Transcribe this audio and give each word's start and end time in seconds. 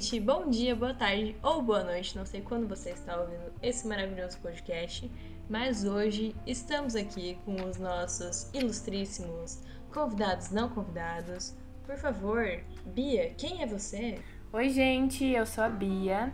gente! 0.00 0.18
Bom 0.18 0.48
dia, 0.48 0.74
boa 0.74 0.94
tarde 0.94 1.36
ou 1.42 1.60
boa 1.60 1.84
noite, 1.84 2.16
não 2.16 2.24
sei 2.24 2.40
quando 2.40 2.66
você 2.66 2.90
está 2.90 3.20
ouvindo 3.20 3.52
esse 3.62 3.86
maravilhoso 3.86 4.38
podcast, 4.38 5.10
mas 5.46 5.84
hoje 5.84 6.34
estamos 6.46 6.96
aqui 6.96 7.38
com 7.44 7.54
os 7.68 7.76
nossos 7.76 8.48
ilustríssimos 8.54 9.60
convidados 9.92 10.50
não 10.50 10.70
convidados. 10.70 11.54
Por 11.84 11.98
favor, 11.98 12.46
Bia, 12.86 13.34
quem 13.36 13.62
é 13.62 13.66
você? 13.66 14.18
Oi, 14.50 14.70
gente, 14.70 15.26
eu 15.26 15.44
sou 15.44 15.64
a 15.64 15.68
Bia 15.68 16.32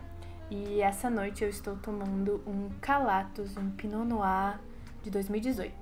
e 0.49 0.79
essa 0.79 1.09
noite 1.09 1.43
eu 1.43 1.49
estou 1.49 1.75
tomando 1.75 2.41
um 2.47 2.69
Calatos, 2.79 3.57
um 3.57 3.71
Pinot 3.71 4.05
Noir 4.07 4.61
de 5.03 5.11
2018. 5.11 5.73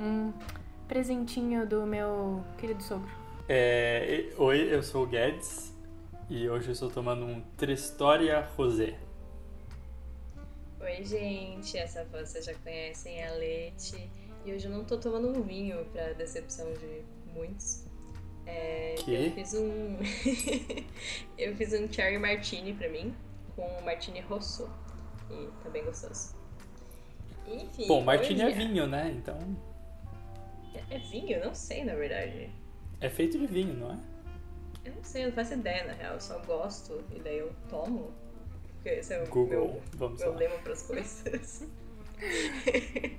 Um 0.00 0.32
presentinho 0.86 1.66
do 1.66 1.84
meu 1.84 2.44
querido 2.56 2.82
sogro. 2.84 3.10
É, 3.48 4.32
oi, 4.38 4.72
eu 4.72 4.80
sou 4.80 5.02
o 5.02 5.06
Guedes 5.08 5.75
e 6.28 6.48
hoje 6.48 6.68
eu 6.68 6.72
estou 6.72 6.90
tomando 6.90 7.24
um 7.24 7.40
Tristória 7.56 8.40
Rosé. 8.56 8.98
Oi, 10.80 11.04
gente, 11.04 11.76
essa 11.78 12.04
voz 12.04 12.28
vocês 12.30 12.44
já 12.44 12.54
conhecem, 12.54 13.20
é 13.20 13.28
a 13.28 13.32
Lete. 13.34 14.10
E 14.44 14.52
hoje 14.52 14.66
eu 14.66 14.70
não 14.70 14.84
tô 14.84 14.96
tomando 14.98 15.28
um 15.28 15.42
vinho, 15.42 15.84
pra 15.86 16.12
decepção 16.12 16.72
de 16.74 17.02
muitos. 17.32 17.84
É, 18.44 18.94
Que? 18.98 19.26
Eu 19.26 19.32
fiz 19.32 19.54
um. 19.54 19.96
eu 21.38 21.56
fiz 21.56 21.72
um 21.72 21.92
Cherry 21.92 22.18
Martini 22.18 22.72
pra 22.72 22.88
mim, 22.88 23.14
com 23.54 23.66
um 23.66 23.84
Martini 23.84 24.20
Rosso. 24.20 24.68
E 25.30 25.48
tá 25.62 25.70
bem 25.70 25.84
gostoso. 25.84 26.36
Enfim. 27.48 27.86
Bom, 27.86 28.02
Martini 28.02 28.42
é 28.42 28.50
vinho, 28.50 28.86
né? 28.86 29.12
Então 29.16 29.36
É 30.90 30.98
vinho? 30.98 31.36
Eu 31.36 31.46
não 31.46 31.54
sei, 31.54 31.84
na 31.84 31.94
verdade. 31.94 32.50
é 33.00 33.08
feito 33.08 33.38
de 33.38 33.46
vinho, 33.46 33.74
não 33.74 33.92
é? 33.92 34.15
Eu 34.86 34.94
não 34.94 35.02
sei, 35.04 35.24
eu 35.24 35.28
não 35.28 35.34
faço 35.34 35.54
ideia, 35.54 35.84
na 35.84 35.92
real. 35.94 36.14
Eu 36.14 36.20
só 36.20 36.38
gosto 36.40 37.04
e 37.12 37.18
daí 37.18 37.38
eu 37.38 37.52
tomo. 37.68 38.12
Porque 38.74 38.90
esse 38.90 39.12
é 39.14 39.22
o 39.22 39.26
Google, 39.26 39.48
meu, 39.48 39.82
vamos 39.94 40.20
meu 40.20 40.30
lá. 40.30 40.36
lema 40.36 40.58
pras 40.58 40.82
coisas. 40.82 41.66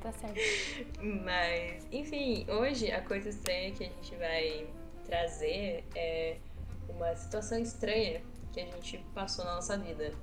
Tá 0.01 0.11
certo. 0.11 0.39
Mas, 1.23 1.85
enfim, 1.91 2.47
hoje 2.49 2.91
a 2.91 2.99
coisa 3.01 3.29
estranha 3.29 3.71
que 3.71 3.83
a 3.83 3.87
gente 3.87 4.15
vai 4.15 4.67
trazer 5.05 5.83
é 5.93 6.37
uma 6.89 7.15
situação 7.15 7.59
estranha 7.59 8.23
que 8.51 8.59
a 8.59 8.65
gente 8.65 8.97
passou 9.13 9.45
na 9.45 9.53
nossa 9.53 9.77
vida. 9.77 10.13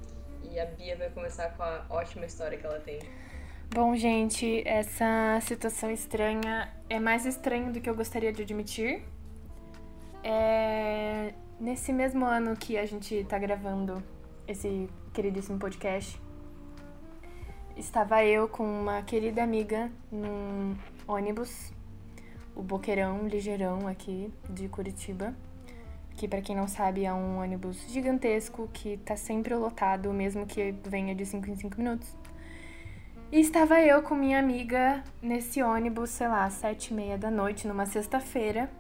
E 0.50 0.58
a 0.58 0.66
Bia 0.66 0.96
vai 0.96 1.08
começar 1.10 1.50
com 1.56 1.62
a 1.62 1.86
ótima 1.88 2.26
história 2.26 2.58
que 2.58 2.66
ela 2.66 2.80
tem. 2.80 2.98
Bom, 3.72 3.94
gente, 3.94 4.66
essa 4.66 5.38
situação 5.42 5.90
estranha 5.90 6.72
é 6.88 6.98
mais 6.98 7.26
estranha 7.26 7.70
do 7.70 7.80
que 7.80 7.88
eu 7.88 7.94
gostaria 7.94 8.32
de 8.32 8.42
admitir. 8.42 9.04
É... 10.24 11.34
Nesse 11.60 11.92
mesmo 11.92 12.24
ano 12.24 12.56
que 12.56 12.76
a 12.76 12.84
gente 12.84 13.24
tá 13.24 13.38
gravando 13.38 14.02
esse 14.48 14.88
queridíssimo 15.12 15.58
podcast, 15.58 16.20
estava 17.76 18.24
eu 18.24 18.48
com 18.48 18.64
uma 18.64 19.02
querida 19.02 19.42
amiga 19.42 19.90
num 20.10 20.76
ônibus, 21.06 21.72
o 22.56 22.62
Boqueirão 22.62 23.28
Ligeirão 23.28 23.86
aqui 23.86 24.32
de 24.50 24.68
Curitiba, 24.68 25.34
que 26.16 26.26
pra 26.26 26.40
quem 26.40 26.56
não 26.56 26.66
sabe 26.66 27.04
é 27.04 27.12
um 27.12 27.38
ônibus 27.38 27.86
gigantesco 27.88 28.68
que 28.72 28.96
tá 28.98 29.16
sempre 29.16 29.54
lotado, 29.54 30.12
mesmo 30.12 30.46
que 30.46 30.74
venha 30.84 31.14
de 31.14 31.24
5 31.24 31.48
em 31.48 31.56
5 31.56 31.78
minutos. 31.78 32.16
E 33.30 33.40
estava 33.40 33.80
eu 33.80 34.02
com 34.02 34.14
minha 34.14 34.38
amiga 34.38 35.02
nesse 35.20 35.62
ônibus, 35.62 36.10
sei 36.10 36.28
lá, 36.28 36.48
sete 36.50 36.88
e 36.88 36.94
meia 36.94 37.18
da 37.18 37.30
noite, 37.30 37.66
numa 37.66 37.86
sexta-feira, 37.86 38.70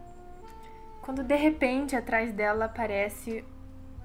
quando 1.04 1.22
de 1.22 1.36
repente 1.36 1.94
atrás 1.94 2.32
dela 2.32 2.64
aparece 2.64 3.44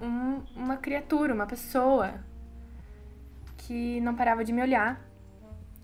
um- 0.02 0.42
uma 0.54 0.76
criatura, 0.76 1.32
uma 1.32 1.46
pessoa 1.46 2.20
que 3.56 3.98
não 4.02 4.14
parava 4.14 4.44
de 4.44 4.52
me 4.52 4.60
olhar. 4.60 5.00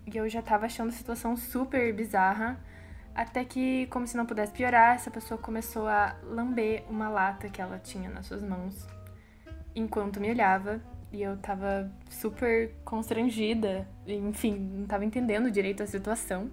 E 0.06 0.15
eu 0.15 0.28
já 0.28 0.43
tava 0.43 0.66
achando 0.66 0.91
a 0.91 0.93
situação 0.93 1.34
super 1.34 1.91
bizarra. 1.94 2.60
Até 3.15 3.47
que, 3.47 3.87
como 3.87 4.06
se 4.06 4.15
não 4.15 4.26
pudesse 4.26 4.53
piorar, 4.53 4.94
essa 4.94 5.10
pessoa 5.10 5.38
começou 5.41 5.88
a 5.88 6.15
lamber 6.22 6.84
uma 6.87 7.09
lata 7.09 7.49
que 7.49 7.62
ela 7.62 7.78
tinha 7.78 8.10
nas 8.10 8.26
suas 8.26 8.43
mãos 8.43 8.87
enquanto 9.75 10.21
me 10.21 10.31
olhava. 10.31 10.82
E 11.10 11.22
eu 11.22 11.38
tava 11.38 11.91
super 12.10 12.75
constrangida, 12.84 13.88
enfim, 14.06 14.59
não 14.59 14.87
tava 14.87 15.03
entendendo 15.03 15.50
direito 15.50 15.82
a 15.82 15.87
situação. 15.87 16.50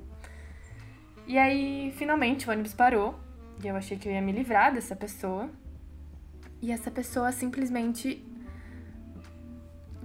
E 1.27 1.37
aí, 1.37 1.93
finalmente, 1.97 2.47
o 2.47 2.51
ônibus 2.51 2.73
parou. 2.73 3.22
E 3.61 3.67
eu 3.67 3.75
achei 3.75 3.97
que 3.97 4.07
eu 4.07 4.13
ia 4.13 4.21
me 4.21 4.31
livrar 4.31 4.73
dessa 4.73 4.95
pessoa. 4.95 5.49
E 6.61 6.71
essa 6.71 6.89
pessoa 6.89 7.31
simplesmente. 7.31 8.25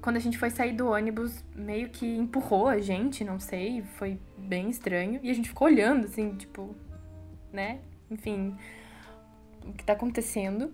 Quando 0.01 0.17
a 0.17 0.21
gente 0.21 0.39
foi 0.39 0.51
sair 0.51 0.73
do 0.73 0.89
ônibus, 0.89 1.45
meio 1.55 1.89
que 1.89 2.07
empurrou 2.07 2.69
a 2.69 2.79
gente, 2.79 3.25
não 3.25 3.39
sei, 3.39 3.83
foi 3.97 4.19
bem 4.37 4.71
estranho. 4.71 5.21
E 5.23 5.31
a 5.31 5.35
gente 5.35 5.49
ficou 5.49 5.67
olhando, 5.67 6.07
assim, 6.07 6.35
tipo, 6.37 6.75
né? 7.53 7.81
Enfim, 8.11 8.57
o 9.65 9.73
que 9.73 9.85
tá 9.85 9.93
acontecendo. 9.93 10.73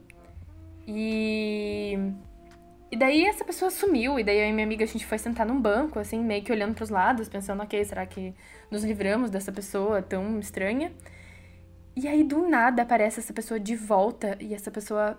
E. 0.87 1.99
E 2.93 2.97
daí 2.97 3.25
essa 3.25 3.45
pessoa 3.45 3.73
sumiu, 3.73 4.21
e 4.21 4.23
daí 4.23 4.39
eu 4.39 4.49
e 4.49 4.53
minha 4.53 4.65
amiga 4.65 4.85
a 4.85 4.87
gente 4.87 5.05
foi 5.05 5.19
sentar 5.19 5.45
num 5.45 5.61
banco, 5.61 5.99
assim, 5.99 6.23
meio 6.23 6.45
que 6.45 6.53
olhando 6.53 6.75
pros 6.75 6.91
lados, 6.91 7.29
pensando, 7.29 7.61
ok, 7.61 7.85
será 7.85 8.07
que 8.07 8.33
nos 8.71 8.85
livramos 8.85 9.31
dessa 9.31 9.51
pessoa 9.51 10.01
tão 10.01 10.39
estranha? 10.39 10.93
E 11.97 12.09
aí 12.09 12.25
do 12.25 12.49
nada 12.49 12.83
aparece 12.83 13.21
essa 13.21 13.33
pessoa 13.33 13.59
de 13.61 13.77
volta, 13.77 14.37
e 14.41 14.55
essa 14.55 14.71
pessoa 14.71 15.19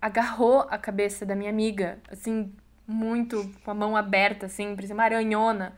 agarrou 0.00 0.60
a 0.68 0.76
cabeça 0.76 1.24
da 1.24 1.36
minha 1.36 1.50
amiga, 1.50 2.00
assim, 2.10 2.52
muito 2.86 3.48
com 3.64 3.70
a 3.70 3.74
mão 3.74 3.96
aberta, 3.96 4.46
assim, 4.46 4.74
parecia 4.74 4.94
uma 4.94 5.04
aranhona. 5.04 5.76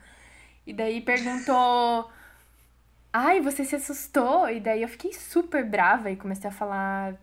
E 0.67 0.73
daí 0.73 1.01
perguntou. 1.01 2.11
Ai, 3.13 3.41
você 3.41 3.65
se 3.65 3.77
assustou? 3.77 4.49
E 4.51 4.59
daí 4.61 4.83
eu 4.83 4.89
fiquei 4.89 5.13
super 5.13 5.65
brava 5.65 6.11
e 6.11 6.17
comecei 6.17 6.49
a 6.49 6.53
falar. 6.53 7.15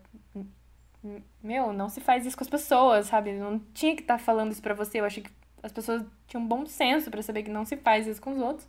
Meu, 1.42 1.72
não 1.72 1.88
se 1.88 2.00
faz 2.00 2.24
isso 2.24 2.36
com 2.36 2.44
as 2.44 2.50
pessoas, 2.50 3.06
sabe? 3.06 3.30
Eu 3.30 3.50
não 3.50 3.58
tinha 3.74 3.94
que 3.96 4.02
estar 4.02 4.18
falando 4.18 4.52
isso 4.52 4.62
pra 4.62 4.74
você. 4.74 5.00
Eu 5.00 5.04
achei 5.04 5.22
que 5.22 5.30
as 5.62 5.72
pessoas 5.72 6.04
tinham 6.26 6.46
bom 6.46 6.64
senso 6.66 7.10
pra 7.10 7.22
saber 7.22 7.42
que 7.42 7.50
não 7.50 7.64
se 7.64 7.76
faz 7.76 8.06
isso 8.06 8.22
com 8.22 8.30
os 8.32 8.38
outros. 8.38 8.66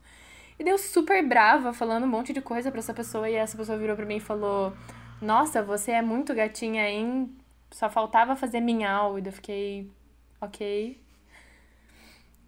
E 0.59 0.63
deu 0.63 0.77
super 0.77 1.25
brava, 1.27 1.73
falando 1.73 2.03
um 2.03 2.07
monte 2.07 2.33
de 2.33 2.41
coisa 2.41 2.71
pra 2.71 2.79
essa 2.79 2.93
pessoa. 2.93 3.29
E 3.29 3.35
essa 3.35 3.57
pessoa 3.57 3.77
virou 3.77 3.95
pra 3.95 4.05
mim 4.05 4.17
e 4.17 4.19
falou: 4.19 4.73
Nossa, 5.21 5.61
você 5.63 5.91
é 5.91 6.01
muito 6.01 6.33
gatinha, 6.33 6.87
hein? 6.89 7.35
Só 7.71 7.89
faltava 7.89 8.35
fazer 8.35 8.59
minhau. 8.59 9.17
E 9.19 9.25
eu 9.25 9.31
fiquei: 9.31 9.89
Ok. 10.41 11.03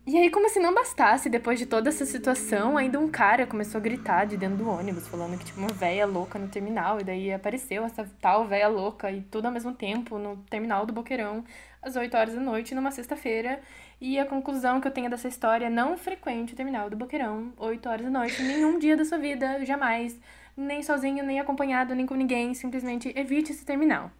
E 0.08 0.16
aí, 0.16 0.30
como 0.30 0.48
se 0.50 0.60
não 0.60 0.72
bastasse, 0.72 1.32
depois 1.32 1.58
de 1.58 1.66
toda 1.66 1.90
essa 1.90 2.06
situação, 2.06 2.78
ainda 2.78 3.00
um 3.00 3.10
cara 3.10 3.48
começou 3.48 3.80
a 3.80 3.82
gritar 3.82 4.26
de 4.26 4.38
dentro 4.38 4.58
do 4.58 4.70
ônibus, 4.70 5.08
falando 5.08 5.36
que 5.36 5.46
tinha 5.46 5.58
uma 5.58 5.74
véia 5.74 6.06
louca 6.06 6.38
no 6.38 6.48
terminal, 6.48 7.02
e 7.02 7.04
daí 7.04 7.34
apareceu 7.34 7.84
essa 7.84 8.08
tal 8.22 8.46
véia 8.46 8.68
louca, 8.68 9.12
e 9.12 9.22
tudo 9.24 9.48
ao 9.48 9.52
mesmo 9.52 9.74
tempo, 9.74 10.20
no 10.20 10.38
terminal 10.48 10.86
do 10.86 10.94
Boqueirão, 10.94 11.44
às 11.82 11.96
8 11.96 12.16
horas 12.16 12.36
da 12.36 12.40
noite, 12.40 12.76
numa 12.76 12.92
sexta-feira. 12.92 13.60
E 14.08 14.20
a 14.20 14.26
conclusão 14.28 14.80
que 14.80 14.88
eu 14.88 14.92
tenho 14.92 15.10
dessa 15.10 15.28
história 15.28 15.66
é 15.66 15.70
não 15.70 15.98
frequente 15.98 16.54
o 16.54 16.56
terminal 16.56 16.92
do 16.92 16.96
Boqueirão, 16.96 17.52
8 17.58 17.90
horas 17.90 18.06
da 18.06 18.12
noite, 18.12 18.40
em 18.40 18.46
nenhum 18.46 18.78
dia 18.78 18.96
da 18.96 19.04
sua 19.04 19.18
vida, 19.18 19.66
jamais. 19.66 20.16
Nem 20.56 20.84
sozinho, 20.84 21.26
nem 21.26 21.40
acompanhado, 21.40 21.96
nem 21.96 22.06
com 22.06 22.14
ninguém, 22.14 22.54
simplesmente 22.54 23.12
evite 23.18 23.52
esse 23.52 23.66
terminal. 23.66 24.12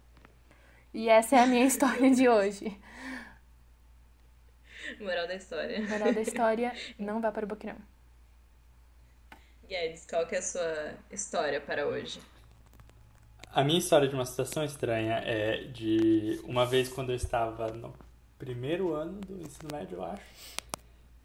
E 0.92 1.08
essa 1.08 1.36
é 1.36 1.38
a 1.38 1.46
minha 1.46 1.62
história 1.70 2.10
de 2.10 2.28
hoje. 2.28 2.76
Moral 4.98 5.28
da 5.28 5.36
história. 5.36 5.80
Moral 5.80 6.12
da 6.12 6.20
história, 6.20 6.72
não 6.98 7.20
vá 7.20 7.30
para 7.30 7.44
o 7.44 7.48
Boqueirão. 7.48 7.78
Guedes, 9.68 10.04
qual 10.04 10.26
que 10.26 10.34
é 10.34 10.38
a 10.38 10.42
sua 10.42 10.94
história 11.12 11.60
para 11.60 11.86
hoje? 11.86 12.20
A 13.52 13.62
minha 13.62 13.78
história 13.78 14.08
de 14.08 14.16
uma 14.16 14.26
situação 14.26 14.64
estranha 14.64 15.22
é 15.24 15.58
de 15.62 16.40
uma 16.42 16.66
vez 16.66 16.88
quando 16.88 17.10
eu 17.10 17.16
estava 17.16 17.68
no 17.68 17.94
primeiro 18.38 18.92
ano 18.94 19.20
do 19.20 19.40
ensino 19.42 19.68
médio, 19.72 19.96
eu 19.98 20.04
acho. 20.04 20.22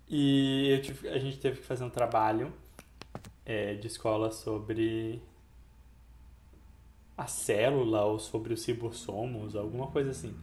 E 0.09 0.69
eu 0.69 0.81
tive- 0.81 1.07
a 1.09 1.17
gente 1.17 1.37
teve 1.39 1.57
que 1.59 1.65
fazer 1.65 1.83
um 1.83 1.89
trabalho 1.89 2.51
é, 3.45 3.73
de 3.75 3.87
escola 3.87 4.31
sobre 4.31 5.21
a 7.17 7.27
célula 7.27 8.03
ou 8.05 8.19
sobre 8.19 8.53
os 8.53 8.65
ribossomos, 8.65 9.55
alguma 9.55 9.87
coisa 9.87 10.11
assim. 10.11 10.33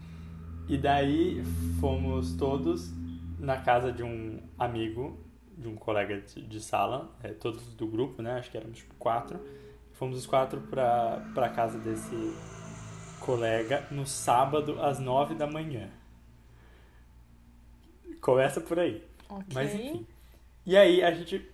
E 0.68 0.76
daí 0.76 1.42
fomos 1.80 2.34
todos 2.34 2.90
na 3.38 3.56
casa 3.58 3.90
de 3.92 4.02
um 4.02 4.40
amigo, 4.58 5.18
de 5.56 5.68
um 5.68 5.76
colega 5.76 6.20
de, 6.20 6.42
de 6.42 6.60
sala, 6.60 7.10
é, 7.22 7.28
todos 7.32 7.62
do 7.74 7.86
grupo, 7.86 8.20
né? 8.22 8.32
Acho 8.38 8.50
que 8.50 8.56
éramos 8.56 8.78
tipo, 8.78 8.94
quatro. 8.96 9.40
Fomos 9.94 10.18
os 10.18 10.26
quatro 10.26 10.60
pra, 10.62 11.20
pra 11.34 11.48
casa 11.48 11.78
desse 11.78 12.14
colega 13.20 13.86
no 13.90 14.06
sábado 14.06 14.80
às 14.80 14.98
nove 14.98 15.34
da 15.34 15.46
manhã. 15.46 15.90
Começa 18.20 18.60
por 18.60 18.78
aí. 18.78 19.02
Ok. 19.28 19.44
Mas 19.52 19.74
enfim. 19.74 20.06
E 20.66 20.76
aí 20.76 21.02
a 21.02 21.10
gente 21.10 21.48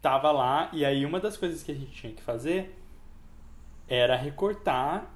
tava 0.00 0.30
lá, 0.30 0.70
e 0.72 0.84
aí 0.84 1.04
uma 1.04 1.18
das 1.18 1.36
coisas 1.36 1.62
que 1.62 1.72
a 1.72 1.74
gente 1.74 1.90
tinha 1.90 2.12
que 2.12 2.22
fazer 2.22 2.74
era 3.88 4.16
recortar 4.16 5.10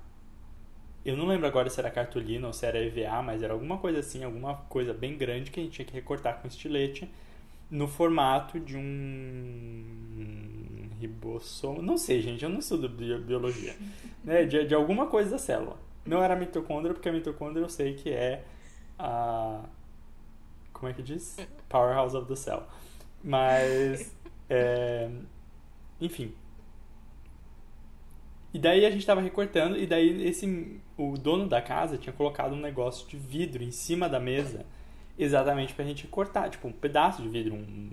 Eu 1.05 1.17
não 1.17 1.27
lembro 1.27 1.47
agora 1.47 1.69
se 1.69 1.79
era 1.79 1.91
cartolina 1.91 2.47
ou 2.47 2.53
se 2.53 2.65
era 2.65 2.79
EVA, 2.79 3.23
mas 3.23 3.43
era 3.43 3.53
alguma 3.53 3.79
coisa 3.79 4.01
assim, 4.01 4.25
alguma 4.25 4.55
coisa 4.69 4.95
bem 4.95 5.17
grande 5.17 5.51
que 5.51 5.61
a 5.61 5.63
gente 5.63 5.73
tinha 5.73 5.87
que 5.87 5.93
recortar 5.93 6.41
com 6.41 6.49
estilete 6.49 7.11
no 7.71 7.89
formato 7.89 8.61
de 8.61 8.77
um 8.77 10.03
ribossomo. 11.01 11.83
Não 11.83 11.97
sei, 11.97 12.21
gente, 12.21 12.45
eu 12.45 12.51
não 12.51 12.59
estudo 12.59 12.89
biologia. 12.89 13.75
né? 14.23 14.45
De, 14.45 14.67
de 14.67 14.75
alguma 14.75 15.07
coisa 15.07 15.31
da 15.31 15.39
célula. 15.39 15.77
Não 16.05 16.23
era 16.23 16.37
mitocôndria, 16.37 16.93
porque 16.93 17.09
a 17.09 17.13
mitocôndria 17.13 17.65
eu 17.65 17.69
sei 17.69 17.95
que 17.95 18.11
é 18.11 18.45
a. 18.99 19.65
Como 20.83 20.91
é 20.91 20.95
que 20.97 21.03
diz? 21.03 21.37
Powerhouse 21.69 22.17
of 22.17 22.27
the 22.27 22.35
cell. 22.35 22.65
Mas. 23.23 24.13
É, 24.55 25.09
enfim. 25.99 26.35
E 28.53 28.59
daí 28.59 28.85
a 28.85 28.91
gente 28.91 29.07
tava 29.07 29.23
recortando, 29.23 29.79
e 29.79 29.87
daí 29.87 30.27
esse, 30.27 30.79
o 30.99 31.17
dono 31.17 31.49
da 31.49 31.63
casa 31.63 31.97
tinha 31.97 32.13
colocado 32.13 32.53
um 32.53 32.61
negócio 32.61 33.09
de 33.09 33.17
vidro 33.17 33.63
em 33.63 33.71
cima 33.71 34.11
da 34.11 34.21
mesa, 34.21 34.67
exatamente 35.19 35.73
pra 35.73 35.87
gente 35.87 36.07
cortar, 36.07 36.51
tipo 36.51 36.69
um 36.69 36.73
pedaço 36.73 37.23
de 37.23 37.31
vidro, 37.31 37.55
um 37.55 37.89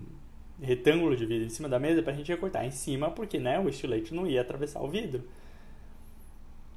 retângulo 0.61 1.15
de 1.15 1.25
vidro 1.25 1.45
em 1.45 1.49
cima 1.49 1.69
da 1.69 1.79
mesa 1.79 2.03
pra 2.03 2.11
gente 2.11 2.29
recortar 2.29 2.65
em 2.65 2.71
cima, 2.71 3.09
porque 3.09 3.39
né, 3.39 3.57
o 3.57 3.69
estilete 3.69 4.13
não 4.13 4.27
ia 4.27 4.41
atravessar 4.41 4.81
o 4.81 4.89
vidro. 4.89 5.23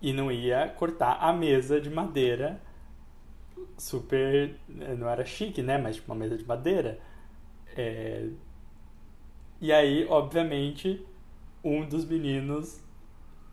E 0.01 0.13
não 0.13 0.31
ia 0.31 0.69
cortar 0.69 1.15
a 1.15 1.33
mesa 1.33 1.81
de 1.81 1.91
madeira 1.91 2.61
super. 3.79 4.55
Não 4.69 5.09
era 5.09 5.25
chique, 5.25 5.63
né? 5.63 5.79
Mas 5.79 5.97
tipo 5.97 6.13
uma 6.13 6.19
mesa 6.19 6.37
de 6.37 6.45
madeira. 6.45 6.99
É... 7.77 8.29
E 9.61 9.73
aí, 9.73 10.07
obviamente, 10.09 11.05
um 11.63 11.87
dos 11.87 12.05
meninos 12.05 12.83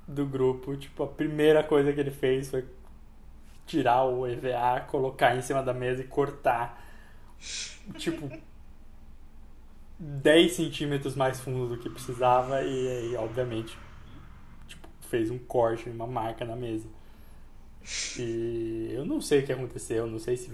do 0.07 0.25
grupo, 0.25 0.75
tipo, 0.75 1.03
a 1.03 1.07
primeira 1.07 1.63
coisa 1.63 1.93
que 1.93 1.99
ele 1.99 2.11
fez 2.11 2.49
foi 2.49 2.65
tirar 3.65 4.03
o 4.05 4.25
EVA, 4.25 4.81
colocar 4.87 5.35
em 5.35 5.41
cima 5.41 5.61
da 5.61 5.73
mesa 5.73 6.01
e 6.01 6.07
cortar. 6.07 6.83
Tipo, 7.95 8.29
10 9.99 10.53
centímetros 10.53 11.15
mais 11.15 11.39
fundo 11.39 11.75
do 11.75 11.77
que 11.77 11.89
precisava 11.89 12.61
e 12.63 12.87
aí, 12.87 13.15
obviamente, 13.15 13.77
tipo, 14.67 14.87
fez 15.01 15.29
um 15.29 15.37
corte, 15.37 15.89
uma 15.89 16.07
marca 16.07 16.43
na 16.43 16.55
mesa. 16.55 16.87
E 18.17 18.91
eu 18.93 19.05
não 19.05 19.21
sei 19.21 19.39
o 19.39 19.45
que 19.45 19.51
aconteceu, 19.51 20.07
não 20.07 20.19
sei 20.19 20.37
se 20.37 20.51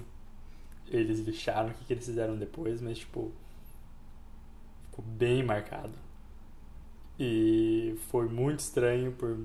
eles 0.88 1.20
lixaram, 1.20 1.70
o 1.70 1.74
que, 1.74 1.86
que 1.86 1.94
eles 1.94 2.06
fizeram 2.06 2.38
depois, 2.38 2.82
mas, 2.82 3.00
tipo, 3.00 3.32
ficou 4.90 5.04
bem 5.06 5.44
marcado. 5.44 5.94
E 7.20 7.96
foi 8.10 8.28
muito 8.28 8.60
estranho 8.60 9.12
por 9.14 9.38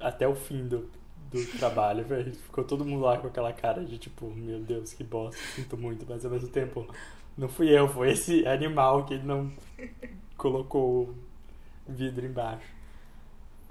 até 0.00 0.26
o 0.26 0.34
fim 0.34 0.66
do, 0.66 0.88
do 1.30 1.44
trabalho, 1.58 2.04
Ficou 2.32 2.64
todo 2.64 2.84
mundo 2.84 3.02
lá 3.02 3.18
com 3.18 3.26
aquela 3.26 3.52
cara 3.52 3.84
de 3.84 3.98
tipo, 3.98 4.30
meu 4.30 4.60
Deus, 4.60 4.92
que 4.92 5.04
bosta, 5.04 5.40
sinto 5.54 5.76
muito, 5.76 6.06
mas 6.08 6.24
ao 6.24 6.30
mesmo 6.30 6.48
tempo 6.48 6.86
não 7.36 7.48
fui 7.48 7.68
eu, 7.68 7.88
foi 7.88 8.10
esse 8.10 8.46
animal 8.46 9.04
que 9.04 9.18
não 9.18 9.52
colocou 10.36 11.14
o 11.86 11.92
vidro 11.92 12.26
embaixo. 12.26 12.66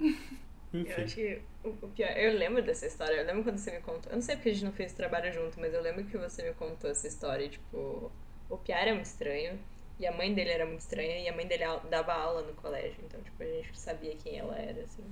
Enfim. 0.72 0.90
Eu 0.90 1.04
acho 1.04 1.14
que 1.14 1.42
o, 1.64 1.88
pior, 1.88 2.10
eu 2.16 2.36
lembro 2.36 2.62
dessa 2.62 2.86
história, 2.86 3.14
eu 3.16 3.26
lembro 3.26 3.42
quando 3.42 3.58
você 3.58 3.70
me 3.70 3.80
contou. 3.80 4.10
Eu 4.10 4.16
não 4.16 4.22
sei 4.22 4.36
porque 4.36 4.50
a 4.50 4.52
gente 4.52 4.64
não 4.64 4.72
fez 4.72 4.92
trabalho 4.92 5.32
junto, 5.32 5.58
mas 5.58 5.74
eu 5.74 5.80
lembro 5.82 6.04
que 6.04 6.16
você 6.16 6.42
me 6.42 6.54
contou 6.54 6.90
essa 6.90 7.06
história, 7.06 7.48
tipo, 7.48 8.12
o 8.48 8.56
Piara 8.58 8.90
é 8.90 8.92
muito 8.94 9.06
estranho, 9.06 9.58
e 9.98 10.06
a 10.06 10.12
mãe 10.12 10.32
dele 10.32 10.50
era 10.50 10.64
muito 10.66 10.80
estranha, 10.80 11.18
e 11.20 11.28
a 11.28 11.34
mãe 11.34 11.46
dele 11.46 11.64
dava 11.90 12.12
aula 12.12 12.42
no 12.42 12.54
colégio, 12.54 12.98
então, 13.04 13.20
tipo, 13.22 13.42
a 13.42 13.46
gente 13.46 13.78
sabia 13.78 14.16
quem 14.16 14.38
ela 14.38 14.56
era, 14.56 14.82
assim. 14.82 15.04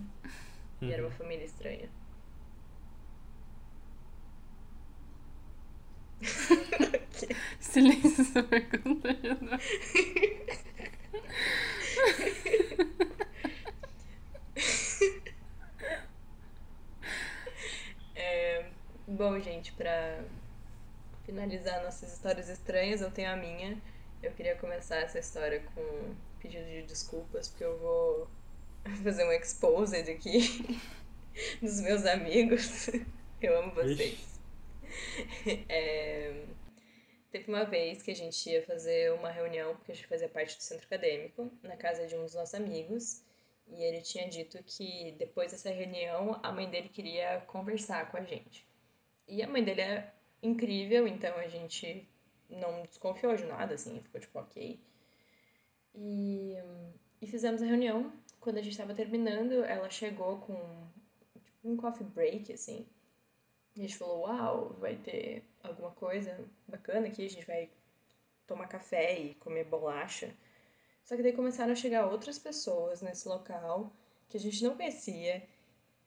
E 0.80 0.92
era 0.92 1.02
uma 1.02 1.08
uhum. 1.08 1.16
família 1.16 1.44
estranha. 1.44 1.88
Silêncio 7.60 8.24
super 8.24 8.82
contagiador. 8.82 9.58
gente, 19.66 19.72
pra 19.72 20.22
finalizar 21.24 21.82
nossas 21.82 22.12
histórias 22.12 22.48
estranhas, 22.48 23.00
eu 23.00 23.10
tenho 23.10 23.30
a 23.30 23.36
minha. 23.36 23.80
Eu 24.22 24.32
queria 24.32 24.54
começar 24.56 24.96
essa 24.96 25.18
história 25.18 25.60
com 25.74 26.14
pedido 26.40 26.64
de 26.64 26.82
desculpas, 26.82 27.48
porque 27.48 27.64
eu 27.64 27.78
vou 27.78 28.28
fazer 29.02 29.24
um 29.24 29.32
exposed 29.32 30.08
aqui 30.10 30.80
dos 31.60 31.80
meus 31.80 32.06
amigos. 32.06 32.88
Eu 33.38 33.58
amo 33.58 33.74
vocês. 33.74 34.40
É, 35.68 36.46
teve 37.30 37.50
uma 37.50 37.64
vez 37.64 38.00
que 38.00 38.10
a 38.10 38.14
gente 38.14 38.48
ia 38.48 38.64
fazer 38.64 39.12
uma 39.12 39.30
reunião, 39.30 39.76
porque 39.76 39.92
a 39.92 39.94
gente 39.94 40.08
fazia 40.08 40.26
parte 40.26 40.56
do 40.56 40.62
centro 40.62 40.86
acadêmico, 40.86 41.52
na 41.62 41.76
casa 41.76 42.06
de 42.06 42.16
um 42.16 42.22
dos 42.22 42.34
nossos 42.34 42.54
amigos. 42.54 43.22
E 43.68 43.82
ele 43.82 44.00
tinha 44.00 44.26
dito 44.26 44.58
que 44.64 45.14
depois 45.18 45.52
dessa 45.52 45.68
reunião 45.68 46.40
a 46.42 46.50
mãe 46.50 46.70
dele 46.70 46.88
queria 46.88 47.42
conversar 47.46 48.10
com 48.10 48.16
a 48.16 48.22
gente. 48.22 48.65
E 49.28 49.42
a 49.42 49.48
mãe 49.48 49.62
dele 49.62 49.80
é 49.80 50.12
incrível, 50.42 51.06
então 51.08 51.36
a 51.36 51.48
gente 51.48 52.08
não 52.48 52.82
desconfiou 52.82 53.34
de 53.34 53.44
nada, 53.44 53.74
assim, 53.74 54.00
ficou 54.00 54.20
tipo 54.20 54.38
ok. 54.38 54.80
E, 55.94 56.54
e 57.20 57.26
fizemos 57.26 57.62
a 57.62 57.66
reunião. 57.66 58.12
Quando 58.40 58.58
a 58.58 58.62
gente 58.62 58.72
estava 58.72 58.94
terminando, 58.94 59.64
ela 59.64 59.90
chegou 59.90 60.38
com 60.38 60.54
tipo, 61.44 61.68
um 61.68 61.76
coffee 61.76 62.06
break, 62.06 62.52
assim, 62.52 62.86
a 63.76 63.80
gente 63.80 63.96
falou, 63.96 64.20
uau, 64.20 64.76
vai 64.78 64.96
ter 64.96 65.44
alguma 65.62 65.90
coisa 65.90 66.48
bacana 66.66 67.08
aqui, 67.08 67.26
a 67.26 67.30
gente 67.30 67.46
vai 67.46 67.68
tomar 68.46 68.68
café 68.68 69.18
e 69.18 69.34
comer 69.34 69.64
bolacha. 69.64 70.32
Só 71.04 71.16
que 71.16 71.22
daí 71.22 71.32
começaram 71.32 71.72
a 71.72 71.76
chegar 71.76 72.06
outras 72.06 72.38
pessoas 72.38 73.02
nesse 73.02 73.28
local 73.28 73.92
que 74.28 74.36
a 74.36 74.40
gente 74.40 74.62
não 74.64 74.76
conhecia. 74.76 75.46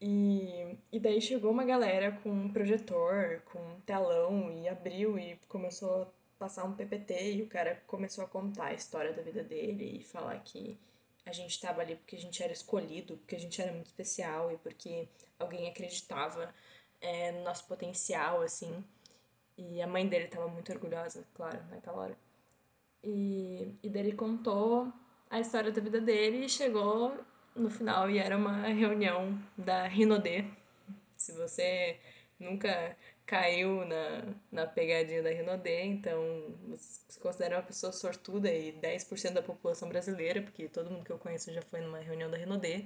E, 0.01 0.78
e 0.92 1.00
daí 1.00 1.22
chegou 1.22 1.51
uma 1.51 1.66
galera 1.66 2.12
com 2.24 2.30
um 2.31 2.51
projetor, 2.51 3.42
com 3.51 3.60
um 3.60 3.81
telão 3.81 4.50
e 4.51 4.68
abriu 4.68 5.19
e 5.19 5.36
começou 5.48 6.04
a 6.04 6.07
passar 6.38 6.63
um 6.63 6.74
PPT 6.74 7.34
e 7.34 7.42
o 7.42 7.48
cara 7.48 7.81
começou 7.86 8.23
a 8.23 8.28
contar 8.28 8.68
a 8.68 8.73
história 8.73 9.12
da 9.12 9.21
vida 9.21 9.44
dele 9.44 10.00
e 10.00 10.04
falar 10.04 10.40
que 10.40 10.80
a 11.26 11.33
gente 11.33 11.52
estava 11.52 11.81
ali 11.81 11.97
porque 11.97 12.16
a 12.16 12.19
gente 12.19 12.42
era 12.42 12.54
escolhido, 12.54 13.18
porque 13.18 13.35
a 13.35 13.40
gente 13.40 13.62
era 13.62 13.73
muito 13.73 13.88
especial 13.88 14.52
e 14.52 14.57
porque 14.57 15.07
alguém 15.38 15.69
acreditava 15.69 16.54
é, 17.02 17.33
no 17.33 17.44
nosso 17.44 17.68
potencial, 17.68 18.42
assim. 18.42 18.83
E 19.57 19.81
a 19.81 19.88
mãe 19.88 20.07
dele 20.07 20.26
estava 20.26 20.47
muito 20.47 20.71
orgulhosa, 20.71 21.28
claro, 21.33 21.62
naquela 21.69 21.97
hora. 22.04 22.18
E, 23.04 23.76
e 23.83 23.90
daí 23.90 24.07
ele 24.07 24.16
contou 24.16 24.92
a 25.30 25.40
história 25.40 25.71
da 25.71 25.81
vida 25.81 26.02
dele 26.02 26.45
e 26.45 26.50
chegou 26.50 27.14
no 27.59 27.69
final 27.69 28.09
e 28.09 28.18
era 28.18 28.37
uma 28.37 28.68
reunião 28.68 29.37
da 29.57 29.87
Rinodê. 29.87 30.45
Se 31.18 31.33
você 31.33 31.97
nunca 32.39 32.95
caiu 33.25 33.85
na, 33.85 34.33
na 34.51 34.66
pegadinha 34.66 35.21
da 35.21 35.30
Rinodê, 35.30 35.83
então 35.83 36.21
você 36.68 37.01
se 37.09 37.19
considera 37.19 37.57
uma 37.57 37.63
pessoa 37.63 37.92
sortuda 37.92 38.51
e 38.51 38.71
10% 38.73 39.33
da 39.33 39.42
população 39.42 39.89
brasileira, 39.89 40.42
porque 40.42 40.68
todo 40.68 40.89
mundo 40.89 41.04
que 41.04 41.11
eu 41.11 41.19
conheço 41.19 41.54
já 41.54 41.61
foi 41.61 41.81
numa 41.81 41.99
reunião 41.99 42.31
da 42.31 42.37
Rinodê. 42.37 42.85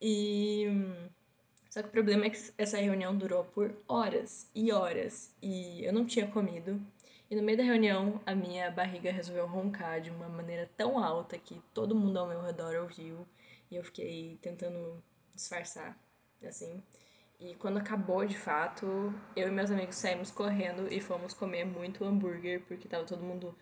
E 0.00 0.66
só 1.70 1.82
que 1.82 1.88
o 1.88 1.92
problema 1.92 2.26
é 2.26 2.30
que 2.30 2.38
essa 2.56 2.78
reunião 2.78 3.16
durou 3.16 3.44
por 3.44 3.74
horas 3.88 4.48
e 4.54 4.70
horas 4.72 5.34
e 5.42 5.84
eu 5.84 5.92
não 5.92 6.06
tinha 6.06 6.26
comido. 6.26 6.80
E 7.30 7.36
no 7.36 7.42
meio 7.42 7.58
da 7.58 7.64
reunião, 7.64 8.20
a 8.24 8.34
minha 8.34 8.70
barriga 8.70 9.12
resolveu 9.12 9.46
roncar 9.46 10.00
de 10.00 10.10
uma 10.10 10.28
maneira 10.28 10.68
tão 10.76 10.98
alta 10.98 11.36
que 11.36 11.60
todo 11.74 11.94
mundo 11.94 12.18
ao 12.18 12.26
meu 12.26 12.40
redor 12.42 12.76
ouviu 12.76 13.26
e 13.70 13.76
eu 13.76 13.84
fiquei 13.84 14.38
tentando 14.42 15.02
disfarçar, 15.34 15.98
assim. 16.42 16.82
E 17.40 17.54
quando 17.54 17.78
acabou 17.78 18.26
de 18.26 18.36
fato, 18.36 19.14
eu 19.36 19.48
e 19.48 19.50
meus 19.50 19.70
amigos 19.70 19.96
saímos 19.96 20.30
correndo 20.30 20.92
e 20.92 21.00
fomos 21.00 21.32
comer 21.32 21.64
muito 21.64 22.04
hambúrguer 22.04 22.62
porque 22.66 22.88
tava 22.88 23.04
todo 23.04 23.22
mundo 23.22 23.56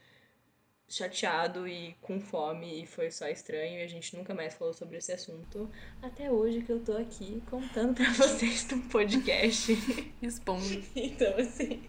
chateado 0.89 1.67
e 1.67 1.95
com 2.01 2.21
fome 2.21 2.83
e 2.83 2.87
foi 2.87 3.11
só 3.11 3.29
estranho 3.29 3.81
e 3.81 3.83
a 3.83 3.89
gente 3.89 4.17
nunca 4.17 4.33
mais 4.35 4.55
falou 4.55 4.73
sobre 4.73 4.97
esse 4.97 5.13
assunto. 5.13 5.71
Até 6.01 6.31
hoje 6.31 6.63
que 6.63 6.73
eu 6.73 6.81
tô 6.81 6.97
aqui 6.97 7.43
contando 7.51 7.95
para 7.95 8.11
vocês 8.15 8.67
no 8.69 8.81
podcast. 8.83 9.75
Responde. 10.23 10.85
então, 10.97 11.37
assim. 11.37 11.83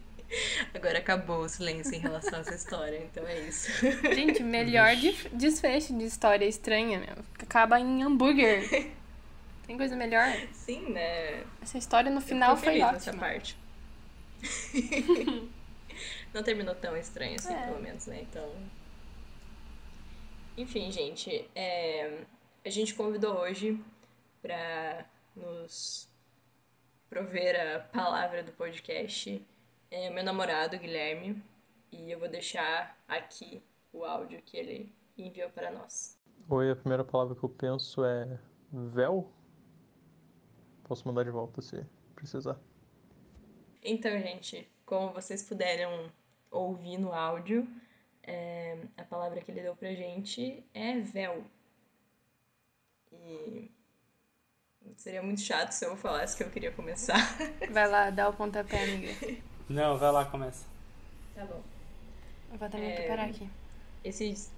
Agora 0.74 0.98
acabou 0.98 1.40
o 1.40 1.48
silêncio 1.48 1.94
em 1.96 2.00
relação 2.00 2.40
a 2.40 2.42
essa 2.42 2.54
história, 2.56 2.98
então 2.98 3.26
é 3.26 3.40
isso. 3.48 3.72
Gente, 4.14 4.44
melhor 4.44 4.94
desfecho 5.32 5.98
de 5.98 6.04
história 6.04 6.46
estranha, 6.46 7.00
meu. 7.00 7.16
Acaba 7.48 7.80
em 7.80 8.04
hambúrguer. 8.04 8.92
Tem 9.66 9.78
coisa 9.78 9.96
melhor? 9.96 10.28
Sim, 10.54 10.92
né? 10.92 11.44
Essa 11.62 11.78
história 11.78 12.12
no 12.12 12.22
final 12.22 12.56
foi 12.56 12.82
ótima. 12.82 12.98
Essa 12.98 13.14
parte. 13.14 13.58
Não 16.34 16.44
terminou 16.44 16.76
tão 16.76 16.96
estranho 16.96 17.36
assim, 17.36 17.54
é. 17.54 17.66
pelo 17.66 17.82
menos, 17.82 18.06
né? 18.06 18.22
Então, 18.22 18.54
enfim, 20.58 20.92
gente, 20.92 21.50
é, 21.56 22.22
a 22.64 22.70
gente 22.70 22.94
convidou 22.94 23.40
hoje 23.40 23.80
para 24.42 25.06
nos 25.36 26.08
prover 27.10 27.76
a 27.76 27.80
palavra 27.80 28.44
do 28.44 28.52
podcast 28.52 29.42
é 29.90 30.10
meu 30.10 30.24
namorado, 30.24 30.78
Guilherme, 30.78 31.42
e 31.92 32.12
eu 32.12 32.20
vou 32.20 32.28
deixar 32.28 32.98
aqui 33.08 33.62
o 33.94 34.04
áudio 34.04 34.42
que 34.42 34.58
ele 34.58 34.94
enviou 35.18 35.50
para 35.50 35.72
nós. 35.72 36.17
Oi, 36.46 36.72
a 36.72 36.76
primeira 36.76 37.06
palavra 37.06 37.36
que 37.36 37.44
eu 37.44 37.50
penso 37.50 38.04
é 38.04 38.40
véu. 38.72 39.34
Posso 40.84 41.08
mandar 41.08 41.24
de 41.24 41.30
volta 41.30 41.62
se 41.62 41.86
precisar. 42.16 42.60
Então, 43.84 44.12
gente, 44.20 44.68
como 44.86 45.14
vocês 45.14 45.44
puderam 45.44 46.12
ouvir 46.52 46.98
no 46.98 47.14
áudio, 47.14 47.68
é, 48.24 48.78
a 48.98 49.04
palavra 49.04 49.42
que 49.42 49.52
ele 49.52 49.62
deu 49.62 49.76
pra 49.76 49.94
gente 49.94 50.68
é 50.74 51.00
véu. 51.00 51.50
E 53.12 53.72
seria 54.96 55.22
muito 55.22 55.42
chato 55.42 55.72
se 55.72 55.86
eu 55.86 55.96
falasse 55.96 56.36
que 56.36 56.44
eu 56.44 56.50
queria 56.52 56.72
começar. 56.72 57.16
Vai 57.72 57.88
lá, 57.88 58.10
dá 58.10 58.30
o 58.30 58.34
pontapé, 58.34 58.84
amiga. 58.84 59.14
Não, 59.70 59.98
vai 59.98 60.12
lá, 60.12 60.26
começa. 60.26 60.66
Tá 61.34 61.46
bom. 61.46 61.64
Eu 62.50 62.58
vou 62.58 62.70
também 62.70 62.92
É, 62.92 62.94
preparar 62.94 63.28
aqui. 63.30 63.50
Esses, 64.04 64.56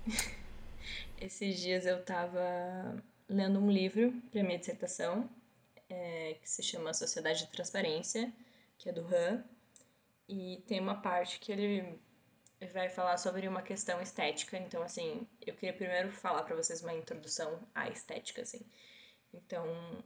esses 1.21 1.59
dias 1.59 1.85
eu 1.85 2.03
tava 2.03 3.01
lendo 3.27 3.59
um 3.59 3.69
livro 3.69 4.11
para 4.31 4.43
minha 4.43 4.57
dissertação, 4.57 5.29
é, 5.89 6.35
que 6.41 6.49
se 6.49 6.63
chama 6.63 6.93
Sociedade 6.93 7.45
de 7.45 7.51
Transparência, 7.51 8.31
que 8.77 8.89
é 8.89 8.91
do 8.91 9.01
Han, 9.01 9.43
e 10.27 10.63
tem 10.67 10.79
uma 10.79 10.95
parte 10.95 11.39
que 11.39 11.51
ele 11.51 11.99
vai 12.73 12.89
falar 12.89 13.17
sobre 13.17 13.47
uma 13.47 13.61
questão 13.61 14.01
estética. 14.01 14.57
Então, 14.57 14.81
assim, 14.81 15.27
eu 15.45 15.53
queria 15.55 15.73
primeiro 15.73 16.11
falar 16.11 16.43
para 16.43 16.55
vocês 16.55 16.81
uma 16.81 16.93
introdução 16.93 17.59
à 17.73 17.89
estética, 17.89 18.41
assim. 18.41 18.61
Então, 19.33 19.65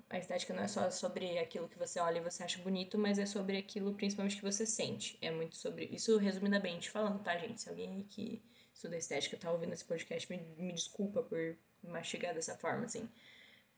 a 0.09 0.17
estética 0.17 0.53
não 0.53 0.63
é 0.63 0.67
só 0.67 0.89
sobre 0.91 1.37
aquilo 1.39 1.69
que 1.69 1.77
você 1.77 1.99
olha 1.99 2.17
e 2.17 2.23
você 2.23 2.43
acha 2.43 2.61
bonito, 2.61 2.97
mas 2.97 3.17
é 3.17 3.25
sobre 3.25 3.57
aquilo 3.57 3.93
principalmente 3.93 4.35
que 4.35 4.41
você 4.41 4.65
sente. 4.65 5.17
É 5.21 5.31
muito 5.31 5.55
sobre. 5.55 5.85
Isso 5.85 6.17
resumidamente 6.17 6.89
falando, 6.89 7.23
tá, 7.23 7.37
gente? 7.37 7.61
Se 7.61 7.69
alguém 7.69 8.03
que 8.03 8.43
estuda 8.83 8.97
estética 8.97 9.37
tá 9.37 9.51
ouvindo 9.51 9.73
esse 9.73 9.85
podcast, 9.85 10.29
me, 10.29 10.37
me 10.57 10.73
desculpa 10.73 11.23
por 11.23 11.55
mastigar 11.83 12.33
dessa 12.33 12.57
forma, 12.57 12.85
assim. 12.85 13.09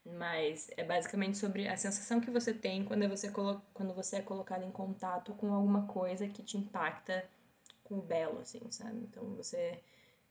Mas 0.03 0.69
é 0.77 0.83
basicamente 0.83 1.37
sobre 1.37 1.67
a 1.67 1.77
sensação 1.77 2.19
que 2.19 2.29
você 2.29 2.53
tem 2.53 2.83
quando 2.83 3.07
você, 3.07 3.29
colo 3.31 3.61
quando 3.73 3.93
você 3.93 4.17
é 4.17 4.21
colocado 4.21 4.63
em 4.63 4.71
contato 4.71 5.33
com 5.33 5.53
alguma 5.53 5.87
coisa 5.87 6.27
que 6.27 6.43
te 6.43 6.57
impacta 6.57 7.27
com 7.83 7.99
o 7.99 8.01
belo, 8.01 8.39
assim, 8.39 8.61
sabe? 8.71 8.97
Então 9.03 9.23
você, 9.35 9.79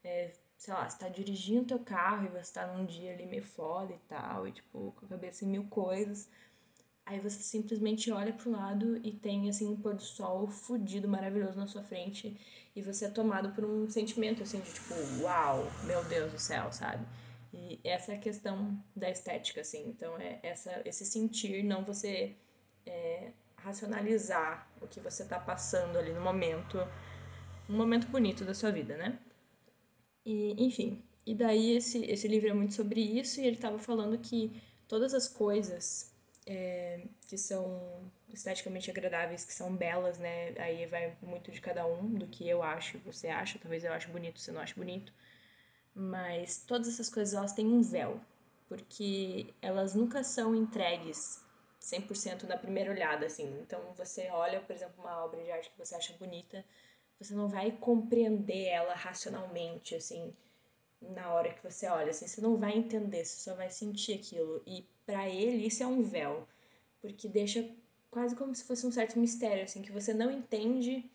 é, 0.03 0.33
sei 0.57 0.75
lá, 0.75 0.89
você 0.89 0.99
tá 0.99 1.09
dirigindo 1.09 1.67
teu 1.67 1.79
carro 1.81 2.27
e 2.27 2.29
você 2.29 2.53
tá 2.53 2.67
num 2.67 2.85
dia 2.85 3.13
ali 3.13 3.27
meio 3.27 3.45
foda 3.45 3.93
e 3.93 3.99
tal, 4.09 4.47
e 4.47 4.53
tipo, 4.53 4.93
com 4.93 5.07
a 5.07 5.09
cabeça 5.09 5.45
em 5.45 5.49
mil 5.49 5.65
coisas. 5.65 6.29
Aí 7.07 7.21
você 7.21 7.43
simplesmente 7.43 8.11
olha 8.11 8.33
pro 8.33 8.51
lado 8.51 8.99
e 9.05 9.13
tem, 9.13 9.49
assim, 9.49 9.67
um 9.69 9.77
pôr 9.77 9.95
do 9.95 10.03
sol 10.03 10.49
fudido, 10.49 11.07
maravilhoso 11.07 11.59
na 11.59 11.67
sua 11.67 11.83
frente. 11.83 12.35
E 12.75 12.81
você 12.81 13.05
é 13.05 13.11
tomado 13.11 13.51
por 13.51 13.65
um 13.65 13.89
sentimento, 13.91 14.43
assim, 14.43 14.59
de 14.61 14.73
tipo, 14.73 14.95
uau, 15.21 15.67
meu 15.85 16.03
Deus 16.05 16.33
do 16.33 16.39
céu, 16.39 16.73
sabe? 16.73 17.05
E 17.53 17.79
essa 17.85 18.13
é 18.13 18.17
a 18.17 18.19
questão 18.19 18.83
da 18.97 19.11
estética, 19.11 19.61
assim. 19.61 19.87
Então, 19.89 20.19
é 20.19 20.41
essa, 20.43 20.81
esse 20.85 21.05
sentir, 21.05 21.63
não 21.63 21.85
você 21.85 22.35
é, 22.87 23.33
racionalizar 23.59 24.67
o 24.81 24.87
que 24.87 24.99
você 24.99 25.25
tá 25.27 25.39
passando 25.39 25.99
ali 25.99 26.13
no 26.13 26.23
momento, 26.23 26.79
um 27.69 27.77
momento 27.77 28.07
bonito 28.09 28.45
da 28.47 28.55
sua 28.55 28.71
vida, 28.71 28.97
né? 28.97 29.19
E, 30.25 30.55
enfim, 30.59 31.03
e 31.27 31.35
daí 31.35 31.77
esse, 31.77 32.05
esse 32.07 32.27
livro 32.27 32.49
é 32.49 32.55
muito 32.55 32.73
sobre 32.73 33.01
isso 33.01 33.41
e 33.41 33.47
ele 33.47 33.57
estava 33.57 33.79
falando 33.79 34.19
que 34.19 34.63
todas 34.89 35.13
as 35.13 35.29
coisas 35.29 36.14
é, 36.47 37.07
que 37.27 37.39
são 37.39 38.11
esteticamente 38.33 38.91
agradáveis, 38.91 39.45
que 39.45 39.53
são 39.53 39.75
belas, 39.75 40.19
né? 40.19 40.55
Aí 40.59 40.87
vai 40.87 41.17
muito 41.23 41.51
de 41.51 41.61
cada 41.61 41.87
um, 41.87 42.13
do 42.15 42.27
que 42.27 42.49
eu 42.49 42.63
acho, 42.63 42.99
você 42.99 43.29
acha, 43.29 43.59
talvez 43.59 43.85
eu 43.85 43.93
ache 43.93 44.09
bonito, 44.09 44.41
você 44.41 44.53
não 44.53 44.61
acha 44.61 44.75
bonito. 44.75 45.13
Mas 45.95 46.59
todas 46.59 46.89
essas 46.89 47.09
coisas, 47.09 47.35
elas 47.35 47.53
têm 47.53 47.67
um 47.67 47.83
véu, 47.83 48.21
porque 48.69 49.55
elas 49.63 49.95
nunca 49.95 50.23
são 50.25 50.55
entregues 50.55 51.43
100% 51.81 52.45
na 52.45 52.57
primeira 52.57 52.91
olhada, 52.91 53.27
assim. 53.27 53.47
Então, 53.61 53.81
você 53.95 54.29
olha, 54.31 54.61
por 54.61 54.75
exemplo, 54.75 55.03
uma 55.03 55.25
obra 55.25 55.43
de 55.43 55.51
arte 55.51 55.71
que 55.71 55.79
você 55.79 55.95
acha 55.95 56.15
bonita, 56.15 56.65
você 57.19 57.35
não 57.35 57.49
vai 57.49 57.71
compreender 57.73 58.67
ela 58.67 58.95
racionalmente, 58.95 59.95
assim, 59.95 60.35
na 61.15 61.33
hora 61.33 61.53
que 61.53 61.63
você 61.63 61.87
olha, 61.87 62.11
assim, 62.11 62.27
você 62.27 62.41
não 62.41 62.57
vai 62.57 62.77
entender, 62.77 63.25
você 63.25 63.51
só 63.51 63.55
vai 63.55 63.71
sentir 63.71 64.15
aquilo. 64.15 64.63
E 64.67 64.87
para 65.05 65.29
ele 65.29 65.67
isso 65.67 65.83
é 65.83 65.87
um 65.87 66.03
véu, 66.03 66.47
porque 67.01 67.29
deixa 67.29 67.69
quase 68.11 68.37
como 68.37 68.55
se 68.55 68.65
fosse 68.65 68.87
um 68.87 68.93
certo 68.93 69.19
mistério, 69.19 69.65
assim, 69.65 69.83
que 69.83 69.93
você 69.93 70.15
não 70.15 70.31
entende, 70.31 71.11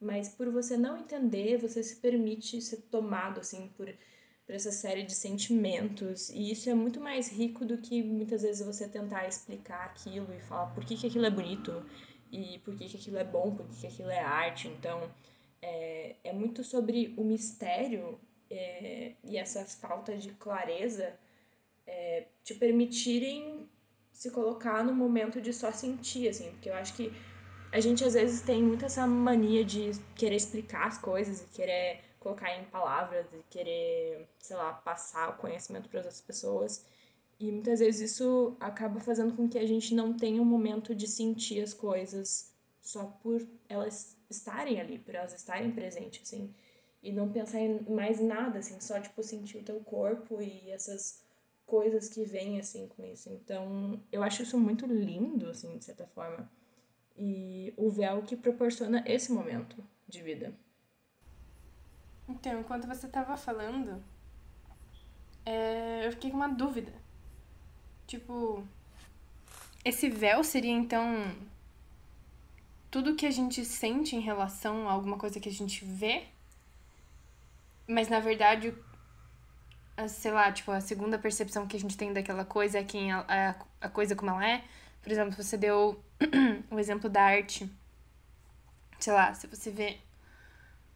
mas 0.00 0.28
por 0.28 0.48
você 0.50 0.76
não 0.76 0.96
entender, 0.96 1.58
você 1.58 1.82
se 1.82 1.96
permite 1.96 2.60
ser 2.60 2.82
tomado, 2.82 3.40
assim, 3.40 3.68
por, 3.76 3.86
por 4.46 4.54
essa 4.54 4.70
série 4.70 5.02
de 5.02 5.14
sentimentos. 5.14 6.30
E 6.30 6.52
isso 6.52 6.70
é 6.70 6.74
muito 6.74 7.00
mais 7.00 7.28
rico 7.28 7.64
do 7.64 7.78
que 7.78 8.02
muitas 8.02 8.42
vezes 8.42 8.64
você 8.64 8.88
tentar 8.88 9.26
explicar 9.26 9.86
aquilo 9.86 10.32
e 10.32 10.40
falar 10.40 10.66
por 10.74 10.84
que, 10.84 10.96
que 10.96 11.06
aquilo 11.06 11.26
é 11.26 11.30
bonito 11.30 11.84
e 12.30 12.58
por 12.60 12.76
que, 12.76 12.88
que 12.88 12.96
aquilo 12.96 13.18
é 13.18 13.24
bom, 13.24 13.54
por 13.54 13.66
que, 13.66 13.80
que 13.80 13.86
aquilo 13.86 14.10
é 14.10 14.20
arte. 14.20 14.68
Então, 14.68 15.10
é, 15.60 16.16
é 16.22 16.32
muito 16.32 16.62
sobre 16.62 17.14
o 17.16 17.24
mistério 17.24 18.18
é, 18.56 19.14
e 19.24 19.36
essa 19.36 19.64
falta 19.64 20.16
de 20.16 20.30
clareza 20.32 21.14
é, 21.86 22.26
te 22.42 22.54
permitirem 22.54 23.68
se 24.12 24.30
colocar 24.30 24.84
no 24.84 24.94
momento 24.94 25.40
de 25.40 25.52
só 25.52 25.72
sentir, 25.72 26.28
assim, 26.28 26.50
porque 26.52 26.70
eu 26.70 26.74
acho 26.74 26.94
que 26.94 27.12
a 27.72 27.80
gente 27.80 28.04
às 28.04 28.14
vezes 28.14 28.40
tem 28.40 28.62
muito 28.62 28.84
essa 28.84 29.06
mania 29.06 29.64
de 29.64 29.90
querer 30.14 30.36
explicar 30.36 30.86
as 30.86 30.98
coisas 30.98 31.42
e 31.42 31.46
querer 31.48 32.00
colocar 32.20 32.56
em 32.56 32.64
palavras 32.66 33.26
e 33.32 33.42
querer, 33.50 34.26
sei 34.38 34.56
lá, 34.56 34.72
passar 34.72 35.30
o 35.30 35.36
conhecimento 35.36 35.88
para 35.88 36.00
as 36.00 36.06
outras 36.06 36.22
pessoas. 36.22 36.86
E 37.38 37.50
muitas 37.50 37.80
vezes 37.80 38.12
isso 38.12 38.56
acaba 38.60 39.00
fazendo 39.00 39.34
com 39.34 39.48
que 39.48 39.58
a 39.58 39.66
gente 39.66 39.94
não 39.94 40.14
tenha 40.16 40.40
um 40.40 40.44
momento 40.44 40.94
de 40.94 41.08
sentir 41.08 41.60
as 41.60 41.74
coisas 41.74 42.54
só 42.80 43.04
por 43.22 43.44
elas 43.68 44.16
estarem 44.30 44.80
ali, 44.80 44.98
por 44.98 45.14
elas 45.14 45.34
estarem 45.34 45.72
presentes, 45.72 46.22
assim. 46.22 46.54
E 47.04 47.12
não 47.12 47.30
pensar 47.30 47.60
em 47.60 47.80
mais 47.82 48.18
nada, 48.18 48.58
assim, 48.60 48.80
só, 48.80 48.98
tipo, 48.98 49.22
sentir 49.22 49.58
o 49.58 49.62
teu 49.62 49.78
corpo 49.80 50.40
e 50.40 50.70
essas 50.70 51.22
coisas 51.66 52.08
que 52.08 52.24
vêm, 52.24 52.58
assim, 52.58 52.88
com 52.88 53.04
isso. 53.04 53.30
Então, 53.30 54.00
eu 54.10 54.22
acho 54.22 54.42
isso 54.42 54.58
muito 54.58 54.86
lindo, 54.86 55.50
assim, 55.50 55.76
de 55.76 55.84
certa 55.84 56.06
forma. 56.06 56.50
E 57.16 57.74
o 57.76 57.90
véu 57.90 58.22
que 58.22 58.34
proporciona 58.36 59.04
esse 59.06 59.30
momento 59.30 59.76
de 60.08 60.22
vida. 60.22 60.54
Então, 62.26 62.60
enquanto 62.60 62.86
você 62.86 63.06
tava 63.06 63.36
falando, 63.36 64.02
é, 65.44 66.06
eu 66.06 66.12
fiquei 66.12 66.30
com 66.30 66.38
uma 66.38 66.48
dúvida. 66.48 66.92
Tipo, 68.06 68.66
esse 69.84 70.08
véu 70.08 70.42
seria 70.42 70.72
então 70.72 71.34
tudo 72.90 73.16
que 73.16 73.26
a 73.26 73.30
gente 73.30 73.64
sente 73.64 74.16
em 74.16 74.20
relação 74.20 74.88
a 74.88 74.92
alguma 74.92 75.18
coisa 75.18 75.40
que 75.40 75.48
a 75.48 75.52
gente 75.52 75.84
vê, 75.84 76.28
mas 77.86 78.08
na 78.08 78.20
verdade, 78.20 78.74
a- 79.96 80.08
sei 80.08 80.32
lá, 80.32 80.50
tipo, 80.52 80.70
a 80.70 80.80
segunda 80.80 81.18
percepção 81.18 81.66
que 81.66 81.76
a 81.76 81.80
gente 81.80 81.96
tem 81.96 82.12
daquela 82.12 82.44
coisa 82.44 82.78
é 82.78 82.84
quem 82.84 83.10
é 83.12 83.14
a, 83.14 83.54
a 83.80 83.88
coisa 83.88 84.14
como 84.16 84.30
ela 84.30 84.46
é. 84.46 84.64
Por 85.02 85.12
exemplo, 85.12 85.32
você 85.42 85.56
deu 85.56 86.02
o 86.70 86.78
exemplo 86.78 87.08
da 87.10 87.22
arte. 87.22 87.70
Sei 88.98 89.12
lá, 89.12 89.32
se 89.34 89.46
você 89.46 89.70
vê 89.70 89.98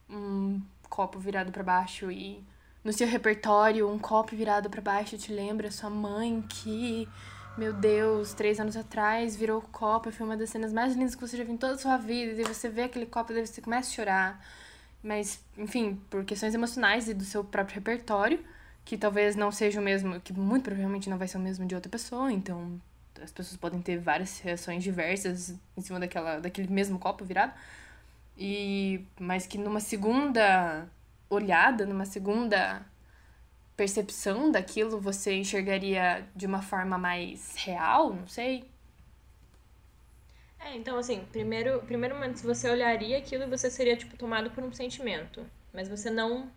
um 0.09 0.61
copo 0.89 1.19
virado 1.19 1.53
pra 1.53 1.63
baixo 1.63 2.11
e 2.11 2.43
no 2.85 2.93
seu 2.93 3.07
repertório 3.07 3.89
um 3.91 3.99
copo 3.99 4.35
virado 4.35 4.71
pra 4.71 4.81
baixo 4.81 5.19
te 5.19 5.33
lembra 5.33 5.71
sua 5.71 5.91
mãe 5.91 6.43
que, 6.49 7.09
meu 7.57 7.73
Deus, 7.73 8.33
três 8.33 8.59
anos 8.59 8.77
atrás 8.77 9.37
virou 9.37 9.61
copo 9.61 10.11
foi 10.11 10.25
uma 10.27 10.37
das 10.37 10.51
cenas 10.51 10.73
mais 10.73 10.95
lindas 10.95 11.15
que 11.15 11.21
você 11.21 11.37
já 11.37 11.45
viu 11.45 11.55
em 11.55 11.59
toda 11.59 11.75
a 11.75 11.79
sua 11.79 11.97
vida. 11.97 12.41
E 12.41 12.45
você 12.45 12.69
vê 12.69 12.83
aquele 12.85 13.07
copo 13.07 13.33
e 13.33 13.47
você 13.47 13.61
começa 13.61 13.91
a 13.91 13.93
chorar. 13.95 14.41
Mas, 15.03 15.45
enfim, 15.57 16.01
por 16.11 16.25
questões 16.25 16.55
emocionais 16.55 17.09
e 17.09 17.15
do 17.15 17.25
seu 17.25 17.45
próprio 17.45 17.77
repertório, 17.77 18.45
que 18.85 18.97
talvez 18.97 19.37
não 19.37 19.53
seja 19.53 19.81
o 19.81 19.85
mesmo, 19.85 20.21
que 20.21 20.33
muito 20.33 20.65
provavelmente 20.65 21.11
não 21.11 21.19
vai 21.19 21.29
ser 21.29 21.37
o 21.37 21.41
mesmo 21.41 21.67
de 21.67 21.75
outra 21.75 21.91
pessoa, 21.91 22.33
então 22.33 22.81
as 23.23 23.33
pessoas 23.33 23.57
podem 23.57 23.81
ter 23.83 23.99
várias 23.99 24.39
reações 24.41 24.83
diversas 24.83 25.55
em 25.77 25.81
cima 25.81 26.01
daquela, 26.01 26.41
daquele 26.41 26.69
mesmo 26.73 26.99
copo 26.99 27.25
virado. 27.25 27.53
E 28.37 29.05
mas 29.19 29.47
que 29.47 29.59
numa 29.59 29.81
segunda 29.81 30.87
olhada, 31.29 31.85
numa 31.85 32.05
segunda 32.05 32.85
percepção 33.77 34.51
daquilo, 34.51 35.01
você 35.01 35.35
enxergaria 35.35 36.27
de 36.35 36.47
uma 36.47 36.63
forma 36.63 36.99
mais 36.99 37.55
real, 37.57 38.13
não 38.15 38.27
sei. 38.27 38.69
É, 40.61 40.77
então 40.77 40.99
assim, 40.99 41.25
primeiro, 41.33 41.81
primeiro 41.83 42.15
momento, 42.15 42.43
você 42.43 42.69
olharia 42.69 43.17
aquilo, 43.19 43.49
você 43.49 43.71
seria, 43.71 43.97
tipo, 43.97 44.17
tomado 44.17 44.51
por 44.51 44.63
um 44.65 44.73
sentimento. 44.73 45.45
Mas 45.73 45.89
você 45.89 46.11
não 46.11 46.51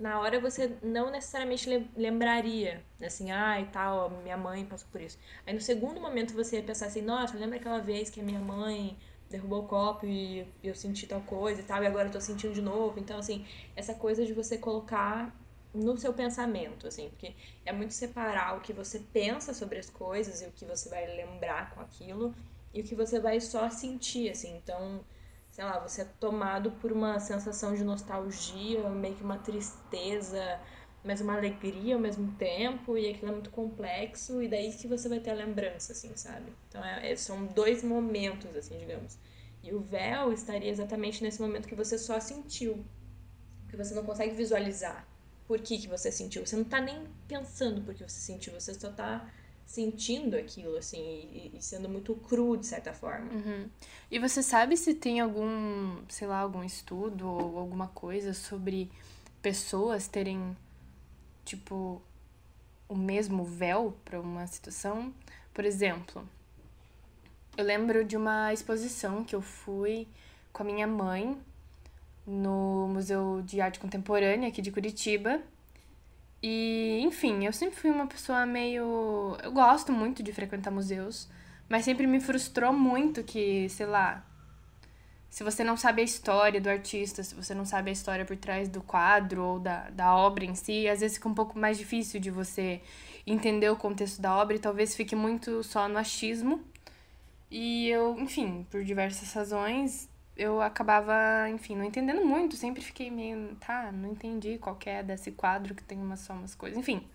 na 0.00 0.18
hora 0.20 0.40
você 0.40 0.76
não 0.82 1.10
necessariamente 1.10 1.68
lembraria, 1.96 2.82
assim, 3.02 3.30
ah, 3.32 3.60
e 3.60 3.66
tal, 3.66 4.10
minha 4.10 4.36
mãe 4.36 4.64
passou 4.64 4.88
por 4.90 5.00
isso. 5.00 5.18
Aí 5.46 5.54
no 5.54 5.60
segundo 5.60 6.00
momento 6.00 6.34
você 6.34 6.56
ia 6.56 6.62
pensar 6.62 6.86
assim, 6.86 7.02
nossa, 7.02 7.36
lembra 7.36 7.58
aquela 7.58 7.80
vez 7.80 8.10
que 8.10 8.20
a 8.20 8.24
minha 8.24 8.40
mãe 8.40 8.96
derrubou 9.30 9.64
o 9.64 9.68
copo 9.68 10.06
e 10.06 10.46
eu 10.64 10.74
senti 10.74 11.06
tal 11.06 11.20
coisa 11.22 11.60
e 11.60 11.64
tal, 11.64 11.82
e 11.84 11.86
agora 11.86 12.08
eu 12.08 12.12
tô 12.12 12.20
sentindo 12.20 12.54
de 12.54 12.62
novo. 12.62 12.98
Então, 12.98 13.18
assim, 13.18 13.46
essa 13.76 13.94
coisa 13.94 14.24
de 14.26 14.32
você 14.32 14.58
colocar 14.58 15.34
no 15.72 15.96
seu 15.98 16.12
pensamento, 16.14 16.86
assim, 16.88 17.10
porque 17.10 17.34
é 17.64 17.72
muito 17.72 17.94
separar 17.94 18.56
o 18.56 18.60
que 18.60 18.72
você 18.72 19.00
pensa 19.12 19.54
sobre 19.54 19.78
as 19.78 19.88
coisas 19.90 20.42
e 20.42 20.46
o 20.46 20.52
que 20.52 20.64
você 20.64 20.88
vai 20.88 21.06
lembrar 21.16 21.70
com 21.74 21.80
aquilo 21.80 22.34
e 22.72 22.80
o 22.80 22.84
que 22.84 22.94
você 22.94 23.18
vai 23.18 23.40
só 23.40 23.68
sentir, 23.70 24.30
assim. 24.30 24.56
Então, 24.56 25.04
sei 25.50 25.64
lá, 25.64 25.78
você 25.78 26.02
é 26.02 26.04
tomado 26.04 26.70
por 26.72 26.92
uma 26.92 27.18
sensação 27.18 27.74
de 27.74 27.82
nostalgia, 27.84 28.88
meio 28.90 29.14
que 29.16 29.24
uma 29.24 29.38
tristeza, 29.38 30.60
mas 31.04 31.20
uma 31.20 31.34
alegria 31.34 31.94
ao 31.94 32.00
mesmo 32.00 32.32
tempo, 32.36 32.96
e 32.96 33.10
aquilo 33.10 33.30
é 33.30 33.34
muito 33.34 33.50
complexo, 33.50 34.42
e 34.42 34.48
daí 34.48 34.72
que 34.72 34.86
você 34.86 35.08
vai 35.08 35.20
ter 35.20 35.30
a 35.30 35.34
lembrança, 35.34 35.92
assim, 35.92 36.14
sabe? 36.14 36.52
Então 36.68 36.84
é, 36.84 37.12
é, 37.12 37.16
são 37.16 37.46
dois 37.46 37.82
momentos, 37.82 38.54
assim, 38.54 38.78
digamos. 38.78 39.18
E 39.62 39.72
o 39.72 39.80
véu 39.80 40.32
estaria 40.32 40.70
exatamente 40.70 41.22
nesse 41.22 41.40
momento 41.40 41.68
que 41.68 41.74
você 41.74 41.98
só 41.98 42.18
sentiu, 42.20 42.84
que 43.68 43.76
você 43.76 43.94
não 43.94 44.04
consegue 44.04 44.34
visualizar 44.34 45.06
por 45.46 45.58
que, 45.60 45.78
que 45.78 45.88
você 45.88 46.12
sentiu. 46.12 46.46
Você 46.46 46.56
não 46.56 46.64
tá 46.64 46.80
nem 46.80 47.06
pensando 47.26 47.82
por 47.82 47.94
que 47.94 48.02
você 48.02 48.20
sentiu, 48.20 48.52
você 48.52 48.72
só 48.72 48.90
tá 48.90 49.28
sentindo 49.70 50.36
aquilo, 50.36 50.76
assim, 50.76 50.98
e, 50.98 51.52
e, 51.56 51.62
sendo 51.62 51.88
muito 51.88 52.12
cru, 52.16 52.56
de 52.56 52.66
certa 52.66 52.92
forma. 52.92 53.32
Uhum. 53.32 53.68
E 54.10 54.18
você 54.18 54.42
sabe 54.42 54.76
se 54.76 54.94
tem 54.94 55.20
algum, 55.20 56.02
sei 56.08 56.26
lá, 56.26 56.40
algum 56.40 56.64
estudo 56.64 57.28
ou 57.28 57.56
alguma 57.56 57.86
coisa 57.86 58.34
sobre 58.34 58.90
pessoas 59.40 60.08
terem, 60.08 60.56
tipo, 61.44 62.02
o 62.88 62.96
mesmo 62.96 63.44
véu 63.44 63.96
para 64.04 64.20
uma 64.20 64.44
situação? 64.48 65.14
Por 65.54 65.64
exemplo, 65.64 66.28
eu 67.56 67.64
lembro 67.64 68.04
de 68.04 68.16
uma 68.16 68.52
exposição 68.52 69.22
que 69.22 69.36
eu 69.36 69.40
fui 69.40 70.08
com 70.52 70.64
a 70.64 70.66
minha 70.66 70.88
mãe 70.88 71.40
no 72.26 72.88
Museu 72.88 73.40
de 73.42 73.60
Arte 73.60 73.78
Contemporânea 73.78 74.48
aqui 74.48 74.60
de 74.60 74.72
Curitiba. 74.72 75.40
E, 76.42 77.00
enfim, 77.02 77.44
eu 77.44 77.52
sempre 77.52 77.76
fui 77.76 77.90
uma 77.90 78.06
pessoa 78.06 78.46
meio. 78.46 79.36
Eu 79.42 79.52
gosto 79.52 79.92
muito 79.92 80.22
de 80.22 80.32
frequentar 80.32 80.70
museus, 80.70 81.28
mas 81.68 81.84
sempre 81.84 82.06
me 82.06 82.20
frustrou 82.20 82.72
muito 82.72 83.22
que, 83.22 83.68
sei 83.68 83.86
lá, 83.86 84.24
se 85.30 85.44
você 85.44 85.62
não 85.62 85.76
sabe 85.76 86.02
a 86.02 86.04
história 86.04 86.60
do 86.60 86.68
artista, 86.68 87.22
se 87.22 87.34
você 87.36 87.54
não 87.54 87.64
sabe 87.64 87.90
a 87.90 87.92
história 87.92 88.24
por 88.24 88.36
trás 88.36 88.68
do 88.68 88.82
quadro 88.82 89.44
ou 89.44 89.58
da, 89.60 89.88
da 89.90 90.16
obra 90.16 90.44
em 90.44 90.56
si, 90.56 90.88
às 90.88 91.00
vezes 91.00 91.18
fica 91.18 91.28
um 91.28 91.34
pouco 91.34 91.56
mais 91.56 91.78
difícil 91.78 92.18
de 92.18 92.32
você 92.32 92.80
entender 93.24 93.70
o 93.70 93.76
contexto 93.76 94.20
da 94.20 94.36
obra 94.36 94.56
e 94.56 94.58
talvez 94.58 94.96
fique 94.96 95.14
muito 95.14 95.62
só 95.62 95.88
no 95.88 95.98
achismo. 95.98 96.60
E 97.48 97.88
eu, 97.88 98.18
enfim, 98.18 98.66
por 98.70 98.84
diversas 98.84 99.32
razões, 99.32 100.09
eu 100.40 100.62
acabava, 100.62 101.14
enfim, 101.50 101.76
não 101.76 101.84
entendendo 101.84 102.24
muito, 102.24 102.56
sempre 102.56 102.80
fiquei 102.82 103.10
meio, 103.10 103.54
tá, 103.56 103.92
não 103.92 104.10
entendi 104.10 104.56
qual 104.56 104.78
é 104.86 105.02
desse 105.02 105.32
quadro 105.32 105.74
que 105.74 105.82
tem 105.82 106.00
uma, 106.00 106.16
só 106.16 106.32
umas 106.32 106.54
coisas, 106.54 106.78
enfim. 106.78 107.06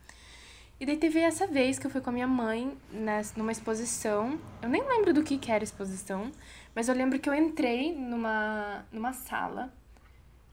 E 0.79 0.85
daí 0.85 0.95
teve 0.97 1.19
essa 1.19 1.47
vez 1.47 1.79
que 1.79 1.87
eu 1.87 1.89
fui 1.89 2.01
com 2.01 2.11
a 2.11 2.13
minha 2.13 2.27
mãe 2.27 2.77
nessa, 2.91 3.33
numa 3.35 3.51
exposição, 3.51 4.39
eu 4.61 4.69
nem 4.69 4.87
lembro 4.87 5.11
do 5.11 5.23
que, 5.23 5.39
que 5.39 5.51
era 5.51 5.63
a 5.63 5.65
exposição, 5.65 6.31
mas 6.75 6.87
eu 6.87 6.93
lembro 6.93 7.17
que 7.17 7.27
eu 7.27 7.33
entrei 7.33 7.95
numa, 7.95 8.85
numa 8.91 9.11
sala, 9.11 9.73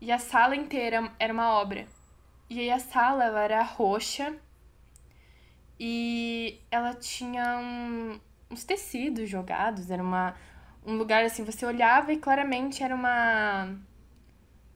e 0.00 0.10
a 0.10 0.18
sala 0.18 0.56
inteira 0.56 1.12
era 1.18 1.32
uma 1.32 1.50
obra. 1.50 1.86
E 2.48 2.58
aí 2.58 2.70
a 2.70 2.78
sala, 2.78 3.24
ela 3.24 3.42
era 3.42 3.62
roxa, 3.62 4.34
e 5.78 6.58
ela 6.70 6.94
tinha 6.94 7.58
um, 7.58 8.18
uns 8.50 8.64
tecidos 8.64 9.28
jogados, 9.28 9.90
era 9.90 10.02
uma 10.02 10.34
um 10.84 10.96
lugar 10.96 11.24
assim, 11.24 11.44
você 11.44 11.64
olhava 11.64 12.12
e 12.12 12.18
claramente 12.18 12.82
era 12.82 12.94
uma. 12.94 13.74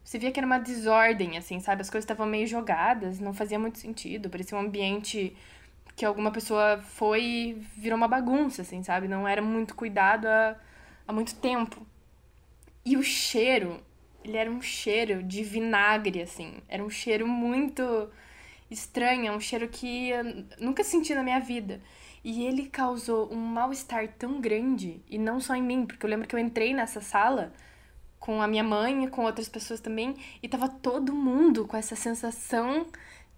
Você 0.05 0.19
via 0.19 0.31
que 0.31 0.39
era 0.39 0.47
uma 0.47 0.59
desordem, 0.59 1.37
assim, 1.37 1.59
sabe? 1.61 1.83
As 1.83 1.91
coisas 1.91 2.05
estavam 2.05 2.27
meio 2.27 2.47
jogadas, 2.47 3.19
não 3.19 3.35
fazia 3.35 3.59
muito 3.59 3.79
sentido. 3.79 4.31
Parecia 4.31 4.57
um 4.57 4.61
ambiente 4.61 5.37
que 5.97 6.05
alguma 6.05 6.31
pessoa 6.31 6.79
foi 6.83 7.23
e 7.25 7.53
virou 7.77 7.97
uma 7.97 8.07
bagunça, 8.07 8.63
assim, 8.63 8.83
sabe? 8.83 9.09
Não 9.09 9.27
era 9.27 9.43
muito 9.43 9.75
cuidado 9.75 10.27
há, 10.27 10.57
há 11.09 11.13
muito 11.13 11.35
tempo. 11.37 11.85
E 12.85 12.97
o 12.97 13.03
cheiro, 13.03 13.83
ele 14.25 14.37
era 14.37 14.51
um 14.51 14.63
cheiro 14.63 15.23
de 15.23 15.43
vinagre, 15.43 16.23
assim. 16.23 16.59
Era 16.69 16.85
um 16.85 16.91
cheiro 16.91 17.27
muito 17.27 18.09
estranho, 18.71 19.33
um 19.33 19.41
cheiro 19.41 19.69
que 19.69 20.11
eu 20.11 20.25
nunca 20.61 20.85
senti 20.85 21.15
na 21.15 21.23
minha 21.23 21.41
vida. 21.41 21.81
E 22.29 22.45
ele 22.45 22.67
causou 22.67 23.33
um 23.33 23.37
mal-estar 23.37 24.09
tão 24.19 24.41
grande, 24.41 25.01
e 25.09 25.17
não 25.17 25.39
só 25.39 25.55
em 25.55 25.63
mim, 25.63 25.87
porque 25.87 26.05
eu 26.05 26.11
lembro 26.11 26.27
que 26.27 26.35
eu 26.35 26.41
entrei 26.41 26.75
nessa 26.75 27.01
sala 27.01 27.53
com 28.19 28.43
a 28.43 28.49
minha 28.49 28.65
mãe 28.65 29.09
com 29.09 29.23
outras 29.23 29.49
pessoas 29.49 29.81
também, 29.81 30.17
e 30.43 30.49
tava 30.49 30.69
todo 30.69 31.15
mundo 31.15 31.69
com 31.69 31.77
essa 31.77 31.95
sensação 31.95 32.89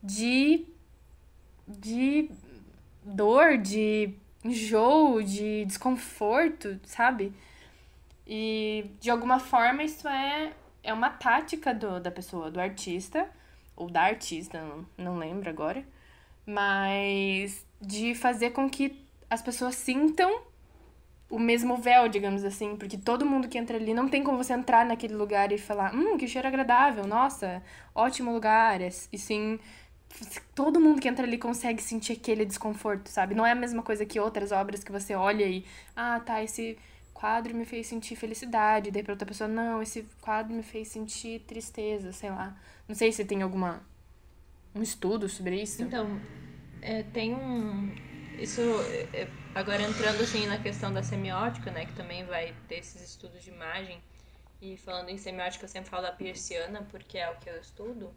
de 0.02 0.64
de 1.68 2.30
dor, 3.04 3.58
de 3.58 4.14
enjoo, 4.42 5.22
de 5.22 5.66
desconforto, 5.66 6.80
sabe? 6.84 7.34
E 8.26 8.90
de 9.00 9.10
alguma 9.10 9.38
forma 9.38 9.82
isso 9.82 10.08
é 10.08 10.54
é 10.82 10.94
uma 10.94 11.10
tática 11.10 11.74
do, 11.74 12.00
da 12.00 12.10
pessoa, 12.10 12.50
do 12.50 12.58
artista 12.58 13.28
ou 13.76 13.90
da 13.90 14.00
artista, 14.04 14.62
não, 14.62 14.86
não 14.96 15.18
lembro 15.18 15.50
agora, 15.50 15.84
mas 16.46 17.67
de 17.80 18.14
fazer 18.14 18.50
com 18.50 18.68
que 18.68 19.04
as 19.30 19.42
pessoas 19.42 19.74
sintam 19.74 20.42
o 21.30 21.38
mesmo 21.38 21.76
véu, 21.76 22.08
digamos 22.08 22.42
assim, 22.42 22.76
porque 22.76 22.96
todo 22.96 23.26
mundo 23.26 23.48
que 23.48 23.58
entra 23.58 23.76
ali 23.76 23.92
não 23.92 24.08
tem 24.08 24.24
como 24.24 24.38
você 24.38 24.54
entrar 24.54 24.86
naquele 24.86 25.14
lugar 25.14 25.52
e 25.52 25.58
falar, 25.58 25.94
hum, 25.94 26.16
que 26.16 26.26
cheiro 26.26 26.48
agradável, 26.48 27.06
nossa, 27.06 27.62
ótimo 27.94 28.32
lugar, 28.32 28.80
e 28.80 29.18
sim, 29.18 29.60
todo 30.54 30.80
mundo 30.80 31.00
que 31.00 31.08
entra 31.08 31.26
ali 31.26 31.36
consegue 31.36 31.82
sentir 31.82 32.14
aquele 32.14 32.46
desconforto, 32.46 33.08
sabe? 33.08 33.34
Não 33.34 33.44
é 33.44 33.52
a 33.52 33.54
mesma 33.54 33.82
coisa 33.82 34.06
que 34.06 34.18
outras 34.18 34.52
obras 34.52 34.82
que 34.82 34.90
você 34.90 35.14
olha 35.14 35.44
e, 35.44 35.66
ah, 35.94 36.18
tá, 36.20 36.42
esse 36.42 36.78
quadro 37.12 37.54
me 37.54 37.66
fez 37.66 37.86
sentir 37.86 38.16
felicidade, 38.16 38.90
daí 38.90 39.02
pra 39.02 39.12
outra 39.12 39.26
pessoa, 39.26 39.48
não, 39.48 39.82
esse 39.82 40.06
quadro 40.22 40.54
me 40.54 40.62
fez 40.62 40.88
sentir 40.88 41.40
tristeza, 41.40 42.12
sei 42.12 42.30
lá. 42.30 42.56
Não 42.86 42.94
sei 42.94 43.12
se 43.12 43.24
tem 43.24 43.42
alguma 43.42 43.82
um 44.74 44.82
estudo 44.82 45.28
sobre 45.28 45.60
isso. 45.60 45.82
Então, 45.82 46.20
é, 46.80 47.02
tem 47.02 47.34
um. 47.34 47.94
Isso, 48.38 48.60
é, 49.12 49.28
agora 49.54 49.82
entrando 49.82 50.22
assim 50.22 50.46
na 50.46 50.58
questão 50.58 50.92
da 50.92 51.02
semiótica, 51.02 51.70
né, 51.70 51.84
que 51.84 51.92
também 51.94 52.24
vai 52.24 52.54
ter 52.68 52.76
esses 52.76 53.02
estudos 53.02 53.42
de 53.42 53.50
imagem, 53.50 54.00
e 54.60 54.76
falando 54.76 55.08
em 55.10 55.18
semiótica, 55.18 55.64
eu 55.64 55.68
sempre 55.68 55.90
falo 55.90 56.02
da 56.02 56.12
Peirciana, 56.12 56.86
porque 56.90 57.18
é 57.18 57.28
o 57.30 57.36
que 57.36 57.50
eu 57.50 57.58
estudo, 57.58 58.14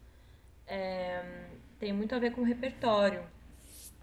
é, 0.67 1.23
tem 1.79 1.93
muito 1.93 2.13
a 2.15 2.19
ver 2.19 2.31
com 2.31 2.43
repertório. 2.43 3.23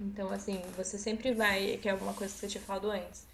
Então, 0.01 0.31
assim, 0.31 0.61
você 0.77 0.99
sempre 0.99 1.33
vai, 1.33 1.77
que 1.79 1.89
é 1.89 1.93
alguma 1.93 2.15
coisa 2.15 2.33
que 2.33 2.41
você 2.41 2.49
tinha 2.49 2.63
falado 2.63 2.91
antes, 2.91 3.27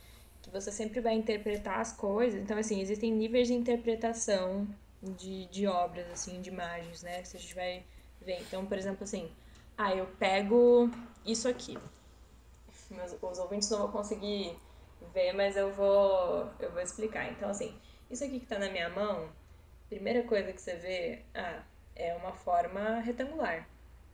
que 0.42 0.50
você 0.50 0.70
sempre 0.72 1.00
vai 1.00 1.14
interpretar 1.14 1.80
as 1.80 1.92
coisas. 1.92 2.40
Então, 2.40 2.56
assim, 2.58 2.80
existem 2.80 3.12
níveis 3.12 3.48
de 3.48 3.54
interpretação 3.54 4.66
de, 5.02 5.46
de 5.46 5.66
obras, 5.66 6.10
assim, 6.10 6.40
de 6.40 6.50
imagens, 6.50 7.02
né, 7.02 7.22
que 7.22 7.37
a 7.37 7.40
gente 7.40 7.54
vai 7.54 7.84
ver. 8.20 8.40
Então, 8.42 8.64
por 8.66 8.78
exemplo, 8.78 9.04
assim, 9.04 9.30
ah, 9.76 9.94
eu 9.94 10.06
pego 10.18 10.90
isso 11.24 11.48
aqui. 11.48 11.78
Os 13.22 13.38
ouvintes 13.38 13.70
não 13.70 13.78
vão 13.78 13.92
conseguir 13.92 14.56
ver, 15.12 15.32
mas 15.32 15.56
eu 15.56 15.72
vou, 15.72 16.50
eu 16.60 16.70
vou 16.70 16.80
explicar. 16.80 17.30
Então, 17.30 17.48
assim, 17.48 17.76
isso 18.10 18.24
aqui 18.24 18.40
que 18.40 18.46
tá 18.46 18.58
na 18.58 18.70
minha 18.70 18.88
mão, 18.88 19.28
primeira 19.88 20.22
coisa 20.22 20.52
que 20.52 20.60
você 20.60 20.76
vê, 20.76 21.22
ah, 21.34 21.62
é 21.96 22.14
uma 22.14 22.32
forma 22.32 23.00
retangular. 23.00 23.68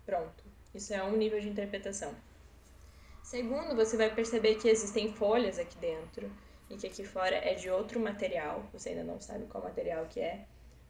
Pronto. 0.06 0.44
Isso 0.74 0.94
é 0.94 1.02
um 1.02 1.16
nível 1.16 1.40
de 1.40 1.48
interpretação. 1.48 2.14
Segundo, 3.22 3.74
você 3.74 3.96
vai 3.96 4.14
perceber 4.14 4.56
que 4.56 4.68
existem 4.68 5.12
folhas 5.12 5.58
aqui 5.58 5.76
dentro 5.78 6.30
e 6.68 6.76
que 6.76 6.86
aqui 6.86 7.04
fora 7.04 7.36
é 7.36 7.54
de 7.54 7.70
outro 7.70 8.00
material. 8.00 8.64
Você 8.72 8.90
ainda 8.90 9.04
não 9.04 9.20
sabe 9.20 9.46
qual 9.46 9.62
material 9.62 10.06
que 10.06 10.20
é, 10.20 10.46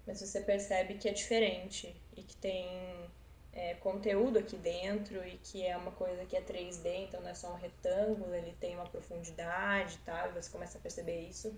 mas 0.07 0.21
você 0.21 0.41
percebe 0.41 0.95
que 0.95 1.09
é 1.09 1.13
diferente 1.13 1.95
e 2.17 2.23
que 2.23 2.37
tem 2.37 3.11
é, 3.53 3.75
conteúdo 3.75 4.39
aqui 4.39 4.57
dentro 4.57 5.25
e 5.27 5.39
que 5.39 5.65
é 5.65 5.77
uma 5.77 5.91
coisa 5.91 6.25
que 6.25 6.37
é 6.37 6.41
3D, 6.41 7.09
então 7.09 7.21
não 7.21 7.29
é 7.29 7.35
só 7.35 7.53
um 7.53 7.57
retângulo, 7.57 8.35
ele 8.35 8.55
tem 8.61 8.75
uma 8.77 8.87
profundidade 8.87 9.95
e 9.95 9.99
tal, 10.05 10.29
e 10.29 10.33
você 10.33 10.51
começa 10.51 10.79
a 10.79 10.81
perceber 10.81 11.21
isso. 11.23 11.55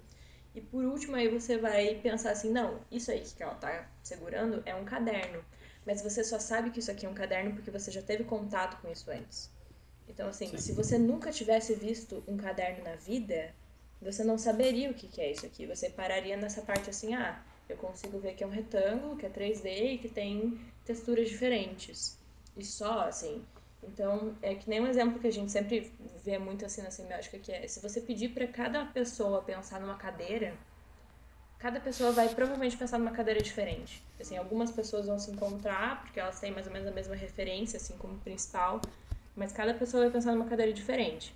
E 0.54 0.60
por 0.60 0.84
último, 0.84 1.16
aí 1.16 1.28
você 1.28 1.56
vai 1.56 1.94
pensar 1.96 2.30
assim: 2.30 2.50
não, 2.50 2.80
isso 2.90 3.10
aí 3.10 3.20
que 3.20 3.42
ela 3.42 3.54
tá 3.54 3.88
segurando 4.02 4.62
é 4.66 4.74
um 4.74 4.84
caderno. 4.84 5.44
Mas 5.84 6.02
você 6.02 6.22
só 6.22 6.38
sabe 6.38 6.70
que 6.70 6.78
isso 6.78 6.90
aqui 6.90 7.06
é 7.06 7.08
um 7.08 7.14
caderno 7.14 7.54
porque 7.54 7.70
você 7.70 7.90
já 7.90 8.02
teve 8.02 8.24
contato 8.24 8.80
com 8.80 8.90
isso 8.90 9.10
antes. 9.10 9.50
Então, 10.06 10.28
assim, 10.28 10.48
Sim. 10.48 10.58
se 10.58 10.72
você 10.72 10.98
nunca 10.98 11.32
tivesse 11.32 11.74
visto 11.74 12.22
um 12.28 12.36
caderno 12.36 12.84
na 12.84 12.94
vida, 12.96 13.52
você 14.00 14.22
não 14.22 14.36
saberia 14.36 14.90
o 14.90 14.94
que, 14.94 15.08
que 15.08 15.20
é 15.20 15.30
isso 15.30 15.46
aqui. 15.46 15.66
Você 15.66 15.88
pararia 15.88 16.36
nessa 16.36 16.62
parte 16.62 16.90
assim: 16.90 17.14
ah, 17.14 17.42
eu 17.72 17.76
consigo 17.76 18.18
ver 18.18 18.34
que 18.34 18.44
é 18.44 18.46
um 18.46 18.50
retângulo, 18.50 19.16
que 19.16 19.26
é 19.26 19.28
3D 19.28 19.94
e 19.94 19.98
que 19.98 20.08
tem 20.08 20.58
texturas 20.84 21.28
diferentes. 21.28 22.18
E 22.56 22.64
só, 22.64 23.02
assim. 23.02 23.42
Então, 23.82 24.36
é 24.42 24.54
que 24.54 24.68
nem 24.68 24.80
um 24.80 24.86
exemplo 24.86 25.18
que 25.18 25.26
a 25.26 25.32
gente 25.32 25.50
sempre 25.50 25.92
vê 26.24 26.38
muito 26.38 26.64
assim 26.64 26.82
na 26.82 26.90
semiótica, 26.90 27.38
que 27.38 27.50
é 27.50 27.66
se 27.66 27.80
você 27.80 28.00
pedir 28.00 28.28
para 28.28 28.46
cada 28.46 28.84
pessoa 28.86 29.42
pensar 29.42 29.80
numa 29.80 29.96
cadeira, 29.96 30.54
cada 31.58 31.80
pessoa 31.80 32.12
vai 32.12 32.28
provavelmente 32.28 32.76
pensar 32.76 32.98
numa 32.98 33.10
cadeira 33.10 33.40
diferente. 33.40 34.02
Assim, 34.20 34.36
algumas 34.36 34.70
pessoas 34.70 35.06
vão 35.06 35.18
se 35.18 35.30
encontrar 35.30 36.02
porque 36.02 36.20
elas 36.20 36.38
têm 36.38 36.52
mais 36.52 36.66
ou 36.66 36.72
menos 36.72 36.86
a 36.86 36.92
mesma 36.92 37.16
referência, 37.16 37.76
assim, 37.76 37.96
como 37.98 38.18
principal, 38.18 38.80
mas 39.34 39.52
cada 39.52 39.74
pessoa 39.74 40.04
vai 40.04 40.12
pensar 40.12 40.32
numa 40.32 40.46
cadeira 40.46 40.72
diferente. 40.72 41.34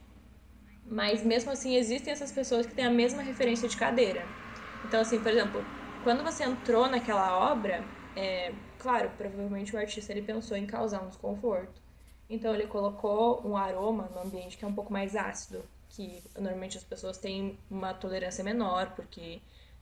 Mas 0.85 1.25
mesmo 1.25 1.51
assim, 1.51 1.75
existem 1.75 2.13
essas 2.13 2.31
pessoas 2.31 2.65
que 2.65 2.75
têm 2.75 2.85
a 2.85 2.91
mesma 2.91 3.23
referência 3.23 3.69
de 3.69 3.77
cadeira. 3.77 4.23
Então, 4.85 5.01
assim, 5.01 5.19
por 5.19 5.33
exemplo, 5.33 5.65
quando 6.07 6.23
você 6.23 6.45
entrou 6.45 6.87
naquela 6.87 7.51
obra, 7.51 7.85
é, 8.15 8.53
claro, 8.79 9.11
provavelmente 9.19 9.75
o 9.75 9.79
artista 9.79 10.13
ele 10.13 10.23
pensou 10.23 10.57
em 10.57 10.65
causar 10.65 11.03
um 11.03 11.09
desconforto. 11.09 11.83
Então 12.31 12.55
ele 12.55 12.69
colocou 12.69 13.45
um 13.45 13.57
aroma 13.57 14.09
no 14.15 14.21
ambiente 14.21 14.57
que 14.57 14.65
é 14.65 14.69
um 14.69 14.73
pouco 14.73 14.93
mais 14.93 15.17
ácido, 15.17 15.65
que 15.89 16.23
normalmente 16.37 16.79
as 16.79 16.85
pessoas 16.85 17.19
têm 17.19 17.59
uma 17.69 17.93
tolerância 17.93 18.45
menor, 18.45 18.95
porque 18.95 19.41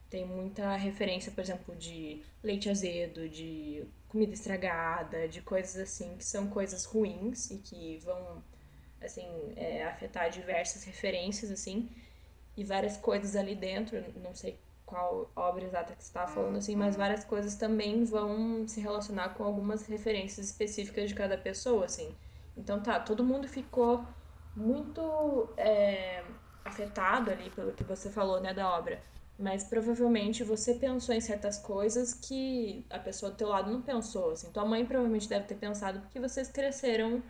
tem 0.08 0.24
muita 0.24 0.74
referência, 0.76 1.30
por 1.30 1.42
exemplo, 1.42 1.76
de 1.76 2.22
leite 2.42 2.70
azedo, 2.70 3.28
de 3.28 3.84
comida 4.08 4.32
estragada, 4.32 5.28
de 5.28 5.42
coisas 5.42 5.76
assim, 5.76 6.16
que 6.16 6.24
são 6.24 6.46
coisas 6.46 6.87
ruins 6.87 7.50
e 7.50 7.58
que 7.58 7.98
vão, 7.98 8.42
assim, 9.02 9.28
é, 9.56 9.84
afetar 9.84 10.30
diversas 10.30 10.84
referências, 10.84 11.50
assim, 11.50 11.87
e 12.56 12.64
várias 12.64 12.96
coisas 12.96 13.37
ali 13.37 13.54
dentro, 13.54 14.02
não 14.22 14.34
sei 14.34 14.58
qual 14.94 15.28
obra 15.35 15.64
exata 15.64 15.92
que 15.96 16.04
você 16.04 16.09
estava 16.09 16.30
falando, 16.30 16.57
assim, 16.57 16.76
mas 16.76 16.94
várias 16.94 17.24
coisas 17.24 17.57
também 17.57 18.04
vão 18.04 18.66
se 18.68 18.80
relacionar 18.80 19.30
com 19.30 19.42
algumas 19.42 19.85
referências 19.87 20.46
específicas 20.46 21.09
de 21.09 21.16
cada 21.16 21.37
pessoa, 21.37 21.87
assim. 21.87 22.14
Então 22.57 22.80
tá, 22.80 23.00
todo 23.00 23.24
mundo 23.24 23.48
ficou 23.48 24.04
muito 24.54 25.52
é, 25.57 26.22
afetado 26.64 27.33
ali 27.33 27.50
pelo 27.50 27.72
que 27.72 27.83
você 27.83 28.09
falou, 28.09 28.40
né, 28.40 28.54
da 28.54 28.72
obra. 28.72 29.02
Mas 29.37 29.64
provavelmente 29.64 30.44
você 30.44 30.74
pensou 30.74 31.12
em 31.12 31.20
certas 31.20 31.59
coisas 31.59 32.14
que 32.14 32.87
a 32.88 33.00
pessoa 33.00 33.33
do 33.33 33.37
teu 33.37 33.48
lado 33.48 33.72
não 33.72 33.83
pensou, 33.83 34.30
assim. 34.30 34.52
Tua 34.52 34.64
mãe 34.64 34.87
provavelmente 34.87 35.28
deve 35.28 35.46
ter 35.46 35.57
pensado 35.57 35.98
porque 36.02 36.20
vocês 36.20 36.48
cresceram 36.48 37.20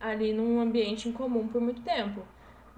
ali 0.00 0.32
num 0.32 0.60
ambiente 0.60 1.08
em 1.08 1.12
comum 1.12 1.46
por 1.46 1.60
muito 1.60 1.82
tempo 1.82 2.26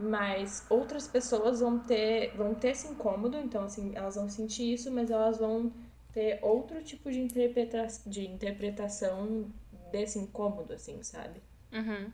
mas 0.01 0.65
outras 0.71 1.07
pessoas 1.07 1.61
vão 1.61 1.79
ter 1.79 2.35
vão 2.37 2.55
ter 2.55 2.71
esse 2.71 2.89
incômodo, 2.89 3.37
então 3.37 3.65
assim, 3.65 3.93
elas 3.95 4.17
vão 4.17 4.29
sentir 4.29 4.73
isso, 4.73 4.91
mas 4.91 5.11
elas 5.11 5.39
vão 5.39 5.73
ter 6.13 6.39
outro 6.43 6.83
tipo 6.83 7.11
de, 7.11 7.21
interpreta 7.21 7.87
de 8.07 8.27
interpretação 8.27 9.51
desse 9.93 10.19
incômodo, 10.19 10.73
assim, 10.73 11.03
sabe? 11.03 11.43
Uhum. 11.73 12.11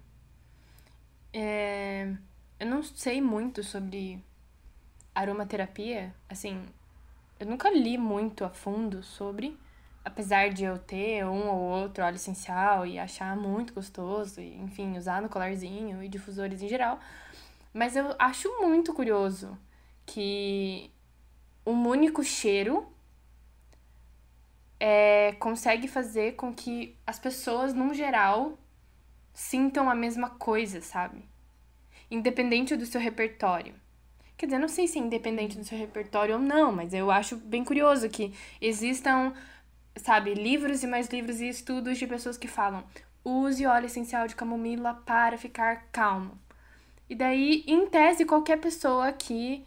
É... 1.33 2.15
Eu 2.59 2.67
não 2.67 2.83
sei 2.83 3.21
muito 3.21 3.63
sobre 3.63 4.23
aromaterapia, 5.15 6.15
assim, 6.29 6.63
eu 7.39 7.47
nunca 7.47 7.71
li 7.71 7.99
muito 7.99 8.45
a 8.45 8.51
fundo 8.51 9.03
sobre, 9.03 9.59
apesar 10.05 10.49
de 10.49 10.65
eu 10.65 10.79
ter 10.79 11.25
um 11.27 11.49
ou 11.49 11.61
outro 11.61 12.03
óleo 12.03 12.17
essencial 12.17 12.87
e 12.87 12.99
achar 12.99 13.37
muito 13.37 13.75
gostoso, 13.75 14.41
e, 14.41 14.57
enfim, 14.57 14.97
usar 14.97 15.21
no 15.21 15.29
colarzinho 15.29 16.03
e 16.03 16.09
difusores 16.09 16.63
em 16.63 16.69
geral, 16.69 16.99
mas 17.77 17.95
eu 17.95 18.17
acho 18.19 18.49
muito 18.59 18.95
curioso 18.95 19.59
que 20.07 20.91
um 21.67 21.87
único 21.87 22.25
cheiro 22.25 22.91
é, 24.81 25.33
consegue 25.33 25.87
fazer 25.87 26.37
com 26.37 26.55
que 26.55 26.97
as 27.07 27.19
pessoas, 27.19 27.75
no 27.75 27.93
geral, 27.93 28.59
sintam 29.35 29.91
a 29.91 29.95
mesma 29.95 30.31
coisa, 30.31 30.81
sabe? 30.81 31.29
Independente 32.11 32.75
do 32.77 32.87
seu 32.87 32.99
repertório. 32.99 33.75
Quer 34.39 34.47
dizer, 34.47 34.59
não 34.59 34.69
sei 34.69 34.89
se 34.89 34.99
é 34.99 35.03
independente 35.03 35.59
do 35.59 35.65
seu 35.65 35.77
repertório 35.77 36.37
ou 36.37 36.41
não, 36.41 36.73
mas 36.73 36.95
eu 36.95 37.11
acho 37.11 37.37
bem 37.37 37.63
curioso 37.63 38.09
que 38.09 38.33
existam, 38.59 39.35
sabe, 39.97 40.33
livros 40.33 40.83
e 40.83 40.87
mais 40.87 41.09
livros 41.09 41.43
e 41.43 41.49
estudos 41.51 41.99
de 41.99 42.07
pessoas 42.07 42.39
que 42.39 42.49
falam: 42.49 42.85
use 43.23 43.67
óleo 43.67 43.85
essencial 43.85 44.27
de 44.27 44.35
camomila 44.35 44.95
para 45.05 45.37
ficar 45.37 45.89
calmo. 45.93 46.46
E 47.09 47.15
daí, 47.15 47.65
em 47.67 47.87
tese, 47.87 48.25
qualquer 48.25 48.59
pessoa 48.59 49.13
que 49.13 49.65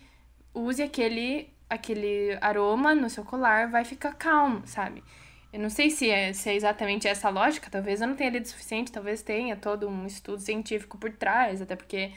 use 0.53 0.81
aquele, 0.83 1.49
aquele 1.69 2.37
aroma 2.41 2.93
no 2.93 3.09
seu 3.09 3.23
colar 3.23 3.69
vai 3.69 3.85
ficar 3.85 4.13
calmo, 4.13 4.61
sabe? 4.65 5.03
Eu 5.51 5.59
não 5.59 5.69
sei 5.69 5.89
se 5.89 6.09
é, 6.09 6.31
se 6.33 6.49
é 6.49 6.55
exatamente 6.55 7.07
essa 7.07 7.29
lógica, 7.29 7.69
talvez 7.71 8.01
eu 8.01 8.07
não 8.07 8.15
tenha 8.15 8.29
lido 8.29 8.45
o 8.45 8.47
suficiente, 8.47 8.91
talvez 8.91 9.21
tenha 9.21 9.55
todo 9.55 9.87
um 9.87 10.05
estudo 10.05 10.39
científico 10.39 10.97
por 10.97 11.11
trás, 11.11 11.61
até 11.61 11.75
porque 11.75 12.11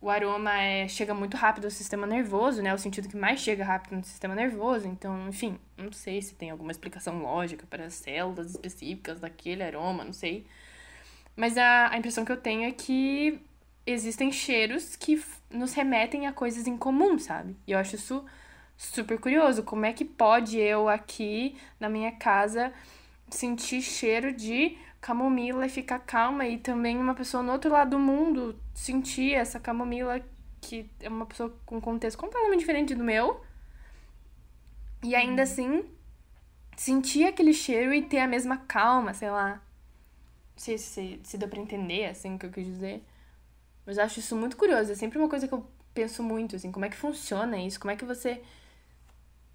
o 0.00 0.10
aroma 0.10 0.54
é, 0.60 0.86
chega 0.86 1.14
muito 1.14 1.36
rápido 1.36 1.64
ao 1.64 1.70
sistema 1.70 2.06
nervoso, 2.06 2.62
né? 2.62 2.72
O 2.74 2.78
sentido 2.78 3.08
que 3.08 3.16
mais 3.16 3.40
chega 3.40 3.64
rápido 3.64 3.96
no 3.96 4.04
sistema 4.04 4.34
nervoso. 4.34 4.86
Então, 4.86 5.28
enfim, 5.28 5.58
não 5.76 5.92
sei 5.92 6.22
se 6.22 6.34
tem 6.34 6.50
alguma 6.50 6.70
explicação 6.70 7.20
lógica 7.22 7.66
para 7.68 7.86
as 7.86 7.94
células 7.94 8.50
específicas 8.50 9.18
daquele 9.18 9.62
aroma, 9.62 10.04
não 10.04 10.12
sei. 10.12 10.46
Mas 11.34 11.56
a, 11.56 11.88
a 11.90 11.98
impressão 11.98 12.24
que 12.24 12.32
eu 12.32 12.36
tenho 12.36 12.68
é 12.68 12.72
que 12.72 13.40
existem 13.90 14.30
cheiros 14.30 14.96
que 14.96 15.22
nos 15.50 15.72
remetem 15.72 16.26
a 16.26 16.32
coisas 16.32 16.66
em 16.66 16.76
comum, 16.76 17.18
sabe? 17.18 17.56
E 17.66 17.72
eu 17.72 17.78
acho 17.78 17.96
isso 17.96 18.24
super 18.76 19.18
curioso. 19.18 19.62
Como 19.62 19.86
é 19.86 19.92
que 19.92 20.04
pode 20.04 20.58
eu 20.58 20.88
aqui 20.88 21.56
na 21.80 21.88
minha 21.88 22.12
casa 22.12 22.72
sentir 23.30 23.82
cheiro 23.82 24.32
de 24.32 24.76
camomila 25.00 25.66
e 25.66 25.68
ficar 25.68 26.00
calma 26.00 26.46
e 26.46 26.58
também 26.58 26.98
uma 26.98 27.14
pessoa 27.14 27.42
no 27.42 27.52
outro 27.52 27.70
lado 27.70 27.90
do 27.90 27.98
mundo 27.98 28.58
sentir 28.74 29.32
essa 29.32 29.60
camomila 29.60 30.20
que 30.60 30.90
é 31.00 31.08
uma 31.08 31.24
pessoa 31.24 31.54
com 31.64 31.76
um 31.76 31.80
contexto 31.80 32.18
completamente 32.18 32.60
diferente 32.60 32.94
do 32.94 33.04
meu 33.04 33.40
e 35.02 35.14
ainda 35.14 35.42
uhum. 35.42 35.48
assim 35.48 35.84
sentir 36.76 37.24
aquele 37.24 37.52
cheiro 37.52 37.92
e 37.94 38.02
ter 38.02 38.18
a 38.18 38.28
mesma 38.28 38.56
calma, 38.56 39.14
sei 39.14 39.30
lá. 39.30 39.54
Não 39.54 40.64
sei 40.64 40.78
se, 40.78 41.20
se 41.22 41.38
deu 41.38 41.48
pra 41.48 41.60
entender 41.60 42.06
assim 42.06 42.34
o 42.34 42.38
que 42.38 42.46
eu 42.46 42.50
quis 42.50 42.66
dizer. 42.66 43.02
Mas 43.88 43.98
acho 43.98 44.20
isso 44.20 44.36
muito 44.36 44.54
curioso. 44.54 44.92
É 44.92 44.94
sempre 44.94 45.16
uma 45.18 45.30
coisa 45.30 45.48
que 45.48 45.54
eu 45.54 45.66
penso 45.94 46.22
muito, 46.22 46.54
assim, 46.54 46.70
como 46.70 46.84
é 46.84 46.90
que 46.90 46.96
funciona 46.96 47.56
isso? 47.56 47.80
Como 47.80 47.90
é 47.90 47.96
que 47.96 48.04
você 48.04 48.42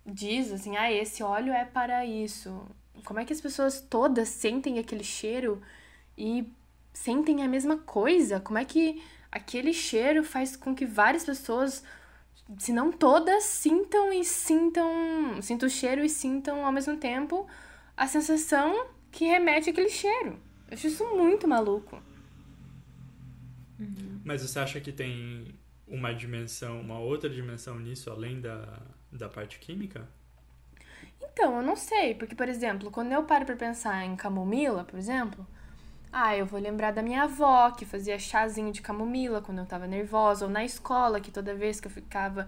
diz, 0.04 0.52
assim, 0.52 0.76
ah, 0.76 0.92
esse 0.92 1.22
óleo 1.22 1.54
é 1.54 1.64
para 1.64 2.04
isso? 2.04 2.66
Como 3.06 3.20
é 3.20 3.26
que 3.26 3.32
as 3.32 3.40
pessoas 3.40 3.80
todas 3.80 4.30
sentem 4.30 4.80
aquele 4.80 5.04
cheiro 5.04 5.62
e 6.18 6.52
sentem 6.92 7.44
a 7.44 7.48
mesma 7.48 7.78
coisa? 7.78 8.40
Como 8.40 8.58
é 8.58 8.66
que 8.66 9.04
aquele 9.32 9.72
cheiro 9.72 10.24
faz 10.24 10.56
com 10.56 10.74
que 10.74 10.84
várias 10.84 11.24
pessoas, 11.24 11.84
se 12.58 12.74
não 12.74 12.92
todas, 12.92 13.44
sintam 13.44 14.12
e 14.12 14.26
sintam, 14.26 14.90
sintam 15.44 15.68
o 15.68 15.72
cheiro 15.72 16.04
e 16.04 16.10
sintam 16.10 16.66
ao 16.66 16.72
mesmo 16.72 16.98
tempo 16.98 17.46
a 17.96 18.08
sensação 18.08 18.88
que 19.12 19.26
remete 19.26 19.70
àquele 19.70 19.90
cheiro? 19.90 20.40
Eu 20.68 20.74
acho 20.74 20.88
isso 20.88 21.06
muito 21.16 21.48
maluco. 21.48 22.02
Uhum. 23.80 24.13
Mas 24.24 24.42
você 24.42 24.60
acha 24.60 24.80
que 24.80 24.92
tem 24.92 25.54
uma 25.88 26.14
dimensão, 26.14 26.80
uma 26.82 27.00
outra 27.00 27.30
dimensão 27.30 27.80
nisso, 27.80 28.10
além 28.10 28.40
da, 28.40 28.82
da 29.12 29.28
parte 29.30 29.60
química? 29.60 30.08
Então, 31.22 31.58
eu 31.58 31.64
não 31.64 31.76
sei, 31.76 32.14
porque, 32.16 32.36
por 32.36 32.48
exemplo, 32.48 32.92
quando 32.92 33.12
eu 33.12 33.24
paro 33.24 33.46
pra 33.46 33.56
pensar 33.56 34.06
em 34.06 34.16
camomila, 34.16 34.84
por 34.84 34.98
exemplo, 34.98 35.46
ah, 36.12 36.36
eu 36.38 36.46
vou 36.46 36.60
lembrar 36.60 36.92
da 36.92 37.02
minha 37.02 37.24
avó, 37.24 37.72
que 37.72 37.86
fazia 37.86 38.20
chazinho 38.20 38.72
de 38.72 38.82
camomila 38.82 39.42
quando 39.42 39.60
eu 39.60 39.66
tava 39.66 39.88
nervosa, 39.88 40.46
ou 40.46 40.52
na 40.52 40.64
escola, 40.64 41.20
que 41.20 41.32
toda 41.32 41.56
vez 41.56 41.80
que 41.80 41.88
eu 41.88 41.92
ficava 41.92 42.48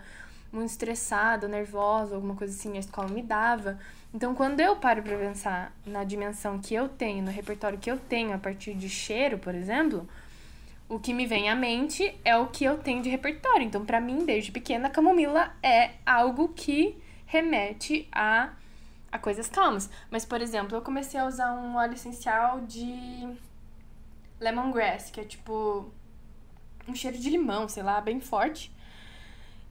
muito 0.51 0.69
estressada, 0.69 1.47
nervosa, 1.47 2.15
alguma 2.15 2.35
coisa 2.35 2.53
assim, 2.53 2.77
a 2.77 2.79
escola 2.79 3.09
me 3.09 3.23
dava. 3.23 3.77
Então, 4.13 4.35
quando 4.35 4.59
eu 4.61 4.75
paro 4.77 5.01
pra 5.03 5.17
pensar 5.17 5.73
na 5.85 6.03
dimensão 6.03 6.59
que 6.59 6.73
eu 6.73 6.87
tenho, 6.87 7.23
no 7.23 7.31
repertório 7.31 7.77
que 7.77 7.89
eu 7.91 7.97
tenho 7.97 8.33
a 8.33 8.37
partir 8.37 8.73
de 8.75 8.87
cheiro, 8.87 9.37
por 9.39 9.55
exemplo, 9.55 10.07
o 10.87 10.99
que 10.99 11.13
me 11.13 11.25
vem 11.25 11.49
à 11.49 11.55
mente 11.55 12.15
é 12.23 12.37
o 12.37 12.47
que 12.47 12.63
eu 12.63 12.77
tenho 12.77 13.01
de 13.01 13.09
repertório. 13.09 13.65
Então, 13.65 13.85
para 13.85 13.99
mim, 13.99 14.25
desde 14.25 14.51
pequena, 14.51 14.89
camomila 14.89 15.51
é 15.63 15.91
algo 16.05 16.49
que 16.49 16.97
remete 17.25 18.07
a, 18.11 18.53
a 19.11 19.17
coisas 19.17 19.49
calmas. 19.49 19.89
Mas, 20.11 20.25
por 20.25 20.41
exemplo, 20.41 20.77
eu 20.77 20.81
comecei 20.81 21.19
a 21.19 21.25
usar 21.25 21.53
um 21.53 21.75
óleo 21.75 21.93
essencial 21.93 22.61
de 22.61 23.35
lemongrass, 24.39 25.09
que 25.09 25.19
é 25.19 25.23
tipo 25.23 25.91
um 26.87 26.93
cheiro 26.93 27.17
de 27.17 27.29
limão, 27.31 27.67
sei 27.67 27.81
lá, 27.81 27.99
bem 27.99 28.19
forte. 28.19 28.71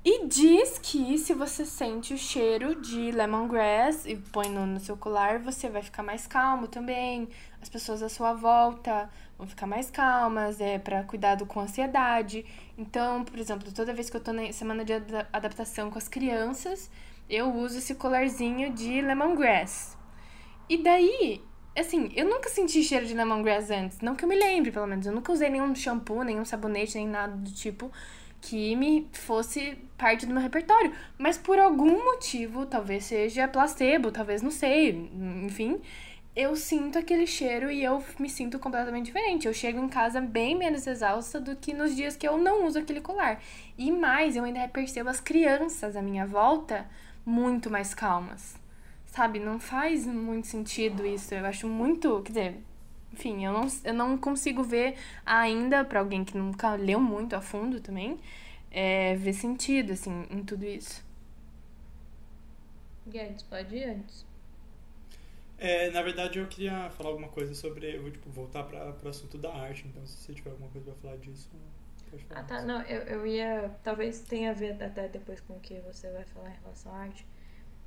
E 0.04 0.26
diz 0.26 0.78
que 0.78 1.16
se 1.16 1.32
você 1.32 1.64
sente 1.64 2.12
o 2.12 2.18
cheiro 2.18 2.74
de 2.78 3.10
lemongrass 3.10 4.04
e 4.04 4.16
põe 4.16 4.50
no, 4.50 4.66
no 4.66 4.78
seu 4.78 4.98
colar, 4.98 5.38
você 5.38 5.70
vai 5.70 5.80
ficar 5.80 6.02
mais 6.02 6.26
calmo 6.26 6.66
também. 6.66 7.28
As 7.62 7.70
pessoas 7.70 8.02
à 8.02 8.08
sua 8.10 8.34
volta 8.34 9.08
vão 9.36 9.46
ficar 9.46 9.66
mais 9.66 9.90
calmas, 9.90 10.60
é 10.60 10.78
para 10.78 11.02
cuidado 11.04 11.46
com 11.46 11.60
ansiedade. 11.60 12.44
Então, 12.76 13.24
por 13.24 13.38
exemplo, 13.38 13.72
toda 13.72 13.92
vez 13.92 14.10
que 14.10 14.16
eu 14.16 14.20
tô 14.20 14.32
na 14.32 14.52
semana 14.52 14.84
de 14.84 14.92
adaptação 15.32 15.90
com 15.90 15.98
as 15.98 16.08
crianças, 16.08 16.90
eu 17.28 17.52
uso 17.52 17.78
esse 17.78 17.94
colarzinho 17.94 18.72
de 18.72 19.00
lemongrass. 19.00 19.96
E 20.68 20.78
daí, 20.78 21.42
assim, 21.76 22.10
eu 22.14 22.26
nunca 22.26 22.48
senti 22.48 22.82
cheiro 22.82 23.06
de 23.06 23.14
lemongrass 23.14 23.70
antes. 23.70 24.00
Não 24.00 24.14
que 24.14 24.24
eu 24.24 24.28
me 24.28 24.36
lembre, 24.36 24.70
pelo 24.70 24.86
menos. 24.86 25.06
Eu 25.06 25.12
nunca 25.12 25.32
usei 25.32 25.48
nenhum 25.48 25.74
shampoo, 25.74 26.22
nenhum 26.22 26.44
sabonete, 26.44 26.96
nem 26.96 27.06
nada 27.06 27.36
do 27.36 27.52
tipo 27.52 27.90
que 28.44 28.76
me 28.76 29.08
fosse 29.12 29.78
parte 29.96 30.26
do 30.26 30.34
meu 30.34 30.42
repertório. 30.42 30.92
Mas 31.16 31.38
por 31.38 31.58
algum 31.58 32.04
motivo, 32.04 32.66
talvez 32.66 33.04
seja 33.04 33.48
placebo, 33.48 34.12
talvez 34.12 34.42
não 34.42 34.50
sei, 34.50 35.10
enfim, 35.42 35.80
eu 36.36 36.56
sinto 36.56 36.98
aquele 36.98 37.26
cheiro 37.26 37.70
e 37.70 37.84
eu 37.84 38.02
me 38.18 38.28
sinto 38.28 38.58
completamente 38.58 39.06
diferente. 39.06 39.46
Eu 39.46 39.54
chego 39.54 39.78
em 39.78 39.88
casa 39.88 40.20
bem 40.20 40.56
menos 40.56 40.86
exausta 40.86 41.40
do 41.40 41.54
que 41.54 41.72
nos 41.72 41.94
dias 41.94 42.16
que 42.16 42.26
eu 42.26 42.36
não 42.36 42.66
uso 42.66 42.78
aquele 42.78 43.00
colar. 43.00 43.40
E 43.78 43.92
mais, 43.92 44.34
eu 44.34 44.44
ainda 44.44 44.66
percebo 44.68 45.08
as 45.08 45.20
crianças 45.20 45.96
à 45.96 46.02
minha 46.02 46.26
volta 46.26 46.86
muito 47.24 47.70
mais 47.70 47.94
calmas. 47.94 48.56
Sabe, 49.06 49.38
não 49.38 49.60
faz 49.60 50.06
muito 50.06 50.48
sentido 50.48 51.06
isso. 51.06 51.32
Eu 51.34 51.46
acho 51.46 51.68
muito, 51.68 52.20
quer 52.22 52.32
dizer, 52.32 52.56
enfim, 53.12 53.44
eu 53.44 53.52
não, 53.52 53.68
eu 53.84 53.94
não 53.94 54.18
consigo 54.18 54.64
ver 54.64 54.96
ainda, 55.24 55.84
para 55.84 56.00
alguém 56.00 56.24
que 56.24 56.36
nunca 56.36 56.74
leu 56.74 57.00
muito 57.00 57.36
a 57.36 57.40
fundo 57.40 57.80
também, 57.80 58.18
é, 58.72 59.14
ver 59.14 59.34
sentido, 59.34 59.92
assim, 59.92 60.26
em 60.28 60.42
tudo 60.42 60.64
isso. 60.64 61.04
Guedes, 63.06 63.42
pode 63.44 63.76
ir 63.76 63.84
antes. 63.84 64.33
É, 65.58 65.90
na 65.90 66.02
verdade, 66.02 66.38
eu 66.38 66.46
queria 66.46 66.90
falar 66.90 67.10
alguma 67.10 67.28
coisa 67.28 67.54
sobre. 67.54 67.96
Eu 67.96 68.02
vou 68.02 68.10
tipo, 68.10 68.30
voltar 68.30 68.64
para 68.64 68.96
o 69.02 69.08
assunto 69.08 69.38
da 69.38 69.52
arte, 69.54 69.86
então 69.86 70.04
se 70.06 70.16
você 70.16 70.34
tiver 70.34 70.50
alguma 70.50 70.68
coisa 70.70 70.90
para 70.90 71.00
falar 71.00 71.16
disso, 71.18 71.48
falar. 72.28 72.40
Ah, 72.40 72.42
tá. 72.42 72.62
Não, 72.62 72.82
eu, 72.82 73.02
eu 73.02 73.26
ia. 73.26 73.70
Talvez 73.82 74.20
tenha 74.22 74.50
a 74.50 74.54
ver 74.54 74.82
até 74.82 75.08
depois 75.08 75.40
com 75.40 75.54
o 75.54 75.60
que 75.60 75.80
você 75.80 76.10
vai 76.10 76.24
falar 76.24 76.50
em 76.50 76.56
relação 76.62 76.92
à 76.92 76.98
arte. 76.98 77.26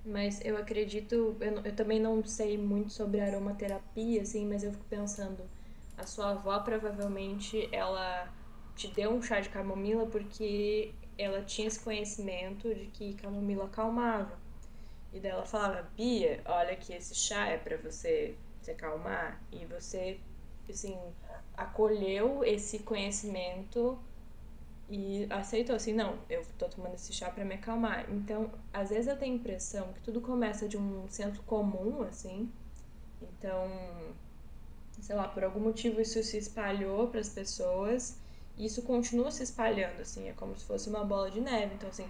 Mas 0.05 0.43
eu 0.45 0.57
acredito, 0.57 1.37
eu, 1.41 1.61
eu 1.65 1.75
também 1.75 1.99
não 1.99 2.23
sei 2.25 2.57
muito 2.57 2.91
sobre 2.93 3.19
aromaterapia, 3.21 4.21
assim, 4.21 4.47
mas 4.47 4.63
eu 4.63 4.71
fico 4.71 4.85
pensando, 4.85 5.43
a 5.97 6.05
sua 6.05 6.31
avó 6.31 6.59
provavelmente 6.61 7.69
ela 7.73 8.31
te 8.75 8.87
deu 8.89 9.11
um 9.11 9.21
chá 9.21 9.39
de 9.41 9.49
camomila 9.49 10.05
porque 10.07 10.93
ela 11.17 11.41
tinha 11.43 11.67
esse 11.67 11.79
conhecimento 11.79 12.73
de 12.73 12.87
que 12.87 13.15
camomila 13.15 13.65
acalmava. 13.65 14.39
E 15.17 15.19
daí 15.19 15.31
ela 15.31 15.45
falava, 15.45 15.81
Bia, 15.95 16.41
olha 16.45 16.75
que 16.75 16.93
esse 16.93 17.15
chá 17.15 17.47
é 17.47 17.57
para 17.57 17.75
você 17.77 18.37
se 18.61 18.69
acalmar. 18.69 19.41
E 19.51 19.65
você, 19.65 20.19
assim, 20.69 20.95
acolheu 21.55 22.43
esse 22.43 22.79
conhecimento 22.79 23.97
e 24.87 25.25
aceitou 25.31 25.75
assim, 25.75 25.91
não, 25.91 26.19
eu 26.29 26.45
tô 26.57 26.69
tomando 26.69 26.93
esse 26.93 27.11
chá 27.11 27.31
para 27.31 27.43
me 27.43 27.55
acalmar. 27.55 28.05
Então, 28.11 28.51
às 28.71 28.89
vezes 28.89 29.07
eu 29.07 29.17
tenho 29.17 29.33
a 29.33 29.37
impressão 29.37 29.91
que 29.93 30.01
tudo 30.01 30.21
começa 30.21 30.67
de 30.69 30.77
um 30.77 31.09
centro 31.09 31.41
comum, 31.43 32.03
assim. 32.03 32.51
Então, 33.19 33.67
sei 35.01 35.15
lá, 35.15 35.27
por 35.27 35.43
algum 35.43 35.59
motivo 35.59 35.99
isso 35.99 36.21
se 36.21 36.37
espalhou 36.37 37.07
para 37.07 37.21
as 37.21 37.29
pessoas 37.29 38.19
e 38.55 38.67
isso 38.67 38.83
continua 38.83 39.31
se 39.31 39.41
espalhando, 39.41 39.99
assim, 39.99 40.29
é 40.29 40.33
como 40.33 40.55
se 40.55 40.63
fosse 40.63 40.87
uma 40.89 41.03
bola 41.03 41.31
de 41.31 41.41
neve. 41.41 41.73
Então, 41.73 41.89
assim, 41.89 42.07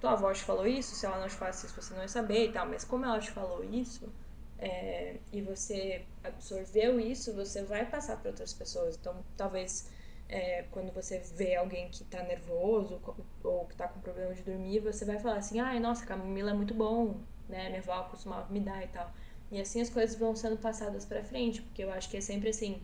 tua 0.00 0.12
avó 0.12 0.32
te 0.32 0.42
falou 0.42 0.66
isso, 0.66 0.94
se 0.94 1.06
ela 1.06 1.18
não 1.20 1.28
te 1.28 1.34
falasse 1.34 1.66
isso, 1.66 1.80
você 1.80 1.94
não 1.94 2.02
ia 2.02 2.08
saber 2.08 2.46
e 2.46 2.52
tal, 2.52 2.66
mas 2.66 2.84
como 2.84 3.04
ela 3.04 3.18
te 3.18 3.30
falou 3.30 3.64
isso, 3.64 4.12
é, 4.58 5.16
e 5.32 5.40
você 5.40 6.04
absorveu 6.22 6.98
isso, 7.00 7.34
você 7.34 7.62
vai 7.62 7.86
passar 7.86 8.16
para 8.18 8.30
outras 8.30 8.52
pessoas. 8.52 8.96
Então, 8.96 9.24
talvez 9.36 9.88
é, 10.28 10.64
quando 10.70 10.92
você 10.92 11.18
vê 11.36 11.56
alguém 11.56 11.88
que 11.88 12.04
tá 12.04 12.22
nervoso 12.22 13.00
ou 13.42 13.66
que 13.66 13.76
tá 13.76 13.88
com 13.88 14.00
problema 14.00 14.34
de 14.34 14.42
dormir, 14.42 14.80
você 14.80 15.04
vai 15.04 15.18
falar 15.18 15.36
assim, 15.36 15.60
ai, 15.60 15.80
nossa, 15.80 16.04
camomila 16.04 16.50
é 16.50 16.54
muito 16.54 16.74
bom, 16.74 17.20
né? 17.48 17.68
Minha 17.68 17.80
avó 17.80 18.02
costumava 18.04 18.52
me 18.52 18.60
dar 18.60 18.82
e 18.84 18.88
tal. 18.88 19.12
E 19.50 19.60
assim 19.60 19.80
as 19.80 19.88
coisas 19.88 20.16
vão 20.18 20.36
sendo 20.36 20.58
passadas 20.58 21.04
para 21.06 21.24
frente, 21.24 21.62
porque 21.62 21.82
eu 21.82 21.90
acho 21.92 22.10
que 22.10 22.16
é 22.18 22.20
sempre 22.20 22.50
assim, 22.50 22.82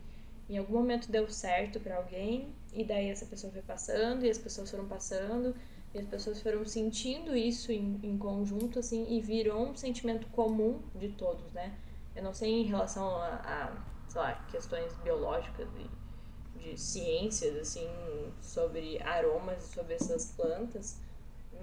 em 0.49 0.57
algum 0.57 0.73
momento 0.73 1.11
deu 1.11 1.29
certo 1.29 1.79
para 1.79 1.97
alguém, 1.97 2.55
e 2.73 2.83
daí 2.83 3.09
essa 3.09 3.25
pessoa 3.25 3.51
foi 3.53 3.61
passando, 3.61 4.25
e 4.25 4.29
as 4.29 4.37
pessoas 4.37 4.71
foram 4.71 4.87
passando, 4.87 5.55
e 5.95 5.99
as 5.99 6.07
pessoas 6.07 6.41
foram 6.41 6.65
sentindo 6.65 7.33
isso 7.35 7.71
em, 7.71 7.97
em 8.03 8.17
conjunto, 8.17 8.79
assim, 8.79 9.05
e 9.15 9.21
virou 9.21 9.69
um 9.69 9.75
sentimento 9.77 10.27
comum 10.27 10.83
de 10.93 11.07
todos, 11.13 11.53
né? 11.53 11.79
Eu 12.13 12.21
não 12.21 12.33
sei 12.33 12.51
em 12.51 12.63
relação 12.63 13.15
a, 13.15 13.35
a 13.35 13.85
sei 14.09 14.21
lá, 14.21 14.33
questões 14.51 14.93
biológicas 14.97 15.69
e 15.73 15.89
de 16.59 16.77
ciências, 16.77 17.55
assim, 17.55 17.87
sobre 18.41 19.01
aromas 19.03 19.63
e 19.63 19.73
sobre 19.73 19.93
essas 19.93 20.33
plantas, 20.33 20.99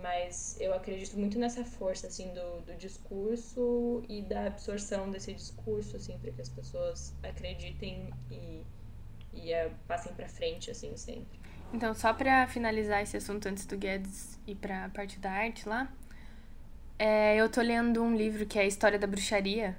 mas 0.01 0.59
eu 0.59 0.73
acredito 0.73 1.19
muito 1.19 1.39
nessa 1.39 1.63
força, 1.63 2.07
assim, 2.07 2.33
do, 2.33 2.63
do 2.63 2.75
discurso 2.77 4.03
e 4.09 4.23
da 4.23 4.47
absorção 4.47 5.11
desse 5.11 5.35
discurso, 5.35 5.97
assim, 5.97 6.17
para 6.19 6.31
que 6.31 6.41
as 6.41 6.49
pessoas 6.49 7.15
acreditem 7.23 8.09
e, 8.31 8.63
e 9.35 9.53
uh, 9.53 9.75
passem 9.87 10.15
para 10.15 10.27
frente, 10.27 10.71
assim, 10.71 10.97
sempre. 10.97 11.42
Então, 11.73 11.95
só 11.95 12.13
para 12.13 12.47
finalizar 12.47 13.03
esse 13.03 13.17
assunto 13.17 13.47
antes 13.49 13.65
do 13.65 13.79
Guedes 13.79 14.39
ir 14.47 14.57
para 14.57 14.85
a 14.85 14.89
parte 14.91 15.19
da 15.19 15.31
arte 15.31 15.67
lá, 15.69 15.91
é, 16.99 17.37
eu 17.37 17.49
tô 17.49 17.63
lendo 17.63 18.03
um 18.03 18.15
livro 18.15 18.45
que 18.45 18.59
é 18.59 18.63
a 18.63 18.67
História 18.67 18.99
da 18.99 19.07
Bruxaria. 19.07 19.77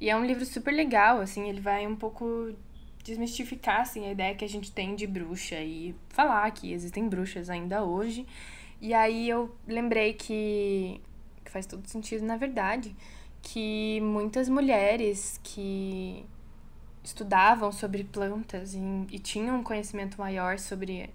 E 0.00 0.10
é 0.10 0.16
um 0.16 0.24
livro 0.24 0.44
super 0.44 0.72
legal, 0.72 1.20
assim, 1.20 1.48
ele 1.48 1.60
vai 1.60 1.86
um 1.86 1.94
pouco 1.94 2.52
desmistificar 3.04 3.82
assim, 3.82 4.06
a 4.06 4.12
ideia 4.12 4.34
que 4.34 4.44
a 4.44 4.48
gente 4.48 4.72
tem 4.72 4.96
de 4.96 5.06
bruxa 5.06 5.60
e 5.60 5.94
falar 6.08 6.50
que 6.50 6.72
existem 6.72 7.08
bruxas 7.08 7.48
ainda 7.48 7.84
hoje. 7.84 8.26
E 8.80 8.92
aí 8.92 9.28
eu 9.28 9.54
lembrei 9.66 10.14
que, 10.14 11.00
que 11.44 11.50
faz 11.50 11.66
todo 11.66 11.86
sentido, 11.86 12.24
na 12.24 12.36
verdade, 12.36 12.94
que 13.40 14.00
muitas 14.00 14.48
mulheres 14.48 15.38
que 15.42 16.24
estudavam 17.04 17.70
sobre 17.70 18.02
plantas 18.02 18.74
e, 18.74 18.78
e 19.10 19.18
tinham 19.18 19.56
um 19.58 19.62
conhecimento 19.62 20.18
maior 20.18 20.58
sobre 20.58 21.10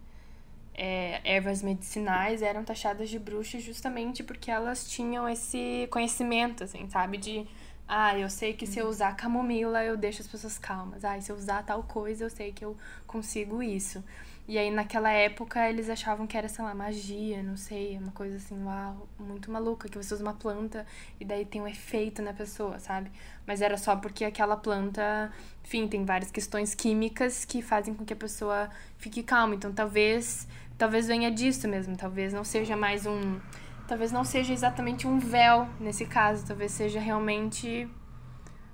é, 0.75 1.19
ervas 1.25 1.61
medicinais 1.61 2.41
eram 2.41 2.63
taxadas 2.63 3.09
de 3.09 3.19
bruxas 3.19 3.61
justamente 3.63 4.23
porque 4.23 4.49
elas 4.49 4.89
tinham 4.89 5.27
esse 5.27 5.87
conhecimento, 5.91 6.63
assim, 6.63 6.87
sabe? 6.89 7.17
De 7.17 7.45
ah, 7.87 8.17
eu 8.17 8.29
sei 8.29 8.53
que 8.53 8.67
se 8.67 8.79
eu 8.79 8.87
usar 8.87 9.15
camomila 9.15 9.83
eu 9.83 9.97
deixo 9.97 10.21
as 10.21 10.27
pessoas 10.27 10.57
calmas. 10.57 11.03
Ah, 11.03 11.19
se 11.19 11.31
eu 11.31 11.35
usar 11.35 11.63
tal 11.63 11.83
coisa 11.83 12.23
eu 12.23 12.29
sei 12.29 12.51
que 12.53 12.63
eu 12.63 12.77
consigo 13.07 13.61
isso. 13.61 14.03
E 14.49 14.57
aí 14.57 14.71
naquela 14.71 15.11
época 15.11 15.69
eles 15.69 15.91
achavam 15.91 16.25
que 16.25 16.35
era, 16.35 16.49
sei 16.49 16.65
lá, 16.65 16.73
magia, 16.73 17.43
não 17.43 17.55
sei, 17.55 17.95
uma 17.99 18.11
coisa 18.11 18.37
assim, 18.37 18.59
uau, 18.63 19.07
muito 19.19 19.51
maluca, 19.51 19.87
que 19.87 19.95
você 19.95 20.11
usa 20.11 20.23
uma 20.23 20.33
planta 20.33 20.87
e 21.19 21.23
daí 21.23 21.45
tem 21.45 21.61
um 21.61 21.67
efeito 21.67 22.19
na 22.23 22.33
pessoa, 22.33 22.79
sabe? 22.79 23.11
Mas 23.45 23.61
era 23.61 23.77
só 23.77 23.95
porque 23.95 24.25
aquela 24.25 24.57
planta, 24.57 25.31
enfim, 25.63 25.87
tem 25.87 26.03
várias 26.03 26.31
questões 26.31 26.73
químicas 26.73 27.45
que 27.45 27.61
fazem 27.61 27.93
com 27.93 28.03
que 28.03 28.11
a 28.11 28.15
pessoa 28.15 28.71
fique 28.97 29.21
calma. 29.21 29.53
Então 29.53 29.71
talvez, 29.71 30.47
talvez 30.79 31.05
venha 31.05 31.29
disso 31.29 31.67
mesmo, 31.67 31.95
talvez 31.95 32.33
não 32.33 32.43
seja 32.43 32.75
mais 32.75 33.05
um 33.05 33.39
talvez 33.87 34.11
não 34.11 34.23
seja 34.23 34.51
exatamente 34.51 35.05
um 35.05 35.19
véu 35.19 35.67
nesse 35.79 36.07
caso, 36.07 36.43
talvez 36.47 36.71
seja 36.71 36.99
realmente 36.99 37.87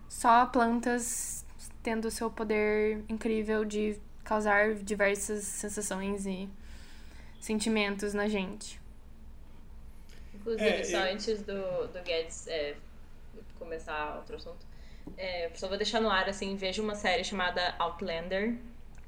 só 0.07 0.45
plantas 0.45 1.45
tendo 1.83 2.05
o 2.05 2.11
seu 2.11 2.29
poder 2.29 3.03
incrível 3.09 3.65
de 3.65 3.99
causar 4.25 4.73
diversas 4.73 5.43
sensações 5.45 6.25
e 6.25 6.49
sentimentos 7.39 8.13
na 8.13 8.27
gente. 8.27 8.81
Inclusive, 10.33 10.67
é, 10.67 10.83
só 10.83 10.97
eu... 11.05 11.13
antes 11.13 11.41
do, 11.43 11.87
do 11.87 12.03
Guedes 12.03 12.47
é, 12.47 12.75
começar 13.57 14.17
outro 14.17 14.35
assunto, 14.35 14.65
é, 15.17 15.49
só 15.53 15.67
vou 15.67 15.77
deixar 15.77 16.01
no 16.01 16.09
ar, 16.09 16.27
assim, 16.27 16.55
vejo 16.55 16.83
uma 16.83 16.95
série 16.95 17.23
chamada 17.23 17.75
Outlander, 17.79 18.55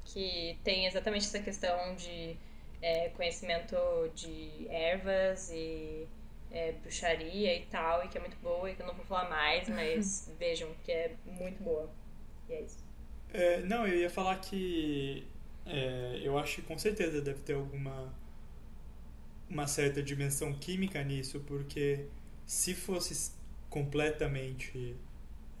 que 0.04 0.56
tem 0.64 0.86
exatamente 0.86 1.26
essa 1.26 1.40
questão 1.40 1.94
de 1.96 2.36
é, 2.80 3.08
conhecimento 3.10 3.76
de 4.14 4.66
ervas 4.70 5.50
e 5.50 6.08
é, 6.50 6.72
bruxaria 6.72 7.56
e 7.56 7.66
tal, 7.66 8.04
e 8.04 8.08
que 8.08 8.16
é 8.16 8.20
muito 8.20 8.36
boa 8.38 8.70
e 8.70 8.74
que 8.74 8.82
eu 8.82 8.86
não 8.86 8.94
vou 8.94 9.04
falar 9.04 9.28
mais, 9.28 9.68
mas 9.68 10.32
vejam 10.38 10.72
que 10.84 10.92
é 10.92 11.14
muito 11.26 11.62
boa. 11.62 11.90
E 12.48 12.52
é 12.52 12.60
isso. 12.62 12.87
É, 13.32 13.62
não, 13.62 13.86
eu 13.86 13.98
ia 13.98 14.10
falar 14.10 14.36
que 14.36 15.26
é, 15.66 16.20
eu 16.22 16.38
acho 16.38 16.56
que 16.56 16.62
com 16.62 16.78
certeza 16.78 17.20
deve 17.20 17.40
ter 17.40 17.54
alguma 17.54 18.12
uma 19.48 19.66
certa 19.66 20.02
dimensão 20.02 20.52
química 20.54 21.02
nisso, 21.02 21.40
porque 21.40 22.06
se 22.46 22.74
fosse 22.74 23.32
completamente 23.70 24.96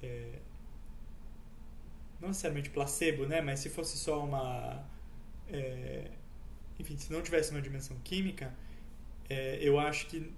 é, 0.02 0.38
não 2.20 2.28
necessariamente 2.28 2.70
placebo, 2.70 3.26
né, 3.26 3.40
mas 3.40 3.60
se 3.60 3.70
fosse 3.70 3.96
só 3.98 4.24
uma 4.24 4.84
é, 5.48 6.10
enfim, 6.78 6.96
se 6.96 7.12
não 7.12 7.22
tivesse 7.22 7.50
uma 7.50 7.60
dimensão 7.60 7.96
química, 8.04 8.54
é, 9.28 9.58
eu 9.60 9.78
acho 9.78 10.06
que 10.06 10.32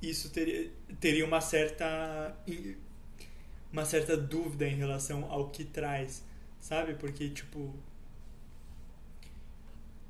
isso 0.00 0.30
teria, 0.30 0.70
teria 1.00 1.24
uma 1.24 1.40
certa 1.40 2.36
uma 3.72 3.84
certa 3.84 4.16
dúvida 4.16 4.66
em 4.66 4.76
relação 4.76 5.30
ao 5.30 5.50
que 5.50 5.64
traz, 5.64 6.24
sabe? 6.60 6.94
Porque, 6.94 7.28
tipo, 7.30 7.74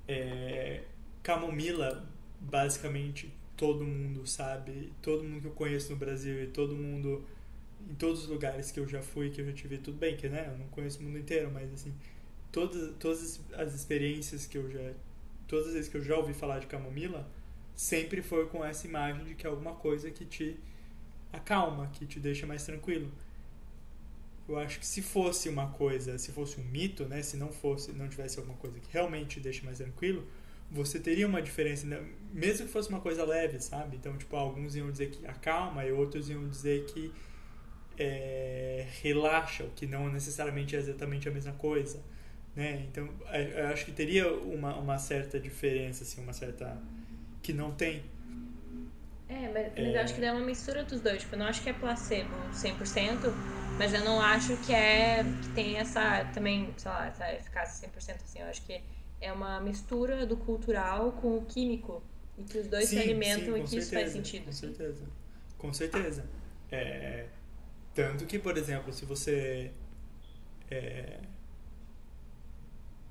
é, 0.07 0.85
camomila, 1.23 2.07
basicamente, 2.41 3.33
todo 3.57 3.85
mundo 3.85 4.27
sabe, 4.27 4.93
todo 5.03 5.25
mundo 5.25 5.43
que 5.43 5.47
eu 5.49 5.53
conheço 5.53 5.91
no 5.93 5.97
Brasil 5.99 6.43
e 6.43 6.47
todo 6.47 6.75
mundo 6.75 7.25
em 7.89 7.95
todos 7.95 8.25
os 8.25 8.29
lugares 8.29 8.71
que 8.71 8.81
eu 8.81 8.89
já 8.89 9.03
fui, 9.03 9.31
que 9.31 9.41
eu 9.41 9.47
já 9.47 9.53
tive, 9.53 9.79
tudo 9.79 9.99
bem, 9.99 10.17
que 10.17 10.29
né, 10.29 10.49
eu 10.53 10.59
não 10.59 10.67
conheço 10.69 11.01
o 11.01 11.03
mundo 11.03 11.19
inteiro, 11.19 11.51
mas 11.53 11.73
assim, 11.73 11.95
todas, 12.51 12.95
todas 12.99 13.41
as 13.55 13.75
experiências 13.75 14.47
que 14.47 14.59
eu 14.59 14.71
já, 14.71 14.93
todas 15.47 15.69
as 15.69 15.75
vezes 15.75 15.89
que 15.89 15.97
eu 15.97 16.03
já 16.03 16.17
ouvi 16.17 16.35
falar 16.35 16.59
de 16.59 16.67
camomila, 16.67 17.29
sempre 17.75 18.23
foi 18.23 18.47
com 18.47 18.65
essa 18.65 18.87
imagem 18.87 19.25
de 19.25 19.35
que 19.35 19.47
é 19.47 19.51
alguma 19.51 19.75
coisa 19.75 20.11
que 20.11 20.25
te 20.25 20.59
acalma, 21.33 21.89
que 21.89 22.07
te 22.07 22.19
deixa 22.19 22.47
mais 22.47 22.65
tranquilo. 22.65 23.11
Eu 24.49 24.59
acho 24.59 24.79
que 24.79 24.87
se 24.87 25.03
fosse 25.03 25.49
uma 25.49 25.69
coisa, 25.69 26.17
se 26.19 26.33
fosse 26.33 26.59
um 26.59 26.65
mito, 26.65 27.05
né, 27.05 27.23
se 27.23 27.37
não 27.37 27.53
fosse, 27.53 27.93
não 27.93 28.09
tivesse 28.09 28.39
alguma 28.39 28.57
coisa 28.57 28.81
que 28.81 28.91
realmente 28.91 29.37
te 29.37 29.41
deixa 29.41 29.65
mais 29.65 29.79
tranquilo, 29.79 30.27
você 30.71 30.99
teria 30.99 31.27
uma 31.27 31.41
diferença, 31.41 31.87
né? 31.87 32.03
mesmo 32.33 32.67
que 32.67 32.73
fosse 32.73 32.89
uma 32.89 33.01
coisa 33.01 33.25
leve, 33.25 33.61
sabe? 33.61 33.97
Então, 33.97 34.17
tipo, 34.17 34.37
alguns 34.37 34.77
iam 34.77 34.91
dizer 34.91 35.11
que 35.11 35.27
acalma 35.27 35.85
e 35.85 35.93
outros 35.93 36.29
iam 36.29 36.47
dizer 36.49 36.85
que 36.87 37.13
é, 37.99 38.87
relaxa, 39.03 39.65
o 39.65 39.71
que 39.71 39.87
não 39.87 40.11
necessariamente 40.11 40.77
é 40.77 40.79
exatamente 40.79 41.29
a 41.29 41.33
mesma 41.33 41.53
coisa, 41.53 42.03
né? 42.55 42.87
Então, 42.91 43.09
eu 43.57 43.69
acho 43.69 43.85
que 43.85 43.93
teria 43.93 44.33
uma, 44.33 44.77
uma 44.77 44.99
certa 44.99 45.39
diferença, 45.41 46.05
assim, 46.05 46.21
uma 46.21 46.33
certa... 46.33 46.81
que 47.43 47.53
não 47.53 47.73
tem. 47.73 48.03
É, 49.29 49.49
mas, 49.49 49.73
mas 49.77 49.95
eu 49.95 50.01
acho 50.01 50.15
que 50.15 50.21
dá 50.21 50.33
uma 50.33 50.45
mistura 50.45 50.85
dos 50.85 51.01
dois. 51.01 51.21
Tipo, 51.21 51.35
eu 51.35 51.39
não 51.41 51.47
acho 51.47 51.63
que 51.63 51.69
é 51.69 51.73
placebo 51.73 52.35
100%, 52.53 53.33
mas 53.79 53.93
eu 53.93 54.01
não 54.05 54.21
acho 54.21 54.57
que 54.59 54.73
é 54.73 55.23
que 55.43 55.49
tem 55.51 55.77
essa 55.77 56.25
também, 56.33 56.73
sei 56.77 56.91
lá, 56.91 57.07
essa 57.07 57.33
eficácia 57.35 57.89
100% 57.89 58.23
assim. 58.25 58.41
Eu 58.41 58.47
acho 58.47 58.63
que 58.63 58.83
é 59.21 59.33
uma 59.33 59.61
mistura 59.61 60.27
do 60.27 60.37
cultural 60.37 61.13
com 61.13 61.37
o 61.37 61.45
químico 61.45 62.03
e 62.39 62.45
que 62.45 62.59
os 62.59 62.67
dois 62.69 62.89
Sim, 62.89 62.97
se 62.97 63.03
alimentam 63.03 63.55
sim, 63.55 63.61
e 63.61 63.65
que 63.65 63.77
isso 63.79 63.93
faz 63.93 64.11
certeza, 64.11 64.13
sentido. 64.13 64.45
Com 64.45 64.51
assim. 64.51 64.61
certeza. 64.61 65.05
Com 65.59 65.73
certeza. 65.73 66.25
É, 66.71 67.27
tanto 67.95 68.25
que, 68.27 68.39
por 68.39 68.57
exemplo, 68.57 68.93
se 68.93 69.05
você. 69.05 69.73
é, 70.71 71.21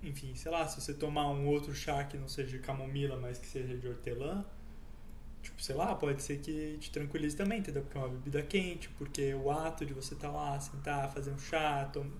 enfim, 0.01 0.36
sei 0.36 0.51
lá, 0.51 0.67
se 0.67 0.80
você 0.80 0.93
tomar 0.93 1.30
um 1.30 1.47
outro 1.47 1.73
chá 1.75 2.03
que 2.03 2.17
não 2.17 2.27
seja 2.27 2.49
de 2.58 2.60
camomila, 2.60 3.17
mas 3.17 3.38
que 3.38 3.45
seja 3.47 3.75
de 3.77 3.88
hortelã, 3.88 4.45
tipo, 5.47 5.62
sei 5.63 5.75
lá, 5.75 5.95
pode 5.95 6.21
ser 6.23 6.39
que 6.39 6.77
te 6.79 6.91
tranquilize 6.91 7.36
também, 7.36 7.60
entendeu? 7.60 7.83
Porque 7.83 7.97
é 7.97 8.01
uma 8.01 8.10
bebida 8.10 8.41
quente, 8.43 8.89
porque 8.97 9.33
o 9.36 9.51
ato 9.51 9.86
de 9.86 9.93
você 9.93 10.13
estar 10.13 10.31
lá, 10.31 10.60
sentar, 10.60 11.12
fazer 11.13 11.31
um 11.31 11.39
chá, 11.39 11.86
tom- 11.93 12.12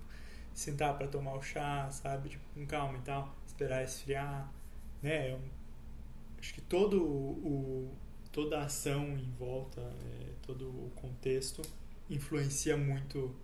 sentar 0.54 0.96
para 0.98 1.08
tomar 1.08 1.34
o 1.36 1.42
chá, 1.42 1.90
sabe? 1.90 2.30
Tipo, 2.30 2.44
com 2.54 2.66
calma 2.66 2.98
e 2.98 3.02
tal, 3.02 3.36
esperar 3.46 3.84
esfriar, 3.84 4.52
né? 5.02 5.30
É 5.30 5.34
um- 5.36 5.50
acho 6.40 6.54
que 6.54 6.60
todo 6.62 7.02
o, 7.04 7.90
toda 8.32 8.60
a 8.60 8.64
ação 8.64 9.18
em 9.18 9.30
volta, 9.38 9.80
é, 9.80 10.26
todo 10.46 10.66
o 10.68 10.90
contexto 10.96 11.62
influencia 12.10 12.76
muito, 12.76 13.34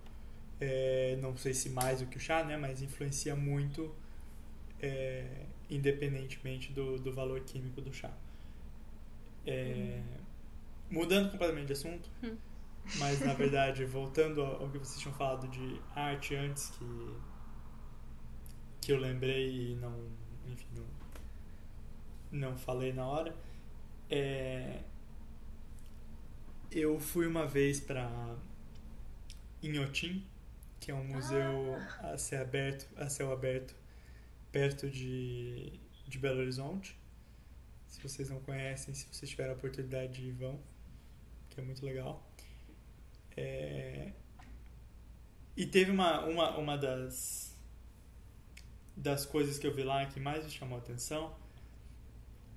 é, 0.60 1.18
não 1.22 1.36
sei 1.36 1.54
se 1.54 1.70
mais 1.70 2.00
do 2.00 2.06
que 2.06 2.16
o 2.18 2.20
chá, 2.20 2.44
né? 2.44 2.56
Mas 2.58 2.82
influencia 2.82 3.36
muito 3.36 3.94
é, 4.82 5.46
independentemente 5.70 6.72
do, 6.72 6.98
do 6.98 7.12
valor 7.12 7.40
químico 7.42 7.80
do 7.80 7.92
chá. 7.92 8.12
É, 9.46 10.02
Mudando 10.90 11.30
completamente 11.30 11.66
de 11.66 11.72
assunto, 11.72 12.08
Hum. 12.22 12.36
mas 12.98 13.20
na 13.20 13.34
verdade, 13.34 13.84
voltando 13.86 14.42
ao 14.42 14.68
que 14.70 14.78
vocês 14.78 15.00
tinham 15.00 15.14
falado 15.14 15.48
de 15.48 15.80
arte 15.94 16.34
antes, 16.36 16.70
que, 16.70 17.16
que 18.80 18.92
eu 18.92 18.98
lembrei 18.98 19.72
e 19.72 19.76
não, 19.76 20.08
enfim, 20.46 20.66
não, 20.76 20.86
não 22.30 22.56
falei 22.56 22.92
na 22.92 23.06
hora, 23.06 23.34
é, 24.10 24.82
eu 26.70 26.98
fui 27.00 27.26
uma 27.26 27.46
vez 27.46 27.80
para 27.80 28.36
Inhotim, 29.62 30.24
que 30.80 30.90
é 30.90 30.94
um 30.94 31.04
museu 31.04 31.76
a 32.00 32.18
céu 32.18 32.42
aberto, 32.42 32.86
a 32.96 33.08
céu 33.08 33.32
aberto 33.32 33.74
perto 34.52 34.90
de, 34.90 35.72
de 36.06 36.18
Belo 36.18 36.40
Horizonte. 36.40 36.96
Se 37.94 38.02
vocês 38.02 38.28
não 38.30 38.40
conhecem, 38.40 38.94
se 38.94 39.06
vocês 39.12 39.30
tiverem 39.30 39.52
a 39.52 39.56
oportunidade 39.56 40.22
de 40.22 40.32
vão, 40.32 40.60
que 41.50 41.60
é 41.60 41.64
muito 41.64 41.84
legal. 41.86 42.14
É, 43.36 44.12
E 45.56 45.66
teve 45.66 45.90
uma, 45.90 46.24
uma, 46.26 46.56
uma 46.58 46.76
das, 46.78 47.54
das 48.96 49.24
coisas 49.26 49.58
que 49.58 49.66
eu 49.66 49.72
vi 49.74 49.82
lá 49.84 50.04
que 50.06 50.18
mais 50.20 50.44
me 50.44 50.50
chamou 50.50 50.76
a 50.76 50.80
atenção 50.80 51.34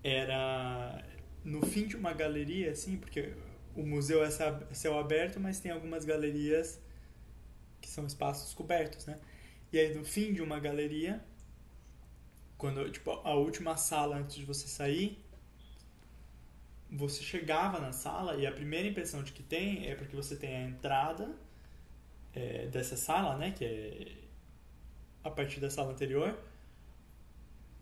era 0.03 1.03
no 1.43 1.65
fim 1.65 1.87
de 1.87 1.95
uma 1.95 2.13
galeria, 2.13 2.71
assim, 2.71 2.97
porque 2.97 3.33
o 3.75 3.85
museu 3.85 4.23
é 4.23 4.29
céu- 4.31 4.59
céu 4.73 4.97
aberto, 4.99 5.39
mas 5.39 5.59
tem 5.59 5.71
algumas 5.71 6.05
galerias 6.05 6.79
que 7.81 7.89
são 7.89 8.05
espaços 8.05 8.53
cobertos, 8.53 9.05
né? 9.05 9.19
E 9.71 9.79
aí 9.79 9.93
no 9.93 10.03
fim 10.05 10.33
de 10.33 10.41
uma 10.41 10.59
galeria, 10.59 11.23
quando 12.57 12.89
tipo 12.91 13.11
a 13.11 13.33
última 13.35 13.77
sala 13.77 14.17
antes 14.17 14.35
de 14.35 14.45
você 14.45 14.67
sair, 14.67 15.23
você 16.91 17.21
chegava 17.21 17.79
na 17.79 17.91
sala 17.91 18.35
e 18.35 18.45
a 18.45 18.51
primeira 18.51 18.87
impressão 18.87 19.21
de 19.23 19.31
que 19.31 19.43
tem 19.43 19.89
é 19.89 19.95
porque 19.95 20.15
você 20.15 20.35
tem 20.35 20.55
a 20.55 20.61
entrada 20.63 21.35
é, 22.33 22.67
dessa 22.67 22.95
sala, 22.95 23.35
né, 23.37 23.51
que 23.51 23.65
é 23.65 24.17
a 25.23 25.29
partir 25.29 25.59
da 25.59 25.69
sala 25.69 25.91
anterior. 25.91 26.37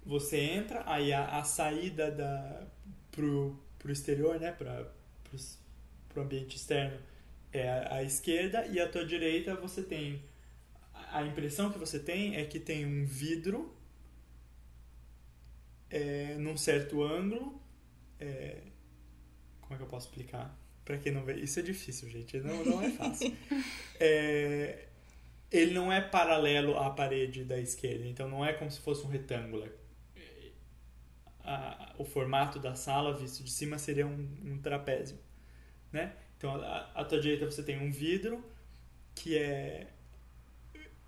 Você 0.05 0.39
entra, 0.39 0.83
aí 0.85 1.13
a, 1.13 1.39
a 1.39 1.43
saída 1.43 2.11
da 2.11 2.67
pro, 3.11 3.59
pro 3.79 3.91
exterior, 3.91 4.39
né, 4.39 4.51
para 4.51 4.91
pro 6.09 6.23
ambiente 6.23 6.55
externo 6.55 6.97
é 7.51 7.69
a, 7.69 7.95
a 7.95 8.03
esquerda 8.03 8.65
e 8.67 8.79
à 8.79 8.87
tua 8.87 9.05
direita 9.05 9.55
você 9.55 9.83
tem 9.83 10.23
a 11.11 11.23
impressão 11.23 11.71
que 11.71 11.77
você 11.77 11.99
tem 11.99 12.35
é 12.35 12.45
que 12.45 12.59
tem 12.59 12.85
um 12.85 13.05
vidro 13.05 13.73
é, 15.89 16.35
num 16.35 16.57
certo 16.57 17.03
ângulo 17.03 17.61
é, 18.19 18.61
como 19.65 19.75
é 19.75 19.77
que 19.77 19.83
eu 19.83 19.87
posso 19.87 20.07
explicar 20.07 20.55
para 20.83 20.97
quem 20.97 21.11
não 21.11 21.23
vê 21.23 21.35
isso 21.35 21.59
é 21.59 21.63
difícil 21.63 22.09
gente 22.09 22.37
não, 22.39 22.63
não 22.65 22.81
é 22.81 22.89
fácil 22.91 23.35
É, 23.99 24.87
ele 25.51 25.73
não 25.73 25.91
é 25.91 26.01
paralelo 26.01 26.77
à 26.77 26.89
parede 26.89 27.43
da 27.43 27.57
esquerda 27.59 28.05
então 28.05 28.27
não 28.29 28.45
é 28.45 28.53
como 28.53 28.69
se 28.69 28.79
fosse 28.79 29.05
um 29.05 29.09
retângulo 29.09 29.67
a- 31.43 31.93
o 31.97 32.05
formato 32.05 32.59
da 32.59 32.75
sala 32.75 33.13
visto 33.13 33.43
de 33.43 33.51
cima 33.51 33.77
seria 33.77 34.05
um, 34.07 34.27
um 34.43 34.57
trapézio 34.61 35.17
né? 35.91 36.13
Então, 36.37 36.53
à, 36.55 36.91
à 36.93 37.05
tua 37.05 37.19
direita 37.21 37.45
você 37.49 37.63
tem 37.63 37.79
um 37.79 37.89
vidro 37.91 38.43
que 39.15 39.37
é, 39.37 39.87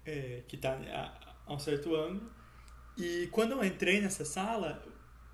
é 0.06 0.44
que 0.48 0.56
está 0.56 0.74
a, 0.74 1.36
a 1.46 1.54
um 1.54 1.60
certo 1.60 1.94
ângulo. 1.96 2.32
E 2.98 3.28
quando 3.32 3.52
eu 3.52 3.64
entrei 3.64 4.00
nessa 4.02 4.24
sala, 4.24 4.82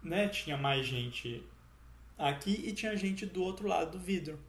né, 0.01 0.27
tinha 0.27 0.57
mais 0.57 0.85
gente 0.85 1.43
aqui 2.17 2.51
e 2.65 2.73
tinha 2.73 2.95
gente 2.95 3.25
do 3.25 3.43
outro 3.43 3.67
lado 3.67 3.91
do 3.97 3.99
vidro. 3.99 4.39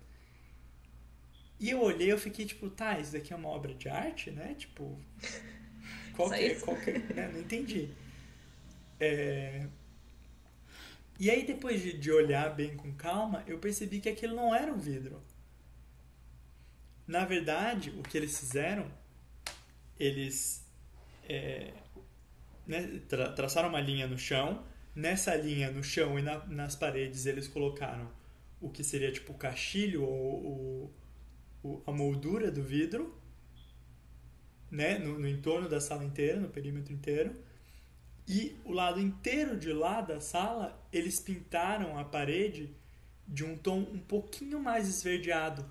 E 1.58 1.70
eu 1.70 1.80
olhei, 1.82 2.10
eu 2.12 2.18
fiquei 2.18 2.44
tipo, 2.46 2.68
tá, 2.70 2.98
isso 2.98 3.12
daqui 3.12 3.32
é 3.32 3.36
uma 3.36 3.48
obra 3.48 3.74
de 3.74 3.88
arte, 3.88 4.30
né? 4.30 4.54
Tipo, 4.54 5.00
qual 6.14 6.30
que 6.30 6.44
é, 6.44 6.54
qual 6.56 6.76
que 6.76 6.90
é, 6.90 6.98
né? 6.98 7.30
Não 7.32 7.40
entendi. 7.40 7.90
É, 9.00 9.66
e 11.18 11.28
aí, 11.30 11.44
depois 11.46 11.80
de, 11.82 11.92
de 11.98 12.10
olhar 12.12 12.54
bem 12.54 12.76
com 12.76 12.92
calma, 12.94 13.42
eu 13.46 13.58
percebi 13.58 14.00
que 14.00 14.08
aquilo 14.08 14.34
não 14.36 14.54
era 14.54 14.72
um 14.72 14.78
vidro. 14.78 15.20
Na 17.06 17.24
verdade, 17.24 17.90
o 17.90 18.02
que 18.02 18.16
eles 18.16 18.38
fizeram, 18.38 18.90
eles 19.98 20.64
é, 21.28 21.72
né, 22.66 23.00
tra- 23.08 23.32
traçaram 23.32 23.68
uma 23.68 23.80
linha 23.80 24.06
no 24.06 24.18
chão. 24.18 24.64
Nessa 24.94 25.34
linha 25.34 25.70
no 25.70 25.82
chão 25.82 26.18
e 26.18 26.22
na- 26.22 26.44
nas 26.46 26.76
paredes, 26.76 27.26
eles 27.26 27.48
colocaram 27.48 28.10
o 28.60 28.70
que 28.70 28.84
seria 28.84 29.10
tipo 29.12 29.32
o 29.32 29.36
caixilho 29.36 30.02
ou 30.04 30.44
o- 30.46 30.94
o- 31.62 31.82
a 31.86 31.92
moldura 31.92 32.50
do 32.50 32.62
vidro, 32.62 33.14
né, 34.70 34.98
no, 34.98 35.18
no 35.18 35.28
entorno 35.28 35.68
da 35.68 35.80
sala 35.80 36.04
inteira, 36.04 36.38
no 36.40 36.48
perímetro 36.48 36.92
inteiro. 36.92 37.34
E 38.26 38.56
o 38.64 38.72
lado 38.72 39.00
inteiro 39.00 39.58
de 39.58 39.72
lá 39.72 40.00
da 40.00 40.20
sala, 40.20 40.82
eles 40.92 41.20
pintaram 41.20 41.98
a 41.98 42.04
parede 42.04 42.74
de 43.26 43.44
um 43.44 43.56
tom 43.56 43.80
um 43.80 43.98
pouquinho 43.98 44.60
mais 44.60 44.88
esverdeado. 44.88 45.68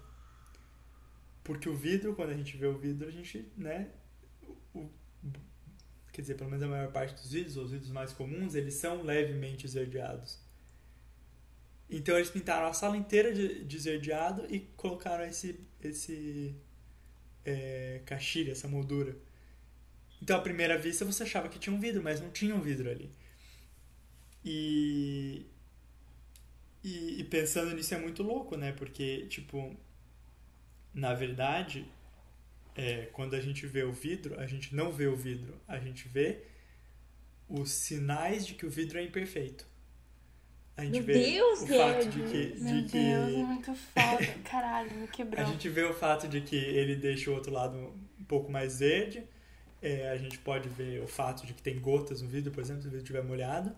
Porque 1.44 1.68
o 1.68 1.76
vidro, 1.76 2.16
quando 2.16 2.30
a 2.30 2.38
gente 2.38 2.56
vê 2.56 2.68
o 2.68 2.78
vidro, 2.78 3.08
a 3.08 3.12
gente, 3.12 3.52
né, 3.58 3.90
quer 6.14 6.22
dizer, 6.22 6.36
pelo 6.36 6.50
menos 6.50 6.64
a 6.64 6.68
maior 6.68 6.92
parte 6.92 7.16
dos 7.16 7.32
vidros, 7.32 7.58
ou 7.58 7.66
os 7.66 7.72
vidros 7.72 7.92
mais 7.92 8.14
comuns, 8.14 8.56
eles 8.56 8.76
são 8.76 9.04
levemente 9.04 9.66
esverdeados. 9.66 10.40
Então 11.90 12.16
eles 12.16 12.30
pintaram 12.30 12.68
a 12.68 12.74
sala 12.74 12.96
inteira 12.98 13.34
de, 13.34 13.66
de 13.66 13.78
esverdeado 13.78 14.46
e 14.50 14.62
colocaram 14.78 15.26
esse, 15.26 15.60
esse 15.82 16.56
é, 17.46 18.02
essa 18.50 18.68
moldura. 18.68 19.16
Então, 20.22 20.38
à 20.38 20.42
primeira 20.42 20.78
vista, 20.78 21.04
você 21.06 21.24
achava 21.24 21.50
que 21.50 21.60
tinha 21.60 21.76
um 21.76 21.80
vidro, 21.80 22.02
mas 22.02 22.22
não 22.22 22.32
tinha 22.32 22.56
um 22.56 22.62
vidro 22.62 22.90
ali. 22.90 23.12
E, 24.46 25.46
E, 26.84 27.22
e 27.22 27.24
pensando 27.24 27.74
nisso 27.74 27.94
é 27.96 27.98
muito 27.98 28.22
louco, 28.24 28.58
né? 28.58 28.74
Porque, 28.74 29.26
tipo, 29.28 29.76
na 30.94 31.14
verdade, 31.14 31.86
é, 32.76 33.08
quando 33.14 33.36
a 33.36 33.40
gente 33.42 33.66
vê 33.68 33.84
o 33.84 33.92
vidro, 33.92 34.40
a 34.40 34.48
gente 34.48 34.76
não 34.76 34.92
vê 34.92 35.08
o 35.08 35.16
vidro, 35.16 35.54
a 35.68 35.78
gente 35.80 36.08
vê 36.08 36.44
os 37.48 37.70
sinais 37.70 38.46
de 38.48 38.56
que 38.56 38.66
o 38.66 38.70
vidro 38.70 38.98
é 38.98 39.04
imperfeito. 39.04 39.66
A 40.76 40.84
gente 40.84 40.94
Meu 40.94 41.04
vê 41.04 41.14
Deus, 41.14 41.62
o 41.62 41.68
fato 41.68 42.10
de 42.10 42.20
que, 42.24 42.62
Meu 42.64 42.84
que 42.86 42.92
Deus, 42.92 43.34
é 43.34 43.44
muito 43.44 43.76
foda. 43.76 44.26
Caralho, 44.44 44.92
me 44.96 45.04
a 45.04 45.08
quebrou. 45.08 45.46
gente 45.46 45.70
vê 45.70 45.84
o 45.84 45.94
fato 45.94 46.28
de 46.28 46.42
que 46.42 46.56
ele 46.56 46.96
deixa 46.96 47.30
o 47.30 47.34
outro 47.36 47.52
lado 47.52 47.78
um 48.20 48.24
pouco 48.24 48.52
mais 48.52 48.80
verde. 48.80 49.24
É, 49.82 50.10
a 50.10 50.18
gente 50.18 50.40
pode 50.40 50.70
ver 50.70 51.02
o 51.04 51.08
fato 51.08 51.46
de 51.46 51.54
que 51.54 51.62
tem 51.62 51.80
gotas 51.80 52.22
no 52.22 52.28
vidro, 52.28 52.52
por 52.52 52.62
exemplo, 52.62 52.82
se 52.82 52.88
o 52.88 52.92
vidro 52.92 53.04
estiver 53.04 53.24
molhado. 53.24 53.76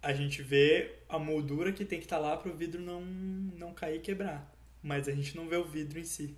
A 0.00 0.14
gente 0.14 0.40
vê 0.40 0.94
a 1.08 1.18
moldura 1.18 1.72
que 1.72 1.84
tem 1.84 1.98
que 1.98 2.06
estar 2.06 2.18
lá 2.18 2.36
para 2.36 2.50
o 2.50 2.56
vidro 2.56 2.80
não, 2.80 3.02
não 3.02 3.74
cair 3.74 3.96
e 3.96 4.00
quebrar. 4.00 4.50
Mas 4.82 5.08
a 5.08 5.12
gente 5.12 5.36
não 5.36 5.46
vê 5.46 5.56
o 5.56 5.64
vidro 5.64 5.98
em 5.98 6.04
si. 6.04 6.34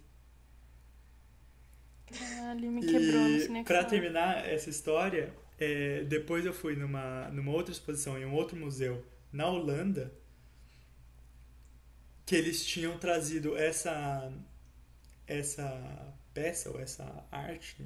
Caralho, 2.19 2.71
me 2.71 2.85
quebrou, 2.85 3.29
não 3.29 3.39
E 3.39 3.45
o 3.45 3.49
que 3.49 3.65
para 3.65 3.77
falar. 3.77 3.85
terminar 3.85 4.47
essa 4.49 4.71
história, 4.71 5.35
é, 5.59 6.05
depois 6.05 6.45
eu 6.45 6.53
fui 6.53 6.77
numa, 6.77 7.29
numa 7.31 7.53
outra 7.53 7.73
exposição 7.73 8.19
em 8.19 8.25
um 8.25 8.33
outro 8.35 8.57
museu 8.57 9.05
na 9.33 9.47
Holanda 9.49 10.13
que 12.27 12.35
eles 12.37 12.65
tinham 12.65 12.99
trazido 12.99 13.57
essa 13.57 14.33
essa 15.27 16.15
peça 16.35 16.71
ou 16.71 16.81
essa 16.81 17.27
arte, 17.31 17.85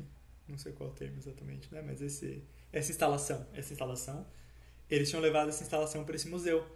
não 0.49 0.57
sei 0.59 0.72
qual 0.72 0.91
o 0.91 0.93
termo 0.95 1.18
exatamente, 1.18 1.72
né? 1.72 1.83
Mas 1.83 2.01
esse 2.03 2.43
essa 2.72 2.91
instalação, 2.91 3.47
essa 3.55 3.72
instalação, 3.72 4.27
eles 4.91 5.09
tinham 5.09 5.22
levado 5.22 5.49
essa 5.49 5.62
instalação 5.62 6.05
para 6.05 6.16
esse 6.16 6.29
museu. 6.29 6.66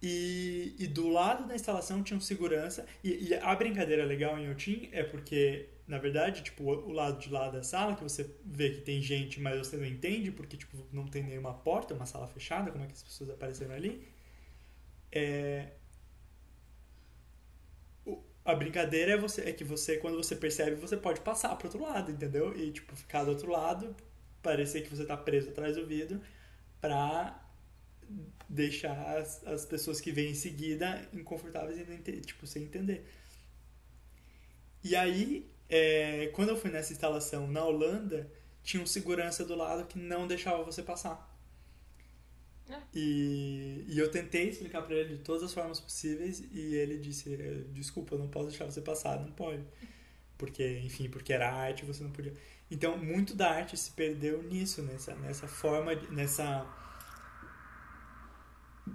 E, 0.00 0.74
e 0.78 0.86
do 0.86 1.08
lado 1.08 1.46
da 1.48 1.54
instalação 1.54 2.02
tinha 2.02 2.16
um 2.16 2.20
segurança. 2.20 2.86
E, 3.02 3.28
e 3.28 3.34
a 3.34 3.54
brincadeira 3.54 4.04
legal 4.04 4.38
em 4.38 4.50
Otim 4.50 4.88
é 4.92 5.02
porque, 5.02 5.68
na 5.88 5.98
verdade, 5.98 6.42
tipo, 6.42 6.64
o, 6.64 6.92
lado 6.92 7.18
de 7.20 7.30
lá 7.30 7.50
da 7.50 7.62
sala, 7.62 7.96
que 7.96 8.02
você 8.04 8.30
vê 8.44 8.70
que 8.70 8.82
tem 8.82 9.00
gente, 9.02 9.40
mas 9.40 9.58
você 9.58 9.76
não 9.76 9.86
entende, 9.86 10.30
porque 10.30 10.56
tipo, 10.56 10.76
não 10.92 11.06
tem 11.08 11.22
nenhuma 11.24 11.54
porta, 11.54 11.94
uma 11.94 12.06
sala 12.06 12.28
fechada, 12.28 12.70
como 12.70 12.84
é 12.84 12.86
que 12.86 12.92
as 12.94 13.02
pessoas 13.02 13.30
apareceram 13.30 13.74
ali. 13.74 14.06
É, 15.10 15.72
o- 18.04 18.22
a 18.44 18.54
brincadeira 18.54 19.12
é, 19.12 19.16
você, 19.16 19.42
é 19.42 19.52
que 19.52 19.64
você, 19.64 19.96
quando 19.98 20.16
você 20.16 20.34
percebe, 20.36 20.76
você 20.76 20.96
pode 20.96 21.20
passar 21.20 21.54
pro 21.56 21.68
outro 21.68 21.82
lado, 21.82 22.10
entendeu? 22.10 22.56
E, 22.58 22.70
tipo, 22.72 22.94
ficar 22.96 23.24
do 23.24 23.30
outro 23.30 23.50
lado, 23.50 23.94
parecer 24.42 24.82
que 24.82 24.90
você 24.94 25.04
tá 25.04 25.16
preso 25.16 25.50
atrás 25.50 25.76
do 25.76 25.86
vidro, 25.86 26.20
pra 26.80 27.42
deixar 28.48 29.16
as, 29.18 29.46
as 29.46 29.64
pessoas 29.66 30.00
que 30.00 30.10
vêm 30.10 30.30
em 30.30 30.34
seguida 30.34 31.06
inconfortáveis 31.12 31.78
e 31.78 32.20
tipo, 32.20 32.46
sem 32.46 32.64
entender. 32.64 33.04
E 34.82 34.94
aí, 34.96 35.48
é, 35.68 36.30
quando 36.34 36.50
eu 36.50 36.56
fui 36.56 36.70
nessa 36.70 36.92
instalação 36.92 37.46
na 37.46 37.64
Holanda, 37.64 38.30
tinha 38.62 38.82
um 38.82 38.86
segurança 38.86 39.44
do 39.44 39.54
lado 39.54 39.86
que 39.86 39.98
não 39.98 40.26
deixava 40.26 40.62
você 40.62 40.82
passar. 40.82 41.26
Ah. 42.70 42.82
E, 42.94 43.84
e 43.88 43.98
eu 43.98 44.10
tentei 44.10 44.48
explicar 44.48 44.82
pra 44.82 44.94
ele 44.94 45.16
de 45.16 45.22
todas 45.22 45.42
as 45.42 45.54
formas 45.54 45.80
possíveis 45.80 46.42
e 46.52 46.74
ele 46.74 46.98
disse: 46.98 47.34
"Eh, 47.34 47.64
Desculpa, 47.72 48.14
eu 48.14 48.18
não 48.18 48.28
posso 48.28 48.48
deixar 48.48 48.66
você 48.66 48.80
passar, 48.80 49.18
não 49.20 49.32
pode. 49.32 49.62
Porque, 50.36 50.80
enfim, 50.80 51.08
porque 51.08 51.32
era 51.32 51.50
arte, 51.50 51.84
você 51.84 52.04
não 52.04 52.10
podia. 52.12 52.34
Então, 52.70 52.96
muito 52.98 53.34
da 53.34 53.50
arte 53.50 53.76
se 53.76 53.90
perdeu 53.92 54.42
nisso, 54.42 54.82
nessa, 54.82 55.14
nessa 55.16 55.48
forma, 55.48 55.94
nessa 56.10 56.66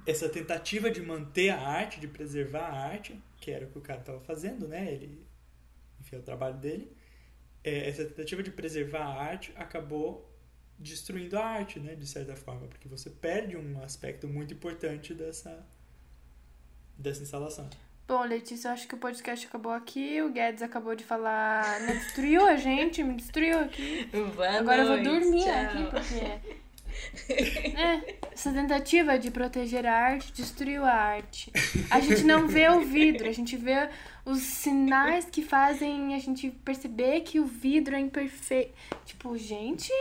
essa 0.05 0.27
tentativa 0.29 0.89
de 0.89 1.01
manter 1.01 1.49
a 1.49 1.59
arte, 1.59 1.99
de 1.99 2.07
preservar 2.07 2.65
a 2.67 2.83
arte, 2.85 3.19
que 3.37 3.51
era 3.51 3.65
o 3.65 3.69
que 3.69 3.77
o 3.77 3.81
cara 3.81 3.99
estava 3.99 4.19
fazendo, 4.21 4.67
né? 4.67 4.91
Ele, 4.91 5.23
enfim, 6.13 6.15
é 6.15 6.19
o 6.19 6.21
trabalho 6.21 6.55
dele. 6.57 6.91
É, 7.63 7.89
essa 7.89 8.05
tentativa 8.05 8.43
de 8.43 8.51
preservar 8.51 9.03
a 9.03 9.21
arte 9.21 9.53
acabou 9.55 10.29
destruindo 10.77 11.37
a 11.37 11.45
arte, 11.45 11.79
né? 11.79 11.95
De 11.95 12.05
certa 12.05 12.35
forma, 12.35 12.67
porque 12.67 12.87
você 12.87 13.09
perde 13.09 13.57
um 13.57 13.81
aspecto 13.81 14.27
muito 14.27 14.53
importante 14.53 15.13
dessa 15.13 15.65
dessa 16.97 17.23
instalação. 17.23 17.69
Bom, 18.07 18.23
Letícia, 18.23 18.67
eu 18.67 18.73
acho 18.73 18.87
que 18.87 18.95
o 18.95 18.97
podcast 18.97 19.47
acabou 19.47 19.71
aqui. 19.71 20.21
O 20.21 20.31
Guedes 20.31 20.61
acabou 20.61 20.93
de 20.93 21.03
falar. 21.03 21.79
Não 21.81 21.93
destruiu 21.93 22.45
a 22.45 22.55
gente, 22.57 23.01
me 23.01 23.15
destruiu 23.15 23.59
aqui. 23.59 24.07
Boa 24.35 24.59
Agora 24.59 24.81
eu 24.81 24.87
vou 24.87 24.97
noite, 24.97 25.09
dormir 25.09 25.43
tchau. 25.43 25.53
aqui, 25.53 25.85
porque. 25.89 26.63
É, 27.29 28.17
essa 28.31 28.51
tentativa 28.51 29.17
de 29.17 29.31
proteger 29.31 29.85
a 29.85 29.93
arte 29.93 30.31
destruiu 30.31 30.85
a 30.85 30.91
arte. 30.93 31.51
A 31.89 31.99
gente 31.99 32.23
não 32.23 32.47
vê 32.47 32.69
o 32.69 32.81
vidro, 32.81 33.27
a 33.27 33.31
gente 33.31 33.57
vê 33.57 33.89
os 34.25 34.39
sinais 34.41 35.25
que 35.25 35.41
fazem 35.43 36.15
a 36.15 36.19
gente 36.19 36.49
perceber 36.49 37.21
que 37.21 37.39
o 37.39 37.45
vidro 37.45 37.95
é 37.95 37.99
imperfeito. 37.99 38.73
Tipo, 39.05 39.37
gente. 39.37 39.91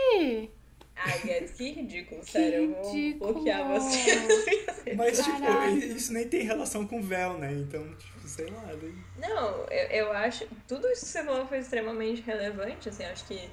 Ai, 0.95 1.19
Guedes, 1.23 1.51
que 1.51 1.71
ridículo, 1.71 2.21
Que 2.21 2.31
sério. 2.31 2.63
Eu 2.63 2.75
vou 2.75 2.93
ridículo. 2.93 3.33
bloquear 3.33 3.67
você. 3.67 4.11
Mas, 4.95 5.17
tipo, 5.17 5.95
isso 5.95 6.13
nem 6.13 6.27
tem 6.27 6.43
relação 6.43 6.87
com 6.87 7.01
véu, 7.01 7.37
né? 7.37 7.51
Então, 7.51 7.83
tipo, 7.95 8.27
sei 8.27 8.45
lá. 8.49 8.61
né? 8.61 8.93
Não, 9.17 9.65
eu, 9.65 9.87
eu 9.89 10.11
acho. 10.13 10.47
Tudo 10.67 10.87
isso 10.89 11.01
que 11.05 11.11
você 11.11 11.23
falou 11.23 11.45
foi 11.47 11.59
extremamente 11.59 12.21
relevante, 12.21 12.89
assim, 12.89 13.03
acho 13.05 13.25
que. 13.25 13.49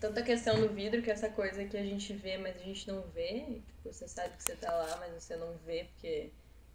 Tanto 0.00 0.18
a 0.18 0.22
questão 0.22 0.60
do 0.60 0.68
vidro, 0.68 1.00
que 1.00 1.10
é 1.10 1.12
essa 1.12 1.28
coisa 1.28 1.64
que 1.64 1.76
a 1.76 1.84
gente 1.84 2.12
vê, 2.14 2.36
mas 2.36 2.56
a 2.56 2.64
gente 2.64 2.88
não 2.88 3.02
vê. 3.14 3.44
Tipo, 3.68 3.92
você 3.92 4.08
sabe 4.08 4.36
que 4.36 4.42
você 4.42 4.56
tá 4.56 4.70
lá, 4.72 4.96
mas 5.00 5.22
você 5.22 5.36
não 5.36 5.54
vê 5.64 5.84
porque 5.94 6.30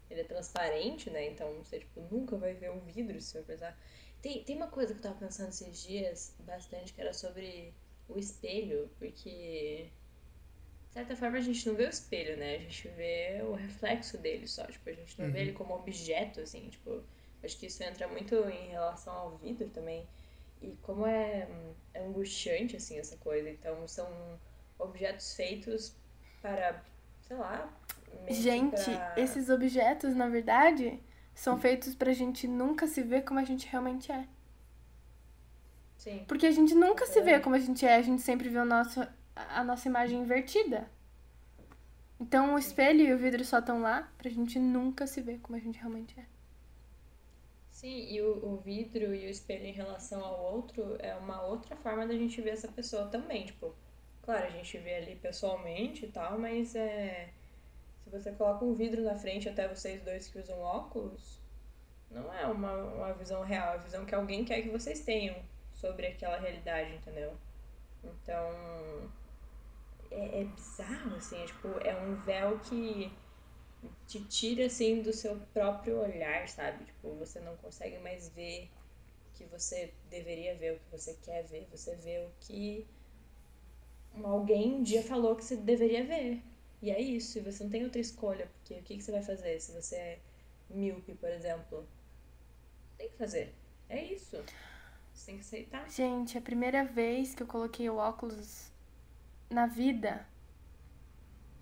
ele 0.09 0.21
é 0.21 0.23
transparente, 0.23 1.09
né? 1.09 1.27
Então 1.27 1.53
você, 1.63 1.79
tipo, 1.79 2.01
nunca 2.11 2.37
vai 2.37 2.53
ver 2.53 2.71
o 2.71 2.79
vidro 2.81 3.19
se 3.21 3.27
você 3.31 3.39
for 3.39 3.47
pensar. 3.47 3.77
Tem, 4.21 4.43
tem 4.43 4.55
uma 4.55 4.67
coisa 4.67 4.93
que 4.93 4.99
eu 4.99 5.03
tava 5.03 5.15
pensando 5.15 5.49
esses 5.49 5.83
dias 5.83 6.35
bastante, 6.39 6.93
que 6.93 7.01
era 7.01 7.13
sobre 7.13 7.73
o 8.07 8.17
espelho, 8.17 8.89
porque. 8.97 9.89
De 10.87 10.93
certa 10.93 11.15
forma 11.15 11.37
a 11.37 11.41
gente 11.41 11.67
não 11.67 11.75
vê 11.75 11.85
o 11.85 11.89
espelho, 11.89 12.37
né? 12.37 12.55
A 12.55 12.59
gente 12.59 12.87
vê 12.89 13.41
o 13.43 13.53
reflexo 13.53 14.17
dele 14.17 14.47
só. 14.47 14.65
Tipo, 14.65 14.89
a 14.89 14.93
gente 14.93 15.19
não 15.21 15.31
vê 15.31 15.39
Uhum. 15.39 15.43
ele 15.43 15.53
como 15.53 15.75
objeto, 15.75 16.39
assim, 16.41 16.69
tipo. 16.69 17.03
Acho 17.43 17.57
que 17.59 17.67
isso 17.67 17.83
entra 17.83 18.07
muito 18.07 18.35
em 18.49 18.69
relação 18.69 19.13
ao 19.13 19.37
vidro 19.37 19.69
também. 19.69 20.07
E 20.61 20.71
como 20.81 21.05
é, 21.05 21.47
é 21.93 22.01
angustiante, 22.03 22.75
assim, 22.75 22.97
essa 22.97 23.15
coisa. 23.17 23.47
Então, 23.49 23.87
são 23.87 24.39
objetos 24.79 25.35
feitos 25.35 25.95
para, 26.41 26.83
sei 27.21 27.37
lá... 27.37 27.71
Gente, 28.29 29.03
pra- 29.09 29.11
esses 29.15 29.49
objetos, 29.49 30.15
na 30.15 30.29
verdade, 30.29 31.01
são 31.35 31.57
feitos 31.57 31.95
pra 31.95 32.13
gente 32.13 32.47
nunca 32.47 32.87
se 32.87 33.01
ver 33.03 33.23
como 33.23 33.39
a 33.39 33.43
gente 33.43 33.67
realmente 33.67 34.11
é. 34.11 34.27
Sim, 35.97 36.27
Porque 36.27 36.45
a 36.45 36.51
gente 36.51 36.75
nunca 36.75 37.05
se 37.07 37.19
vê 37.21 37.39
como 37.39 37.55
a 37.55 37.59
gente 37.59 37.83
é, 37.85 37.95
a 37.95 38.01
gente 38.03 38.21
sempre 38.21 38.49
vê 38.49 38.59
o 38.59 38.65
nosso, 38.65 39.01
a 39.35 39.63
nossa 39.63 39.87
imagem 39.87 40.19
invertida. 40.21 40.89
Então 42.19 42.53
o 42.53 42.59
espelho 42.59 43.01
e 43.01 43.11
o 43.11 43.17
vidro 43.17 43.43
só 43.43 43.57
estão 43.57 43.81
lá 43.81 44.07
pra 44.19 44.29
gente 44.29 44.59
nunca 44.59 45.07
se 45.07 45.19
ver 45.19 45.39
como 45.39 45.57
a 45.57 45.59
gente 45.59 45.79
realmente 45.79 46.19
é. 46.19 46.25
sim. 47.71 48.07
E 48.11 48.21
o, 48.21 48.53
o 48.53 48.57
vidro 48.57 49.13
e 49.15 49.25
o 49.27 49.29
espelho 49.29 49.65
em 49.65 49.71
relação 49.73 50.23
ao 50.23 50.53
outro 50.53 50.95
é 50.99 51.15
uma 51.15 51.41
outra 51.43 51.75
forma 51.75 52.05
da 52.07 52.13
gente 52.15 52.41
ver 52.41 52.51
essa 52.51 52.67
pessoa 52.67 53.07
também. 53.07 53.45
Tipo, 53.45 53.73
claro, 54.21 54.45
a 54.45 54.49
gente 54.49 54.77
vê 54.79 54.95
ali 54.95 55.15
pessoalmente 55.15 56.05
e 56.05 56.09
tal, 56.11 56.37
mas 56.39 56.75
é... 56.75 57.33
Se 58.07 58.11
você 58.11 58.31
coloca 58.31 58.63
um 58.63 58.73
vidro 58.73 59.03
na 59.03 59.17
frente, 59.17 59.49
até 59.49 59.67
vocês 59.67 60.01
dois 60.01 60.29
que 60.29 60.39
usam 60.39 60.57
óculos, 60.61 61.41
não 62.09 62.33
é 62.33 62.45
uma, 62.45 62.73
uma 62.85 63.13
visão 63.13 63.43
real, 63.43 63.73
é 63.73 63.75
a 63.75 63.77
visão 63.77 64.05
que 64.05 64.15
alguém 64.15 64.45
quer 64.45 64.61
que 64.61 64.69
vocês 64.69 65.03
tenham 65.03 65.35
sobre 65.73 66.07
aquela 66.07 66.39
realidade, 66.39 66.95
entendeu? 66.95 67.33
Então. 68.01 69.11
É, 70.09 70.39
é 70.39 70.43
bizarro, 70.45 71.17
assim, 71.17 71.35
é, 71.35 71.45
tipo, 71.47 71.67
é 71.85 71.93
um 72.01 72.15
véu 72.21 72.57
que 72.59 73.11
te 74.07 74.23
tira, 74.23 74.67
assim, 74.67 75.01
do 75.01 75.11
seu 75.11 75.35
próprio 75.53 75.99
olhar, 75.99 76.47
sabe? 76.47 76.85
Tipo, 76.85 77.13
você 77.15 77.41
não 77.41 77.57
consegue 77.57 77.97
mais 77.99 78.29
ver 78.29 78.69
o 79.27 79.37
que 79.37 79.43
você 79.43 79.93
deveria 80.09 80.55
ver, 80.55 80.75
o 80.75 80.79
que 80.79 80.91
você 80.91 81.13
quer 81.21 81.43
ver, 81.43 81.67
você 81.69 81.93
vê 81.97 82.19
o 82.19 82.31
que 82.39 82.87
alguém 84.23 84.75
um 84.75 84.81
dia 84.81 85.03
falou 85.03 85.35
que 85.35 85.43
você 85.43 85.57
deveria 85.57 86.05
ver. 86.05 86.41
E 86.81 86.91
é 86.91 87.01
isso, 87.01 87.39
e 87.39 87.41
você 87.41 87.63
não 87.63 87.71
tem 87.71 87.83
outra 87.83 87.99
escolha, 87.99 88.47
porque 88.53 88.75
o 88.75 88.83
que, 88.83 88.97
que 88.97 89.03
você 89.03 89.11
vai 89.11 89.23
fazer 89.23 89.59
se 89.59 89.71
você 89.71 89.95
é 89.95 90.19
míope, 90.69 91.13
por 91.15 91.29
exemplo? 91.29 91.87
Tem 92.97 93.09
que 93.09 93.17
fazer. 93.17 93.53
É 93.89 94.03
isso. 94.03 94.37
Você 95.13 95.25
tem 95.25 95.35
que 95.35 95.41
aceitar. 95.41 95.89
Gente, 95.89 96.37
a 96.37 96.41
primeira 96.41 96.83
vez 96.83 97.33
que 97.33 97.41
eu 97.41 97.47
coloquei 97.47 97.89
o 97.89 97.95
óculos 97.95 98.71
na 99.49 99.65
vida, 99.65 100.27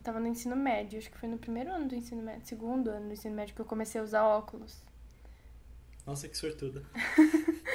tava 0.04 0.20
no 0.20 0.28
ensino 0.28 0.56
médio, 0.56 1.00
acho 1.00 1.10
que 1.10 1.18
foi 1.18 1.30
no 1.30 1.38
primeiro 1.38 1.72
ano 1.72 1.88
do 1.88 1.96
ensino 1.96 2.22
médio, 2.22 2.46
segundo 2.46 2.90
ano 2.90 3.08
do 3.08 3.14
ensino 3.14 3.36
médio 3.36 3.56
que 3.56 3.62
eu 3.62 3.66
comecei 3.66 4.02
a 4.02 4.04
usar 4.04 4.24
óculos. 4.24 4.84
Nossa, 6.06 6.28
que 6.28 6.38
sortuda. 6.38 6.84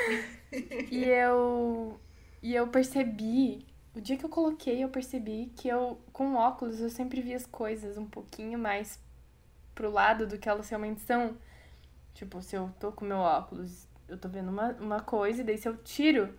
E 0.90 1.04
eu 1.04 2.00
e 2.42 2.54
eu 2.54 2.66
percebi, 2.66 3.64
o 3.94 4.00
dia 4.00 4.16
que 4.16 4.24
eu 4.24 4.28
coloquei, 4.30 4.82
eu 4.82 4.88
percebi 4.88 5.52
que 5.56 5.68
eu 5.68 6.00
com 6.12 6.34
óculos 6.34 6.80
eu 6.80 6.90
sempre 6.90 7.20
via 7.20 7.36
as 7.36 7.46
coisas 7.46 7.98
um 7.98 8.06
pouquinho 8.06 8.58
mais 8.58 9.00
pro 9.74 9.90
lado 9.90 10.26
do 10.26 10.38
que 10.38 10.48
elas 10.48 10.68
realmente 10.68 11.00
são. 11.00 11.36
Tipo, 12.14 12.42
se 12.42 12.56
eu 12.56 12.70
tô 12.78 12.92
com 12.92 13.04
meu 13.04 13.18
óculos, 13.18 13.88
eu 14.08 14.18
tô 14.18 14.28
vendo 14.28 14.50
uma, 14.50 14.72
uma 14.80 15.00
coisa, 15.00 15.40
e 15.40 15.44
daí 15.44 15.56
se 15.58 15.68
eu 15.68 15.76
tiro, 15.76 16.34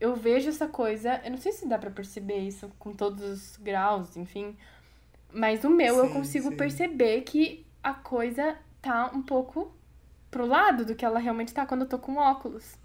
eu 0.00 0.14
vejo 0.14 0.48
essa 0.48 0.68
coisa. 0.68 1.20
Eu 1.24 1.30
não 1.30 1.38
sei 1.38 1.52
se 1.52 1.66
dá 1.66 1.78
pra 1.78 1.90
perceber 1.90 2.38
isso 2.38 2.70
com 2.78 2.92
todos 2.92 3.22
os 3.22 3.56
graus, 3.56 4.16
enfim. 4.16 4.56
Mas 5.32 5.64
o 5.64 5.70
meu 5.70 5.96
eu 5.98 6.08
Sim, 6.08 6.12
consigo 6.12 6.50
sim. 6.50 6.56
perceber 6.56 7.22
que 7.22 7.66
a 7.82 7.94
coisa 7.94 8.56
tá 8.80 9.10
um 9.12 9.22
pouco 9.22 9.74
pro 10.30 10.46
lado 10.46 10.84
do 10.84 10.94
que 10.94 11.04
ela 11.04 11.18
realmente 11.18 11.52
tá 11.54 11.66
quando 11.66 11.82
eu 11.82 11.88
tô 11.88 11.98
com 11.98 12.16
óculos. 12.16 12.76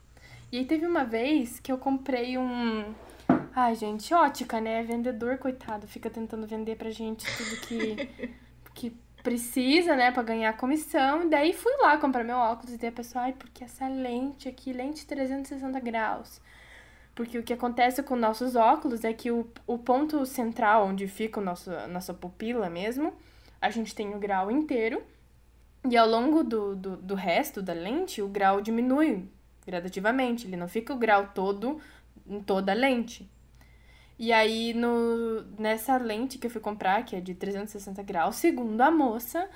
E 0.52 0.58
aí 0.58 0.66
teve 0.66 0.86
uma 0.86 1.04
vez 1.06 1.60
que 1.60 1.72
eu 1.72 1.78
comprei 1.78 2.38
um. 2.38 2.94
Ai, 3.54 3.76
gente, 3.76 4.14
ótica, 4.14 4.62
né? 4.62 4.82
Vendedor, 4.84 5.38
coitado, 5.38 5.86
fica 5.86 6.10
tentando 6.10 6.48
vender 6.48 6.78
pra 6.78 6.90
gente 6.90 7.26
tudo 7.38 7.62
que, 7.62 8.10
que 8.74 8.98
precisa, 9.22 9.96
né, 9.96 10.12
pra 10.12 10.24
ganhar 10.24 10.56
comissão. 10.56 11.24
E 11.24 11.30
daí 11.30 11.54
fui 11.54 11.74
lá 11.82 11.98
comprar 11.98 12.24
meu 12.24 12.38
óculos 12.38 12.74
e 12.74 12.78
daí 12.78 12.90
a 12.90 12.94
pessoa, 12.94 13.26
ai, 13.26 13.34
porque 13.34 13.64
essa 13.64 13.88
lente 13.88 14.48
aqui, 14.48 14.72
lente 14.72 15.06
360 15.06 15.80
graus. 15.82 16.42
Porque 17.14 17.38
o 17.38 17.44
que 17.44 17.54
acontece 17.54 18.02
com 18.02 18.16
nossos 18.16 18.56
óculos 18.56 19.04
é 19.04 19.12
que 19.12 19.30
o, 19.32 19.46
o 19.68 19.78
ponto 19.78 20.26
central, 20.26 20.88
onde 20.88 21.08
fica 21.08 21.42
o 21.42 21.44
nosso, 21.44 21.72
a 21.72 21.88
nossa 21.88 22.14
pupila 22.14 22.70
mesmo, 22.70 23.14
a 23.62 23.70
gente 23.70 23.94
tem 23.94 24.16
o 24.16 24.20
grau 24.20 24.50
inteiro. 24.50 25.04
E 25.90 25.98
ao 25.98 26.08
longo 26.08 26.44
do, 26.44 26.76
do, 26.76 26.98
do 26.98 27.16
resto 27.16 27.62
da 27.62 27.74
lente, 27.74 28.22
o 28.22 28.30
grau 28.30 28.62
diminui 28.62 29.28
gradativamente. 29.66 30.48
Ele 30.48 30.56
não 30.56 30.70
fica 30.70 30.94
o 30.94 30.98
grau 30.98 31.32
todo 31.36 31.82
em 32.26 32.40
toda 32.40 32.72
a 32.72 32.76
lente. 32.76 33.30
E 34.22 34.32
aí, 34.32 34.72
no, 34.76 35.42
nessa 35.58 35.98
lente 35.98 36.38
que 36.38 36.46
eu 36.46 36.52
fui 36.52 36.62
comprar, 36.62 37.04
que 37.04 37.16
é 37.16 37.20
de 37.20 37.34
360 37.34 38.04
graus, 38.04 38.36
segundo 38.36 38.80
a 38.80 38.92
moça, 38.92 39.50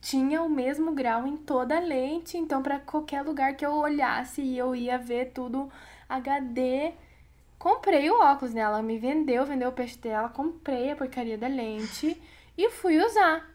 tinha 0.00 0.42
o 0.42 0.48
mesmo 0.48 0.94
grau 0.94 1.26
em 1.26 1.36
toda 1.36 1.76
a 1.76 1.80
lente. 1.80 2.38
Então, 2.38 2.62
para 2.62 2.80
qualquer 2.80 3.20
lugar 3.20 3.54
que 3.54 3.66
eu 3.66 3.74
olhasse, 3.74 4.56
eu 4.56 4.74
ia 4.74 4.96
ver 4.96 5.32
tudo 5.34 5.70
HD. 6.08 6.94
Comprei 7.58 8.10
o 8.10 8.18
óculos 8.18 8.54
nela, 8.54 8.78
ela 8.78 8.82
me 8.82 8.98
vendeu, 8.98 9.44
vendeu 9.44 9.68
o 9.68 9.72
peixe 9.72 9.98
dela, 9.98 10.30
comprei 10.30 10.90
a 10.90 10.96
porcaria 10.96 11.36
da 11.36 11.46
lente 11.46 12.18
e 12.56 12.70
fui 12.70 12.96
usar. 13.04 13.46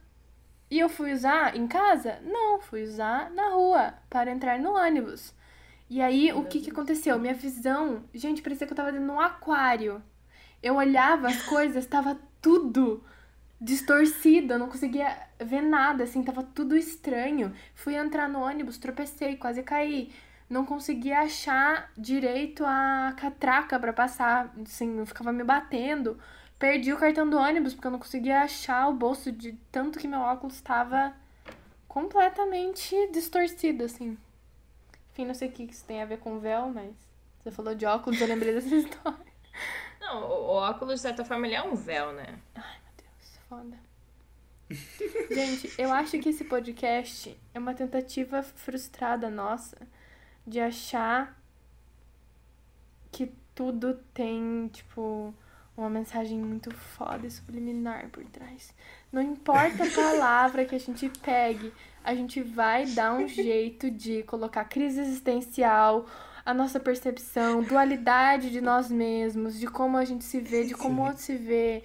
E 0.70 0.78
eu 0.78 0.88
fui 0.88 1.14
usar 1.14 1.56
em 1.58 1.68
casa? 1.68 2.20
Não, 2.22 2.62
fui 2.62 2.84
usar 2.84 3.32
na 3.32 3.50
rua 3.50 3.96
para 4.08 4.32
entrar 4.32 4.60
no 4.60 4.76
ônibus. 4.76 5.34
E 5.90 6.00
aí, 6.00 6.32
o 6.32 6.46
que 6.46 6.62
que 6.62 6.70
aconteceu? 6.70 7.18
Minha 7.18 7.34
visão, 7.34 8.04
gente, 8.14 8.44
parecia 8.44 8.68
que 8.68 8.74
eu 8.74 8.78
tava 8.78 8.92
dentro 8.92 9.08
de 9.08 9.12
um 9.12 9.20
aquário. 9.20 10.00
Eu 10.64 10.76
olhava 10.76 11.28
as 11.28 11.44
coisas, 11.44 11.86
tava 11.86 12.18
tudo 12.42 13.04
distorcido, 13.60 14.54
eu 14.54 14.60
não 14.60 14.68
conseguia 14.68 15.16
ver 15.40 15.62
nada, 15.62 16.06
assim, 16.06 16.24
tava 16.24 16.42
tudo 16.42 16.76
estranho. 16.76 17.54
Fui 17.76 17.96
entrar 17.96 18.28
no 18.30 18.40
ônibus, 18.40 18.78
tropecei, 18.78 19.36
quase 19.36 19.62
caí. 19.62 20.12
Não 20.50 20.66
conseguia 20.66 21.20
achar 21.20 21.92
direito 21.98 22.64
a 22.66 23.14
catraca 23.18 23.80
pra 23.80 23.94
passar, 23.94 24.54
assim, 24.64 25.00
eu 25.00 25.06
ficava 25.06 25.32
me 25.32 25.44
batendo. 25.44 26.18
Perdi 26.58 26.94
o 26.94 26.98
cartão 26.98 27.30
do 27.30 27.38
ônibus 27.38 27.74
porque 27.74 27.88
eu 27.88 27.92
não 27.92 28.00
conseguia 28.00 28.42
achar 28.42 28.88
o 28.88 28.94
bolso 28.94 29.32
de 29.32 29.54
tanto 29.72 30.00
que 30.00 30.08
meu 30.08 30.20
óculos 30.20 30.56
estava 30.56 31.14
completamente 31.88 32.96
distorcido, 33.12 33.84
assim. 33.84 34.18
Enfim, 35.12 35.26
não 35.26 35.34
sei 35.34 35.50
o 35.50 35.52
que 35.52 35.64
isso 35.64 35.86
tem 35.86 36.02
a 36.02 36.06
ver 36.06 36.20
com 36.20 36.40
véu, 36.40 36.70
mas 36.70 36.92
você 37.40 37.52
falou 37.52 37.76
de 37.76 37.86
óculos, 37.86 38.20
eu 38.20 38.28
lembrei 38.28 38.54
dessa 38.54 38.74
história. 38.76 39.34
Não, 40.04 40.22
o, 40.22 40.48
óculos, 40.50 40.96
de 40.96 41.02
certa 41.02 41.24
forma, 41.24 41.48
ele 41.48 41.56
é 41.56 41.64
um 41.64 41.76
véu, 41.76 42.12
né? 42.12 42.38
Ai, 42.56 42.78
meu 42.84 42.94
Deus, 42.98 43.40
foda. 43.48 43.80
Gente, 45.34 45.74
eu 45.78 45.94
acho 45.94 46.20
que 46.20 46.30
esse 46.30 46.44
podcast 46.44 47.40
é 47.54 47.60
uma 47.60 47.74
tentativa 47.74 48.44
frustrada 48.44 49.30
nossa 49.30 49.78
de 50.46 50.60
achar 50.60 51.40
que 53.12 53.32
tudo 53.56 53.94
tem, 54.14 54.68
tipo, 54.74 55.34
uma 55.78 55.90
mensagem 55.90 56.38
muito 56.38 56.70
foda 56.72 57.26
e 57.26 57.32
subliminar 57.32 58.10
por 58.10 58.26
trás. 58.26 58.74
Não 59.10 59.22
importa 59.22 59.86
a 59.86 59.90
palavra 59.90 60.66
que 60.66 60.76
a 60.76 60.80
gente 60.80 61.10
pegue, 61.22 61.74
a 62.04 62.14
gente 62.14 62.42
vai 62.44 62.86
dar 62.88 63.14
um 63.14 63.26
jeito 63.26 63.90
de 63.90 64.24
colocar 64.24 64.66
crise 64.66 65.00
existencial, 65.00 66.06
a 66.46 66.54
nossa 66.54 66.80
percepção, 66.80 67.62
dualidade 67.62 68.50
de 68.50 68.60
nós 68.60 68.90
mesmos, 68.92 69.60
de 69.60 69.68
como 69.68 69.98
a 69.98 70.06
gente 70.06 70.24
se 70.26 70.40
vê, 70.40 70.64
de 70.66 70.74
como 70.74 71.02
o 71.02 71.06
outro 71.06 71.22
se 71.22 71.36
vê. 71.36 71.84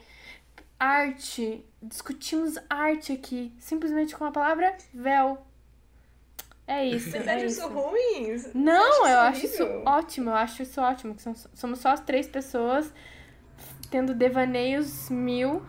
Arte, 0.79 1.65
discutimos 1.83 2.57
arte 2.69 3.13
aqui, 3.13 3.53
simplesmente 3.59 4.17
com 4.17 4.25
a 4.25 4.31
palavra 4.31 4.77
véu. 4.93 5.39
É 6.67 6.85
isso, 6.85 7.11
Você 7.11 7.17
é 7.19 7.35
acha 7.35 7.47
isso. 7.47 7.67
ruim? 7.69 8.37
Não, 8.55 9.07
eu 9.09 9.21
acho 9.21 9.47
isso 9.47 9.65
ótimo, 9.87 10.31
eu 10.31 10.35
acho 10.35 10.63
isso 10.63 10.81
ótimo. 10.81 11.15
Que 11.15 11.23
somos 11.55 11.79
só 11.79 11.91
as 11.91 12.01
três 12.01 12.29
pessoas 12.29 12.93
tendo 13.91 14.15
devaneios 14.15 15.09
mil, 15.09 15.63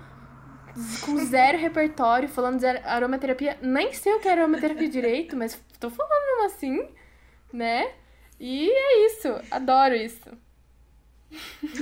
com 1.05 1.15
zero 1.25 1.57
repertório, 1.61 2.27
falando 2.27 2.59
de 2.59 2.65
aromaterapia. 2.65 3.57
Nem 3.61 3.93
sei 3.93 4.13
o 4.13 4.19
que 4.19 4.27
é 4.27 4.33
aromaterapia 4.33 4.89
direito, 4.89 5.37
mas 5.37 5.57
tô 5.79 5.89
falando 5.89 6.45
assim, 6.45 6.85
né? 7.53 7.93
E 8.39 8.69
é 8.69 9.05
isso, 9.07 9.27
adoro 9.51 9.95
isso. 9.95 10.29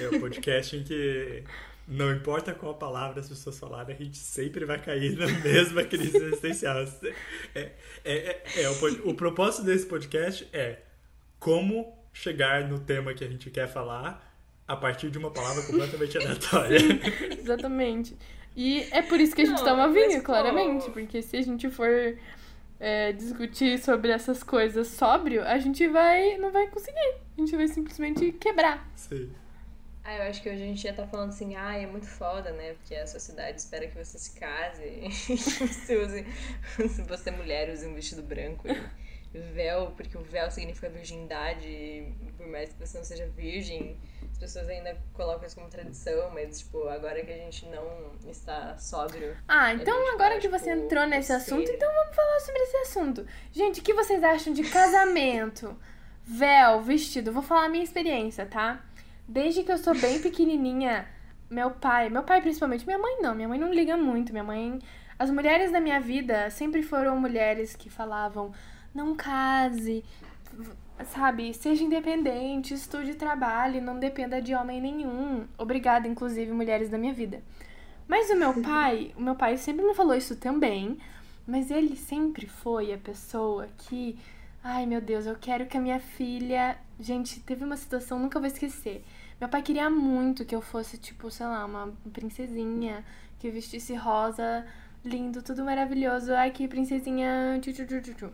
É 0.01 0.08
o 0.16 0.20
podcast 0.20 0.76
em 0.76 0.84
que 0.84 1.43
não 1.88 2.12
importa 2.12 2.53
qual 2.53 2.76
palavra 2.76 3.22
as 3.22 3.30
pessoas 3.30 3.58
falarem, 3.58 3.95
a 3.95 3.97
gente 4.03 4.18
sempre 4.18 4.66
vai 4.66 4.82
cair 4.82 5.16
na 5.18 5.28
mesma 5.39 5.84
crise 5.84 6.18
existencial. 6.18 6.78
É, 7.55 7.60
é, 7.64 7.72
é, 8.03 8.62
é, 8.64 8.70
o, 8.70 9.10
o 9.10 9.14
propósito 9.14 9.64
desse 9.64 9.86
podcast 9.86 10.47
é 10.51 10.80
como 11.39 11.97
chegar 12.12 12.68
no 12.68 12.80
tema 12.80 13.14
que 13.14 13.24
a 13.24 13.28
gente 13.28 13.49
quer 13.49 13.68
falar 13.68 14.26
a 14.68 14.76
partir 14.76 15.10
de 15.10 15.18
uma 15.18 15.32
palavra 15.32 15.64
completamente 15.64 16.18
aleatória. 16.18 16.78
Exatamente. 17.39 18.18
E 18.55 18.82
é 18.91 19.01
por 19.03 19.20
isso 19.20 19.36
que 19.36 19.43
a 19.43 19.45
gente 19.45 19.60
Não, 19.60 19.64
toma 19.64 19.88
mas, 19.88 19.93
vinho, 19.93 20.20
pô. 20.20 20.26
claramente. 20.26 20.89
Porque 20.89 21.22
se 21.22 21.38
a 21.38 21.41
gente 21.41 21.70
for 21.70 22.18
é, 22.80 23.11
discutir 23.11 23.80
sobre 23.80 24.11
essas 24.11 24.43
coisas 24.43 24.88
sóbrio, 24.88 25.43
a 25.43 25.57
gente 25.57 25.88
vai. 25.88 26.38
não 26.38 26.51
vai 26.51 26.67
conseguir. 26.67 27.15
A 27.38 27.41
gente 27.41 27.55
vai 27.55 27.67
simplesmente 27.67 28.32
quebrar. 28.34 28.88
Sim. 28.95 29.32
Ah, 30.03 30.15
eu 30.15 30.23
acho 30.30 30.41
que 30.41 30.49
hoje 30.49 30.63
a 30.63 30.65
gente 30.65 30.82
já 30.82 30.93
tá 30.93 31.05
falando 31.05 31.30
assim, 31.30 31.55
ah, 31.57 31.75
é 31.75 31.86
muito 31.86 32.05
foda, 32.05 32.51
né? 32.51 32.75
Porque 32.75 32.95
a 32.95 33.05
sociedade 33.05 33.59
espera 33.59 33.88
que 33.88 34.05
você 34.05 34.17
se 34.17 34.39
case 34.39 34.82
e 34.86 35.09
que 35.09 35.38
você 35.38 35.97
use, 35.97 36.25
se 36.88 37.01
você 37.01 37.30
é 37.30 37.34
mulher, 37.34 37.69
use 37.69 37.86
um 37.86 37.93
vestido 37.93 38.23
branco 38.23 38.69
e 39.34 39.38
véu, 39.38 39.91
porque 39.97 40.17
o 40.17 40.21
véu 40.21 40.49
significa 40.49 40.89
virgindade, 40.89 42.13
por 42.38 42.47
mais 42.47 42.71
que 42.71 42.80
você 42.80 42.97
não 42.97 43.03
seja 43.03 43.28
virgem, 43.28 43.97
as 44.38 44.54
pessoas 44.54 44.70
ainda 44.70 44.96
colocam 45.14 45.48
isso 45.48 45.56
como 45.56 45.68
tradição, 45.68 46.30
mas, 46.32 46.60
tipo, 46.60 46.88
agora 46.88 47.24
que 47.26 47.32
a 47.32 47.38
gente 47.38 47.66
não 47.66 48.12
está 48.30 48.78
sóbrio, 48.78 49.36
Ah, 49.48 49.74
então 49.74 50.14
agora 50.14 50.32
vai, 50.36 50.40
que 50.40 50.48
você 50.48 50.72
tipo, 50.74 50.86
entrou 50.86 51.08
nesse 51.08 51.28
ser- 51.30 51.34
assunto, 51.34 51.70
então 51.72 51.92
vamos 51.92 52.16
falar 52.16 52.40
sobre 52.42 52.62
esse 52.62 52.78
assunto. 52.78 53.26
Gente, 53.52 53.80
o 53.80 53.84
que 53.84 53.94
vocês 53.96 54.24
acham 54.24 54.54
de 54.54 54.64
casamento, 54.70 55.76
véu, 56.24 56.82
vestido? 56.82 57.32
Vou 57.32 57.42
falar 57.42 57.66
a 57.66 57.70
minha 57.70 57.84
experiência, 57.84 58.46
tá? 58.46 58.80
Desde 59.28 59.64
que 59.64 59.72
eu 59.72 59.78
sou 59.80 59.96
bem 59.96 60.22
pequenininha, 60.22 61.08
meu 61.50 61.72
pai, 61.72 62.08
meu 62.10 62.22
pai 62.24 62.40
principalmente, 62.40 62.86
minha 62.86 63.00
mãe 63.00 63.18
não, 63.20 63.34
minha 63.34 63.48
mãe 63.48 63.58
não 63.60 63.74
liga 63.74 63.98
muito, 63.98 64.32
minha 64.32 64.44
mãe, 64.44 64.80
as 65.18 65.32
mulheres 65.32 65.72
da 65.72 65.80
minha 65.80 66.00
vida 66.00 66.50
sempre 66.52 66.84
foram 66.84 67.20
mulheres 67.20 67.76
que 67.76 67.90
falavam, 67.90 68.54
não 68.94 69.16
case, 69.16 70.06
sabe, 71.06 71.54
seja 71.54 71.84
independente, 71.84 72.74
estude 72.74 73.12
e 73.12 73.16
trabalhe, 73.16 73.82
não 73.82 74.00
dependa 74.00 74.41
de 74.41 74.54
homem 74.54 74.82
nenhum. 74.82 75.48
Obrigada, 75.58 76.08
inclusive, 76.08 76.52
mulheres 76.52 76.89
da 76.89 76.98
minha 76.98 77.14
vida. 77.14 77.41
Mas 78.08 78.30
o 78.30 78.36
meu 78.36 78.54
pai, 78.62 79.14
o 79.18 79.22
meu 79.22 79.36
pai 79.36 79.58
sempre 79.58 79.86
me 79.86 79.93
falou 79.93 80.16
isso 80.16 80.36
também, 80.36 80.98
mas 81.45 81.72
ele 81.72 81.95
sempre 81.95 82.48
foi 82.48 82.93
a 82.93 82.98
pessoa 82.98 83.68
que, 83.78 84.18
ai 84.64 84.86
meu 84.86 85.02
Deus, 85.02 85.26
eu 85.26 85.36
quero 85.39 85.66
que 85.66 85.78
a 85.78 85.82
minha 85.82 86.00
filha, 86.00 86.78
gente, 87.00 87.39
teve 87.41 87.64
uma 87.64 87.78
situação, 87.78 88.20
nunca 88.20 88.39
vou 88.39 88.48
esquecer. 88.48 89.04
Meu 89.39 89.48
pai 89.48 89.62
queria 89.62 89.89
muito 89.89 90.45
que 90.45 90.56
eu 90.56 90.62
fosse 90.62 90.98
tipo, 90.98 91.30
sei 91.30 91.45
lá, 91.45 91.64
uma 91.64 91.93
princesinha, 92.12 93.06
que 93.39 93.52
vestisse 93.52 93.93
rosa, 93.93 94.66
lindo, 95.06 95.43
tudo 95.43 95.64
maravilhoso. 95.64 96.34
Ai, 96.34 96.50
que 96.52 96.68
princesinha, 96.68 97.60
tchu, 97.62 97.72
tchu, 97.72 97.86
tchu, 97.86 98.14
tchu. 98.16 98.32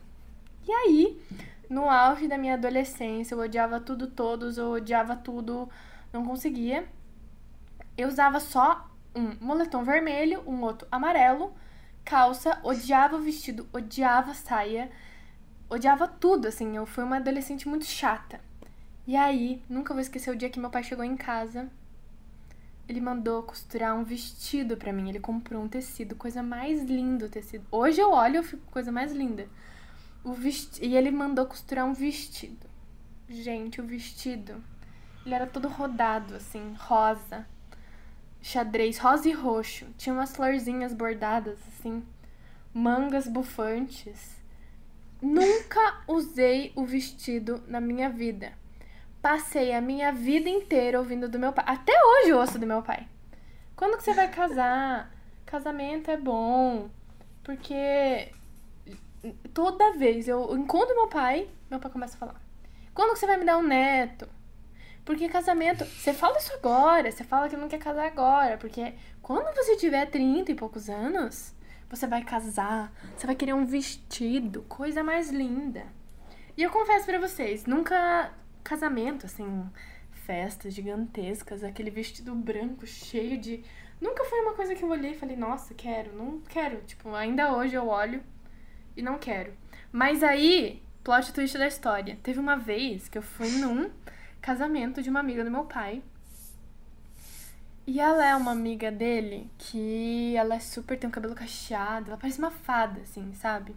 E 0.65 0.71
aí, 0.71 1.21
no 1.69 1.89
auge 1.89 2.27
da 2.27 2.37
minha 2.37 2.55
adolescência, 2.55 3.35
eu 3.35 3.39
odiava 3.39 3.79
tudo, 3.79 4.07
todos, 4.07 4.57
eu 4.57 4.71
odiava 4.71 5.15
tudo, 5.15 5.69
não 6.11 6.25
conseguia. 6.25 6.87
Eu 7.97 8.07
usava 8.07 8.39
só 8.39 8.89
um 9.15 9.35
moletom 9.39 9.83
vermelho, 9.83 10.43
um 10.47 10.61
outro 10.61 10.87
amarelo, 10.91 11.53
calça, 12.03 12.59
odiava 12.63 13.15
o 13.15 13.21
vestido, 13.21 13.67
odiava 13.73 14.33
saia, 14.33 14.89
odiava 15.69 16.07
tudo, 16.07 16.47
assim. 16.47 16.75
Eu 16.75 16.85
fui 16.85 17.03
uma 17.03 17.17
adolescente 17.17 17.67
muito 17.67 17.85
chata. 17.85 18.39
E 19.05 19.15
aí, 19.15 19.61
nunca 19.69 19.93
vou 19.93 20.01
esquecer 20.01 20.31
o 20.31 20.35
dia 20.35 20.49
que 20.49 20.59
meu 20.59 20.69
pai 20.69 20.83
chegou 20.83 21.05
em 21.05 21.17
casa 21.17 21.69
ele 22.87 22.99
mandou 22.99 23.43
costurar 23.43 23.95
um 23.95 24.03
vestido 24.03 24.75
pra 24.77 24.93
mim. 24.93 25.09
Ele 25.09 25.19
comprou 25.19 25.63
um 25.63 25.67
tecido, 25.67 26.15
coisa 26.15 26.43
mais 26.43 26.83
linda 26.83 27.25
o 27.25 27.29
tecido. 27.29 27.65
Hoje 27.71 28.01
eu 28.01 28.11
olho 28.11 28.41
e 28.41 28.43
fico 28.43 28.63
coisa 28.71 28.91
mais 28.91 29.11
linda. 29.13 29.47
O 30.23 30.33
vesti... 30.33 30.85
E 30.85 30.95
ele 30.95 31.11
mandou 31.11 31.45
costurar 31.45 31.85
um 31.85 31.93
vestido. 31.93 32.67
Gente, 33.29 33.81
o 33.81 33.85
vestido. 33.85 34.63
Ele 35.25 35.35
era 35.35 35.47
todo 35.47 35.67
rodado, 35.67 36.35
assim, 36.35 36.75
rosa. 36.77 37.45
Xadrez 38.41 38.97
rosa 38.97 39.27
e 39.27 39.31
roxo. 39.31 39.85
Tinha 39.97 40.13
umas 40.13 40.35
florzinhas 40.35 40.93
bordadas, 40.93 41.57
assim. 41.67 42.03
Mangas 42.73 43.27
bufantes. 43.27 44.41
Nunca 45.21 46.03
usei 46.07 46.73
o 46.75 46.85
vestido 46.85 47.63
na 47.67 47.79
minha 47.79 48.09
vida. 48.09 48.51
Passei 49.21 49.73
a 49.73 49.79
minha 49.79 50.11
vida 50.11 50.49
inteira 50.49 50.99
ouvindo 50.99 51.29
do 51.29 51.39
meu 51.39 51.53
pai. 51.53 51.63
Até 51.65 51.93
hoje 51.93 52.29
eu 52.29 52.37
ouço 52.37 52.59
do 52.59 52.67
meu 52.67 52.81
pai. 52.81 53.07
Quando 53.73 53.97
que 53.97 54.03
você 54.03 54.13
vai 54.13 54.29
casar? 54.29 55.09
Casamento 55.45 56.11
é 56.11 56.17
bom. 56.17 56.89
Porque 57.41 58.33
toda 59.53 59.93
vez 59.93 60.27
eu 60.27 60.55
encontro 60.57 60.95
meu 60.95 61.07
pai, 61.07 61.49
meu 61.69 61.79
pai 61.79 61.91
começa 61.91 62.15
a 62.15 62.19
falar. 62.19 62.41
Quando 62.93 63.13
que 63.13 63.19
você 63.19 63.27
vai 63.27 63.37
me 63.37 63.45
dar 63.45 63.57
um 63.57 63.63
neto? 63.63 64.27
Porque 65.05 65.27
casamento, 65.27 65.83
você 65.85 66.13
fala 66.13 66.37
isso 66.37 66.53
agora, 66.53 67.11
você 67.11 67.23
fala 67.23 67.49
que 67.49 67.57
não 67.57 67.67
quer 67.67 67.79
casar 67.79 68.05
agora, 68.05 68.57
porque 68.57 68.93
quando 69.21 69.53
você 69.55 69.75
tiver 69.75 70.05
30 70.05 70.51
e 70.51 70.55
poucos 70.55 70.89
anos, 70.89 71.53
você 71.89 72.07
vai 72.07 72.23
casar, 72.23 72.93
você 73.15 73.27
vai 73.27 73.35
querer 73.35 73.53
um 73.53 73.65
vestido, 73.65 74.63
coisa 74.63 75.03
mais 75.03 75.29
linda. 75.29 75.85
E 76.55 76.63
eu 76.63 76.69
confesso 76.69 77.05
para 77.05 77.19
vocês, 77.19 77.65
nunca 77.65 78.31
casamento, 78.63 79.25
assim, 79.25 79.69
festas 80.11 80.73
gigantescas, 80.73 81.63
aquele 81.63 81.89
vestido 81.89 82.33
branco 82.33 82.87
cheio 82.87 83.37
de. 83.37 83.63
Nunca 83.99 84.23
foi 84.25 84.39
uma 84.41 84.53
coisa 84.53 84.73
que 84.73 84.83
eu 84.83 84.89
olhei 84.89 85.11
e 85.11 85.17
falei, 85.17 85.35
nossa, 85.35 85.73
quero, 85.73 86.15
não 86.15 86.39
quero. 86.41 86.81
Tipo, 86.81 87.13
ainda 87.13 87.55
hoje 87.55 87.75
eu 87.75 87.87
olho 87.87 88.23
e 88.95 89.01
não 89.01 89.17
quero. 89.17 89.53
Mas 89.91 90.23
aí, 90.23 90.81
plot 91.03 91.33
twist 91.33 91.57
da 91.57 91.67
história. 91.67 92.17
Teve 92.23 92.39
uma 92.39 92.55
vez 92.55 93.07
que 93.07 93.17
eu 93.17 93.21
fui 93.21 93.49
num 93.59 93.89
casamento 94.41 95.01
de 95.01 95.09
uma 95.09 95.19
amiga 95.19 95.43
do 95.43 95.51
meu 95.51 95.65
pai. 95.65 96.01
E 97.85 97.99
ela 97.99 98.25
é 98.25 98.35
uma 98.35 98.51
amiga 98.51 98.89
dele 98.89 99.49
que 99.57 100.35
ela 100.37 100.55
é 100.55 100.59
super, 100.59 100.97
tem 100.97 101.07
um 101.07 101.11
cabelo 101.11 101.35
cacheado, 101.35 102.09
ela 102.09 102.17
parece 102.17 102.39
uma 102.39 102.49
fada, 102.49 103.01
assim, 103.01 103.33
sabe? 103.33 103.75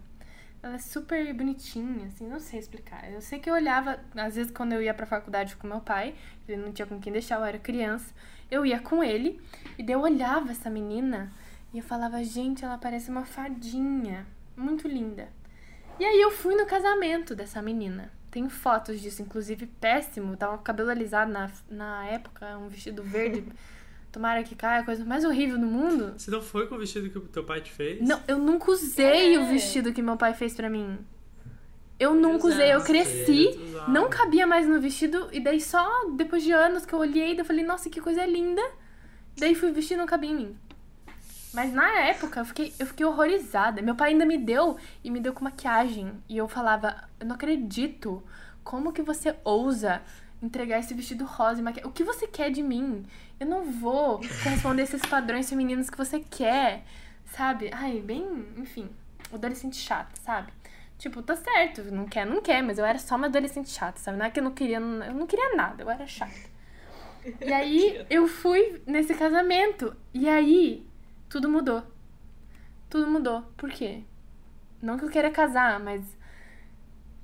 Ela 0.63 0.75
é 0.75 0.79
super 0.79 1.33
bonitinha, 1.33 2.07
assim, 2.07 2.25
não 2.25 2.39
sei 2.39 2.59
explicar. 2.59 3.11
Eu 3.11 3.21
sei 3.21 3.37
que 3.39 3.49
eu 3.49 3.53
olhava, 3.53 3.99
às 4.15 4.35
vezes 4.35 4.51
quando 4.51 4.71
eu 4.71 4.81
ia 4.81 4.93
pra 4.93 5.05
faculdade 5.05 5.57
com 5.57 5.67
meu 5.67 5.81
pai, 5.81 6.15
ele 6.47 6.61
não 6.61 6.71
tinha 6.71 6.85
com 6.85 6.99
quem 6.99 7.11
deixar, 7.11 7.35
eu 7.35 7.45
era 7.45 7.59
criança, 7.59 8.13
eu 8.49 8.65
ia 8.65 8.79
com 8.79 9.03
ele, 9.03 9.41
e 9.77 9.83
daí 9.83 9.93
eu 9.93 10.01
olhava 10.01 10.51
essa 10.51 10.69
menina 10.69 11.31
e 11.73 11.77
eu 11.77 11.83
falava, 11.83 12.23
gente, 12.23 12.63
ela 12.63 12.77
parece 12.77 13.11
uma 13.11 13.25
fadinha, 13.25 14.25
muito 14.57 14.87
linda. 14.87 15.29
E 15.99 16.05
aí 16.05 16.19
eu 16.21 16.31
fui 16.31 16.55
no 16.55 16.65
casamento 16.65 17.35
dessa 17.35 17.61
menina. 17.61 18.11
Tem 18.29 18.47
fotos 18.49 18.99
disso, 18.99 19.21
inclusive 19.21 19.65
péssimo, 19.79 20.35
tava 20.35 20.55
com 20.57 20.61
o 20.61 20.63
cabelo 20.65 20.89
alisado 20.89 21.31
na, 21.31 21.49
na 21.69 22.05
época, 22.07 22.57
um 22.57 22.67
vestido 22.67 23.01
verde. 23.01 23.45
Tomara 24.11 24.43
que 24.43 24.55
caia, 24.55 24.81
a 24.81 24.85
coisa 24.85 25.03
mais 25.05 25.23
horrível 25.25 25.57
do 25.59 25.65
mundo. 25.65 26.13
Você 26.17 26.31
não 26.31 26.41
foi 26.41 26.67
com 26.67 26.75
o 26.75 26.77
vestido 26.79 27.09
que 27.09 27.17
o 27.17 27.21
teu 27.21 27.43
pai 27.43 27.61
te 27.61 27.71
fez? 27.71 28.01
Não, 28.01 28.21
eu 28.27 28.37
nunca 28.37 28.71
usei 28.71 29.35
É. 29.35 29.39
o 29.39 29.45
vestido 29.47 29.93
que 29.93 30.01
meu 30.01 30.17
pai 30.17 30.33
fez 30.33 30.53
pra 30.53 30.69
mim. 30.69 30.97
Eu 31.99 32.13
nunca 32.13 32.47
usei, 32.47 32.73
eu 32.73 32.83
cresci, 32.83 33.59
não 33.87 34.07
cabia 34.07 34.45
mais 34.45 34.67
no 34.67 34.79
vestido, 34.79 35.29
e 35.31 35.39
daí 35.39 35.59
só 35.59 36.09
depois 36.15 36.43
de 36.43 36.51
anos 36.51 36.85
que 36.85 36.93
eu 36.93 36.99
olhei, 36.99 37.29
daí 37.29 37.39
eu 37.39 37.45
falei, 37.45 37.65
nossa, 37.65 37.89
que 37.89 37.99
coisa 37.99 38.23
linda. 38.25 38.61
Daí 39.35 39.55
fui 39.55 39.71
vestir 39.71 39.95
e 39.95 39.97
não 39.97 40.05
cabia 40.05 40.29
em 40.29 40.35
mim. 40.35 40.57
Mas 41.53 41.73
na 41.73 41.89
época 42.01 42.41
eu 42.41 42.45
fiquei, 42.45 42.73
eu 42.77 42.85
fiquei 42.85 43.05
horrorizada. 43.05 43.81
Meu 43.81 43.95
pai 43.95 44.11
ainda 44.11 44.25
me 44.25 44.37
deu 44.37 44.77
e 45.03 45.09
me 45.09 45.19
deu 45.19 45.33
com 45.33 45.43
maquiagem. 45.43 46.11
E 46.27 46.37
eu 46.37 46.47
falava, 46.47 47.07
eu 47.19 47.25
não 47.25 47.35
acredito. 47.35 48.23
Como 48.63 48.91
que 48.91 49.01
você 49.01 49.35
ousa 49.43 50.01
entregar 50.41 50.79
esse 50.79 50.93
vestido 50.93 51.25
rosa 51.25 51.59
e 51.59 51.63
maquiagem? 51.63 51.89
O 51.89 51.93
que 51.93 52.03
você 52.03 52.27
quer 52.27 52.51
de 52.51 52.61
mim? 52.61 53.05
Eu 53.39 53.47
não 53.47 53.63
vou 53.63 54.19
corresponder 54.43 54.83
esses 54.83 55.01
padrões 55.01 55.49
femininos 55.49 55.89
que 55.89 55.97
você 55.97 56.19
quer. 56.19 56.83
Sabe? 57.25 57.69
Ai, 57.73 58.01
bem, 58.01 58.45
enfim, 58.57 58.89
adolescente 59.33 59.75
chata, 59.75 60.11
sabe? 60.23 60.51
Tipo, 60.97 61.21
tá 61.21 61.35
certo, 61.35 61.83
não 61.91 62.05
quer, 62.05 62.25
não 62.25 62.41
quer, 62.41 62.63
mas 62.63 62.79
eu 62.79 62.85
era 62.85 62.97
só 62.97 63.15
uma 63.15 63.27
adolescente 63.27 63.69
chata, 63.69 63.99
sabe? 63.99 64.17
Não 64.17 64.25
é 64.25 64.31
que 64.31 64.39
eu 64.39 64.43
não 64.43 64.51
queria, 64.51 64.77
eu 64.77 65.13
não 65.13 65.27
queria 65.27 65.55
nada, 65.55 65.83
eu 65.83 65.89
era 65.89 66.07
chata. 66.07 66.33
E 67.41 67.51
aí 67.51 68.05
eu 68.09 68.27
fui 68.27 68.81
nesse 68.85 69.13
casamento. 69.13 69.95
E 70.13 70.27
aí 70.29 70.86
tudo 71.29 71.49
mudou. 71.49 71.83
Tudo 72.89 73.07
mudou. 73.07 73.41
Por 73.57 73.69
quê? 73.69 74.03
Não 74.81 74.97
que 74.97 75.05
eu 75.05 75.09
queira 75.09 75.31
casar, 75.31 75.79
mas 75.79 76.17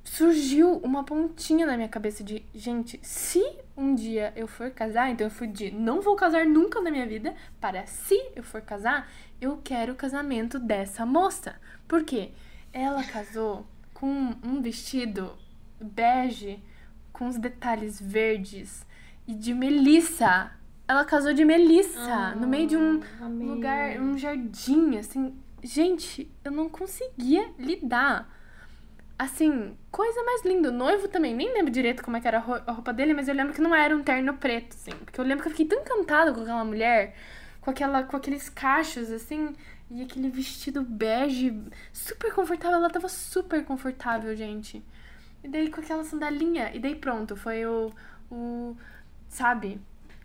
surgiu 0.03 0.77
uma 0.77 1.03
pontinha 1.03 1.65
na 1.65 1.77
minha 1.77 1.87
cabeça 1.87 2.23
de, 2.23 2.45
gente, 2.53 2.99
se 3.01 3.41
um 3.75 3.95
dia 3.95 4.33
eu 4.35 4.47
for 4.47 4.69
casar, 4.71 5.09
então 5.09 5.27
eu 5.27 5.31
fui 5.31 5.47
de 5.47 5.71
não 5.71 6.01
vou 6.01 6.15
casar 6.15 6.45
nunca 6.45 6.81
na 6.81 6.91
minha 6.91 7.07
vida, 7.07 7.33
para 7.59 7.85
se 7.85 8.19
eu 8.35 8.43
for 8.43 8.61
casar, 8.61 9.09
eu 9.39 9.59
quero 9.63 9.93
o 9.93 9.95
casamento 9.95 10.59
dessa 10.59 11.05
moça. 11.05 11.55
Por 11.87 12.03
quê? 12.03 12.31
Ela 12.71 13.03
casou 13.03 13.65
com 13.93 14.35
um 14.43 14.61
vestido 14.61 15.37
bege 15.83 16.63
com 17.11 17.27
os 17.27 17.37
detalhes 17.37 18.01
verdes 18.01 18.85
e 19.27 19.35
de 19.35 19.53
melissa. 19.53 20.51
Ela 20.87 21.05
casou 21.05 21.33
de 21.33 21.45
melissa 21.45 22.35
no 22.35 22.47
meio 22.47 22.67
de 22.67 22.75
um 22.75 23.01
amei. 23.21 23.47
lugar, 23.47 23.99
um 23.99 24.17
jardim, 24.17 24.97
assim. 24.97 25.35
Gente, 25.63 26.29
eu 26.43 26.51
não 26.51 26.67
conseguia 26.67 27.49
lidar. 27.57 28.29
Assim, 29.17 29.77
coisa 29.89 30.21
mais 30.23 30.43
linda. 30.43 30.69
O 30.69 30.73
noivo 30.73 31.07
também, 31.07 31.33
nem 31.33 31.53
lembro 31.53 31.71
direito 31.71 32.03
como 32.03 32.17
é 32.17 32.21
que 32.21 32.27
era 32.27 32.39
a 32.39 32.71
roupa 32.71 32.91
dele, 32.91 33.13
mas 33.13 33.29
eu 33.29 33.33
lembro 33.33 33.53
que 33.53 33.61
não 33.61 33.73
era 33.73 33.95
um 33.95 34.03
terno 34.03 34.33
preto, 34.33 34.73
assim. 34.73 34.91
Porque 35.05 35.19
eu 35.19 35.23
lembro 35.23 35.43
que 35.43 35.47
eu 35.47 35.51
fiquei 35.51 35.65
tão 35.65 35.79
encantada 35.79 36.33
com 36.33 36.41
aquela 36.41 36.65
mulher, 36.65 37.15
com, 37.61 37.71
aquela, 37.71 38.03
com 38.03 38.17
aqueles 38.17 38.49
cachos, 38.49 39.09
assim, 39.09 39.55
e 39.89 40.01
aquele 40.01 40.29
vestido 40.29 40.81
bege, 40.81 41.57
super 41.93 42.33
confortável. 42.33 42.77
Ela 42.77 42.89
tava 42.89 43.07
super 43.07 43.63
confortável, 43.63 44.35
gente. 44.35 44.83
E 45.41 45.47
daí 45.47 45.69
com 45.69 45.79
aquela 45.79 46.03
sandalinha, 46.03 46.71
e 46.73 46.79
daí 46.79 46.95
pronto, 46.95 47.35
foi 47.37 47.65
o. 47.65 47.91
o 48.29 48.75
sabe? 49.29 49.79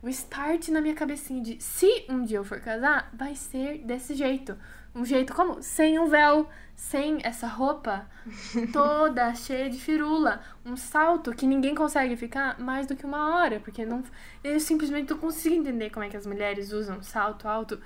O 0.09 0.11
start 0.11 0.68
na 0.68 0.80
minha 0.80 0.94
cabecinha 0.94 1.42
de 1.42 1.62
se 1.62 2.06
um 2.09 2.24
dia 2.24 2.38
eu 2.38 2.44
for 2.44 2.59
casar, 2.61 3.11
vai 3.12 3.34
ser 3.34 3.80
desse 3.84 4.14
jeito. 4.14 4.56
Um 4.94 5.04
jeito 5.04 5.34
como? 5.34 5.62
Sem 5.62 5.98
um 5.98 6.06
véu, 6.06 6.48
sem 6.74 7.18
essa 7.22 7.46
roupa 7.46 8.06
toda 8.72 9.34
cheia 9.34 9.68
de 9.68 9.78
firula. 9.78 10.40
Um 10.64 10.78
salto 10.78 11.32
que 11.32 11.46
ninguém 11.46 11.74
consegue 11.74 12.16
ficar 12.16 12.59
mais 12.59 12.86
do 12.86 12.96
que 12.96 13.04
uma 13.04 13.36
hora. 13.36 13.61
Porque 13.61 13.84
não. 13.84 14.02
Eu 14.42 14.59
simplesmente 14.59 15.11
não 15.11 15.18
consigo 15.18 15.54
entender 15.54 15.90
como 15.90 16.06
é 16.06 16.09
que 16.09 16.16
as 16.16 16.24
mulheres 16.26 16.72
usam 16.72 17.02
salto 17.02 17.46
alto 17.46 17.78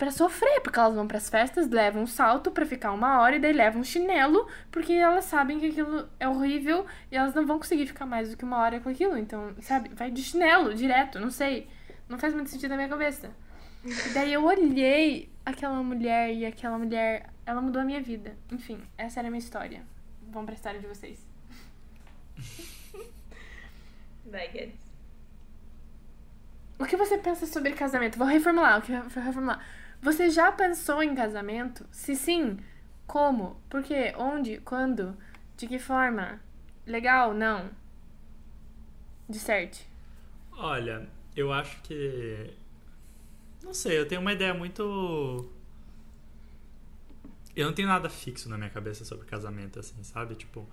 pra 0.00 0.10
sofrer, 0.10 0.62
porque 0.62 0.78
elas 0.78 0.94
vão 0.94 1.06
pras 1.06 1.28
festas, 1.28 1.68
levam 1.68 2.04
um 2.04 2.06
salto 2.06 2.50
pra 2.50 2.64
ficar 2.64 2.90
uma 2.90 3.20
hora 3.20 3.36
e 3.36 3.38
daí 3.38 3.52
levam 3.52 3.82
um 3.82 3.84
chinelo, 3.84 4.48
porque 4.72 4.94
elas 4.94 5.26
sabem 5.26 5.60
que 5.60 5.66
aquilo 5.66 6.08
é 6.18 6.26
horrível 6.26 6.86
e 7.12 7.16
elas 7.18 7.34
não 7.34 7.46
vão 7.46 7.58
conseguir 7.58 7.86
ficar 7.86 8.06
mais 8.06 8.30
do 8.30 8.36
que 8.36 8.42
uma 8.42 8.56
hora 8.56 8.80
com 8.80 8.88
aquilo. 8.88 9.18
Então, 9.18 9.54
sabe, 9.60 9.90
vai 9.90 10.10
de 10.10 10.22
chinelo 10.22 10.74
direto, 10.74 11.20
não 11.20 11.30
sei. 11.30 11.68
Não 12.08 12.18
faz 12.18 12.32
muito 12.32 12.48
sentido 12.48 12.70
na 12.70 12.76
minha 12.76 12.88
cabeça. 12.88 13.30
E 13.84 14.14
daí 14.14 14.32
eu 14.32 14.42
olhei 14.42 15.30
aquela 15.44 15.82
mulher 15.82 16.32
e 16.32 16.46
aquela 16.46 16.78
mulher, 16.78 17.28
ela 17.44 17.60
mudou 17.60 17.82
a 17.82 17.84
minha 17.84 18.00
vida. 18.00 18.34
Enfim, 18.50 18.80
essa 18.96 19.20
era 19.20 19.28
a 19.28 19.30
minha 19.30 19.38
história. 19.38 19.82
Vamos 20.30 20.46
pra 20.46 20.54
história 20.54 20.80
de 20.80 20.86
vocês. 20.86 21.26
Vai, 24.24 24.48
Guedes. 24.48 24.80
O 26.78 26.86
que 26.86 26.96
você 26.96 27.18
pensa 27.18 27.44
sobre 27.44 27.72
casamento? 27.72 28.16
Vou 28.16 28.26
reformular, 28.26 28.78
o 28.78 28.82
que 28.82 28.92
vou 28.92 29.22
reformular. 29.22 29.62
Você 30.02 30.30
já 30.30 30.50
pensou 30.50 31.02
em 31.02 31.14
casamento? 31.14 31.86
Se 31.90 32.16
sim, 32.16 32.58
como? 33.06 33.60
Por 33.68 33.82
quê? 33.82 34.14
Onde? 34.16 34.58
Quando? 34.58 35.16
De 35.56 35.66
que 35.66 35.78
forma? 35.78 36.40
Legal? 36.86 37.34
Não? 37.34 37.70
Disserte. 39.28 39.86
Olha, 40.52 41.06
eu 41.36 41.52
acho 41.52 41.80
que. 41.82 42.54
Não 43.62 43.74
sei, 43.74 43.98
eu 43.98 44.08
tenho 44.08 44.20
uma 44.22 44.32
ideia 44.32 44.54
muito. 44.54 45.50
Eu 47.54 47.66
não 47.66 47.74
tenho 47.74 47.88
nada 47.88 48.08
fixo 48.08 48.48
na 48.48 48.56
minha 48.56 48.70
cabeça 48.70 49.04
sobre 49.04 49.26
casamento, 49.26 49.78
assim, 49.78 50.02
sabe? 50.02 50.34
Tipo. 50.34 50.66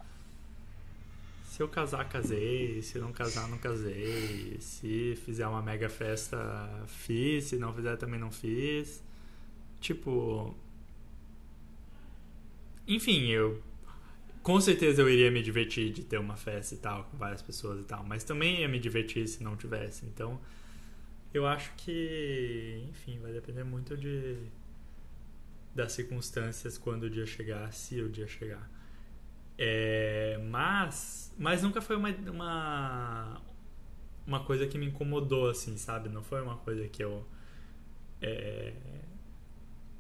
Se 1.44 1.62
eu 1.62 1.68
casar, 1.68 2.08
casei. 2.08 2.82
Se 2.82 2.98
não 3.00 3.12
casar, 3.12 3.48
não 3.50 3.58
casei. 3.58 4.58
Se 4.62 5.16
fizer 5.26 5.48
uma 5.48 5.62
mega 5.62 5.90
festa, 5.90 6.38
fiz. 6.88 7.46
Se 7.46 7.58
não 7.58 7.74
fizer, 7.74 7.98
também 7.98 8.20
não 8.20 8.32
fiz. 8.32 9.04
Tipo. 9.88 10.54
Enfim, 12.86 13.28
eu. 13.28 13.64
Com 14.44 14.60
certeza 14.60 15.02
eu 15.02 15.10
iria 15.10 15.32
me 15.32 15.42
divertir 15.42 15.92
de 15.94 16.04
ter 16.04 16.18
uma 16.18 16.36
festa 16.36 16.76
e 16.76 16.78
tal, 16.78 17.06
com 17.06 17.18
várias 17.18 17.42
pessoas 17.42 17.80
e 17.80 17.84
tal. 17.86 18.04
Mas 18.04 18.24
também 18.26 18.62
ia 18.62 18.68
me 18.68 18.80
divertir 18.80 19.26
se 19.30 19.42
não 19.42 19.56
tivesse. 19.56 20.06
Então. 20.06 20.40
Eu 21.34 21.46
acho 21.46 21.72
que, 21.78 22.86
enfim, 22.90 23.20
vai 23.20 23.32
depender 23.32 23.64
muito 23.64 23.96
de 23.96 24.38
das 25.76 25.94
circunstâncias 25.94 26.78
quando 26.78 27.04
o 27.04 27.10
dia 27.10 27.26
chegar, 27.26 27.72
se 27.72 28.02
o 28.02 28.10
dia 28.10 28.28
chegar. 28.28 28.70
É, 29.58 30.38
mas, 30.50 31.34
mas 31.38 31.62
nunca 31.64 31.82
foi 31.82 31.96
uma, 31.96 32.10
uma 32.10 33.42
uma 34.26 34.44
coisa 34.44 34.68
que 34.68 34.78
me 34.78 34.88
incomodou 34.88 35.50
assim, 35.50 35.78
sabe? 35.78 36.10
Não 36.10 36.24
foi 36.24 36.42
uma 36.42 36.58
coisa 36.58 36.88
que 36.90 37.04
eu 37.04 37.26
é, 38.22 38.74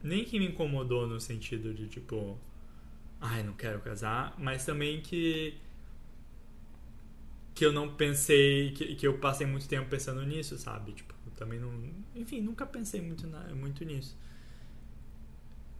nem 0.07 0.23
que 0.25 0.39
me 0.39 0.47
incomodou 0.47 1.07
no 1.07 1.19
sentido 1.19 1.73
de 1.73 1.87
tipo, 1.87 2.37
ai, 3.21 3.43
não 3.43 3.53
quero 3.53 3.79
casar, 3.81 4.35
mas 4.37 4.65
também 4.65 5.01
que 5.01 5.57
que 7.57 7.65
eu 7.65 7.73
não 7.73 7.95
pensei, 7.95 8.71
que, 8.71 8.95
que 8.95 9.07
eu 9.07 9.17
passei 9.17 9.47
muito 9.47 9.67
tempo 9.67 9.89
pensando 9.89 10.23
nisso, 10.23 10.55
sabe? 10.59 10.91
Tipo, 10.91 11.15
também 11.35 11.59
não. 11.59 11.71
Enfim, 12.15 12.39
nunca 12.39 12.67
pensei 12.67 13.01
muito, 13.01 13.25
na, 13.25 13.39
muito 13.55 13.83
nisso. 13.83 14.15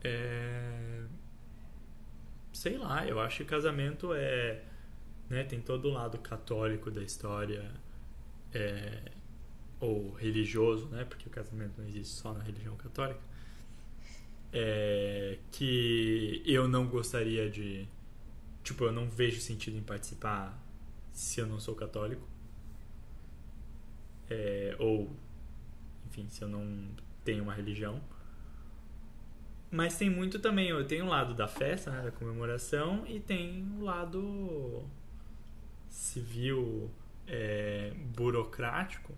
É, 0.03 1.03
sei 2.51 2.78
lá, 2.80 3.05
eu 3.07 3.19
acho 3.19 3.38
que 3.38 3.45
casamento 3.45 4.11
é. 4.13 4.63
Né, 5.30 5.43
tem 5.43 5.61
todo 5.61 5.89
o 5.89 5.91
lado 5.91 6.17
católico 6.17 6.89
da 6.89 7.03
história. 7.03 7.71
É, 8.51 9.11
ou 9.80 10.13
religioso, 10.13 10.88
né? 10.88 11.05
Porque 11.05 11.28
o 11.28 11.32
casamento 11.32 11.80
não 11.80 11.88
existe 11.88 12.15
só 12.15 12.34
na 12.34 12.41
religião 12.41 12.75
católica. 12.75 13.21
É, 14.52 15.38
que 15.52 16.41
eu 16.45 16.68
não 16.68 16.88
gostaria 16.88 17.50
de. 17.50 17.88
Tipo, 18.64 18.86
eu 18.86 18.91
não 18.91 19.10
vejo 19.10 19.39
sentido 19.39 19.78
em 19.78 19.84
participar 19.84 20.58
se 21.12 21.39
eu 21.39 21.48
não 21.48 21.60
sou 21.60 21.76
católico. 21.76 22.28
É, 24.30 24.76
ou, 24.80 25.10
enfim, 26.08 26.28
se 26.30 26.41
eu 26.41 26.48
não 26.48 26.89
tenho 27.24 27.43
uma 27.43 27.54
religião. 27.54 28.02
Mas 29.70 29.98
tem 29.98 30.10
muito 30.10 30.39
também, 30.39 30.70
eu 30.70 30.86
tenho 30.88 31.06
o 31.06 31.10
lado 31.10 31.34
da 31.34 31.48
festa, 31.48 31.91
né, 31.91 32.02
da 32.02 32.12
comemoração, 32.12 33.06
e 33.06 33.20
tem 33.20 33.68
o 33.78 33.84
lado 33.84 34.86
civil, 35.89 36.89
é, 37.28 37.91
burocrático, 38.16 39.14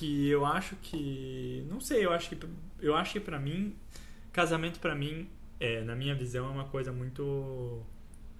que 0.00 0.28
eu 0.30 0.46
acho 0.46 0.76
que, 0.76 1.66
não 1.68 1.78
sei, 1.78 2.06
eu 2.06 2.12
acho 2.12 2.30
que, 2.30 2.48
eu 2.80 2.96
acho 2.96 3.12
que 3.12 3.20
para 3.20 3.38
mim, 3.38 3.76
casamento 4.32 4.80
para 4.80 4.94
mim, 4.94 5.28
é, 5.60 5.82
na 5.82 5.94
minha 5.94 6.14
visão, 6.14 6.46
é 6.46 6.50
uma 6.50 6.64
coisa 6.64 6.90
muito 6.90 7.84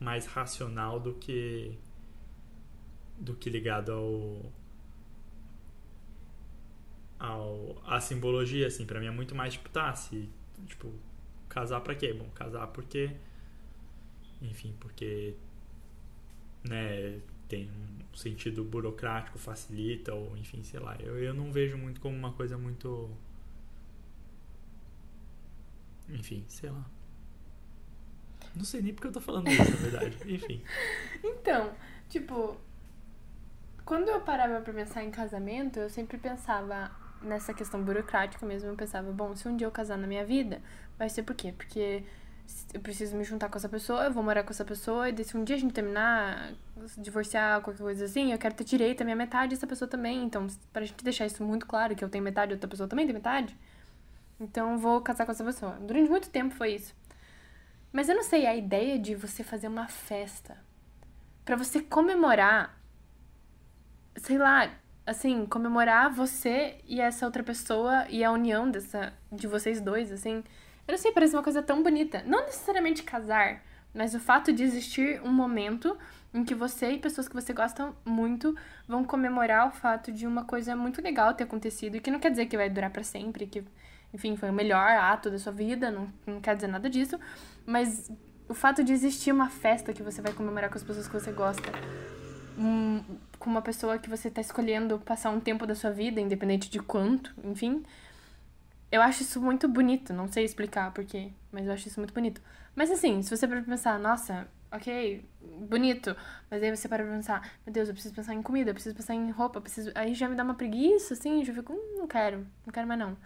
mais 0.00 0.24
racional 0.26 0.98
do 0.98 1.14
que 1.14 1.78
do 3.18 3.34
que 3.34 3.50
ligado 3.50 3.92
ao 3.92 4.52
ao 7.18 7.82
a 7.84 8.00
simbologia 8.00 8.66
assim. 8.66 8.86
Para 8.86 8.98
mim 8.98 9.06
é 9.06 9.10
muito 9.10 9.34
mais 9.34 9.52
tipo 9.52 9.68
tá 9.68 9.94
se 9.94 10.30
tipo 10.66 10.90
casar 11.50 11.82
para 11.82 11.94
quê? 11.94 12.14
Bom 12.14 12.30
casar 12.30 12.66
porque 12.68 13.10
enfim 14.40 14.74
porque 14.80 15.34
né 16.64 17.20
tem 17.50 17.70
um 17.70 18.16
sentido 18.16 18.64
burocrático 18.64 19.38
facilita 19.38 20.14
ou 20.14 20.36
enfim 20.36 20.62
sei 20.62 20.80
lá 20.80 20.96
eu, 21.00 21.18
eu 21.18 21.34
não 21.34 21.52
vejo 21.52 21.76
muito 21.76 22.00
como 22.00 22.16
uma 22.16 22.32
coisa 22.32 22.56
muito 22.56 23.10
enfim 26.08 26.44
sei 26.48 26.70
lá 26.70 26.88
não 28.54 28.64
sei 28.64 28.82
nem 28.82 28.92
porque 28.92 29.06
eu 29.06 29.12
tô 29.12 29.20
falando 29.20 29.48
isso, 29.48 29.70
na 29.70 29.76
verdade. 29.76 30.16
Enfim. 30.26 30.62
Então, 31.22 31.72
tipo, 32.08 32.56
quando 33.84 34.08
eu 34.08 34.20
parava 34.20 34.60
pra 34.60 34.72
pensar 34.72 35.04
em 35.04 35.10
casamento, 35.10 35.78
eu 35.78 35.88
sempre 35.88 36.18
pensava 36.18 36.90
nessa 37.22 37.54
questão 37.54 37.82
burocrática 37.82 38.44
mesmo. 38.44 38.68
Eu 38.68 38.76
pensava, 38.76 39.12
bom, 39.12 39.34
se 39.36 39.48
um 39.48 39.56
dia 39.56 39.66
eu 39.66 39.70
casar 39.70 39.96
na 39.96 40.06
minha 40.06 40.24
vida, 40.24 40.60
vai 40.98 41.08
ser 41.08 41.22
por 41.22 41.34
quê? 41.34 41.52
Porque 41.56 42.02
eu 42.72 42.80
preciso 42.80 43.16
me 43.16 43.24
juntar 43.24 43.48
com 43.48 43.58
essa 43.58 43.68
pessoa, 43.68 44.04
eu 44.04 44.12
vou 44.12 44.22
morar 44.22 44.42
com 44.42 44.50
essa 44.50 44.64
pessoa, 44.64 45.08
e 45.08 45.24
se 45.24 45.36
um 45.36 45.44
dia 45.44 45.56
a 45.56 45.58
gente 45.58 45.72
terminar, 45.74 46.52
divorciar, 46.98 47.60
qualquer 47.60 47.82
coisa 47.82 48.04
assim, 48.04 48.32
eu 48.32 48.38
quero 48.38 48.54
ter 48.54 48.64
direito 48.64 49.00
à 49.00 49.04
minha 49.04 49.16
metade 49.16 49.54
e 49.54 49.56
essa 49.56 49.66
pessoa 49.66 49.88
também. 49.88 50.24
Então, 50.24 50.46
pra 50.72 50.84
gente 50.84 51.02
deixar 51.02 51.26
isso 51.26 51.42
muito 51.42 51.66
claro, 51.66 51.94
que 51.96 52.04
eu 52.04 52.08
tenho 52.08 52.22
metade 52.24 52.52
e 52.52 52.54
outra 52.54 52.68
pessoa 52.68 52.88
também 52.88 53.06
tem 53.06 53.14
metade, 53.14 53.56
então 54.38 54.78
vou 54.78 55.00
casar 55.00 55.26
com 55.26 55.32
essa 55.32 55.44
pessoa. 55.44 55.72
Durante 55.80 56.10
muito 56.10 56.30
tempo 56.30 56.54
foi 56.54 56.74
isso. 56.74 56.94
Mas 57.92 58.08
eu 58.08 58.14
não 58.14 58.22
sei, 58.22 58.46
a 58.46 58.54
ideia 58.54 58.98
de 58.98 59.14
você 59.14 59.42
fazer 59.42 59.68
uma 59.68 59.88
festa 59.88 60.56
para 61.44 61.56
você 61.56 61.82
comemorar, 61.82 62.78
sei 64.16 64.38
lá, 64.38 64.70
assim, 65.04 65.44
comemorar 65.46 66.12
você 66.12 66.78
e 66.86 67.00
essa 67.00 67.26
outra 67.26 67.42
pessoa 67.42 68.06
e 68.08 68.22
a 68.22 68.30
união 68.30 68.70
dessa 68.70 69.12
de 69.32 69.48
vocês 69.48 69.80
dois, 69.80 70.12
assim. 70.12 70.44
Eu 70.90 70.94
não 70.94 70.98
sei, 70.98 71.12
parece 71.12 71.36
uma 71.36 71.42
coisa 71.42 71.62
tão 71.62 71.84
bonita. 71.84 72.20
Não 72.26 72.40
necessariamente 72.40 73.04
casar, 73.04 73.62
mas 73.94 74.12
o 74.12 74.18
fato 74.18 74.52
de 74.52 74.64
existir 74.64 75.22
um 75.22 75.32
momento 75.32 75.96
em 76.34 76.44
que 76.44 76.52
você 76.52 76.90
e 76.90 76.98
pessoas 76.98 77.28
que 77.28 77.34
você 77.34 77.52
gosta 77.52 77.92
muito 78.04 78.56
vão 78.88 79.04
comemorar 79.04 79.68
o 79.68 79.70
fato 79.70 80.10
de 80.10 80.26
uma 80.26 80.44
coisa 80.44 80.74
muito 80.74 81.00
legal 81.00 81.32
ter 81.32 81.44
acontecido 81.44 81.94
e 81.94 82.00
que 82.00 82.10
não 82.10 82.18
quer 82.18 82.32
dizer 82.32 82.46
que 82.46 82.56
vai 82.56 82.68
durar 82.68 82.90
para 82.90 83.04
sempre, 83.04 83.46
que 83.46 83.62
enfim, 84.12 84.34
foi 84.34 84.50
o 84.50 84.52
melhor 84.52 84.90
ato 84.90 85.30
da 85.30 85.38
sua 85.38 85.52
vida, 85.52 85.92
não, 85.92 86.08
não 86.26 86.40
quer 86.40 86.56
dizer 86.56 86.66
nada 86.66 86.90
disso, 86.90 87.16
mas 87.64 88.10
o 88.48 88.54
fato 88.54 88.82
de 88.82 88.92
existir 88.92 89.30
uma 89.30 89.48
festa 89.48 89.92
que 89.92 90.02
você 90.02 90.20
vai 90.20 90.32
comemorar 90.32 90.70
com 90.70 90.76
as 90.76 90.82
pessoas 90.82 91.06
que 91.06 91.14
você 91.14 91.30
gosta, 91.30 91.70
um, 92.58 93.00
com 93.38 93.48
uma 93.48 93.62
pessoa 93.62 93.96
que 93.96 94.10
você 94.10 94.26
está 94.26 94.40
escolhendo 94.40 94.98
passar 94.98 95.30
um 95.30 95.38
tempo 95.38 95.68
da 95.68 95.76
sua 95.76 95.92
vida, 95.92 96.20
independente 96.20 96.68
de 96.68 96.80
quanto, 96.80 97.32
enfim, 97.44 97.84
eu 98.90 99.00
acho 99.02 99.22
isso 99.22 99.40
muito 99.40 99.68
bonito, 99.68 100.12
não 100.12 100.26
sei 100.28 100.44
explicar 100.44 100.92
porquê, 100.92 101.30
mas 101.52 101.66
eu 101.66 101.72
acho 101.72 101.86
isso 101.88 102.00
muito 102.00 102.12
bonito. 102.12 102.40
Mas 102.74 102.90
assim, 102.90 103.22
se 103.22 103.34
você 103.34 103.46
para 103.46 103.62
pensar, 103.62 103.98
nossa, 103.98 104.48
ok, 104.72 105.24
bonito, 105.68 106.16
mas 106.50 106.62
aí 106.62 106.74
você 106.74 106.88
para 106.88 107.04
pra 107.04 107.12
pensar, 107.12 107.52
meu 107.66 107.72
Deus, 107.72 107.88
eu 107.88 107.94
preciso 107.94 108.14
pensar 108.14 108.34
em 108.34 108.42
comida, 108.42 108.70
eu 108.70 108.74
preciso 108.74 108.94
pensar 108.94 109.14
em 109.14 109.30
roupa, 109.30 109.60
preciso. 109.60 109.90
Aí 109.94 110.14
já 110.14 110.28
me 110.28 110.34
dá 110.34 110.42
uma 110.42 110.54
preguiça, 110.54 111.14
assim, 111.14 111.44
já 111.44 111.52
fico, 111.52 111.72
hum, 111.72 111.98
não 111.98 112.06
quero, 112.06 112.46
não 112.66 112.72
quero 112.72 112.86
mais 112.86 112.98
não. 112.98 113.16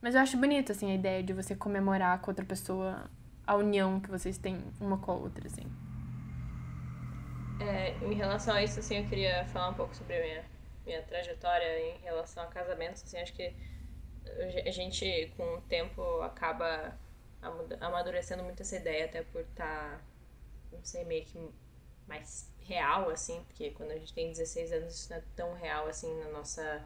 Mas 0.00 0.14
eu 0.14 0.20
acho 0.20 0.36
bonito, 0.36 0.72
assim, 0.72 0.90
a 0.90 0.94
ideia 0.94 1.22
de 1.22 1.32
você 1.32 1.54
comemorar 1.54 2.18
com 2.20 2.30
outra 2.30 2.44
pessoa 2.44 3.10
a 3.46 3.56
união 3.56 4.00
que 4.00 4.10
vocês 4.10 4.38
têm 4.38 4.62
uma 4.80 4.96
com 4.98 5.12
a 5.12 5.14
outra, 5.14 5.46
assim. 5.46 5.66
É, 7.60 7.94
em 8.02 8.14
relação 8.14 8.54
a 8.54 8.62
isso, 8.62 8.80
assim, 8.80 8.96
eu 8.98 9.04
queria 9.06 9.44
falar 9.46 9.68
um 9.68 9.74
pouco 9.74 9.94
sobre 9.94 10.16
a 10.16 10.22
minha, 10.22 10.44
minha 10.86 11.02
trajetória 11.02 11.78
em 11.90 11.98
relação 11.98 12.42
a 12.42 12.46
casamentos, 12.46 13.02
assim, 13.04 13.18
acho 13.18 13.34
que 13.34 13.54
a 14.66 14.70
gente, 14.70 15.32
com 15.36 15.56
o 15.56 15.60
tempo, 15.62 16.02
acaba 16.22 16.98
amadurecendo 17.80 18.42
muito 18.42 18.62
essa 18.62 18.76
ideia, 18.76 19.06
até 19.06 19.22
por 19.22 19.42
estar, 19.42 19.98
tá, 19.98 20.00
não 20.72 20.84
sei, 20.84 21.04
meio 21.04 21.24
que 21.24 21.50
mais 22.06 22.50
real, 22.60 23.08
assim, 23.10 23.42
porque 23.44 23.70
quando 23.70 23.92
a 23.92 23.98
gente 23.98 24.12
tem 24.12 24.30
16 24.30 24.72
anos 24.72 24.94
isso 24.94 25.10
não 25.10 25.18
é 25.18 25.22
tão 25.34 25.54
real, 25.54 25.86
assim, 25.86 26.12
na 26.20 26.28
nossa 26.28 26.84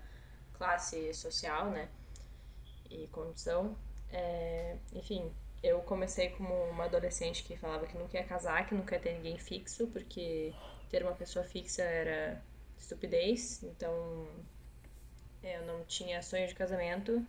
classe 0.53 1.13
social, 1.15 1.71
né? 1.71 1.89
e 2.95 3.09
condição. 3.09 3.77
É, 4.11 4.77
enfim, 4.93 5.33
eu 5.63 5.81
comecei 5.81 6.31
como 6.31 6.55
uma 6.71 6.85
adolescente 6.85 7.43
que 7.43 7.57
falava 7.57 7.87
que 7.87 7.97
não 7.97 8.07
quer 8.07 8.27
casar, 8.27 8.67
que 8.67 8.75
não 8.75 8.85
quer 8.85 9.01
ter 9.01 9.15
ninguém 9.15 9.39
fixo, 9.39 9.87
porque 9.89 10.55
ter 10.89 11.03
uma 11.03 11.15
pessoa 11.15 11.45
fixa 11.45 11.83
era 11.83 12.43
estupidez, 12.79 13.63
então 13.63 14.27
eu 15.45 15.67
não 15.67 15.85
tinha 15.85 16.23
sonho 16.23 16.47
de 16.49 16.55
casamento. 16.55 17.25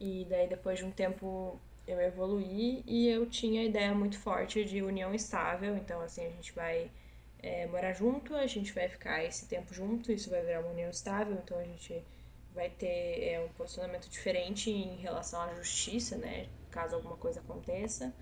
E 0.00 0.26
daí 0.28 0.48
depois 0.48 0.78
de 0.78 0.84
um 0.84 0.90
tempo 0.90 1.60
eu 1.86 2.00
evoluí 2.00 2.82
e 2.86 3.08
eu 3.08 3.26
tinha 3.26 3.62
a 3.62 3.64
ideia 3.64 3.94
muito 3.94 4.18
forte 4.18 4.64
de 4.64 4.82
união 4.82 5.14
estável, 5.14 5.76
então 5.76 6.00
assim 6.00 6.26
a 6.26 6.30
gente 6.30 6.52
vai 6.52 6.90
é, 7.38 7.66
morar 7.66 7.92
junto, 7.92 8.34
a 8.34 8.46
gente 8.46 8.72
vai 8.72 8.88
ficar 8.88 9.24
esse 9.24 9.46
tempo 9.46 9.72
junto, 9.72 10.10
isso 10.12 10.28
vai 10.30 10.42
virar 10.42 10.60
uma 10.60 10.70
união 10.70 10.90
estável, 10.90 11.34
então 11.34 11.58
a 11.58 11.64
gente 11.64 12.04
vai 12.52 12.70
ter 12.70 13.28
é, 13.32 13.40
um 13.40 13.48
posicionamento 13.50 14.08
diferente 14.08 14.70
em 14.70 14.96
relação 14.96 15.40
à 15.40 15.54
justiça, 15.54 16.16
né? 16.16 16.48
Caso 16.70 16.96
alguma 16.96 17.16
coisa 17.16 17.40
aconteça. 17.40 18.12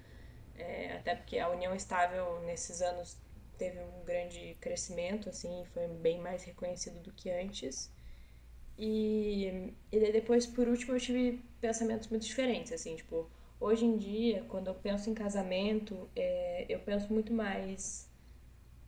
É, 0.57 0.97
até 0.99 1.14
porque 1.14 1.39
a 1.39 1.49
união 1.49 1.75
estável 1.75 2.41
nesses 2.43 2.83
anos 2.83 3.16
teve 3.57 3.81
um 3.81 4.05
grande 4.05 4.57
crescimento, 4.61 5.29
assim, 5.29 5.64
foi 5.72 5.87
bem 5.89 6.20
mais 6.20 6.45
reconhecido 6.45 7.01
do 7.01 7.12
que 7.12 7.31
antes. 7.31 7.91
E, 8.79 9.72
e 9.93 10.12
depois, 10.12 10.47
por 10.47 10.68
último, 10.68 10.95
eu 10.95 11.01
tive 11.01 11.43
pensamentos 11.61 12.09
muito 12.09 12.27
diferentes, 12.27 12.72
assim, 12.72 12.97
tipo, 12.97 13.31
hoje 13.61 13.85
em 13.85 13.97
dia, 13.97 14.45
quando 14.49 14.68
eu 14.68 14.75
penso 14.75 15.09
em 15.11 15.14
casamento, 15.14 16.09
é, 16.16 16.66
eu 16.68 16.81
penso 16.81 17.12
muito 17.12 17.33
mais. 17.33 18.09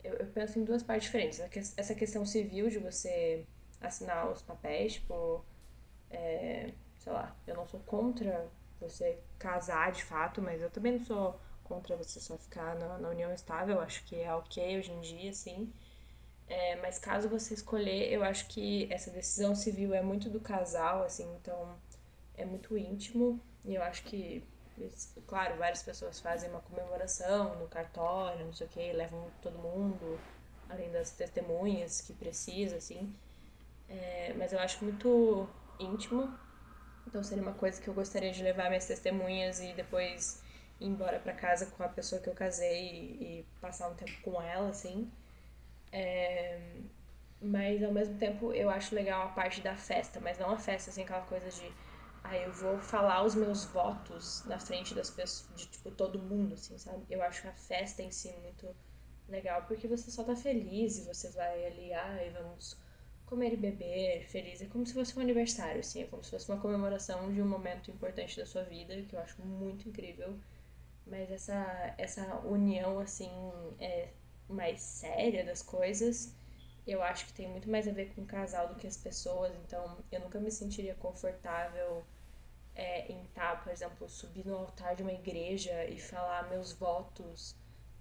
Eu, 0.03 0.15
eu 0.15 0.27
penso 0.27 0.59
em 0.59 0.63
duas 0.65 0.83
partes 0.83 1.05
diferentes. 1.07 1.39
Essa 1.77 1.95
questão 1.95 2.25
civil 2.25 2.69
de 2.69 2.79
você 2.79 3.45
assinar 3.81 4.31
os 4.31 4.41
papéis, 4.41 4.93
tipo, 4.95 5.45
é, 6.09 6.73
sei 6.97 7.11
lá, 7.13 7.35
eu 7.47 7.55
não 7.55 7.67
sou 7.67 7.79
contra 7.81 8.49
você 8.79 9.19
casar 9.39 9.91
de 9.91 10.03
fato, 10.03 10.41
mas 10.41 10.61
eu 10.61 10.69
também 10.69 10.93
não 10.93 10.99
sou 11.05 11.39
contra 11.63 11.95
você 11.97 12.19
só 12.19 12.37
ficar 12.37 12.75
na, 12.75 12.97
na 12.99 13.09
união 13.09 13.33
estável, 13.33 13.79
acho 13.81 14.03
que 14.05 14.15
é 14.17 14.33
ok 14.33 14.79
hoje 14.79 14.91
em 14.91 15.01
dia, 15.01 15.33
sim. 15.33 15.71
É, 16.47 16.75
mas 16.77 16.97
caso 16.99 17.27
você 17.29 17.53
escolher, 17.53 18.11
eu 18.11 18.23
acho 18.23 18.47
que 18.47 18.87
essa 18.91 19.11
decisão 19.11 19.53
civil 19.55 19.93
é 19.93 20.01
muito 20.01 20.29
do 20.29 20.39
casal, 20.39 21.03
assim, 21.03 21.25
então 21.35 21.77
é 22.35 22.45
muito 22.45 22.77
íntimo. 22.77 23.41
E 23.65 23.75
eu 23.75 23.83
acho 23.83 24.03
que, 24.03 24.47
claro, 25.27 25.57
várias 25.57 25.83
pessoas 25.83 26.19
fazem 26.21 26.49
uma 26.49 26.61
comemoração 26.61 27.59
no 27.59 27.67
cartório, 27.67 28.45
não 28.45 28.53
sei 28.53 28.67
o 28.67 28.69
que, 28.69 28.93
levam 28.93 29.31
todo 29.41 29.59
mundo, 29.59 30.23
além 30.69 30.91
das 30.91 31.11
testemunhas 31.11 32.01
que 32.01 32.13
precisa, 32.13 32.77
assim. 32.77 33.13
É, 33.99 34.33
mas 34.35 34.53
eu 34.53 34.59
acho 34.59 34.83
muito 34.83 35.49
íntimo. 35.79 36.37
Então 37.07 37.23
seria 37.23 37.43
uma 37.43 37.53
coisa 37.55 37.81
que 37.81 37.87
eu 37.89 37.93
gostaria 37.93 38.31
de 38.31 38.43
levar 38.43 38.69
minhas 38.69 38.87
testemunhas 38.87 39.59
e 39.61 39.73
depois 39.73 40.41
ir 40.79 40.87
embora 40.87 41.19
para 41.19 41.33
casa 41.33 41.67
com 41.67 41.83
a 41.83 41.89
pessoa 41.89 42.21
que 42.21 42.29
eu 42.29 42.35
casei 42.35 42.89
e, 43.19 43.39
e 43.41 43.43
passar 43.61 43.89
um 43.89 43.95
tempo 43.95 44.19
com 44.21 44.41
ela, 44.41 44.69
assim. 44.69 45.11
É, 45.91 46.59
mas 47.41 47.83
ao 47.83 47.91
mesmo 47.93 48.17
tempo 48.17 48.53
eu 48.53 48.69
acho 48.69 48.95
legal 48.95 49.23
a 49.27 49.29
parte 49.29 49.61
da 49.61 49.75
festa, 49.77 50.19
mas 50.19 50.37
não 50.37 50.51
a 50.51 50.57
festa 50.59 50.89
assim, 50.89 51.03
aquela 51.03 51.21
coisa 51.23 51.49
de 51.49 51.75
ah, 52.23 52.37
eu 52.37 52.51
vou 52.51 52.79
falar 52.81 53.23
os 53.23 53.35
meus 53.35 53.65
votos 53.65 54.43
na 54.45 54.59
frente 54.59 54.93
das 54.93 55.09
pessoas, 55.09 55.49
de 55.55 55.67
tipo 55.67 55.91
todo 55.91 56.19
mundo, 56.19 56.55
assim, 56.55 56.77
sabe? 56.77 57.05
Eu 57.09 57.21
acho 57.23 57.47
a 57.47 57.53
festa 57.53 58.01
em 58.03 58.11
si 58.11 58.31
muito 58.43 58.75
legal, 59.27 59.63
porque 59.67 59.87
você 59.87 60.11
só 60.11 60.23
tá 60.23 60.35
feliz 60.35 60.97
e 60.97 61.05
você 61.05 61.29
vai 61.31 61.65
ali, 61.65 61.93
ah, 61.93 62.23
e 62.25 62.29
vamos 62.31 62.77
comer 63.25 63.53
e 63.53 63.57
beber, 63.57 64.27
feliz. 64.27 64.61
É 64.61 64.65
como 64.67 64.85
se 64.85 64.93
fosse 64.93 65.17
um 65.17 65.21
aniversário, 65.21 65.79
assim, 65.81 66.03
é 66.03 66.07
como 66.07 66.23
se 66.23 66.31
fosse 66.31 66.49
uma 66.49 66.59
comemoração 66.61 67.31
de 67.33 67.41
um 67.41 67.47
momento 67.47 67.91
importante 67.91 68.37
da 68.37 68.45
sua 68.45 68.63
vida, 68.63 69.01
que 69.03 69.15
eu 69.15 69.19
acho 69.19 69.41
muito 69.41 69.87
incrível. 69.89 70.37
Mas 71.05 71.31
essa, 71.31 71.95
essa 71.97 72.39
união, 72.45 72.99
assim, 72.99 73.29
é, 73.79 74.09
mais 74.53 74.81
séria 74.81 75.43
das 75.45 75.61
coisas, 75.61 76.35
eu 76.85 77.01
acho 77.03 77.25
que 77.27 77.33
tem 77.33 77.47
muito 77.49 77.69
mais 77.69 77.87
a 77.87 77.91
ver 77.91 78.13
com 78.13 78.21
o 78.21 78.25
casal 78.25 78.69
do 78.69 78.75
que 78.75 78.87
as 78.87 78.97
pessoas. 78.97 79.53
Então, 79.65 79.97
eu 80.11 80.21
nunca 80.21 80.39
me 80.39 80.51
sentiria 80.51 80.95
confortável 80.95 82.03
é, 82.75 83.11
em 83.11 83.23
estar, 83.23 83.61
por 83.63 83.71
exemplo, 83.71 84.07
subir 84.07 84.45
no 84.45 84.55
altar 84.55 84.95
de 84.95 85.03
uma 85.03 85.11
igreja 85.11 85.85
e 85.85 85.99
falar 85.99 86.49
meus 86.49 86.73
votos 86.73 87.55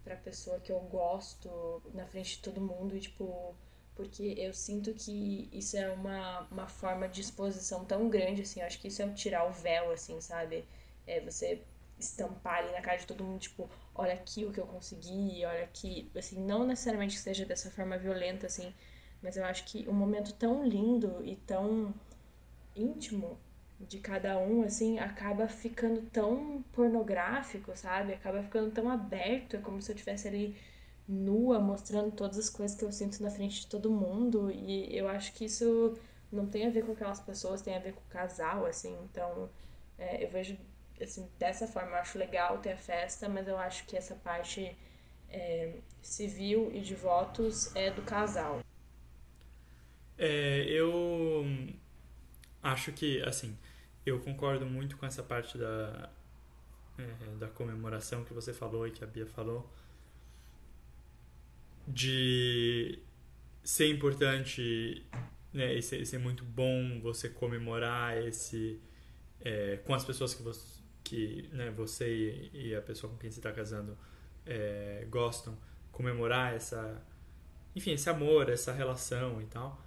para 0.04 0.16
pessoa 0.16 0.60
que 0.60 0.70
eu 0.70 0.78
gosto 0.80 1.82
na 1.92 2.06
frente 2.06 2.36
de 2.36 2.42
todo 2.42 2.60
mundo 2.60 2.96
e 2.96 3.00
tipo 3.00 3.56
porque 3.96 4.34
eu 4.36 4.52
sinto 4.52 4.94
que 4.94 5.48
isso 5.52 5.76
é 5.76 5.90
uma, 5.90 6.42
uma 6.50 6.68
forma 6.68 7.08
de 7.08 7.22
exposição 7.22 7.84
tão 7.84 8.08
grande 8.08 8.42
assim 8.42 8.60
eu 8.60 8.66
acho 8.66 8.78
que 8.78 8.88
isso 8.88 9.02
é 9.02 9.08
tirar 9.14 9.48
o 9.48 9.50
véu 9.50 9.90
assim 9.90 10.20
sabe 10.20 10.64
é 11.06 11.20
você 11.20 11.62
estampar 11.98 12.58
ali 12.58 12.72
na 12.72 12.80
cara 12.80 12.98
de 12.98 13.06
todo 13.06 13.24
mundo, 13.24 13.40
tipo, 13.40 13.68
olha 13.94 14.14
aqui 14.14 14.44
o 14.44 14.52
que 14.52 14.60
eu 14.60 14.66
consegui, 14.66 15.44
olha 15.44 15.64
aqui, 15.64 16.10
assim, 16.16 16.38
não 16.40 16.66
necessariamente 16.66 17.16
que 17.16 17.20
seja 17.22 17.44
dessa 17.44 17.70
forma 17.70 17.96
violenta, 17.96 18.46
assim, 18.46 18.72
mas 19.22 19.36
eu 19.36 19.44
acho 19.44 19.64
que 19.64 19.88
um 19.88 19.94
momento 19.94 20.32
tão 20.34 20.64
lindo 20.66 21.22
e 21.24 21.36
tão 21.36 21.94
íntimo 22.74 23.38
de 23.80 23.98
cada 23.98 24.38
um, 24.38 24.62
assim, 24.62 24.98
acaba 24.98 25.48
ficando 25.48 26.02
tão 26.10 26.62
pornográfico, 26.72 27.76
sabe? 27.76 28.14
Acaba 28.14 28.42
ficando 28.42 28.70
tão 28.70 28.88
aberto, 28.88 29.56
é 29.56 29.58
como 29.60 29.80
se 29.82 29.90
eu 29.90 29.94
estivesse 29.94 30.28
ali 30.28 30.56
nua, 31.08 31.58
mostrando 31.60 32.10
todas 32.12 32.38
as 32.38 32.50
coisas 32.50 32.76
que 32.76 32.84
eu 32.84 32.92
sinto 32.92 33.22
na 33.22 33.30
frente 33.30 33.60
de 33.60 33.66
todo 33.68 33.90
mundo, 33.90 34.50
e 34.50 34.94
eu 34.96 35.08
acho 35.08 35.32
que 35.34 35.44
isso 35.44 35.96
não 36.32 36.46
tem 36.46 36.66
a 36.66 36.70
ver 36.70 36.84
com 36.84 36.92
aquelas 36.92 37.20
pessoas, 37.20 37.62
tem 37.62 37.76
a 37.76 37.78
ver 37.78 37.92
com 37.94 38.00
o 38.00 38.08
casal, 38.08 38.66
assim, 38.66 38.96
então 39.04 39.48
é, 39.98 40.24
eu 40.24 40.30
vejo 40.30 40.58
assim, 41.00 41.30
dessa 41.38 41.66
forma 41.66 41.90
eu 41.90 41.96
acho 41.96 42.18
legal 42.18 42.58
ter 42.58 42.72
a 42.72 42.76
festa, 42.76 43.28
mas 43.28 43.46
eu 43.46 43.58
acho 43.58 43.86
que 43.86 43.96
essa 43.96 44.14
parte 44.14 44.76
é, 45.28 45.74
civil 46.00 46.70
e 46.72 46.80
de 46.80 46.94
votos 46.94 47.74
é 47.74 47.90
do 47.90 48.02
casal. 48.02 48.62
É, 50.18 50.64
eu 50.68 51.44
acho 52.62 52.92
que, 52.92 53.22
assim, 53.22 53.56
eu 54.04 54.20
concordo 54.20 54.64
muito 54.64 54.96
com 54.96 55.04
essa 55.04 55.22
parte 55.22 55.58
da, 55.58 56.10
é, 56.98 57.36
da 57.38 57.48
comemoração 57.48 58.24
que 58.24 58.32
você 58.32 58.52
falou 58.52 58.86
e 58.86 58.90
que 58.90 59.04
a 59.04 59.06
Bia 59.06 59.26
falou, 59.26 59.70
de 61.86 62.98
ser 63.62 63.88
importante 63.88 65.04
né, 65.52 65.74
e 65.74 65.82
ser, 65.82 66.04
ser 66.06 66.18
muito 66.18 66.44
bom 66.44 67.00
você 67.00 67.28
comemorar 67.28 68.16
esse 68.16 68.80
é, 69.40 69.76
com 69.78 69.94
as 69.94 70.04
pessoas 70.04 70.34
que 70.34 70.42
você 70.42 70.75
que 71.08 71.48
né, 71.52 71.70
você 71.70 72.50
e 72.52 72.74
a 72.74 72.82
pessoa 72.82 73.12
com 73.12 73.18
quem 73.18 73.30
você 73.30 73.38
está 73.38 73.52
casando 73.52 73.96
é, 74.44 75.06
gostam, 75.08 75.56
comemorar 75.92 76.54
essa, 76.54 77.00
enfim, 77.74 77.92
esse 77.92 78.10
amor, 78.10 78.48
essa 78.48 78.72
relação 78.72 79.40
e 79.40 79.46
tal. 79.46 79.80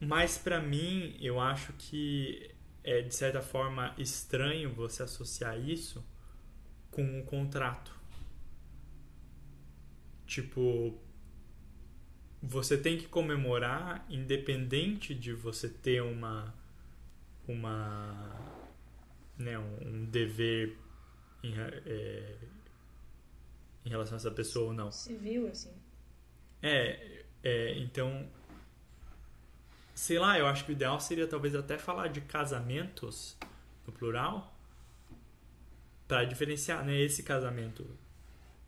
Mas 0.00 0.38
para 0.38 0.60
mim, 0.60 1.16
eu 1.20 1.38
acho 1.38 1.72
que 1.74 2.50
é 2.82 3.02
de 3.02 3.14
certa 3.14 3.42
forma 3.42 3.94
estranho 3.98 4.72
você 4.72 5.02
associar 5.02 5.58
isso 5.58 6.04
com 6.90 7.02
um 7.02 7.22
contrato. 7.22 7.94
Tipo, 10.26 10.98
você 12.42 12.76
tem 12.76 12.96
que 12.96 13.06
comemorar 13.06 14.06
independente 14.08 15.14
de 15.14 15.32
você 15.32 15.68
ter 15.68 16.02
uma 16.02 16.54
uma 17.48 18.55
né, 19.38 19.58
um, 19.58 19.88
um 19.88 20.04
dever 20.06 20.76
em, 21.42 21.54
é, 21.58 22.36
em 23.84 23.88
relação 23.88 24.14
a 24.14 24.18
essa 24.18 24.30
pessoa 24.30 24.68
ou 24.68 24.72
não. 24.72 24.90
Civil, 24.90 25.48
assim. 25.48 25.72
É, 26.62 27.24
é, 27.42 27.78
então, 27.78 28.28
sei 29.94 30.18
lá, 30.18 30.38
eu 30.38 30.46
acho 30.46 30.64
que 30.64 30.72
o 30.72 30.74
ideal 30.74 30.98
seria 30.98 31.26
talvez 31.26 31.54
até 31.54 31.78
falar 31.78 32.08
de 32.08 32.20
casamentos 32.20 33.36
no 33.86 33.92
plural 33.92 34.52
para 36.08 36.24
diferenciar, 36.24 36.84
né, 36.84 37.00
esse 37.00 37.22
casamento 37.22 37.86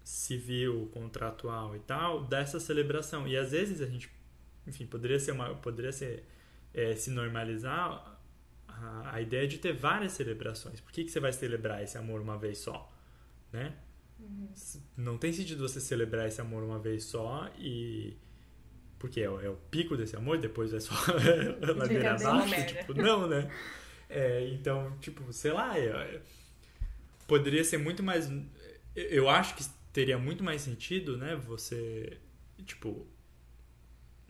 civil, 0.02 0.90
contratual 0.92 1.76
e 1.76 1.80
tal 1.80 2.24
dessa 2.24 2.58
celebração. 2.58 3.28
E 3.28 3.36
às 3.36 3.50
vezes 3.50 3.80
a 3.80 3.86
gente, 3.86 4.10
enfim, 4.66 4.86
poderia 4.86 5.18
ser 5.18 5.32
uma, 5.32 5.54
poderia 5.56 5.92
ser 5.92 6.24
é, 6.72 6.94
se 6.94 7.10
normalizar 7.10 8.07
a, 8.82 9.14
a 9.14 9.20
ideia 9.20 9.46
de 9.46 9.58
ter 9.58 9.72
várias 9.72 10.12
celebrações. 10.12 10.80
Por 10.80 10.92
que, 10.92 11.04
que 11.04 11.10
você 11.10 11.20
vai 11.20 11.32
celebrar 11.32 11.82
esse 11.82 11.96
amor 11.98 12.20
uma 12.20 12.38
vez 12.38 12.58
só? 12.58 12.92
Né? 13.52 13.74
Uhum. 14.18 14.48
Não 14.96 15.18
tem 15.18 15.32
sentido 15.32 15.66
você 15.66 15.80
celebrar 15.80 16.26
esse 16.26 16.40
amor 16.40 16.62
uma 16.62 16.78
vez 16.78 17.04
só 17.04 17.50
e. 17.58 18.16
Porque 18.98 19.20
é, 19.20 19.24
é 19.24 19.48
o 19.48 19.56
pico 19.70 19.96
desse 19.96 20.16
amor, 20.16 20.38
depois 20.38 20.72
é 20.72 20.80
só 20.80 20.94
ladeira 21.76 22.14
abaixo. 22.14 22.66
Tipo, 22.66 22.94
não, 22.94 23.28
né? 23.28 23.50
É, 24.08 24.48
então, 24.48 24.96
tipo, 25.00 25.32
sei 25.32 25.52
lá, 25.52 25.78
é, 25.78 26.20
poderia 27.26 27.62
ser 27.62 27.78
muito 27.78 28.02
mais. 28.02 28.28
Eu 28.96 29.28
acho 29.28 29.54
que 29.54 29.64
teria 29.92 30.18
muito 30.18 30.42
mais 30.42 30.62
sentido, 30.62 31.16
né? 31.16 31.36
Você, 31.36 32.18
tipo, 32.66 33.06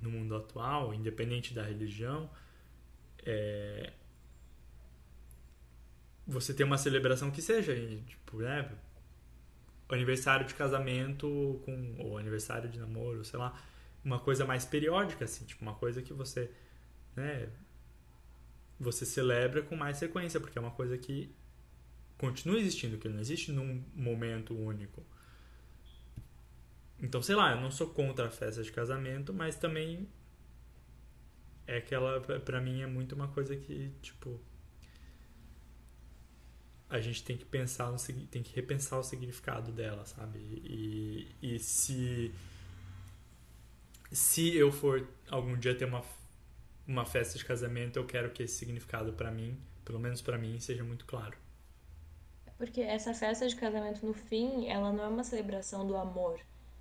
no 0.02 0.10
mundo 0.10 0.36
atual, 0.36 0.92
independente 0.92 1.54
da 1.54 1.62
religião, 1.62 2.30
é, 3.24 3.92
você 6.28 6.52
ter 6.52 6.64
uma 6.64 6.76
celebração 6.76 7.30
que 7.30 7.40
seja, 7.40 7.74
tipo, 8.06 8.38
né? 8.38 8.70
Aniversário 9.88 10.46
de 10.46 10.54
casamento 10.54 11.62
com 11.64 11.96
ou 11.98 12.18
aniversário 12.18 12.68
de 12.68 12.78
namoro, 12.78 13.24
sei 13.24 13.38
lá, 13.38 13.58
uma 14.04 14.20
coisa 14.20 14.44
mais 14.44 14.66
periódica 14.66 15.24
assim, 15.24 15.46
tipo 15.46 15.62
uma 15.62 15.74
coisa 15.74 16.02
que 16.02 16.12
você, 16.12 16.50
né, 17.16 17.48
você 18.78 19.06
celebra 19.06 19.62
com 19.62 19.74
mais 19.74 19.98
frequência, 19.98 20.38
porque 20.38 20.58
é 20.58 20.60
uma 20.60 20.70
coisa 20.70 20.98
que 20.98 21.34
continua 22.18 22.58
existindo, 22.58 22.98
que 22.98 23.08
não 23.08 23.18
existe 23.18 23.50
num 23.50 23.82
momento 23.94 24.54
único. 24.54 25.02
Então, 27.00 27.22
sei 27.22 27.34
lá, 27.34 27.52
eu 27.52 27.60
não 27.60 27.70
sou 27.70 27.88
contra 27.88 28.26
a 28.26 28.30
festa 28.30 28.62
de 28.62 28.70
casamento, 28.70 29.32
mas 29.32 29.56
também 29.56 30.06
é 31.66 31.78
aquela, 31.78 32.20
para 32.20 32.60
mim 32.60 32.82
é 32.82 32.86
muito 32.86 33.14
uma 33.14 33.28
coisa 33.28 33.56
que, 33.56 33.90
tipo, 34.02 34.40
a 36.90 37.00
gente 37.00 37.22
tem 37.22 37.36
que 37.36 37.44
pensar 37.44 37.90
no, 37.90 37.98
tem 38.26 38.42
que 38.42 38.54
repensar 38.54 38.98
o 38.98 39.02
significado 39.02 39.70
dela, 39.72 40.04
sabe? 40.06 40.38
E, 40.38 41.28
e 41.42 41.58
se 41.58 42.32
se 44.10 44.56
eu 44.56 44.72
for 44.72 45.06
algum 45.28 45.56
dia 45.56 45.74
ter 45.74 45.84
uma 45.84 46.02
uma 46.86 47.04
festa 47.04 47.36
de 47.36 47.44
casamento, 47.44 47.98
eu 47.98 48.06
quero 48.06 48.30
que 48.30 48.42
esse 48.42 48.54
significado 48.54 49.12
para 49.12 49.30
mim, 49.30 49.58
pelo 49.84 50.00
menos 50.00 50.22
para 50.22 50.38
mim, 50.38 50.58
seja 50.58 50.82
muito 50.82 51.04
claro. 51.04 51.36
Porque 52.56 52.80
essa 52.80 53.12
festa 53.12 53.46
de 53.46 53.54
casamento 53.54 54.04
no 54.04 54.14
fim, 54.14 54.66
ela 54.68 54.90
não 54.90 55.04
é 55.04 55.08
uma 55.08 55.22
celebração 55.22 55.86
do 55.86 55.96
amor. 55.96 56.40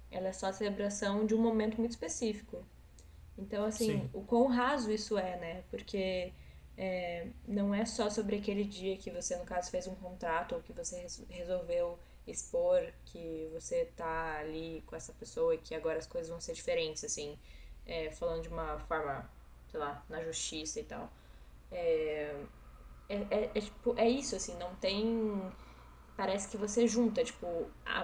Ela 0.10 0.30
é 0.30 0.34
só 0.34 0.47
a 0.47 0.53
celebração 0.53 1.26
de 1.26 1.36
um 1.36 1.41
momento 1.41 1.78
muito 1.78 1.91
específico. 1.91 2.66
Então, 3.38 3.66
assim, 3.66 3.99
Sim. 3.99 4.10
o 4.14 4.24
quão 4.24 4.47
raso 4.47 4.89
isso 4.89 5.18
é, 5.18 5.38
né? 5.38 5.64
Porque 5.70 6.34
é, 6.78 7.28
não 7.47 7.73
é 7.73 7.86
só 7.86 8.09
sobre 8.09 8.38
aquele 8.38 8.63
dia 8.65 8.97
que 8.97 9.11
você, 9.11 9.36
no 9.38 9.45
caso, 9.45 9.71
fez 9.71 9.88
um 9.88 9.95
contrato 9.95 10.55
ou 10.55 10.61
que 10.61 10.73
você 10.73 11.05
resolveu 11.30 11.99
expor 12.28 12.93
que 13.05 13.49
você 13.53 13.86
tá 13.86 14.38
ali 14.39 14.84
com 14.88 14.95
essa 14.95 15.13
pessoa 15.13 15.55
e 15.55 15.59
que 15.59 15.73
agora 15.75 15.97
as 15.99 16.07
coisas 16.07 16.30
vão 16.30 16.39
ser 16.41 16.53
diferentes, 16.53 17.03
assim. 17.03 17.39
é, 17.86 18.11
falando 18.11 18.43
de 18.43 18.49
uma 18.49 18.80
forma, 18.80 19.30
sei 19.67 19.80
lá, 19.80 20.05
na 20.09 20.23
justiça 20.23 20.80
e 20.80 20.84
tal. 20.84 21.11
É, 21.71 22.45
é, 23.09 23.15
é, 23.32 23.51
é, 23.55 23.61
tipo, 23.61 23.95
é 23.97 24.09
isso, 24.09 24.36
assim, 24.36 24.57
não 24.57 24.75
tem. 24.75 25.51
Parece 26.15 26.49
que 26.49 26.57
você 26.57 26.88
junta, 26.88 27.23
tipo, 27.23 27.71
a, 27.86 28.01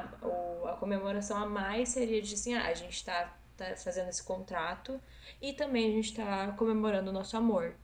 a 0.71 0.77
comemoração 0.77 1.37
a 1.37 1.45
mais 1.47 1.89
seria 1.89 2.21
de 2.21 2.33
assim, 2.35 2.53
ah, 2.53 2.67
a 2.67 2.73
gente 2.73 3.03
tá, 3.03 3.37
tá 3.57 3.75
fazendo 3.77 4.09
esse 4.09 4.23
contrato 4.23 5.01
e 5.41 5.53
também 5.53 5.87
a 5.89 5.91
gente 5.91 6.15
tá 6.15 6.53
comemorando 6.53 7.09
o 7.09 7.13
nosso 7.13 7.35
amor. 7.37 7.75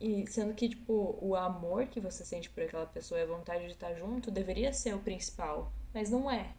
E 0.00 0.26
sendo 0.26 0.54
que, 0.54 0.68
tipo, 0.68 1.18
o 1.20 1.36
amor 1.36 1.86
que 1.86 2.00
você 2.00 2.24
sente 2.24 2.48
por 2.50 2.62
aquela 2.64 2.86
pessoa 2.86 3.20
e 3.20 3.22
a 3.22 3.26
vontade 3.26 3.66
de 3.66 3.72
estar 3.72 3.94
junto 3.94 4.30
deveria 4.30 4.72
ser 4.72 4.94
o 4.94 4.98
principal, 5.00 5.72
mas 5.94 6.10
não 6.10 6.30
é. 6.30 6.54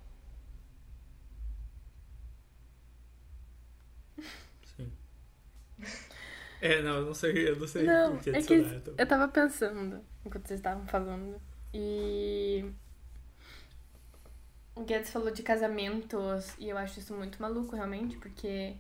Sim. 4.76 4.92
É, 6.62 6.82
não, 6.82 6.98
eu 6.98 7.06
não 7.08 7.14
sei, 7.14 7.50
eu 7.50 7.56
não 7.56 7.68
sei 7.68 7.84
Não, 7.84 8.16
o 8.16 8.20
que 8.20 8.30
é 8.30 8.42
que 8.42 8.54
então. 8.54 8.94
eu 8.98 9.08
tava 9.08 9.28
pensando 9.28 10.00
enquanto 10.26 10.48
vocês 10.48 10.60
estavam 10.60 10.86
falando. 10.88 11.42
E. 11.74 12.72
O 14.76 14.84
Guedes 14.84 15.10
falou 15.12 15.32
de 15.32 15.44
casamentos 15.44 16.56
e 16.58 16.70
eu 16.70 16.78
acho 16.78 17.00
isso 17.00 17.14
muito 17.16 17.42
maluco, 17.42 17.76
realmente, 17.76 18.18
porque. 18.18 18.76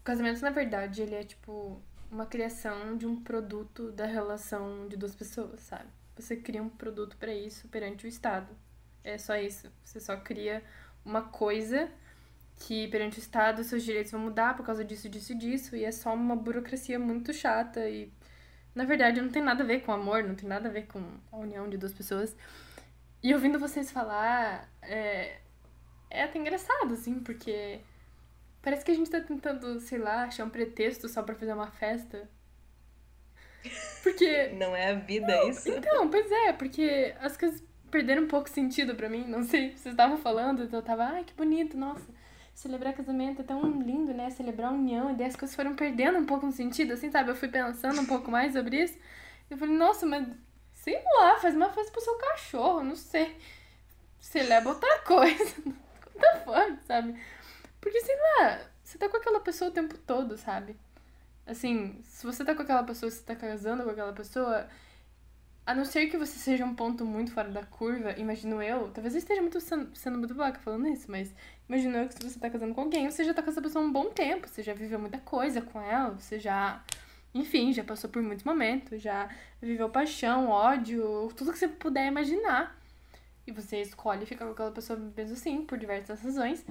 O 0.00 0.04
casamento, 0.04 0.40
na 0.40 0.50
verdade, 0.50 1.02
ele 1.02 1.14
é 1.16 1.24
tipo 1.24 1.82
uma 2.10 2.26
criação 2.26 2.96
de 2.96 3.06
um 3.06 3.22
produto 3.22 3.90
da 3.92 4.06
relação 4.06 4.88
de 4.88 4.96
duas 4.96 5.14
pessoas, 5.14 5.60
sabe? 5.60 5.88
Você 6.16 6.36
cria 6.36 6.62
um 6.62 6.68
produto 6.68 7.16
pra 7.16 7.34
isso 7.34 7.68
perante 7.68 8.06
o 8.06 8.08
Estado. 8.08 8.48
É 9.04 9.18
só 9.18 9.36
isso. 9.36 9.70
Você 9.84 10.00
só 10.00 10.16
cria 10.16 10.62
uma 11.04 11.22
coisa 11.22 11.90
que 12.58 12.88
perante 12.88 13.18
o 13.18 13.20
Estado 13.20 13.62
seus 13.62 13.82
direitos 13.84 14.12
vão 14.12 14.20
mudar 14.20 14.56
por 14.56 14.64
causa 14.64 14.84
disso, 14.84 15.08
disso 15.08 15.34
disso, 15.34 15.76
e 15.76 15.84
é 15.84 15.92
só 15.92 16.14
uma 16.14 16.34
burocracia 16.34 16.98
muito 16.98 17.32
chata 17.32 17.86
e 17.88 18.10
na 18.74 18.84
verdade 18.84 19.20
não 19.20 19.28
tem 19.28 19.42
nada 19.42 19.62
a 19.62 19.66
ver 19.66 19.80
com 19.82 19.92
amor, 19.92 20.24
não 20.24 20.34
tem 20.34 20.48
nada 20.48 20.68
a 20.68 20.72
ver 20.72 20.86
com 20.86 21.02
a 21.30 21.36
união 21.36 21.68
de 21.68 21.76
duas 21.76 21.92
pessoas. 21.92 22.34
E 23.22 23.34
ouvindo 23.34 23.58
vocês 23.58 23.90
falar, 23.90 24.68
é, 24.82 25.38
é 26.10 26.22
até 26.24 26.38
engraçado, 26.38 26.94
assim, 26.94 27.20
porque 27.20 27.80
parece 28.66 28.84
que 28.84 28.90
a 28.90 28.94
gente 28.96 29.08
tá 29.08 29.20
tentando, 29.20 29.78
sei 29.78 29.96
lá, 29.96 30.24
achar 30.24 30.44
um 30.44 30.50
pretexto 30.50 31.08
só 31.08 31.22
pra 31.22 31.36
fazer 31.36 31.52
uma 31.52 31.70
festa. 31.70 32.28
Porque 34.02 34.48
Não 34.58 34.74
é 34.74 34.90
a 34.90 34.94
vida 34.94 35.44
isso? 35.44 35.68
então, 35.68 36.10
pois 36.10 36.28
é, 36.32 36.52
porque 36.52 37.14
as 37.20 37.36
coisas 37.36 37.62
perderam 37.92 38.24
um 38.24 38.26
pouco 38.26 38.50
sentido 38.50 38.96
pra 38.96 39.08
mim. 39.08 39.24
Não 39.24 39.44
sei, 39.44 39.68
vocês 39.68 39.92
estavam 39.94 40.18
falando, 40.18 40.64
então 40.64 40.80
eu 40.80 40.84
tava, 40.84 41.04
ai, 41.04 41.22
que 41.22 41.32
bonito, 41.34 41.76
nossa. 41.76 42.12
Celebrar 42.56 42.92
casamento 42.92 43.40
é 43.40 43.44
tão 43.44 43.62
lindo, 43.80 44.12
né? 44.12 44.30
Celebrar 44.30 44.72
a 44.72 44.74
união. 44.74 45.12
E 45.12 45.14
daí 45.14 45.28
as 45.28 45.36
coisas 45.36 45.54
foram 45.54 45.76
perdendo 45.76 46.18
um 46.18 46.26
pouco 46.26 46.44
no 46.44 46.50
sentido, 46.50 46.94
assim, 46.94 47.08
sabe? 47.08 47.30
Eu 47.30 47.36
fui 47.36 47.46
pensando 47.46 48.00
um 48.00 48.06
pouco 48.06 48.32
mais 48.32 48.52
sobre 48.52 48.82
isso. 48.82 48.98
Eu 49.48 49.56
falei, 49.58 49.76
nossa, 49.76 50.04
mas 50.04 50.26
sei 50.72 51.00
lá, 51.20 51.38
faz 51.38 51.54
uma 51.54 51.70
festa 51.70 51.92
pro 51.92 52.00
seu 52.00 52.16
cachorro, 52.16 52.82
não 52.82 52.96
sei. 52.96 53.36
Celebra 54.18 54.70
outra 54.70 54.98
coisa. 55.02 55.54
The 56.18 56.40
fuck, 56.44 56.82
sabe? 56.84 57.14
Porque, 57.86 58.00
sei 58.00 58.16
lá, 58.16 58.60
você 58.82 58.98
tá 58.98 59.08
com 59.08 59.16
aquela 59.16 59.38
pessoa 59.38 59.70
o 59.70 59.72
tempo 59.72 59.96
todo, 59.96 60.36
sabe? 60.36 60.74
Assim, 61.46 62.00
se 62.02 62.26
você 62.26 62.44
tá 62.44 62.52
com 62.52 62.62
aquela 62.62 62.82
pessoa, 62.82 63.08
se 63.08 63.18
você 63.18 63.22
tá 63.22 63.36
casando 63.36 63.84
com 63.84 63.90
aquela 63.90 64.12
pessoa, 64.12 64.66
a 65.64 65.72
não 65.72 65.84
ser 65.84 66.08
que 66.08 66.16
você 66.16 66.36
seja 66.36 66.64
um 66.64 66.74
ponto 66.74 67.04
muito 67.04 67.30
fora 67.30 67.48
da 67.48 67.64
curva, 67.64 68.10
imagino 68.18 68.60
eu, 68.60 68.90
talvez 68.90 69.14
eu 69.14 69.20
esteja 69.20 69.40
muito 69.40 69.60
sendo, 69.60 69.94
sendo 69.94 70.18
muito 70.18 70.34
vaca 70.34 70.58
falando 70.58 70.88
isso, 70.88 71.08
mas 71.08 71.32
imagino 71.68 71.96
eu 71.96 72.08
que 72.08 72.14
se 72.14 72.28
você 72.28 72.40
tá 72.40 72.50
casando 72.50 72.74
com 72.74 72.80
alguém, 72.80 73.08
você 73.08 73.22
já 73.22 73.32
tá 73.32 73.40
com 73.40 73.50
essa 73.50 73.62
pessoa 73.62 73.84
um 73.84 73.92
bom 73.92 74.10
tempo, 74.10 74.48
você 74.48 74.64
já 74.64 74.74
viveu 74.74 74.98
muita 74.98 75.18
coisa 75.18 75.62
com 75.62 75.80
ela, 75.80 76.10
você 76.10 76.40
já, 76.40 76.82
enfim, 77.32 77.72
já 77.72 77.84
passou 77.84 78.10
por 78.10 78.20
muitos 78.20 78.44
momentos, 78.44 79.00
já 79.00 79.30
viveu 79.62 79.88
paixão, 79.88 80.48
ódio, 80.48 81.32
tudo 81.36 81.52
que 81.52 81.58
você 81.60 81.68
puder 81.68 82.08
imaginar. 82.08 82.76
E 83.46 83.52
você 83.52 83.80
escolhe 83.80 84.26
ficar 84.26 84.44
com 84.44 84.50
aquela 84.50 84.72
pessoa 84.72 84.98
mesmo 85.16 85.34
assim, 85.34 85.64
por 85.64 85.78
diversas 85.78 86.20
razões. 86.20 86.66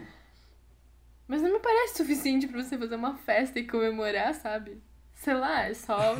Mas 1.28 1.41
não 1.41 1.53
me 1.53 1.59
parece 1.59 1.97
suficiente 1.97 2.47
pra 2.47 2.61
você 2.61 2.78
fazer 2.78 2.95
uma 2.95 3.15
festa 3.15 3.59
e 3.59 3.67
comemorar, 3.67 4.34
sabe? 4.36 4.82
Sei 5.15 5.34
lá, 5.34 5.63
é 5.63 5.73
só. 5.73 6.17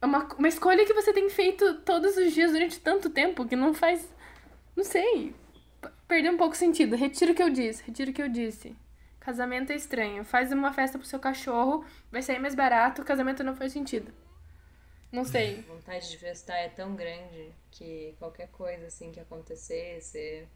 É 0.00 0.06
uma, 0.06 0.24
uma 0.36 0.48
escolha 0.48 0.86
que 0.86 0.94
você 0.94 1.12
tem 1.12 1.28
feito 1.28 1.80
todos 1.80 2.16
os 2.16 2.32
dias 2.32 2.52
durante 2.52 2.78
tanto 2.80 3.10
tempo 3.10 3.46
que 3.46 3.56
não 3.56 3.74
faz. 3.74 4.08
Não 4.76 4.84
sei. 4.84 5.34
Perdeu 6.06 6.32
um 6.32 6.36
pouco 6.36 6.54
o 6.54 6.58
sentido. 6.58 6.94
Retiro 6.94 7.32
o 7.32 7.34
que 7.34 7.42
eu 7.42 7.50
disse. 7.50 7.82
Retiro 7.82 8.10
o 8.10 8.14
que 8.14 8.22
eu 8.22 8.28
disse. 8.28 8.76
Casamento 9.18 9.72
é 9.72 9.76
estranho. 9.76 10.24
Faz 10.24 10.52
uma 10.52 10.72
festa 10.72 10.98
pro 10.98 11.06
seu 11.06 11.18
cachorro, 11.18 11.84
vai 12.12 12.22
sair 12.22 12.38
mais 12.38 12.54
barato. 12.54 13.02
Casamento 13.02 13.42
não 13.42 13.56
faz 13.56 13.72
sentido. 13.72 14.12
Não 15.10 15.24
sei. 15.24 15.60
A 15.60 15.72
vontade 15.72 16.10
de 16.10 16.18
festar 16.18 16.58
é 16.58 16.68
tão 16.68 16.94
grande 16.94 17.52
que 17.70 18.14
qualquer 18.18 18.48
coisa 18.48 18.86
assim 18.86 19.10
que 19.10 19.20
acontecer, 19.20 20.00
você 20.00 20.46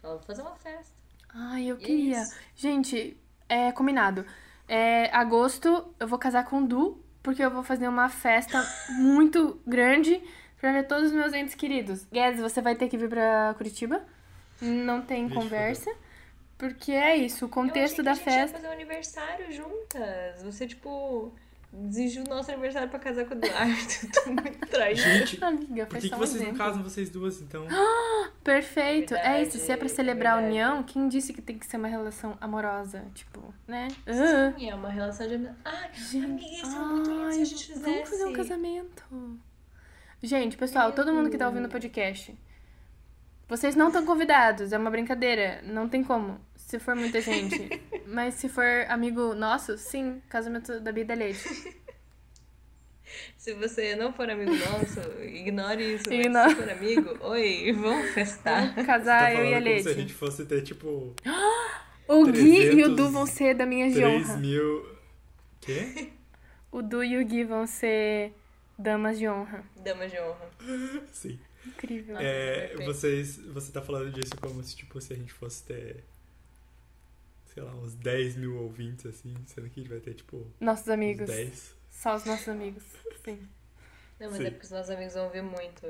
fala, 0.00 0.16
vou 0.16 0.22
fazer 0.24 0.42
uma 0.42 0.54
festa. 0.56 1.01
Ai, 1.34 1.64
eu 1.66 1.78
E 1.78 1.82
é 1.82 1.86
queria. 1.86 2.22
isso. 2.22 2.36
Gente, 2.54 3.16
é 3.48 3.72
combinado. 3.72 4.24
É 4.68 5.10
agosto, 5.14 5.94
eu 5.98 6.06
vou 6.06 6.18
casar 6.18 6.44
com 6.44 6.62
o 6.62 6.66
Du, 6.66 7.02
porque 7.22 7.42
eu 7.44 7.50
vou 7.50 7.62
fazer 7.62 7.88
uma 7.88 8.08
festa 8.08 8.62
muito 8.98 9.60
grande 9.66 10.22
pra 10.60 10.72
ver 10.72 10.86
todos 10.86 11.06
os 11.08 11.12
meus 11.12 11.32
entes 11.32 11.54
queridos. 11.54 12.04
Guedes, 12.12 12.40
você 12.40 12.60
vai 12.60 12.74
ter 12.74 12.88
que 12.88 12.96
vir 12.96 13.08
pra 13.08 13.54
Curitiba. 13.56 14.02
Não 14.60 15.02
tem 15.02 15.26
Vixe, 15.26 15.34
conversa. 15.38 15.92
Porque 16.56 16.92
é 16.92 17.16
isso, 17.16 17.46
o 17.46 17.48
contexto 17.48 17.98
eu 17.98 18.04
da 18.04 18.12
achei 18.12 18.22
que 18.22 18.30
a 18.30 18.32
gente 18.32 18.40
festa. 18.42 18.56
ia 18.58 18.62
fazer 18.62 18.68
um 18.68 18.72
aniversário 18.72 19.52
juntas. 19.52 20.42
Você, 20.44 20.66
tipo, 20.66 21.32
desistiu 21.72 22.24
do 22.24 22.30
nosso 22.30 22.50
aniversário 22.50 22.88
pra 22.88 22.98
casar 22.98 23.24
com 23.24 23.34
o 23.34 23.38
Eduardo. 23.38 23.74
Tô 24.12 24.30
muito 24.30 24.66
traída. 24.68 25.00
Gente, 25.00 25.42
Amiga, 25.42 25.86
por 25.86 25.98
que, 25.98 26.08
que 26.08 26.14
um 26.14 26.18
vocês 26.18 26.42
não 26.42 26.54
casam 26.54 26.82
vocês 26.82 27.10
duas, 27.10 27.40
então? 27.40 27.66
Perfeito. 28.44 29.14
é 29.14 29.22
Verdade, 29.22 29.48
isso, 29.48 29.58
se 29.58 29.72
é 29.72 29.76
pra 29.76 29.88
celebrar 29.88 30.34
a 30.34 30.40
verdade. 30.40 30.52
união, 30.54 30.82
quem 30.82 31.08
disse 31.08 31.32
que 31.32 31.40
tem 31.40 31.58
que 31.58 31.64
ser 31.66 31.76
uma 31.76 31.88
relação 31.88 32.36
amorosa? 32.40 33.04
Tipo, 33.14 33.54
né? 33.66 33.88
Ah. 34.06 34.52
Sim, 34.58 34.70
é 34.70 34.74
uma 34.74 34.90
relação 34.90 35.26
de 35.28 35.34
amizade. 35.34 35.56
Ah, 35.64 35.88
Gente, 35.92 36.24
amiga, 36.24 36.46
isso 36.46 36.66
é 36.76 36.78
muito 36.78 37.10
lindo 37.10 37.32
se 37.32 37.40
a 37.40 37.44
gente 37.44 37.66
fizesse. 37.66 37.84
vamos 37.90 38.08
fazer 38.10 38.24
um 38.26 38.32
casamento. 38.32 39.04
Gente, 40.22 40.56
pessoal, 40.56 40.92
todo 40.92 41.12
mundo 41.12 41.30
que 41.30 41.38
tá 41.38 41.46
ouvindo 41.48 41.66
o 41.66 41.70
podcast, 41.70 42.36
vocês 43.48 43.74
não 43.74 43.88
estão 43.88 44.04
convidados, 44.06 44.72
é 44.72 44.78
uma 44.78 44.90
brincadeira, 44.90 45.60
não 45.64 45.88
tem 45.88 46.02
como, 46.04 46.40
se 46.72 46.78
for 46.78 46.94
muita 46.96 47.20
gente. 47.20 47.82
Mas 48.06 48.34
se 48.34 48.48
for 48.48 48.64
amigo 48.88 49.34
nosso, 49.34 49.76
sim, 49.76 50.22
casamento 50.30 50.80
da 50.80 50.90
Bia 50.90 51.02
e 51.02 51.06
da 51.06 51.12
Leite. 51.12 51.82
Se 53.36 53.52
você 53.52 53.94
não 53.94 54.10
for 54.10 54.30
amigo 54.30 54.52
nosso, 54.54 55.00
ignore 55.22 55.96
isso. 55.96 56.10
Ignora. 56.10 56.48
se 56.48 56.56
for 56.56 56.70
amigo, 56.70 57.18
oi, 57.20 57.72
vamos 57.72 58.10
festar. 58.12 58.70
Vamos 58.70 58.86
casar 58.86 59.20
tá 59.20 59.34
eu 59.34 59.44
e 59.44 59.54
a 59.54 59.60
falando 59.60 59.64
como 59.64 59.82
se 59.82 59.88
a 59.88 59.92
Leite. 59.92 60.00
gente 60.00 60.14
fosse 60.14 60.46
ter, 60.46 60.62
tipo, 60.62 61.14
O 62.08 62.24
Gui 62.24 62.62
e 62.62 62.84
o 62.84 62.94
300, 62.94 62.96
Du 62.96 63.10
vão 63.10 63.26
ser 63.26 63.54
da 63.54 63.66
minha 63.66 63.92
3 63.92 64.06
honra. 64.06 64.36
mil... 64.38 64.96
Quê? 65.60 66.08
O 66.70 66.80
Du 66.80 67.04
e 67.04 67.22
o 67.22 67.26
Gui 67.26 67.44
vão 67.44 67.66
ser 67.66 68.32
damas 68.78 69.18
de 69.18 69.28
honra. 69.28 69.62
Dama 69.76 70.08
de 70.08 70.18
honra. 70.18 70.50
Sim. 71.12 71.38
Incrível. 71.66 72.16
É, 72.18 72.74
vocês, 72.86 73.36
você 73.36 73.70
tá 73.70 73.82
falando 73.82 74.10
disso 74.10 74.34
como 74.40 74.62
se, 74.64 74.74
tipo, 74.74 74.98
se 75.02 75.12
a 75.12 75.16
gente 75.16 75.32
fosse 75.34 75.62
ter, 75.64 76.02
sei 77.52 77.62
lá, 77.62 77.74
uns 77.74 77.94
10 77.94 78.36
mil 78.36 78.56
ouvintes, 78.62 79.04
assim, 79.06 79.34
sendo 79.46 79.68
que 79.68 79.80
a 79.80 79.82
gente 79.82 79.90
vai 79.92 80.00
ter, 80.00 80.14
tipo, 80.14 80.46
Nossos 80.60 80.86
uns 80.86 80.90
amigos. 80.92 81.26
10. 81.26 81.74
Só 81.90 82.16
os 82.16 82.24
nossos 82.24 82.48
amigos. 82.48 82.82
Sim. 83.24 83.38
Não, 84.18 84.28
mas 84.30 84.38
Sim. 84.38 84.46
é 84.46 84.50
porque 84.50 84.64
os 84.64 84.70
nossos 84.70 84.90
amigos 84.90 85.14
vão 85.14 85.24
ouvir 85.24 85.42
muito. 85.42 85.86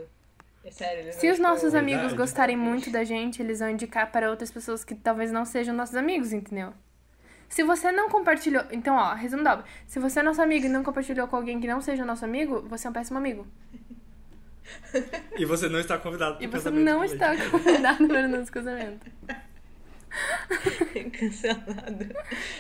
É 0.65 0.71
sério, 0.71 1.01
eles 1.03 1.15
Se 1.17 1.27
vão, 1.27 1.33
os 1.33 1.39
nossos 1.39 1.73
Verdade. 1.73 1.95
amigos 1.95 2.13
gostarem 2.15 2.57
muito 2.57 2.91
da 2.91 3.05
gente, 3.05 3.43
eles 3.43 3.61
vão 3.61 3.71
indicar 3.71 4.11
para 4.11 4.31
outras 4.31 4.51
pessoas 4.51 4.85
que 4.85 4.95
talvez 4.95 5.31
não 5.31 5.45
sejam 5.45 5.75
nossos 5.75 5.95
amigos, 5.97 6.33
entendeu? 6.33 6.73
Se 7.49 7.63
você 7.63 7.93
não 7.93 8.09
compartilhou. 8.09 8.65
Então, 8.71 8.97
ó, 8.97 9.13
resumo 9.15 9.45
dobro. 9.45 9.65
Se 9.87 9.99
você 9.99 10.21
é 10.21 10.23
nosso 10.23 10.41
amigo 10.41 10.67
e 10.67 10.69
não 10.69 10.83
compartilhou 10.83 11.29
com 11.29 11.37
alguém 11.37 11.61
que 11.61 11.67
não 11.67 11.81
seja 11.83 12.05
nosso 12.05 12.25
amigo, 12.25 12.63
você 12.63 12.87
é 12.87 12.91
um 12.91 12.93
péssimo 12.93 13.19
amigo. 13.19 13.47
E 15.37 15.45
você 15.45 15.69
não 15.69 15.79
está 15.79 15.99
convidado 15.99 16.37
pro 16.37 16.45
E 16.45 16.47
você 16.47 16.65
casamento 16.65 16.85
não 16.85 16.99
com 16.99 17.05
está 17.05 17.51
convidado 17.51 18.09
para 18.09 18.27
o 18.27 18.29
nosso 18.29 18.51
casamento. 18.51 19.07
cancelado. 21.19 22.07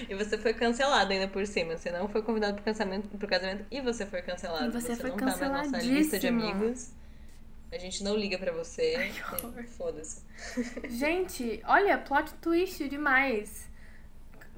E 0.08 0.14
você 0.14 0.38
foi 0.38 0.54
cancelado 0.54 1.12
ainda 1.12 1.28
por 1.28 1.46
cima. 1.46 1.76
Você 1.76 1.90
não 1.90 2.08
foi 2.08 2.22
convidado 2.22 2.54
pro 2.54 2.64
casamento, 2.64 3.08
pro 3.16 3.28
casamento 3.28 3.64
e 3.70 3.80
você 3.80 4.06
foi 4.06 4.22
cancelado. 4.22 4.66
E 4.66 4.70
você 4.70 4.96
foi 4.96 5.10
não 5.10 5.16
tá 5.16 5.36
na 5.36 5.62
nossa 5.62 5.78
lista 5.78 6.18
de 6.18 6.28
amigos. 6.28 6.90
A 7.70 7.78
gente 7.78 8.04
não 8.04 8.14
liga 8.14 8.38
pra 8.38 8.52
você. 8.52 9.10
Foda-se. 9.78 10.22
Gente, 10.90 11.62
olha, 11.64 11.96
plot 11.96 12.34
twist 12.34 12.86
demais. 12.86 13.70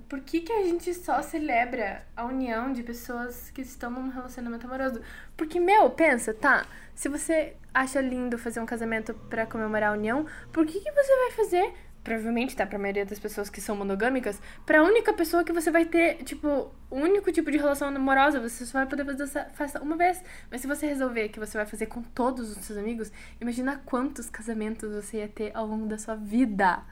Por 0.09 0.21
que, 0.21 0.41
que 0.41 0.53
a 0.53 0.65
gente 0.65 0.93
só 0.93 1.23
celebra 1.23 2.05
a 2.17 2.25
união 2.25 2.73
de 2.73 2.83
pessoas 2.83 3.51
que 3.51 3.63
estão 3.63 3.91
num 3.91 4.11
relacionamento 4.11 4.67
amoroso? 4.67 5.01
Porque, 5.37 5.61
meu, 5.61 5.91
pensa, 5.91 6.35
tá? 6.35 6.67
Se 6.95 7.09
você 7.09 7.57
acha 7.73 8.01
lindo 8.01 8.37
fazer 8.37 8.61
um 8.61 8.67
casamento 8.67 9.15
pra 9.15 9.47
comemorar 9.47 9.91
a 9.91 9.93
união, 9.93 10.27
por 10.53 10.67
que, 10.67 10.81
que 10.81 10.93
você 10.93 11.17
vai 11.17 11.31
fazer 11.33 11.75
provavelmente, 12.05 12.55
tá? 12.55 12.67
Pra 12.67 12.79
maioria 12.79 13.07
das 13.07 13.19
pessoas 13.19 13.49
que 13.49 13.61
são 13.61 13.75
monogâmicas, 13.75 14.41
pra 14.67 14.83
única 14.83 15.13
pessoa 15.15 15.43
que 15.43 15.53
você 15.53 15.71
vai 15.71 15.87
ter, 15.87 16.23
tipo, 16.23 16.71
o 16.91 16.97
único 16.97 17.33
tipo 17.33 17.51
de 17.51 17.57
relação 17.57 17.89
amorosa, 17.89 18.39
você 18.39 18.67
só 18.67 18.79
vai 18.79 18.87
poder 18.87 19.07
fazer 19.07 19.23
essa 19.23 19.45
festa 19.55 19.83
uma 19.83 19.97
vez. 19.97 20.23
Mas 20.51 20.61
se 20.61 20.67
você 20.67 20.87
resolver 20.87 21.31
que 21.31 21.41
você 21.41 21.57
vai 21.57 21.67
fazer 21.67 21.87
com 21.87 22.03
todos 22.03 22.55
os 22.55 22.59
seus 22.59 22.79
amigos, 22.79 23.11
imagina 23.41 23.81
quantos 23.87 24.29
casamentos 24.29 24.93
você 24.93 25.19
ia 25.19 25.29
ter 25.29 25.51
ao 25.55 25.67
longo 25.67 25.87
da 25.87 25.97
sua 25.97 26.15
vida. 26.15 26.83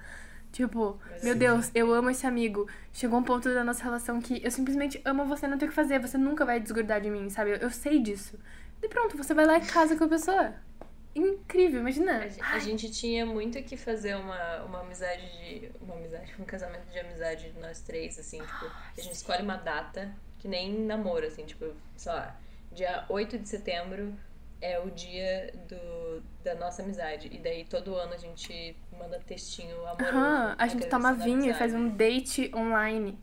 Tipo, 0.51 0.99
meu 1.23 1.35
Deus, 1.35 1.71
eu 1.75 1.93
amo 1.93 2.11
esse 2.11 2.27
amigo. 2.27 2.67
Chegou 2.93 3.19
um 3.19 3.23
ponto 3.23 3.53
da 3.53 3.63
nossa 3.63 3.85
relação 3.85 4.21
que 4.21 4.41
eu 4.43 4.51
simplesmente 4.51 5.01
amo 5.05 5.25
você, 5.27 5.47
não 5.47 5.59
tenho 5.59 5.71
o 5.71 5.73
que 5.73 5.77
fazer, 5.77 5.99
você 5.99 6.19
nunca 6.19 6.45
vai 6.45 6.59
desgrudar 6.59 7.01
de 7.01 7.11
mim, 7.11 7.29
sabe? 7.31 7.53
Eu, 7.53 7.57
eu 7.57 7.71
sei 7.71 7.99
disso. 7.99 8.39
E 8.83 8.89
pronto, 8.89 9.17
você 9.17 9.33
vai 9.33 9.47
lá 9.47 9.59
e 9.59 9.61
casa 9.61 9.95
com 9.97 10.05
a 10.05 10.09
pessoa. 10.09 10.55
Incrível, 11.15 11.81
imagina. 11.81 12.27
A, 12.41 12.55
a 12.55 12.59
gente 12.59 12.91
tinha 12.91 13.27
muito 13.27 13.63
que 13.63 13.77
fazer 13.77 14.17
uma, 14.17 14.63
uma 14.65 14.81
amizade 14.81 15.23
de. 15.33 15.71
Uma 15.81 15.95
amizade, 15.95 16.35
um 16.39 16.45
casamento 16.45 16.87
de 16.91 16.99
amizade 16.99 17.51
de 17.51 17.61
nós 17.61 17.81
três, 17.81 18.19
assim, 18.19 18.39
tipo, 18.39 18.65
a 18.65 19.01
gente 19.01 19.15
escolhe 19.15 19.43
uma 19.43 19.57
data, 19.57 20.11
que 20.39 20.49
nem 20.49 20.73
namoro, 20.87 21.27
assim, 21.27 21.45
tipo, 21.45 21.67
sei 21.97 22.13
lá, 22.13 22.37
dia 22.73 23.05
8 23.09 23.39
de 23.39 23.49
setembro 23.49 24.15
é 24.63 24.79
o 24.79 24.91
dia 24.91 25.53
do, 25.69 26.23
da 26.43 26.55
nossa 26.55 26.83
amizade. 26.83 27.29
E 27.33 27.39
daí 27.39 27.65
todo 27.65 27.95
ano 27.97 28.15
a 28.15 28.17
gente 28.17 28.77
manda 28.97 29.19
textinho 29.19 29.77
amoroso. 29.87 30.17
Aham, 30.17 30.55
a 30.57 30.67
gente 30.69 30.87
toma 30.87 31.13
vinho 31.13 31.51
e 31.51 31.55
faz 31.55 31.75
um 31.75 31.89
date 31.89 32.51
online. 32.55 33.19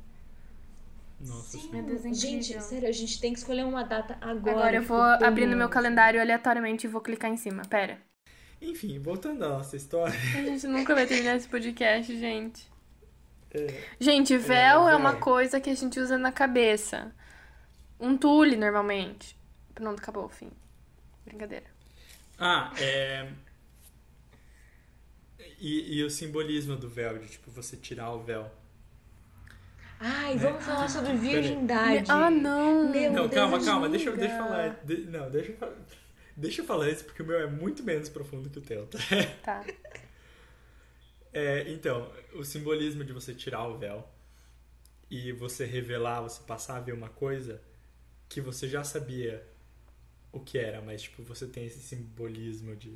Nossa 1.19 1.57
Sim, 1.57 1.69
Meu 1.71 1.83
Deus, 1.83 2.05
é 2.05 2.13
gente, 2.13 2.59
sério, 2.61 2.87
a 2.87 2.91
gente 2.91 3.19
tem 3.19 3.33
que 3.33 3.39
escolher 3.39 3.63
uma 3.65 3.83
data 3.83 4.17
agora. 4.21 4.51
Agora 4.51 4.77
eu 4.77 4.81
tipo, 4.81 4.93
vou 4.93 5.01
abrir 5.01 5.45
no 5.47 5.55
meu 5.57 5.69
calendário 5.69 6.19
aleatoriamente 6.21 6.87
e 6.87 6.89
vou 6.89 7.01
clicar 7.01 7.29
em 7.31 7.37
cima. 7.37 7.65
Pera. 7.65 8.01
Enfim, 8.61 8.99
voltando 8.99 9.43
à 9.45 9.49
nossa 9.49 9.75
história. 9.75 10.15
A 10.33 10.41
gente 10.41 10.65
nunca 10.67 10.95
vai 10.95 11.05
terminar 11.07 11.35
esse 11.35 11.47
podcast, 11.47 12.17
gente. 12.17 12.67
é, 13.51 13.83
Gente, 13.99 14.37
véu 14.37 14.87
é, 14.89 14.95
véu. 14.95 14.97
uma 14.97 15.15
coisa 15.15 15.59
que 15.61 15.69
a 15.69 15.75
gente 15.75 15.99
usa 15.99 16.17
na 16.17 16.31
cabeça. 16.31 17.13
Um 17.99 18.17
tule, 18.17 18.57
normalmente. 18.57 19.37
Pronto, 19.75 19.99
acabou 19.99 20.25
o 20.25 20.29
fim. 20.29 20.51
Brincadeira. 21.25 21.67
Ah, 22.37 22.73
é. 22.77 23.29
E, 25.59 25.97
e 25.97 26.03
o 26.03 26.09
simbolismo 26.09 26.75
do 26.75 26.89
véu, 26.89 27.17
de 27.19 27.27
tipo, 27.27 27.51
você 27.51 27.75
tirar 27.77 28.11
o 28.13 28.21
véu. 28.23 28.49
Ai, 29.99 30.37
vamos 30.37 30.63
falar 30.63 30.87
sobre 30.89 31.09
Peraí. 31.09 31.19
virgindade. 31.19 32.09
Ah, 32.09 32.29
não! 32.29 32.89
Meu 32.89 33.11
Não, 33.11 33.27
Deus, 33.27 33.33
calma, 33.33 33.63
calma, 33.63 33.89
deixa, 33.89 34.09
eu- 34.09 34.17
deixa 34.17 34.33
eu 34.35 34.43
falar. 34.43 34.69
de- 34.85 35.05
não, 35.05 35.29
deixa 35.29 35.51
eu 35.51 35.57
falar. 35.57 35.75
Deixa 36.37 36.61
eu 36.61 36.65
falar 36.65 36.89
isso 36.89 37.03
porque 37.03 37.21
o 37.21 37.25
meu 37.25 37.37
é 37.37 37.47
muito 37.47 37.83
menos 37.83 38.07
profundo 38.07 38.49
que 38.49 38.59
o 38.59 38.61
teu, 38.61 38.87
tá? 38.87 38.97
Tá. 39.43 39.65
É, 41.33 41.69
então, 41.71 42.11
o 42.33 42.43
simbolismo 42.43 43.03
de 43.03 43.13
você 43.13 43.33
tirar 43.35 43.67
o 43.67 43.77
véu 43.77 44.07
e 45.09 45.31
você 45.33 45.65
revelar, 45.65 46.21
você 46.21 46.41
passar 46.43 46.77
a 46.77 46.79
ver 46.79 46.93
uma 46.93 47.09
coisa 47.09 47.61
que 48.29 48.39
você 48.41 48.67
já 48.67 48.83
sabia 48.83 49.45
o 50.31 50.39
que 50.39 50.57
era, 50.57 50.81
mas 50.81 51.01
tipo, 51.03 51.23
você 51.23 51.45
tem 51.47 51.65
esse 51.65 51.79
simbolismo 51.79 52.75
de. 52.75 52.93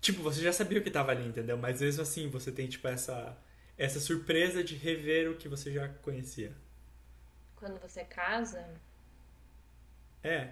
Tipo, 0.00 0.22
você 0.22 0.40
já 0.40 0.52
sabia 0.52 0.78
o 0.78 0.82
que 0.82 0.90
tava 0.90 1.10
ali, 1.12 1.26
entendeu? 1.28 1.58
Mas 1.58 1.80
mesmo 1.80 2.02
assim, 2.02 2.28
você 2.28 2.50
tem 2.50 2.66
tipo 2.68 2.88
essa 2.88 3.36
essa 3.80 4.00
surpresa 4.00 4.62
de 4.64 4.76
rever 4.76 5.30
o 5.30 5.36
que 5.36 5.48
você 5.48 5.72
já 5.72 5.88
conhecia. 5.88 6.54
Quando 7.54 7.78
você 7.80 8.04
casa, 8.04 8.66
É, 10.22 10.50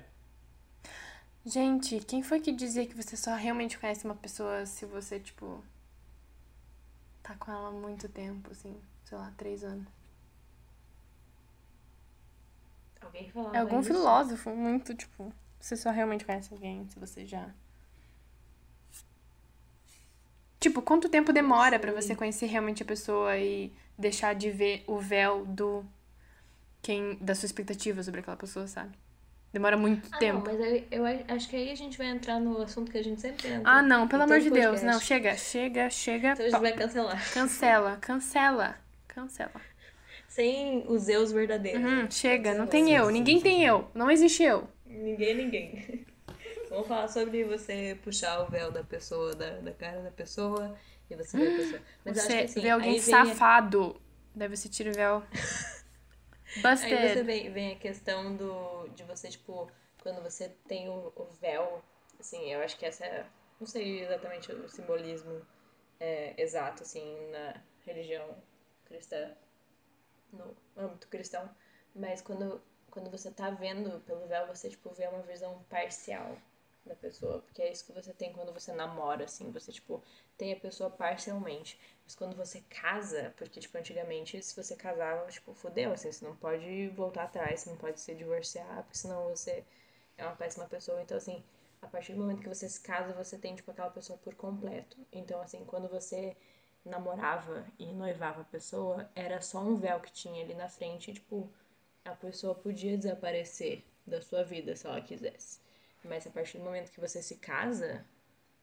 Gente, 1.45 1.99
quem 2.01 2.23
foi 2.23 2.39
que 2.41 2.53
dizia 2.53 2.87
que 2.87 2.95
você 2.95 3.17
só 3.17 3.35
realmente 3.35 3.77
conhece 3.79 4.05
uma 4.05 4.15
pessoa 4.15 4.65
se 4.67 4.87
você, 4.87 5.19
tipo. 5.19 5.65
tá 7.23 7.35
com 7.37 7.51
ela 7.53 7.69
há 7.69 7.73
muito 7.73 8.09
tempo, 8.09 8.51
assim? 8.51 8.77
Sei 9.05 9.17
lá, 9.17 9.33
três 9.37 9.63
anos. 9.65 9.87
alguém 13.01 13.29
falava 13.31 13.57
É 13.57 13.59
algum 13.59 13.83
isso? 13.83 13.83
filósofo 13.83 14.49
muito, 14.57 14.95
tipo. 14.95 15.31
Você 15.61 15.77
só 15.77 15.91
realmente 15.91 16.25
conhece 16.25 16.53
alguém 16.53 16.89
se 16.89 16.99
você 16.99 17.27
já. 17.27 17.53
Tipo, 20.61 20.83
quanto 20.83 21.09
tempo 21.09 21.33
demora 21.33 21.79
pra 21.79 21.93
você 21.93 22.15
conhecer 22.15 22.47
realmente 22.47 22.83
a 22.83 22.87
pessoa 22.87 23.37
e 23.39 23.73
deixar 23.97 24.35
de 24.35 24.51
ver 24.51 24.83
o 24.87 24.99
véu 24.99 25.45
do. 25.47 25.85
Quem, 26.83 27.17
da 27.21 27.35
sua 27.35 27.47
expectativa 27.47 28.03
sobre 28.03 28.21
aquela 28.21 28.37
pessoa, 28.37 28.67
sabe? 28.67 28.93
Demora 29.53 29.77
muito 29.77 30.07
Ah, 30.07 30.11
não, 30.13 30.19
tempo. 30.19 30.43
mas 30.45 30.61
eu, 30.61 30.85
eu 30.91 31.05
acho 31.29 31.49
que 31.49 31.57
aí 31.57 31.71
a 31.71 31.75
gente 31.75 31.97
vai 31.97 32.07
entrar 32.09 32.39
no 32.39 32.61
assunto 32.61 32.91
que 32.93 32.99
a 32.99 33.03
gente 33.03 33.21
sempre 33.21 33.49
entra. 33.49 33.63
Ah, 33.71 33.83
não, 33.83 34.07
pelo 34.07 34.23
em 34.23 34.25
amor 34.27 34.41
de 34.41 34.51
Deus. 34.51 34.81
podcast. 34.81 34.87
Não, 34.87 35.01
chega, 35.01 35.37
chega, 35.37 35.91
chega. 35.91 36.33
Então 36.33 36.47
a 36.47 36.51
gente 36.51 36.61
vai 36.61 36.73
cancelar. 36.73 37.33
Cancela, 37.33 37.97
cancela, 37.97 38.77
cancela. 39.09 39.61
Sem 40.29 40.85
os 40.87 41.03
Zeus 41.03 41.33
verdadeiros. 41.33 41.83
Uhum, 41.83 42.11
chega, 42.11 42.55
não 42.55 42.67
tem 42.67 42.95
eu, 42.95 43.11
ninguém 43.11 43.41
tem 43.41 43.65
eu, 43.65 43.89
não 43.95 44.11
existe 44.11 44.43
eu. 44.43 44.69
Ninguém, 44.87 45.35
ninguém. 45.35 46.07
Vamos 46.69 46.87
falar 46.87 47.09
sobre 47.09 47.45
você 47.45 47.99
puxar 48.03 48.41
o 48.43 48.47
véu 48.51 48.71
da 48.71 48.85
pessoa, 48.85 49.35
da, 49.35 49.59
da 49.61 49.73
cara 49.73 50.03
da 50.03 50.11
pessoa, 50.11 50.77
e 51.11 51.15
você 51.17 51.39
ver 51.39 51.49
a 51.49 51.53
pessoa. 51.53 51.81
Mas 52.05 52.19
Você 52.19 52.45
que 52.45 52.45
assim, 52.45 52.61
vê 52.61 52.71
alguém 52.71 52.99
a- 52.99 52.99
safado, 53.01 54.01
daí 54.35 54.49
você 54.49 54.69
tira 54.69 54.91
o 54.91 54.95
véu. 54.95 55.23
Aí 56.81 56.99
você 56.99 57.23
Busted. 57.23 57.23
vem, 57.23 57.53
vem 57.53 57.73
a 57.73 57.79
questão 57.79 58.35
do, 58.37 58.89
de 58.89 59.03
você, 59.05 59.29
tipo, 59.29 59.71
quando 60.03 60.23
você 60.23 60.49
tem 60.67 60.89
o, 60.89 61.13
o 61.17 61.25
véu, 61.41 61.83
assim, 62.19 62.53
eu 62.53 62.61
acho 62.63 62.77
que 62.77 62.87
essa 62.87 63.05
é, 63.05 63.27
não 63.61 63.67
sei 63.67 64.03
exatamente 64.05 64.51
o 64.53 64.69
simbolismo 64.69 65.45
é, 66.01 66.35
exato, 66.41 66.83
assim, 66.83 67.05
na 67.31 67.55
religião 67.87 68.37
cristã, 68.87 69.35
no 70.33 70.57
âmbito 70.77 71.09
cristão, 71.09 71.49
mas 71.95 72.23
quando, 72.23 72.61
quando 72.91 73.11
você 73.11 73.31
tá 73.31 73.51
vendo 73.51 74.01
pelo 74.03 74.27
véu, 74.27 74.47
você, 74.47 74.71
tipo, 74.71 74.91
vê 74.95 75.07
uma 75.09 75.23
visão 75.23 75.63
parcial 75.71 76.37
da 76.89 76.97
pessoa, 76.97 77.41
porque 77.43 77.63
é 77.63 77.71
isso 77.73 77.85
que 77.87 77.93
você 77.93 78.13
tem 78.13 78.33
quando 78.33 78.53
você 78.53 78.73
namora, 78.73 79.25
assim, 79.25 79.51
você, 79.53 79.71
tipo, 79.73 80.03
tem 80.37 80.53
a 80.53 80.57
pessoa 80.57 80.91
parcialmente. 80.91 81.79
Mas 82.05 82.15
quando 82.15 82.37
você 82.37 82.61
casa, 82.71 83.35
porque, 83.37 83.61
tipo, 83.61 83.77
antigamente, 83.79 84.43
se 84.43 84.57
você 84.57 84.75
casava, 84.77 85.31
tipo, 85.31 85.55
fudeu, 85.55 85.93
assim, 85.93 86.11
você 86.13 86.25
não 86.25 86.37
pode 86.37 86.89
voltar 86.91 87.25
atrás, 87.25 87.61
você 87.61 87.71
não 87.71 87.77
pode 87.77 88.01
se 88.01 88.15
divorciar, 88.15 88.83
porque 88.85 88.99
senão 88.99 89.29
você 89.29 89.65
é 90.17 90.25
uma 90.25 90.37
péssima 90.37 90.67
pessoa. 90.67 91.01
Então, 91.03 91.17
assim, 91.17 91.45
a 91.83 91.87
partir 91.87 92.13
do 92.15 92.21
momento 92.21 92.43
que 92.43 92.49
você 92.49 92.69
se 92.69 92.81
casa, 92.81 93.13
você 93.15 93.39
tem, 93.39 93.55
tipo, 93.55 93.71
aquela 93.71 93.91
pessoa 93.91 94.19
por 94.19 94.35
completo. 94.35 94.97
Então, 95.13 95.41
assim, 95.41 95.65
quando 95.65 95.89
você 95.89 96.37
namorava 96.85 97.67
e 97.79 97.87
noivava 97.93 98.41
a 98.43 98.45
pessoa, 98.45 99.11
era 99.15 99.41
só 99.41 99.61
um 99.61 99.77
véu 99.77 100.01
que 100.01 100.13
tinha 100.13 100.43
ali 100.45 100.55
na 100.55 100.69
frente, 100.69 101.11
e, 101.11 101.15
tipo, 101.15 101.53
a 102.05 102.15
pessoa 102.15 102.55
podia 102.55 102.97
desaparecer 102.97 103.85
da 104.07 104.21
sua 104.23 104.43
vida 104.43 104.75
se 104.75 104.87
ela 104.87 105.01
quisesse. 105.01 105.61
Mas 106.09 106.27
a 106.27 106.31
partir 106.31 106.59
do 106.59 106.65
momento 106.65 106.91
que 106.91 107.01
você 107.01 107.23
se 107.23 107.37
casa, 107.37 108.05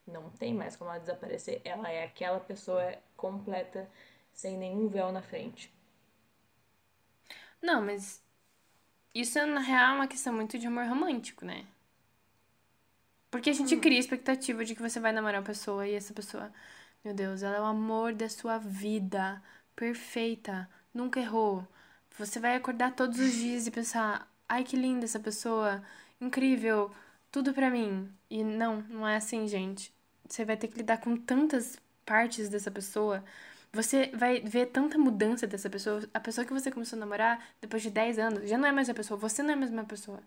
não 0.07 0.30
tem 0.31 0.53
mais 0.53 0.76
como 0.76 0.89
ela 0.89 0.99
desaparecer. 0.99 1.61
Ela 1.63 1.91
é 1.91 2.03
aquela 2.03 2.39
pessoa 2.39 2.95
completa, 3.15 3.89
sem 4.34 4.57
nenhum 4.57 4.88
véu 4.88 5.11
na 5.11 5.22
frente. 5.22 5.73
Não, 7.61 7.81
mas 7.81 8.23
isso 9.13 9.43
na 9.45 9.61
real 9.61 9.93
é 9.93 9.95
uma 9.95 10.07
questão 10.07 10.34
muito 10.34 10.57
de 10.59 10.67
amor 10.67 10.85
romântico, 10.85 11.45
né? 11.45 11.65
Porque 13.31 13.49
a 13.49 13.53
gente 13.53 13.76
cria 13.77 13.97
a 13.97 13.99
expectativa 13.99 14.63
de 14.63 14.76
que 14.76 14.81
você 14.81 14.99
vai 14.99 15.11
namorar 15.11 15.41
uma 15.41 15.45
pessoa 15.45 15.88
e 15.88 15.93
essa 15.93 16.13
pessoa, 16.13 16.51
meu 17.03 17.13
Deus, 17.13 17.43
ela 17.43 17.57
é 17.57 17.61
o 17.61 17.65
amor 17.65 18.13
da 18.13 18.30
sua 18.30 18.57
vida, 18.57 19.43
perfeita, 19.76 20.69
nunca 20.93 21.19
errou. 21.19 21.67
Você 22.17 22.39
vai 22.39 22.55
acordar 22.55 22.95
todos 22.95 23.19
os 23.19 23.34
dias 23.34 23.67
e 23.67 23.72
pensar, 23.72 24.31
ai 24.47 24.63
que 24.63 24.77
linda 24.77 25.05
essa 25.05 25.19
pessoa, 25.19 25.84
incrível, 26.22 26.91
tudo 27.35 27.53
pra 27.53 27.69
mim. 27.69 28.09
E 28.29 28.45
não, 28.45 28.81
não 28.87 29.05
é 29.05 29.17
assim, 29.17 29.45
gente. 29.45 29.93
Você 30.25 30.45
vai 30.45 30.55
ter 30.55 30.69
que 30.69 30.77
lidar 30.77 30.99
com 30.99 31.17
tantas 31.17 31.77
partes 32.05 32.47
dessa 32.47 32.71
pessoa. 32.71 33.21
Você 33.73 34.09
vai 34.13 34.39
ver 34.39 34.67
tanta 34.67 34.97
mudança 34.97 35.45
dessa 35.45 35.69
pessoa. 35.69 36.01
A 36.13 36.19
pessoa 36.21 36.45
que 36.45 36.53
você 36.53 36.71
começou 36.71 36.95
a 36.95 37.01
namorar, 37.01 37.45
depois 37.59 37.83
de 37.83 37.89
10 37.89 38.19
anos, 38.19 38.49
já 38.49 38.57
não 38.57 38.69
é 38.69 38.71
mais 38.71 38.89
a 38.89 38.93
pessoa. 38.93 39.19
Você 39.19 39.43
não 39.43 39.51
é 39.51 39.55
mais 39.57 39.69
uma 39.69 39.83
pessoa. 39.83 40.21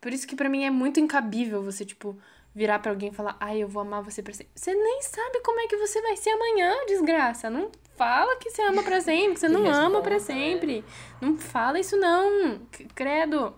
Por 0.00 0.12
isso 0.12 0.26
que 0.26 0.34
pra 0.34 0.48
mim 0.48 0.64
é 0.64 0.70
muito 0.70 0.98
incabível 0.98 1.62
você, 1.62 1.84
tipo, 1.84 2.18
virar 2.52 2.80
pra 2.80 2.90
alguém 2.90 3.10
e 3.10 3.14
falar, 3.14 3.36
ai, 3.38 3.62
eu 3.62 3.68
vou 3.68 3.82
amar 3.82 4.02
você 4.02 4.20
pra 4.20 4.34
sempre. 4.34 4.50
Você 4.52 4.74
nem 4.74 5.02
sabe 5.02 5.40
como 5.44 5.60
é 5.60 5.68
que 5.68 5.76
você 5.76 6.02
vai 6.02 6.16
ser 6.16 6.30
amanhã, 6.30 6.74
desgraça. 6.88 7.48
Não 7.48 7.70
fala 7.96 8.36
que 8.38 8.50
você 8.50 8.62
ama 8.62 8.82
pra 8.82 9.00
sempre, 9.00 9.34
que 9.34 9.40
você 9.40 9.48
não 9.48 9.70
ama 9.70 10.02
pra 10.02 10.14
responsa, 10.14 10.34
né? 10.36 10.50
sempre. 10.50 10.84
Não 11.20 11.38
fala 11.38 11.78
isso 11.78 11.96
não, 11.96 12.60
credo. 12.92 13.54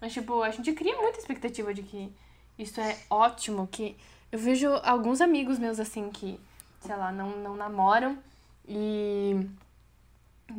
Mas, 0.00 0.12
tipo, 0.12 0.42
a 0.42 0.50
gente 0.50 0.72
cria 0.72 0.96
muita 1.00 1.18
expectativa 1.18 1.72
de 1.72 1.82
que 1.82 2.12
isso 2.58 2.80
é 2.80 2.98
ótimo, 3.08 3.66
que... 3.66 3.96
Eu 4.30 4.38
vejo 4.38 4.68
alguns 4.82 5.20
amigos 5.20 5.58
meus, 5.58 5.78
assim, 5.78 6.10
que, 6.10 6.40
sei 6.80 6.96
lá, 6.96 7.12
não, 7.12 7.30
não 7.38 7.56
namoram 7.56 8.18
e... 8.68 9.48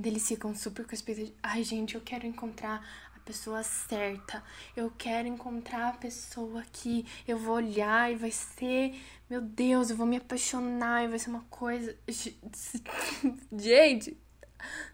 Eles 0.03 0.28
ficam 0.28 0.56
super 0.56 0.84
com 0.86 0.91
a 0.91 0.95
expectativa. 0.95 1.36
Ai, 1.44 1.64
gente, 1.64 1.95
eu 1.95 2.02
quero 2.02 2.26
encontrar 2.26 2.84
a 3.16 3.20
pessoa 3.20 3.62
certa. 3.64 4.44
Eu 4.76 4.91
quero 4.98 5.28
encontrar 5.28 5.90
a 5.90 5.94
pessoa 5.94 6.64
que 6.72 7.06
eu 7.28 7.38
vou 7.38 7.56
olhar 7.56 8.12
e 8.12 8.16
vai 8.16 8.32
ser, 8.32 8.99
meu 9.30 9.41
Deus, 9.41 9.90
eu 9.90 9.95
vou 9.95 10.07
me 10.07 10.18
apaixonar 10.18 11.03
e 11.03 11.07
vai 11.07 11.20
ser 11.20 11.30
uma 11.30 11.45
coisa. 11.49 11.95
Gente, 13.56 14.18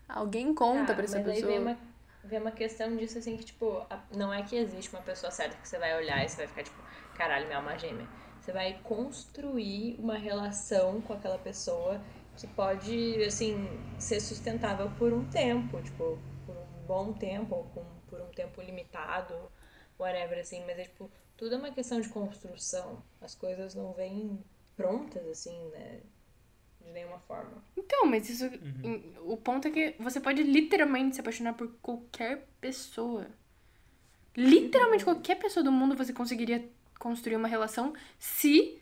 alguém 0.10 0.54
conta 0.54 0.92
Ah, 0.92 0.96
pra 0.96 1.06
essa 1.06 1.20
pessoa. 1.22 1.78
Vem 2.24 2.40
uma, 2.40 2.52
questão 2.52 2.96
disso 2.96 3.18
assim 3.18 3.38
que, 3.38 3.46
tipo, 3.46 3.86
não 4.16 4.34
é 4.34 4.44
que 4.44 4.56
existe 4.56 4.94
uma 4.94 5.02
pessoa 5.02 5.32
certa 5.32 5.58
que 5.58 5.68
você 5.68 5.78
vai 5.78 5.96
olhar 5.98 6.24
e 6.24 6.30
você 6.30 6.38
vai 6.38 6.48
ficar, 6.48 6.64
tipo, 6.64 6.84
caralho, 7.14 7.46
minha 7.46 7.58
alma 7.58 7.78
gêmea. 7.78 8.08
Você 8.40 8.52
vai 8.52 8.80
construir 8.84 9.96
uma 10.00 10.18
relação 10.18 11.02
com 11.02 11.14
aquela 11.14 11.38
pessoa 11.38 12.02
que 12.36 12.48
pode, 12.48 13.24
assim, 13.24 13.56
ser 14.00 14.20
sustentável 14.20 14.90
por 14.92 15.14
um 15.14 15.26
tempo, 15.26 15.82
tipo, 15.82 16.18
por 16.46 16.56
um 16.58 16.86
bom 16.88 17.14
tempo, 17.14 17.56
ou 17.56 17.64
com, 17.66 17.84
por 18.08 18.22
um 18.22 18.30
tempo 18.32 18.62
limitado, 18.62 19.36
whatever, 20.00 20.40
assim, 20.40 20.64
mas 20.66 20.80
é 20.80 20.84
tipo, 20.84 21.12
tudo 21.38 21.56
é 21.56 21.58
uma 21.58 21.72
questão 21.72 22.00
de 22.00 22.10
construção. 22.10 23.04
As 23.20 23.36
coisas 23.36 23.76
não 23.76 23.94
vêm 23.94 24.44
prontas, 24.76 25.28
assim, 25.28 25.70
né? 25.70 26.02
De 26.86 26.92
nenhuma 26.92 27.20
forma. 27.20 27.64
Então, 27.78 28.06
mas 28.06 28.30
isso. 28.30 28.46
em- 28.84 29.14
O 29.22 29.38
ponto 29.38 29.68
é 29.68 29.72
que 29.72 29.96
você 30.00 30.20
pode 30.20 30.42
literalmente 30.44 31.16
se 31.16 31.22
apaixonar 31.22 31.54
por 31.54 31.68
qualquer 31.82 32.48
pessoa. 32.60 33.28
Literalmente 34.36 35.04
qualquer 35.04 35.36
pessoa 35.36 35.64
do 35.64 35.72
mundo 35.72 35.96
você 35.96 36.14
conseguiria 36.14 36.68
construir 37.00 37.36
uma 37.36 37.48
relação 37.48 37.94
se, 38.18 38.80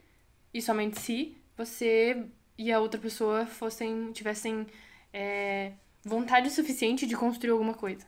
e 0.53 0.61
somente 0.61 0.99
se, 0.99 1.35
você 1.57 2.25
e 2.57 2.71
a 2.71 2.79
outra 2.79 2.99
pessoa 2.99 3.45
fossem. 3.45 4.11
tivessem 4.11 4.67
é, 5.11 5.73
vontade 6.03 6.49
suficiente 6.51 7.05
de 7.07 7.15
construir 7.15 7.51
alguma 7.51 7.73
coisa. 7.73 8.05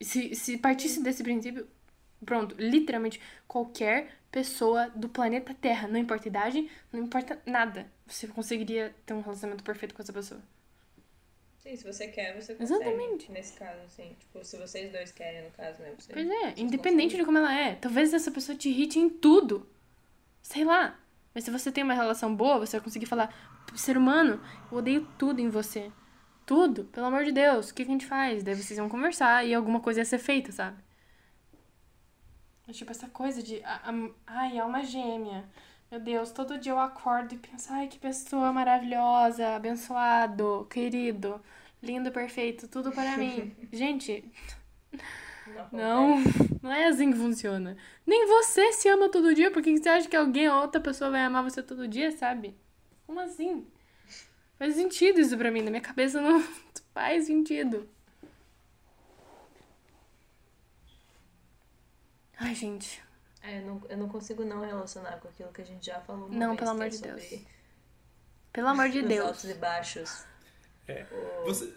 Se, 0.00 0.34
se 0.34 0.58
partisse 0.58 1.02
desse 1.02 1.22
princípio, 1.22 1.66
pronto, 2.24 2.54
literalmente 2.58 3.20
qualquer 3.48 4.19
pessoa 4.30 4.88
do 4.90 5.08
planeta 5.08 5.54
Terra, 5.54 5.88
não 5.88 5.98
importa 5.98 6.28
idade, 6.28 6.70
não 6.92 7.00
importa 7.00 7.40
nada, 7.44 7.90
você 8.06 8.26
conseguiria 8.26 8.94
ter 9.04 9.14
um 9.14 9.20
relacionamento 9.20 9.64
perfeito 9.64 9.94
com 9.94 10.02
essa 10.02 10.12
pessoa. 10.12 10.40
Sim, 11.58 11.76
se 11.76 11.84
você 11.84 12.08
quer, 12.08 12.34
você 12.40 12.54
consegue. 12.54 12.82
Exatamente. 12.82 13.30
Nesse 13.30 13.52
caso, 13.58 13.80
assim. 13.84 14.16
Tipo, 14.18 14.42
se 14.42 14.56
vocês 14.56 14.90
dois 14.90 15.12
querem, 15.12 15.44
no 15.44 15.50
caso, 15.50 15.82
né? 15.82 15.92
Você, 15.98 16.12
Pois 16.12 16.28
é, 16.28 16.54
independente 16.56 17.16
de 17.16 17.24
como 17.24 17.36
ela 17.36 17.54
é. 17.54 17.74
Talvez 17.74 18.14
essa 18.14 18.30
pessoa 18.30 18.56
te 18.56 18.70
irrite 18.70 18.98
em 18.98 19.10
tudo. 19.10 19.68
Sei 20.42 20.64
lá. 20.64 20.98
Mas 21.34 21.44
se 21.44 21.50
você 21.50 21.70
tem 21.70 21.84
uma 21.84 21.92
relação 21.94 22.34
boa, 22.34 22.58
você 22.58 22.78
vai 22.78 22.84
conseguir 22.84 23.04
falar: 23.04 23.34
ser 23.74 23.96
humano, 23.98 24.40
eu 24.72 24.78
odeio 24.78 25.06
tudo 25.18 25.40
em 25.40 25.50
você. 25.50 25.92
Tudo, 26.46 26.84
pelo 26.84 27.06
amor 27.06 27.24
de 27.24 27.32
Deus, 27.32 27.68
o 27.68 27.74
que, 27.74 27.84
que 27.84 27.90
a 27.90 27.92
gente 27.92 28.06
faz? 28.06 28.42
Daí 28.42 28.54
vocês 28.54 28.78
vão 28.78 28.88
conversar 28.88 29.46
e 29.46 29.54
alguma 29.54 29.80
coisa 29.80 30.00
ia 30.00 30.04
ser 30.04 30.18
feita, 30.18 30.50
sabe? 30.50 30.82
Tipo, 32.72 32.90
essa 32.90 33.08
coisa 33.08 33.42
de. 33.42 33.62
a- 33.64 33.80
a- 33.90 34.10
ai, 34.26 34.58
alma 34.58 34.82
gêmea. 34.84 35.44
Meu 35.90 35.98
Deus, 36.00 36.30
todo 36.30 36.58
dia 36.58 36.72
eu 36.72 36.78
acordo 36.78 37.34
e 37.34 37.38
penso: 37.38 37.72
ai, 37.72 37.88
que 37.88 37.98
pessoa 37.98 38.52
maravilhosa, 38.52 39.56
abençoado, 39.56 40.66
querido, 40.70 41.40
lindo, 41.82 42.10
perfeito, 42.12 42.68
tudo 42.68 42.92
para 42.92 43.16
mim. 43.16 43.54
Gente, 43.72 44.24
Não. 45.72 46.16
não, 46.16 46.16
não 46.62 46.72
é 46.72 46.86
assim 46.86 47.10
que 47.10 47.18
funciona. 47.18 47.76
Nem 48.06 48.26
você 48.26 48.72
se 48.72 48.88
ama 48.88 49.08
todo 49.08 49.34
dia, 49.34 49.50
porque 49.50 49.76
você 49.76 49.88
acha 49.88 50.08
que 50.08 50.16
alguém 50.16 50.48
ou 50.48 50.60
outra 50.62 50.80
pessoa 50.80 51.10
vai 51.10 51.22
amar 51.22 51.42
você 51.42 51.62
todo 51.62 51.88
dia, 51.88 52.12
sabe? 52.12 52.54
Como 53.06 53.18
assim? 53.20 53.66
Faz 54.58 54.74
sentido 54.74 55.20
isso 55.20 55.36
pra 55.36 55.50
mim, 55.50 55.62
na 55.62 55.70
minha 55.70 55.80
cabeça 55.82 56.20
não 56.20 56.40
faz 56.94 57.24
sentido. 57.26 57.88
Ai, 62.40 62.54
gente. 62.54 63.02
É, 63.42 63.58
eu 63.58 63.66
não, 63.66 63.82
eu 63.88 63.96
não 63.96 64.08
consigo 64.08 64.44
não 64.44 64.60
relacionar 64.60 65.18
com 65.18 65.28
aquilo 65.28 65.52
que 65.52 65.60
a 65.62 65.64
gente 65.64 65.84
já 65.86 66.00
falou. 66.00 66.26
uma 66.26 66.34
Não, 66.38 66.48
vez, 66.56 66.58
pelo 66.60 66.70
que 66.70 66.76
amor 66.76 66.86
é 66.86 66.88
de 66.88 67.00
Deus. 67.02 67.46
Pelo 68.52 68.68
amor 68.68 68.88
de 68.88 68.98
Os 69.00 69.08
Deus. 69.08 69.26
altos 69.26 69.44
e 69.44 69.54
baixos. 69.54 70.24
É. 70.88 71.06
Você, 71.44 71.72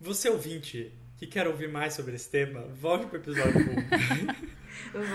você 0.00 0.28
ouvinte 0.28 0.92
que 1.18 1.26
quer 1.26 1.46
ouvir 1.46 1.68
mais 1.70 1.94
sobre 1.94 2.14
esse 2.16 2.28
tema, 2.28 2.62
volte 2.68 3.06
pro 3.06 3.18
episódio 3.18 3.60
1. 3.60 4.56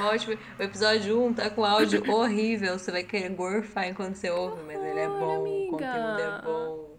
Volte, 0.02 0.32
o 0.60 0.64
episódio 0.64 1.23
1 1.23 1.34
tá 1.36 1.49
com 1.52 1.64
áudio 1.64 2.03
horrível. 2.11 2.80
Você 2.80 2.91
vai 2.91 3.03
querer 3.03 3.30
gorfar 3.30 3.88
enquanto 3.88 4.15
você 4.15 4.30
ouve, 4.32 4.64
mas 4.64 4.76
ele 4.78 4.99
é 4.99 5.07
bom. 5.07 5.40
amiga. 5.41 5.68
O 5.68 5.72
conteúdo 5.72 6.19
é 6.19 6.41
bom. 6.41 6.98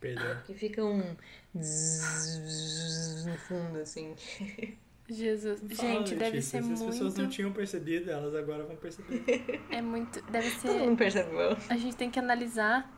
Perdão. 0.00 0.42
Que 0.44 0.54
fica 0.54 0.84
um 0.84 0.98
no 1.54 3.38
fundo, 3.38 3.78
assim. 3.78 4.14
Jesus. 5.08 5.60
Fala, 5.60 5.88
Gente, 5.92 6.14
deve 6.14 6.40
ser 6.40 6.62
Se 6.62 6.72
as 6.72 6.80
pessoas 6.80 7.14
não 7.14 7.24
muito. 7.24 7.28
tinham 7.34 7.52
percebido, 7.52 8.10
elas 8.10 8.34
agora 8.34 8.64
vão 8.64 8.76
perceber. 8.76 9.62
É 9.70 9.82
muito. 9.82 10.22
Deve 10.30 10.50
Todo 10.52 10.60
ser. 10.60 10.78
mundo 10.78 10.96
percebeu. 10.96 11.56
A 11.68 11.76
gente 11.76 11.96
tem 11.96 12.10
que 12.10 12.18
analisar 12.18 12.90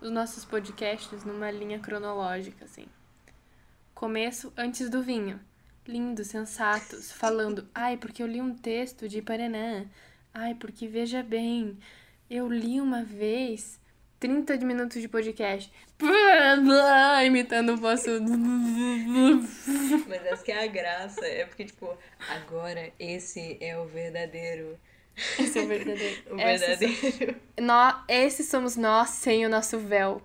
os 0.00 0.10
nossos 0.10 0.44
podcasts 0.44 1.24
numa 1.24 1.50
linha 1.50 1.78
cronológica, 1.78 2.64
assim. 2.64 2.86
Começo 3.94 4.52
antes 4.56 4.88
do 4.90 5.02
vinho. 5.02 5.40
Lindos, 5.86 6.26
sensatos, 6.26 7.10
falando, 7.12 7.66
ai, 7.74 7.96
porque 7.96 8.22
eu 8.22 8.26
li 8.26 8.40
um 8.40 8.54
texto 8.54 9.08
de 9.08 9.22
Paraná. 9.22 9.86
Ai, 10.34 10.54
porque 10.54 10.86
veja 10.86 11.22
bem, 11.22 11.78
eu 12.28 12.48
li 12.48 12.80
uma 12.80 13.02
vez 13.02 13.77
30 14.18 14.58
de 14.58 14.64
minutos 14.64 15.00
de 15.00 15.08
podcast. 15.08 15.72
Imitando 17.24 17.74
o 17.74 17.76
vosso. 17.76 18.10
Mas 20.08 20.26
essa 20.26 20.44
que 20.44 20.52
é 20.52 20.64
a 20.64 20.66
graça. 20.66 21.24
É 21.26 21.44
porque, 21.44 21.64
tipo, 21.64 21.96
agora 22.28 22.92
esse 22.98 23.56
é 23.60 23.78
o 23.78 23.86
verdadeiro. 23.86 24.78
Esse 25.38 25.58
é 25.58 25.62
o 25.62 25.66
verdadeiro. 25.66 26.22
O 26.30 26.36
verdadeiro. 26.36 27.40
Nó, 27.60 28.04
esses 28.08 28.48
somos 28.48 28.76
nós 28.76 29.10
sem 29.10 29.44
o 29.46 29.48
nosso 29.48 29.78
véu. 29.78 30.22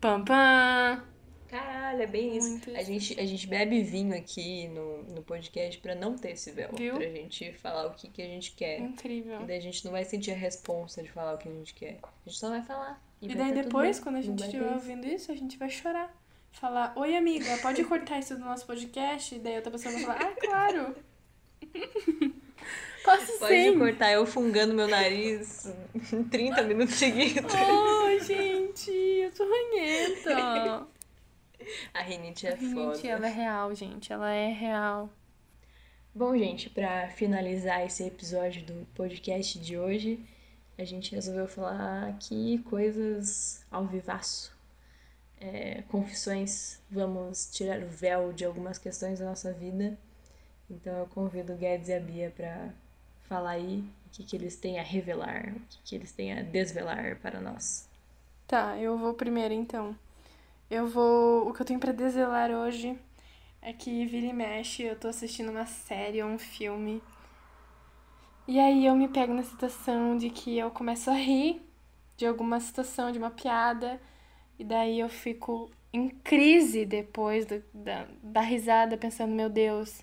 Pam, 0.00 0.24
pam. 0.24 1.04
Caralho, 1.48 2.02
é 2.02 2.06
bem 2.06 2.36
isso. 2.36 2.50
Muito 2.50 2.76
A 2.76 2.82
gente, 2.82 3.18
a 3.18 3.24
gente 3.24 3.46
bebe 3.46 3.80
vinho 3.82 4.16
aqui 4.16 4.66
no, 4.68 5.04
no 5.04 5.22
podcast 5.22 5.80
pra 5.80 5.94
não 5.94 6.16
ter 6.16 6.32
esse 6.32 6.50
véu. 6.50 6.70
Viu? 6.72 6.96
Pra 6.96 7.08
gente 7.08 7.52
falar 7.52 7.86
o 7.86 7.94
que, 7.94 8.08
que 8.08 8.20
a 8.22 8.26
gente 8.26 8.52
quer. 8.52 8.80
Incrível. 8.80 9.40
E 9.40 9.46
daí 9.46 9.58
a 9.58 9.60
gente 9.60 9.84
não 9.84 9.92
vai 9.92 10.04
sentir 10.04 10.32
a 10.32 10.34
responsa 10.34 11.00
de 11.00 11.10
falar 11.12 11.34
o 11.34 11.38
que 11.38 11.48
a 11.48 11.52
gente 11.52 11.72
quer. 11.72 12.00
A 12.02 12.28
gente 12.28 12.38
só 12.38 12.48
vai 12.48 12.62
falar. 12.62 13.00
E 13.20 13.28
vai 13.28 13.36
daí 13.36 13.54
tá 13.54 13.62
depois, 13.62 13.98
quando 14.00 14.16
a 14.16 14.22
gente 14.22 14.42
estiver 14.44 14.66
ter- 14.68 14.74
ouvindo 14.74 15.06
isso, 15.06 15.30
a 15.32 15.34
gente 15.34 15.56
vai 15.56 15.70
chorar. 15.70 16.14
Falar, 16.52 16.92
oi 16.96 17.16
amiga, 17.16 17.56
pode 17.58 17.82
cortar 17.84 18.18
isso 18.20 18.34
do 18.36 18.44
nosso 18.44 18.64
podcast? 18.66 19.34
E 19.34 19.38
daí 19.38 19.56
outra 19.56 19.72
pessoa 19.72 19.92
vai 19.94 20.02
falar, 20.04 20.20
ah, 20.22 20.34
claro. 20.40 20.96
Posso 23.04 23.38
Pode 23.38 23.52
sim. 23.54 23.78
cortar 23.78 24.12
eu 24.12 24.24
fungando 24.24 24.72
meu 24.72 24.88
nariz 24.88 25.70
30 26.30 26.62
minutos 26.64 26.94
seguidos. 26.94 27.52
Ai, 27.54 28.18
gente, 28.20 28.90
eu 28.90 29.30
sou 29.32 29.46
ranhenta. 29.46 30.86
A 31.92 32.00
rinite 32.00 32.46
é 32.46 32.56
Gente, 32.56 32.72
foda. 32.74 33.06
ela 33.08 33.26
é 33.26 33.30
real, 33.30 33.74
gente. 33.74 34.10
Ela 34.12 34.30
é 34.32 34.48
real. 34.52 35.10
Bom, 36.14 36.34
gente, 36.36 36.70
pra 36.70 37.08
finalizar 37.08 37.84
esse 37.84 38.04
episódio 38.04 38.62
do 38.64 38.86
podcast 38.94 39.58
de 39.58 39.76
hoje, 39.76 40.18
a 40.76 40.84
gente 40.84 41.14
resolveu 41.14 41.46
falar 41.46 42.08
aqui 42.08 42.58
coisas 42.68 43.64
ao 43.70 43.86
vivaço. 43.86 44.52
É, 45.40 45.82
confissões, 45.88 46.80
vamos 46.90 47.50
tirar 47.52 47.80
o 47.82 47.86
véu 47.86 48.32
de 48.32 48.44
algumas 48.44 48.78
questões 48.78 49.18
da 49.18 49.26
nossa 49.26 49.52
vida. 49.52 49.98
Então 50.70 50.96
eu 50.98 51.06
convido 51.06 51.52
o 51.52 51.56
Guedes 51.56 51.88
e 51.88 51.94
a 51.94 52.00
Bia 52.00 52.32
pra 52.34 52.70
falar 53.24 53.50
aí 53.50 53.84
o 54.06 54.10
que, 54.10 54.24
que 54.24 54.36
eles 54.36 54.56
têm 54.56 54.78
a 54.78 54.82
revelar, 54.82 55.52
o 55.54 55.60
que, 55.60 55.78
que 55.84 55.94
eles 55.94 56.12
têm 56.12 56.32
a 56.32 56.42
desvelar 56.42 57.16
para 57.20 57.40
nós. 57.40 57.88
Tá, 58.46 58.78
eu 58.78 58.96
vou 58.96 59.14
primeiro 59.14 59.54
então. 59.54 59.96
Eu 60.70 60.86
vou. 60.86 61.48
O 61.48 61.52
que 61.52 61.62
eu 61.62 61.66
tenho 61.66 61.80
pra 61.80 61.92
desvelar 61.92 62.50
hoje 62.50 62.98
é 63.60 63.72
que 63.72 64.04
vira 64.06 64.26
e 64.26 64.32
mexe, 64.32 64.82
eu 64.82 64.98
tô 64.98 65.08
assistindo 65.08 65.50
uma 65.50 65.66
série 65.66 66.22
ou 66.22 66.28
um 66.28 66.38
filme. 66.38 67.02
E 68.46 68.58
aí 68.60 68.84
eu 68.86 68.94
me 68.94 69.08
pego 69.08 69.32
na 69.32 69.42
situação 69.42 70.16
de 70.16 70.30
que 70.30 70.58
eu 70.58 70.70
começo 70.70 71.10
a 71.10 71.14
rir 71.14 71.62
de 72.16 72.26
alguma 72.26 72.60
situação, 72.60 73.10
de 73.10 73.18
uma 73.18 73.30
piada, 73.30 74.00
e 74.58 74.64
daí 74.64 75.00
eu 75.00 75.08
fico 75.08 75.70
em 75.92 76.08
crise 76.10 76.84
depois 76.86 77.46
do- 77.46 77.62
da, 77.74 78.06
da 78.22 78.40
risada, 78.40 78.96
pensando, 78.98 79.34
meu 79.34 79.48
Deus, 79.50 80.02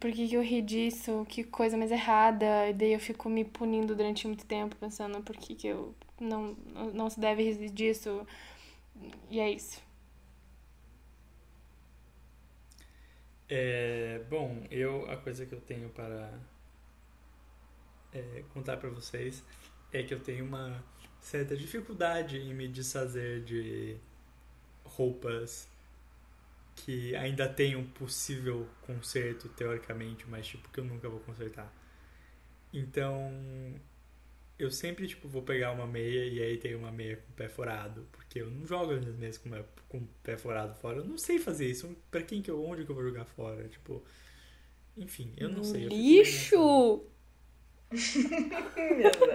por 0.00 0.12
que, 0.12 0.28
que 0.28 0.36
eu 0.36 0.42
ri 0.42 0.62
disso? 0.62 1.26
Que 1.28 1.44
coisa 1.44 1.76
mais 1.76 1.92
errada. 1.92 2.68
E 2.70 2.74
daí 2.74 2.92
eu 2.94 3.00
fico 3.00 3.28
me 3.30 3.44
punindo 3.44 3.94
durante 3.96 4.26
muito 4.28 4.46
tempo, 4.46 4.76
pensando 4.76 5.22
por 5.22 5.36
que, 5.36 5.54
que 5.56 5.68
eu 5.68 5.94
não, 6.20 6.56
não 6.94 7.10
se 7.10 7.20
deve 7.20 7.42
rir 7.44 7.70
disso. 7.70 8.26
E 9.30 9.40
é 9.40 9.50
isso. 9.50 9.80
É, 13.48 14.20
bom, 14.30 14.62
eu 14.70 15.10
a 15.10 15.16
coisa 15.16 15.44
que 15.46 15.54
eu 15.54 15.60
tenho 15.60 15.88
para 15.90 16.32
é, 18.12 18.44
contar 18.52 18.76
para 18.76 18.90
vocês 18.90 19.42
é 19.92 20.02
que 20.02 20.12
eu 20.14 20.20
tenho 20.20 20.44
uma 20.44 20.82
certa 21.20 21.56
dificuldade 21.56 22.38
em 22.38 22.54
me 22.54 22.66
desfazer 22.68 23.42
de 23.44 23.96
roupas 24.84 25.68
que 26.74 27.14
ainda 27.16 27.48
tem 27.48 27.76
um 27.76 27.86
possível 27.86 28.66
conserto, 28.82 29.48
teoricamente, 29.50 30.24
mas 30.28 30.46
tipo, 30.46 30.68
que 30.70 30.80
eu 30.80 30.84
nunca 30.84 31.08
vou 31.08 31.20
consertar. 31.20 31.72
Então, 32.72 33.30
eu 34.58 34.70
sempre, 34.70 35.06
tipo, 35.06 35.28
vou 35.28 35.42
pegar 35.42 35.72
uma 35.72 35.86
meia 35.86 36.24
e 36.24 36.42
aí 36.42 36.56
tem 36.56 36.74
uma 36.74 36.90
meia 36.90 37.16
com 37.16 37.30
o 37.30 37.34
pé 37.34 37.48
furado, 37.48 38.06
porque 38.12 38.40
eu 38.40 38.50
não 38.50 38.66
jogo 38.66 38.92
as 38.92 39.00
minhas 39.00 39.16
meias 39.16 39.38
com, 39.38 39.50
com 39.88 39.98
o 39.98 40.08
pé 40.22 40.36
furado 40.36 40.74
fora. 40.74 40.98
Eu 40.98 41.04
não 41.04 41.18
sei 41.18 41.38
fazer 41.38 41.70
isso. 41.70 41.94
Pra 42.10 42.22
quem 42.22 42.40
que 42.40 42.50
eu, 42.50 42.64
onde 42.64 42.84
que 42.84 42.90
eu 42.90 42.94
vou 42.94 43.04
jogar 43.04 43.26
fora? 43.26 43.68
Tipo, 43.68 44.02
enfim, 44.96 45.32
eu 45.36 45.50
não 45.50 45.62
sei. 45.62 45.86
Eu 45.86 45.88
Lixo! 45.90 47.04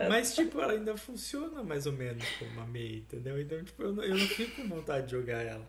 Mas, 0.09 0.35
tipo, 0.35 0.59
ela 0.59 0.73
ainda 0.73 0.97
funciona 0.97 1.63
mais 1.63 1.85
ou 1.85 1.93
menos 1.93 2.27
como 2.37 2.51
uma 2.51 2.65
meia, 2.65 2.97
entendeu? 2.97 3.39
Então, 3.41 3.63
tipo, 3.63 3.83
eu 3.83 3.93
não, 3.93 4.03
eu 4.03 4.17
não 4.17 4.27
fico 4.27 4.61
com 4.61 4.67
vontade 4.67 5.05
de 5.05 5.11
jogar 5.11 5.43
ela. 5.43 5.67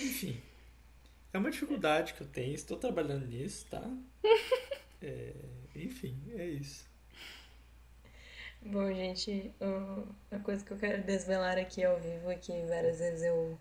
Enfim, 0.00 0.40
é 1.32 1.38
uma 1.38 1.50
dificuldade 1.50 2.14
que 2.14 2.20
eu 2.22 2.26
tenho, 2.26 2.54
estou 2.54 2.76
trabalhando 2.76 3.26
nisso, 3.26 3.66
tá? 3.70 3.82
É, 5.02 5.32
enfim, 5.74 6.16
é 6.34 6.46
isso. 6.46 6.86
Bom, 8.62 8.92
gente, 8.92 9.52
a 10.30 10.38
coisa 10.38 10.64
que 10.64 10.72
eu 10.72 10.76
quero 10.76 11.02
desvelar 11.04 11.58
aqui 11.58 11.84
ao 11.84 12.00
vivo 12.00 12.30
é 12.30 12.34
que 12.34 12.52
várias 12.66 12.98
vezes 12.98 13.22
eu 13.22 13.58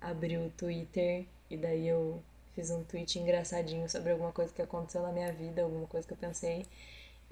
abri 0.00 0.38
o 0.38 0.48
Twitter 0.50 1.26
e 1.50 1.56
daí 1.56 1.88
eu 1.88 2.22
fiz 2.54 2.70
um 2.70 2.82
tweet 2.84 3.18
engraçadinho 3.18 3.88
sobre 3.90 4.12
alguma 4.12 4.32
coisa 4.32 4.52
que 4.52 4.62
aconteceu 4.62 5.02
na 5.02 5.12
minha 5.12 5.32
vida, 5.32 5.62
alguma 5.62 5.86
coisa 5.86 6.06
que 6.06 6.14
eu 6.14 6.16
pensei, 6.18 6.64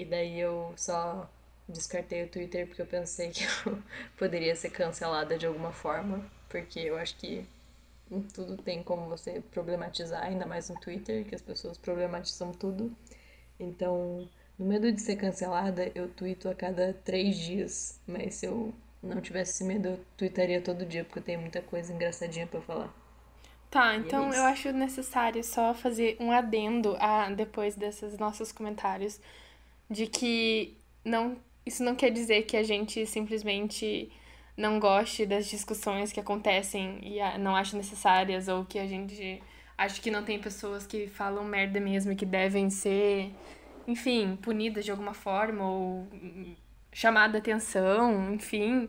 e 0.01 0.05
daí 0.05 0.41
eu 0.41 0.73
só 0.77 1.29
descartei 1.69 2.25
o 2.25 2.29
Twitter 2.29 2.67
porque 2.67 2.83
eu 2.83 2.87
pensei 2.87 3.31
que 3.31 3.45
eu 3.67 3.79
poderia 4.17 4.55
ser 4.57 4.71
cancelada 4.71 5.37
de 5.37 5.47
alguma 5.47 5.73
forma, 5.73 6.25
porque 6.49 6.81
eu 6.81 6.97
acho 6.97 7.17
que 7.17 7.47
tudo 8.33 8.57
tem 8.57 8.83
como 8.83 9.09
você 9.09 9.43
problematizar, 9.53 10.25
ainda 10.25 10.47
mais 10.47 10.69
no 10.69 10.81
Twitter, 10.81 11.25
que 11.25 11.35
as 11.35 11.43
pessoas 11.43 11.79
problematizam 11.79 12.51
tudo. 12.53 12.91
Então, 13.59 14.29
no 14.59 14.67
medo 14.67 14.91
de 14.91 15.01
ser 15.01 15.17
cancelada, 15.17 15.91
eu 15.95 16.09
tweeto 16.09 16.49
a 16.49 16.55
cada 16.55 16.93
três 17.05 17.37
dias. 17.37 18.01
Mas 18.07 18.37
se 18.37 18.47
eu 18.47 18.75
não 19.03 19.21
tivesse 19.21 19.53
esse 19.53 19.65
medo, 19.65 19.91
eu 19.91 20.01
tweetaria 20.17 20.61
todo 20.61 20.85
dia, 20.85 21.05
porque 21.05 21.21
eu 21.21 21.23
tenho 21.23 21.41
muita 21.41 21.63
coisa 21.63 21.93
engraçadinha 21.93 22.47
para 22.47 22.61
falar. 22.61 22.93
Tá, 23.71 23.95
então 23.95 24.33
é 24.33 24.39
eu 24.39 24.43
acho 24.43 24.73
necessário 24.73 25.45
só 25.45 25.73
fazer 25.73 26.17
um 26.19 26.33
adendo 26.33 26.97
a, 26.99 27.31
depois 27.31 27.77
desses 27.77 28.19
nossos 28.19 28.51
comentários 28.51 29.21
de 29.91 30.07
que 30.07 30.79
não, 31.05 31.37
isso 31.67 31.83
não 31.83 31.97
quer 31.97 32.11
dizer 32.11 32.43
que 32.43 32.57
a 32.57 32.63
gente 32.63 33.05
simplesmente 33.07 34.11
não 34.57 34.79
goste 34.79 35.27
das 35.27 35.47
discussões 35.47 36.13
que 36.13 36.21
acontecem 36.21 37.01
e 37.03 37.39
não 37.39 37.57
ache 37.57 37.77
necessárias 37.77 38.47
ou 38.47 38.65
que 38.65 38.79
a 38.79 38.87
gente 38.87 39.43
acha 39.77 40.01
que 40.01 40.11
não 40.11 40.23
tem 40.23 40.39
pessoas 40.39 40.87
que 40.87 41.09
falam 41.09 41.43
merda 41.45 41.81
mesmo 41.81 42.13
e 42.13 42.17
que 42.17 42.27
devem 42.27 42.69
ser, 42.69 43.33
enfim, 43.89 44.37
punidas 44.37 44.85
de 44.85 44.91
alguma 44.91 45.15
forma 45.15 45.67
ou 45.67 46.07
chamada 46.93 47.39
atenção, 47.39 48.35
enfim, 48.35 48.89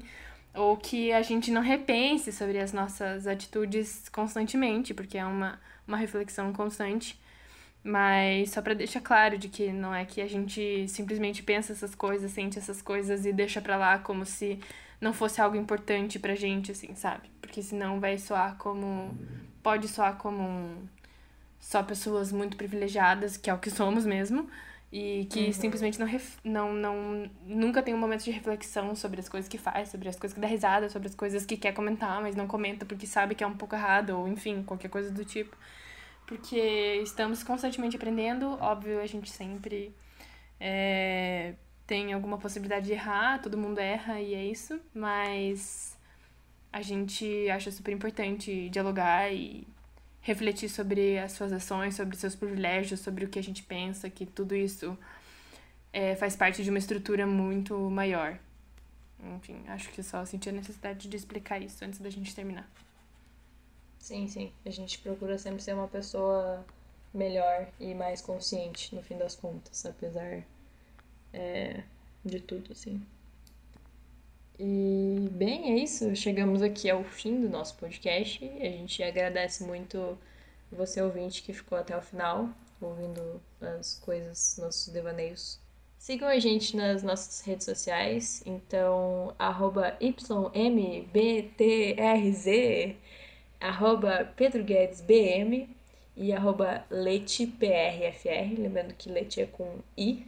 ou 0.54 0.76
que 0.76 1.14
a 1.14 1.22
gente 1.22 1.50
não 1.52 1.62
repense 1.62 2.32
sobre 2.32 2.60
as 2.60 2.74
nossas 2.74 3.26
atitudes 3.26 4.10
constantemente, 4.10 4.94
porque 4.94 5.18
é 5.18 5.26
uma, 5.26 5.60
uma 5.88 5.98
reflexão 5.98 6.52
constante. 6.52 7.20
Mas 7.84 8.52
só 8.52 8.62
para 8.62 8.76
deixar 8.76 9.02
claro 9.02 9.38
de 9.38 9.50
que 9.50 9.72
não 9.72 9.94
é 9.94 10.06
que 10.06 10.22
a 10.22 10.28
gente 10.28 10.88
simplesmente 10.88 11.42
pensa 11.42 11.74
essas 11.74 11.96
coisas, 11.96 12.32
sente 12.32 12.60
essas 12.60 12.82
coisas 12.82 13.26
e 13.26 13.34
deixa 13.34 13.60
para 13.60 13.76
lá 13.76 13.98
como 13.98 14.24
se 14.26 14.60
não 15.00 15.12
fosse 15.12 15.42
algo 15.42 15.58
importante 15.58 16.20
pra 16.20 16.36
gente, 16.36 16.72
assim, 16.72 16.94
sabe? 16.94 17.30
Porque 17.42 17.64
senão 17.64 18.00
vai 18.00 18.20
soar 18.20 18.56
como. 18.58 19.18
Pode 19.64 19.88
soar 19.88 20.16
como 20.18 20.42
um, 20.42 20.88
só 21.60 21.82
pessoas 21.82 22.32
muito 22.32 22.56
privilegiadas, 22.56 23.36
que 23.36 23.50
é 23.50 23.54
o 23.54 23.58
que 23.58 23.70
somos 23.70 24.06
mesmo, 24.06 24.48
e 24.92 25.26
que 25.32 25.48
uhum. 25.48 25.54
simplesmente 25.54 26.00
não, 26.00 26.06
ref, 26.06 26.38
não, 26.44 26.74
não. 26.74 27.30
Nunca 27.46 27.82
tem 27.82 27.96
um 27.96 27.98
momento 27.98 28.24
de 28.24 28.32
reflexão 28.32 28.96
sobre 28.96 29.20
as 29.20 29.28
coisas 29.28 29.50
que 29.50 29.58
faz, 29.58 29.90
sobre 29.90 30.08
as 30.08 30.16
coisas 30.16 30.36
que 30.36 30.42
dá 30.42 30.48
risada, 30.48 30.88
sobre 30.88 31.08
as 31.08 31.16
coisas 31.16 31.46
que 31.48 31.58
quer 31.58 31.74
comentar, 31.74 32.22
mas 32.22 32.36
não 32.36 32.48
comenta 32.48 32.86
porque 32.86 33.08
sabe 33.08 33.34
que 33.34 33.44
é 33.44 33.48
um 33.48 33.58
pouco 33.58 33.76
errado, 33.76 34.12
ou 34.12 34.28
enfim, 34.28 34.62
qualquer 34.62 34.90
coisa 34.90 35.10
do 35.10 35.26
tipo. 35.26 35.56
Porque 36.32 37.02
estamos 37.04 37.44
constantemente 37.44 37.98
aprendendo, 37.98 38.58
óbvio, 38.62 39.02
a 39.02 39.06
gente 39.06 39.30
sempre. 39.30 39.94
É, 40.58 41.56
tem 41.86 42.14
alguma 42.14 42.38
possibilidade 42.38 42.86
de 42.86 42.94
errar, 42.94 43.42
todo 43.42 43.58
mundo 43.58 43.80
erra 43.80 44.22
e 44.22 44.34
é 44.34 44.46
isso, 44.46 44.80
mas 44.94 45.98
a 46.72 46.82
gente 46.82 47.50
acha 47.50 47.70
super 47.70 47.92
importante 47.92 48.70
dialogar 48.70 49.30
e 49.30 49.68
refletir 50.22 50.70
sobre 50.70 51.20
as 51.20 51.34
suas 51.34 51.52
ações, 51.52 51.96
sobre 51.96 52.16
seus 52.16 52.34
privilégios, 52.34 53.02
sobre 53.02 53.26
o 53.26 53.28
que 53.28 53.38
a 53.38 53.44
gente 53.44 53.62
pensa, 53.64 54.10
que 54.10 54.26
tudo 54.26 54.56
isso 54.56 54.98
é, 55.92 56.16
faz 56.16 56.34
parte 56.38 56.64
de 56.64 56.70
uma 56.70 56.80
estrutura 56.80 57.28
muito 57.28 57.78
maior. 57.90 58.40
Enfim, 59.36 59.62
acho 59.68 59.90
que 59.90 60.02
só 60.02 60.24
senti 60.24 60.48
a 60.48 60.54
necessidade 60.54 61.10
de 61.10 61.18
explicar 61.18 61.62
isso 61.62 61.84
antes 61.84 62.00
da 62.00 62.10
gente 62.10 62.34
terminar. 62.34 62.72
Sim, 64.02 64.28
sim. 64.28 64.52
A 64.66 64.70
gente 64.72 64.98
procura 65.00 65.38
sempre 65.38 65.62
ser 65.62 65.74
uma 65.74 65.88
pessoa 65.88 66.66
melhor 67.14 67.68
e 67.80 67.94
mais 67.94 68.20
consciente, 68.22 68.94
no 68.96 69.04
fim 69.04 69.16
das 69.18 69.36
contas, 69.36 69.86
apesar 69.86 70.44
é, 71.32 71.84
de 72.26 72.40
tudo, 72.40 72.72
assim. 72.72 73.06
E, 74.60 75.30
bem, 75.32 75.72
é 75.72 75.84
isso. 75.84 76.16
Chegamos 76.16 76.62
aqui 76.64 76.90
ao 76.90 77.04
fim 77.04 77.42
do 77.42 77.50
nosso 77.50 77.76
podcast. 77.78 78.44
A 78.44 78.66
gente 78.66 79.04
agradece 79.04 79.64
muito 79.64 80.18
você, 80.72 81.02
ouvinte, 81.02 81.44
que 81.44 81.54
ficou 81.54 81.78
até 81.78 81.96
o 81.96 82.02
final, 82.02 82.50
ouvindo 82.82 83.40
as 83.62 83.96
coisas, 84.00 84.58
nossos 84.58 84.88
devaneios. 84.92 85.60
Sigam 85.98 86.28
a 86.28 86.40
gente 86.40 86.76
nas 86.76 87.04
nossas 87.04 87.42
redes 87.42 87.66
sociais, 87.66 88.42
então, 88.44 89.36
arroba 89.38 89.96
YMBTRZ, 90.02 90.56
arroba 93.62 94.26
PedroGuedesBM 94.36 95.70
e 96.18 96.34
arroba 96.34 96.86
LeitePRFR, 96.90 98.60
lembrando 98.60 98.94
que 98.96 99.10
Leite 99.10 99.42
é 99.42 99.46
com 99.46 99.80
I, 99.98 100.26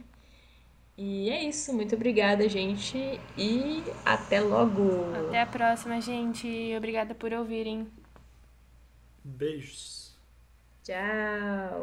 e 0.96 1.28
é 1.28 1.42
isso, 1.42 1.72
muito 1.72 1.96
obrigada, 1.96 2.48
gente, 2.48 2.96
e 3.36 3.82
até 4.04 4.40
logo! 4.40 5.12
Até 5.12 5.40
a 5.40 5.46
próxima, 5.46 6.00
gente. 6.00 6.46
Obrigada 6.76 7.14
por 7.16 7.32
ouvirem. 7.32 7.88
Beijos. 9.24 10.16
Tchau! 10.84 11.82